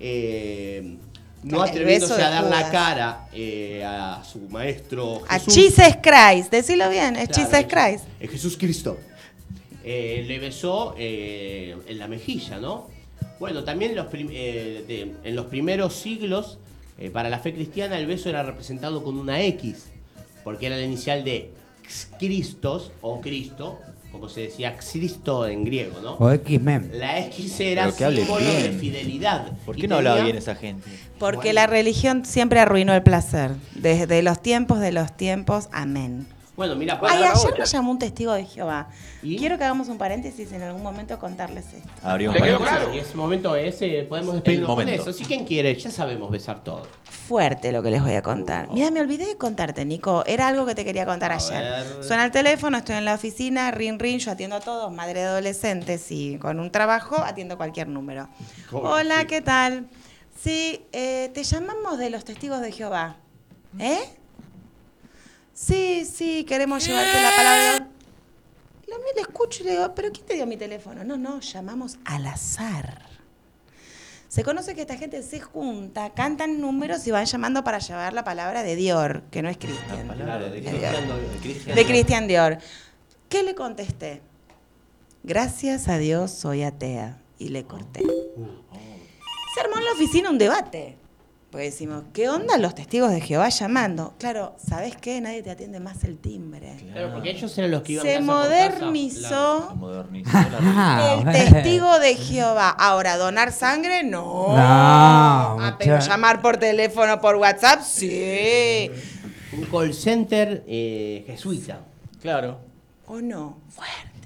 eh, 0.00 0.96
no 1.42 1.62
El 1.64 1.70
atreviéndose 1.70 2.20
a 2.22 2.30
dar 2.30 2.44
la 2.44 2.70
cara 2.70 3.28
eh, 3.32 3.84
a 3.84 4.22
su 4.24 4.40
maestro 4.48 5.22
A 5.28 5.38
Jesús, 5.38 5.54
Jesus 5.54 5.96
Christ, 6.02 6.50
decilo 6.50 6.88
bien, 6.90 7.16
es 7.16 7.28
Claro, 7.28 7.50
Jesus 7.50 7.66
Christ. 7.68 8.04
es 8.20 8.30
Jesús 8.30 8.56
Cristo. 8.56 8.98
Eh, 9.84 10.24
le 10.26 10.38
besó 10.38 10.94
en 10.98 11.98
la 11.98 12.08
mejilla, 12.08 12.58
¿no? 12.58 12.88
Bueno, 13.38 13.62
también 13.64 13.94
los 13.94 14.10
de- 14.10 15.14
en 15.22 15.36
los 15.36 15.46
primeros 15.46 15.94
siglos, 15.94 16.58
para 17.12 17.28
la 17.30 17.38
fe 17.38 17.54
cristiana, 17.54 17.96
el 17.98 18.06
beso 18.06 18.28
era 18.28 18.42
representado 18.42 19.04
con 19.04 19.16
una 19.16 19.40
X, 19.42 19.86
porque 20.42 20.66
era 20.66 20.76
la 20.76 20.82
inicial 20.82 21.22
de 21.24 21.50
Christos 22.18 22.92
o 23.00 23.20
Cristo, 23.20 23.78
como 24.12 24.28
se 24.28 24.42
decía 24.42 24.76
Cristo 24.76 25.46
en 25.46 25.64
griego, 25.64 26.00
¿no? 26.02 26.12
O 26.14 26.30
X-Men. 26.30 26.90
La 26.94 27.18
X 27.26 27.60
era 27.60 27.90
símbolo 27.90 28.44
de 28.44 28.72
fidelidad. 28.72 29.52
¿Por 29.66 29.78
y 29.78 29.82
qué 29.82 29.88
no 29.88 29.96
hablaba 29.96 30.16
tenía- 30.16 30.32
bien 30.32 30.38
esa 30.42 30.54
gente? 30.54 30.88
Porque 31.18 31.52
la 31.52 31.66
religión 31.66 32.24
siempre 32.24 32.60
arruinó 32.60 32.94
el 32.94 33.02
placer. 33.02 33.52
Desde 33.74 34.22
los 34.22 34.40
tiempos 34.40 34.80
de 34.80 34.92
los 34.92 35.16
tiempos, 35.16 35.68
amén. 35.72 36.26
Bueno, 36.58 36.74
mira, 36.74 36.94
Ay, 36.94 37.00
para 37.00 37.32
ayer 37.32 37.54
me 37.56 37.64
llamó 37.66 37.90
un 37.92 38.00
testigo 38.00 38.32
de 38.32 38.44
Jehová. 38.44 38.88
Quiero 39.20 39.56
que 39.56 39.62
hagamos 39.62 39.86
un 39.88 39.96
paréntesis 39.96 40.50
en 40.50 40.60
algún 40.62 40.82
momento 40.82 41.16
contarles 41.16 41.72
esto. 41.72 41.88
Abrimos 42.02 42.34
quedó 42.34 42.58
paréntesis. 42.58 42.76
claro. 42.78 42.94
Y 42.94 42.98
ese 42.98 43.14
momento 43.14 43.54
ese 43.54 44.02
podemos 44.08 44.34
despedirnos 44.34 44.66
con 44.66 44.76
momento. 44.80 45.02
eso. 45.02 45.12
Si 45.12 45.24
quien 45.24 45.44
quiere, 45.44 45.74
ya 45.78 45.92
sabemos 45.92 46.32
besar 46.32 46.64
todo. 46.64 46.82
Fuerte 47.04 47.70
lo 47.70 47.80
que 47.80 47.90
les 47.92 48.02
voy 48.02 48.14
a 48.14 48.22
contar. 48.22 48.68
Mira, 48.72 48.90
me 48.90 49.00
olvidé 49.00 49.26
de 49.26 49.36
contarte, 49.36 49.84
Nico. 49.84 50.24
Era 50.26 50.48
algo 50.48 50.66
que 50.66 50.74
te 50.74 50.84
quería 50.84 51.06
contar 51.06 51.30
ayer. 51.30 51.62
ver. 51.62 52.02
Suena 52.04 52.24
el 52.24 52.32
teléfono, 52.32 52.76
estoy 52.76 52.96
en 52.96 53.04
la 53.04 53.14
oficina, 53.14 53.70
rin 53.70 53.96
rin, 54.00 54.18
yo 54.18 54.32
atiendo 54.32 54.56
a 54.56 54.60
todos, 54.60 54.90
madre 54.92 55.20
de 55.20 55.26
adolescentes 55.26 56.10
y 56.10 56.38
con 56.38 56.58
un 56.58 56.72
trabajo 56.72 57.16
atiendo 57.22 57.56
cualquier 57.56 57.86
número. 57.86 58.28
¿Cómo? 58.68 58.88
Hola, 58.90 59.20
Sí. 59.20 59.26
¿qué 59.28 59.40
tal? 59.42 59.86
Sí, 60.36 60.84
eh, 60.90 61.30
te 61.34 61.44
llamamos 61.44 61.98
de 61.98 62.10
los 62.10 62.24
testigos 62.24 62.60
de 62.60 62.72
Jehová. 62.72 63.14
¿Eh? 63.78 64.00
Sí, 65.58 66.04
sí, 66.04 66.44
queremos 66.44 66.86
llevarte 66.86 67.20
la 67.20 67.30
palabra. 67.36 67.88
Mí 68.86 69.14
le 69.16 69.22
escucho 69.22 69.62
y 69.62 69.66
le 69.66 69.72
digo, 69.72 69.92
¿pero 69.94 70.12
quién 70.12 70.24
te 70.24 70.34
dio 70.34 70.46
mi 70.46 70.56
teléfono? 70.56 71.02
No, 71.02 71.16
no, 71.16 71.40
llamamos 71.40 71.98
al 72.04 72.26
azar. 72.26 73.02
Se 74.28 74.44
conoce 74.44 74.76
que 74.76 74.82
esta 74.82 74.96
gente 74.96 75.20
se 75.22 75.40
junta, 75.40 76.10
cantan 76.10 76.60
números 76.60 77.06
y 77.06 77.10
van 77.10 77.24
llamando 77.24 77.64
para 77.64 77.80
llevar 77.80 78.12
la 78.12 78.22
palabra 78.22 78.62
de 78.62 78.76
Dior, 78.76 79.22
que 79.32 79.42
no 79.42 79.48
es 79.48 79.56
Cristian. 79.56 80.08
Claro, 80.08 80.48
de. 80.48 80.60
Cristian 80.60 81.64
Dior. 81.64 81.74
De 81.74 81.86
Cristian 81.86 82.28
Dior. 82.28 82.58
¿Qué 83.28 83.42
le 83.42 83.54
contesté? 83.54 84.22
Gracias 85.24 85.88
a 85.88 85.98
Dios 85.98 86.30
soy 86.30 86.62
atea. 86.62 87.20
Y 87.38 87.48
le 87.48 87.64
corté. 87.64 88.00
Se 89.54 89.60
armó 89.60 89.78
en 89.78 89.84
la 89.84 89.92
oficina 89.92 90.30
un 90.30 90.38
debate. 90.38 90.96
Pues 91.50 91.72
decimos, 91.72 92.04
¿qué 92.12 92.28
onda 92.28 92.58
los 92.58 92.74
testigos 92.74 93.10
de 93.10 93.22
Jehová 93.22 93.48
llamando? 93.48 94.12
Claro, 94.18 94.54
¿sabes 94.58 94.94
qué? 94.96 95.18
Nadie 95.22 95.42
te 95.42 95.50
atiende 95.50 95.80
más 95.80 96.04
el 96.04 96.18
timbre. 96.18 96.76
Claro, 96.92 97.14
porque 97.14 97.30
ellos 97.30 97.56
eran 97.56 97.70
los 97.70 97.80
que 97.82 97.92
iban 97.94 98.04
Se 98.04 98.14
casa 98.16 98.26
por 98.26 98.36
casa. 98.36 98.48
modernizó 98.84 99.68
Se 99.70 99.74
modernizó 99.76 100.30
la 100.32 100.58
Ah, 100.60 101.14
el 101.16 101.24
bueno. 101.24 101.32
testigo 101.32 101.98
de 102.00 102.14
Jehová. 102.16 102.68
Ahora, 102.68 103.16
¿donar 103.16 103.50
sangre? 103.52 104.02
No. 104.04 104.20
No, 104.48 104.54
Ah, 104.58 105.76
pero 105.78 105.98
llamar 106.00 106.42
por 106.42 106.58
teléfono, 106.58 107.18
por 107.18 107.36
WhatsApp, 107.36 107.80
sí. 107.82 108.90
Un 109.54 109.64
call 109.70 109.94
center 109.94 110.64
eh, 110.66 111.24
jesuita. 111.26 111.80
Claro. 112.20 112.58
¿O 113.06 113.22
no? 113.22 113.56
Fuerte. 113.70 114.17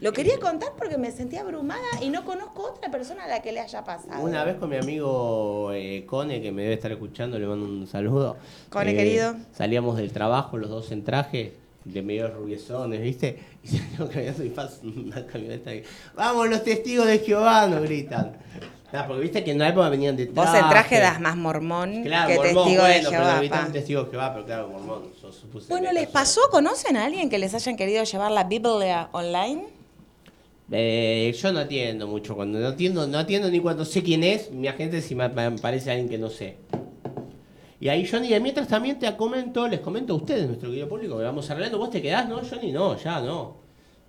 Lo 0.00 0.12
quería 0.12 0.38
contar 0.38 0.70
porque 0.76 0.98
me 0.98 1.10
sentía 1.12 1.40
abrumada 1.40 1.82
y 2.02 2.10
no 2.10 2.24
conozco 2.24 2.62
otra 2.72 2.90
persona 2.90 3.24
a 3.24 3.28
la 3.28 3.40
que 3.40 3.52
le 3.52 3.60
haya 3.60 3.84
pasado. 3.84 4.22
Una 4.22 4.44
vez 4.44 4.56
con 4.56 4.68
mi 4.68 4.76
amigo 4.76 5.70
eh, 5.72 6.04
Cone, 6.06 6.42
que 6.42 6.52
me 6.52 6.62
debe 6.62 6.74
estar 6.74 6.90
escuchando, 6.92 7.38
le 7.38 7.46
mando 7.46 7.64
un 7.64 7.86
saludo. 7.86 8.36
Cone, 8.70 8.90
Eh, 8.92 8.96
querido. 8.96 9.36
Salíamos 9.56 9.96
del 9.96 10.12
trabajo, 10.12 10.58
los 10.58 10.68
dos 10.68 10.90
en 10.92 11.04
traje, 11.04 11.54
de 11.84 12.02
medio 12.02 12.28
rubiezones, 12.28 13.00
¿viste? 13.00 13.38
Y 13.62 13.68
salimos 13.68 14.10
caminando 14.10 14.44
y 14.44 14.48
pasa 14.50 14.76
una 14.82 15.26
camioneta. 15.26 15.74
y, 15.74 15.82
Vamos, 16.16 16.48
los 16.50 16.62
testigos 16.64 17.06
de 17.06 17.18
Jehová, 17.20 17.66
nos 17.66 17.82
gritan. 17.82 18.36
Nah, 18.92 19.06
porque 19.06 19.22
viste 19.22 19.42
que 19.42 19.50
en 19.52 19.58
la 19.58 19.68
época 19.70 19.88
venían 19.88 20.16
de 20.16 20.26
Vos 20.26 20.46
el 20.54 20.68
traje 20.68 21.00
das 21.00 21.18
más 21.20 21.34
mormón 21.36 22.02
Claro, 22.04 22.28
que 22.28 22.36
mormón, 22.36 22.54
testigo 22.64 22.82
bueno, 22.82 22.94
de 22.94 23.00
pero 23.10 23.24
Jehová. 23.24 23.64
pa. 23.66 23.72
testigo 23.72 24.04
de 24.04 24.10
Jehová, 24.10 24.32
pero 24.34 24.46
claro, 24.46 24.68
mormón. 24.68 25.02
Yo 25.20 25.32
supuse 25.32 25.66
Bueno, 25.68 25.88
que 25.88 25.94
¿les 25.94 26.08
pasó? 26.08 26.40
¿Conocen 26.50 26.96
a 26.96 27.04
alguien 27.06 27.28
que 27.30 27.38
les 27.38 27.54
hayan 27.54 27.76
querido 27.76 28.04
llevar 28.04 28.30
la 28.30 28.44
Biblia 28.44 29.08
online? 29.12 29.64
Eh, 30.70 31.34
yo 31.38 31.52
no 31.52 31.60
atiendo 31.60 32.06
mucho. 32.06 32.34
Cuando 32.34 32.58
no 32.58 32.68
atiendo, 32.68 33.06
no 33.06 33.18
atiendo 33.18 33.50
ni 33.50 33.60
cuando 33.60 33.84
sé 33.84 34.02
quién 34.02 34.24
es. 34.24 34.50
Mi 34.50 34.68
agente 34.68 35.00
si 35.02 35.14
me, 35.14 35.28
parece 35.30 35.90
alguien 35.90 36.08
que 36.08 36.18
no 36.18 36.30
sé. 36.30 36.56
Y 37.80 37.88
ahí, 37.88 38.06
Johnny, 38.06 38.28
de 38.28 38.40
mientras 38.40 38.66
también 38.66 38.98
te 38.98 39.14
comento, 39.16 39.68
les 39.68 39.80
comento 39.80 40.14
a 40.14 40.16
ustedes, 40.16 40.46
nuestro 40.46 40.70
querido 40.70 40.88
público, 40.88 41.18
que 41.18 41.24
vamos 41.24 41.50
arreglando. 41.50 41.78
¿Vos 41.78 41.90
te 41.90 42.00
quedás? 42.00 42.28
No, 42.28 42.40
Johnny, 42.42 42.72
no, 42.72 42.96
ya 42.96 43.20
no. 43.20 43.56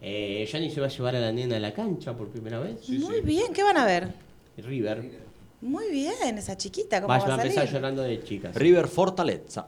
Eh, 0.02 0.48
Johnny 0.50 0.70
se 0.70 0.80
va 0.80 0.88
a 0.88 0.90
llevar 0.90 1.16
a 1.16 1.20
la 1.20 1.32
nena 1.32 1.58
a 1.58 1.60
la 1.60 1.74
cancha 1.74 2.14
por 2.14 2.30
primera 2.30 2.60
vez. 2.60 2.88
Muy 2.90 3.22
bien, 3.22 3.52
¿qué 3.54 3.64
van 3.64 3.78
a 3.78 3.86
ver? 3.86 4.14
River. 4.58 5.26
Muy 5.62 5.90
bien, 5.92 6.38
esa 6.38 6.56
chiquita, 6.56 7.02
¿cómo 7.02 7.10
Va, 7.12 7.18
va, 7.18 7.26
va 7.28 7.34
a 7.34 7.38
a 7.38 7.42
empezar 7.42 7.64
salir? 7.66 7.74
llorando 7.74 8.04
de 8.04 8.24
chicas. 8.24 8.56
River 8.56 8.88
Fortaleza. 8.88 9.68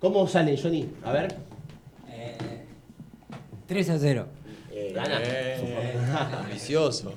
¿Cómo 0.00 0.26
sale, 0.26 0.60
Johnny? 0.60 0.88
A 1.04 1.12
ver. 1.12 1.36
3 3.66 3.90
a 3.90 3.98
0. 3.98 4.26
Eh, 4.78 4.92
gana. 4.94 5.20
Ambicioso. 6.40 7.14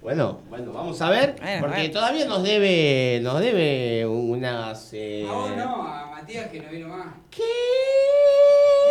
Bueno, 0.00 0.40
bueno, 0.48 0.72
vamos 0.72 1.02
a 1.02 1.10
ver, 1.10 1.34
Bueno, 1.40 1.60
porque 1.60 1.76
bueno. 1.78 1.92
todavía 1.92 2.24
nos 2.26 2.42
debe, 2.44 3.18
nos 3.20 3.40
debe 3.40 4.06
unas. 4.06 4.90
eh, 4.92 5.26
a 5.28 6.06
Matías 6.12 6.48
que 6.50 6.60
no 6.60 6.70
vino 6.70 6.88
más. 6.88 7.08
¿Qué? 7.30 7.42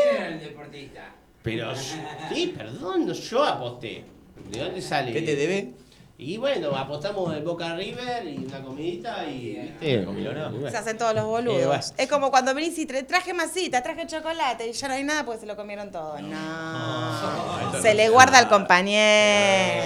¿Quién 0.03 0.15
era 0.15 0.27
el 0.27 0.39
deportista? 0.41 1.15
Pero 1.41 1.71
sí, 2.33 2.53
perdón, 2.57 3.07
no, 3.07 3.13
yo 3.13 3.43
aposté. 3.45 4.03
¿De 4.51 4.59
dónde 4.59 4.81
sale? 4.81 5.13
¿Qué 5.13 5.21
te 5.21 5.35
debe? 5.37 5.71
Y 6.19 6.37
bueno, 6.37 6.75
apostamos 6.75 7.31
en 7.37 7.43
Boca 7.45 7.75
River 7.75 8.25
y 8.27 8.37
una 8.47 8.63
comidita 8.63 9.23
y. 9.27 9.53
¿viste? 9.79 10.03
comilona. 10.03 10.49
Bueno. 10.49 10.71
Se 10.71 10.77
hacen 10.77 10.97
todos 10.97 11.13
los 11.13 11.25
boludos. 11.25 11.61
Eh, 11.61 11.65
bueno. 11.67 11.83
Es 11.95 12.09
como 12.09 12.31
cuando 12.31 12.55
venís 12.55 12.75
y 12.79 12.87
tra- 12.87 13.05
traje 13.05 13.35
masita, 13.35 13.83
traje 13.83 14.07
chocolate 14.07 14.67
y 14.67 14.71
ya 14.73 14.87
no 14.87 14.95
hay 14.95 15.03
nada 15.03 15.23
porque 15.23 15.41
se 15.41 15.45
lo 15.45 15.55
comieron 15.55 15.91
todo. 15.91 16.17
No. 16.19 17.81
Se 17.83 17.93
le 17.93 18.09
guarda 18.09 18.39
al 18.39 18.49
compañero. 18.49 19.77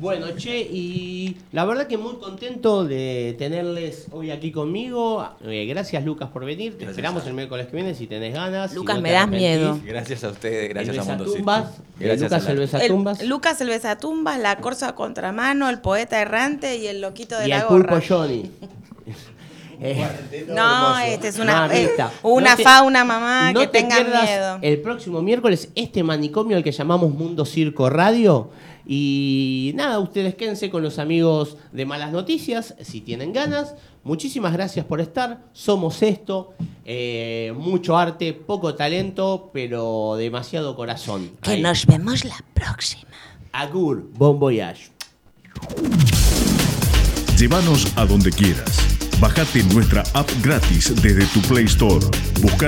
Bueno, 0.00 0.26
che, 0.36 0.58
y 0.60 1.36
la 1.52 1.64
verdad 1.64 1.86
que 1.86 1.98
muy 1.98 2.14
contento 2.16 2.84
de 2.84 3.34
tenerles 3.38 4.06
hoy 4.12 4.30
aquí 4.30 4.50
conmigo. 4.50 5.28
Eh, 5.44 5.66
gracias, 5.66 6.04
Lucas, 6.04 6.30
por 6.30 6.44
venir. 6.44 6.72
Te 6.72 6.78
Gracias 6.78 6.90
esperamos 6.92 7.24
a- 7.24 7.28
el 7.28 7.34
miércoles 7.34 7.66
que 7.66 7.76
viene 7.76 7.94
si 7.94 8.06
tenés 8.06 8.32
ganas. 8.34 8.70
si 8.70 8.76
Lucas, 8.76 8.96
no 8.96 9.02
me 9.02 9.12
das 9.12 9.28
miedo. 9.28 9.78
Gracias 9.84 10.24
a 10.24 10.30
ustedes, 10.30 10.70
gracias 10.70 10.94
el 10.96 11.00
a 11.00 11.04
Mundo 11.04 11.24
Gracias 11.98 12.22
Lucas 12.30 12.46
a 12.46 12.50
el 12.50 12.56
la- 12.56 12.60
Besatumbas. 12.60 13.20
El- 13.20 13.28
Lucas 13.28 13.60
el 13.60 13.68
besatumbas, 13.68 14.38
la 14.40 14.56
corza 14.56 14.88
a 14.88 14.94
contramano, 14.94 15.68
el 15.68 15.80
poeta 15.80 16.20
errante 16.20 16.76
y 16.78 16.86
el 16.86 17.00
loquito 17.02 17.38
de 17.38 17.46
y 17.46 17.50
la 17.50 17.58
el 17.60 17.66
gorra. 17.66 17.88
pulpo 17.90 18.06
Johnny. 18.08 18.50
Eh, 19.82 20.06
No, 20.48 20.98
este 20.98 21.28
es 21.28 21.38
una, 21.38 21.66
Mamita, 21.66 22.10
eh, 22.12 22.18
una 22.22 22.50
no 22.50 22.56
te- 22.58 22.62
fauna 22.64 23.02
mamá 23.02 23.50
no 23.54 23.60
que 23.60 23.66
te 23.68 23.80
tenga 23.80 23.96
miedo. 24.04 24.58
El 24.60 24.78
próximo 24.82 25.22
miércoles, 25.22 25.70
este 25.74 26.02
manicomio 26.02 26.58
al 26.58 26.62
que 26.62 26.70
llamamos 26.70 27.14
Mundo 27.14 27.46
Circo 27.46 27.88
Radio. 27.88 28.50
Y 28.86 29.72
nada, 29.74 29.98
ustedes 29.98 30.34
quédense 30.34 30.70
con 30.70 30.82
los 30.82 30.98
amigos 30.98 31.56
de 31.72 31.86
Malas 31.86 32.12
Noticias, 32.12 32.74
si 32.80 33.00
tienen 33.00 33.32
ganas. 33.32 33.74
Muchísimas 34.02 34.52
gracias 34.52 34.86
por 34.86 35.00
estar. 35.00 35.44
Somos 35.52 36.02
esto. 36.02 36.54
eh, 36.84 37.52
mucho 37.56 37.96
arte, 37.96 38.32
poco 38.32 38.74
talento, 38.74 39.50
pero 39.52 40.14
demasiado 40.16 40.74
corazón. 40.74 41.30
Que 41.42 41.52
Ahí. 41.52 41.62
nos 41.62 41.86
vemos 41.86 42.24
la 42.24 42.36
próxima. 42.54 43.10
Agur, 43.52 44.10
bon 44.14 44.38
voyage. 44.38 44.90
Llévanos 47.38 47.86
a 47.96 48.04
donde 48.06 48.30
quieras. 48.30 48.78
Bájate 49.20 49.62
nuestra 49.74 50.02
app 50.14 50.28
gratis 50.42 50.94
desde 51.02 51.24
tu 51.26 51.40
Play 51.42 51.64
Store. 51.64 52.04
Búscanos 52.40 52.60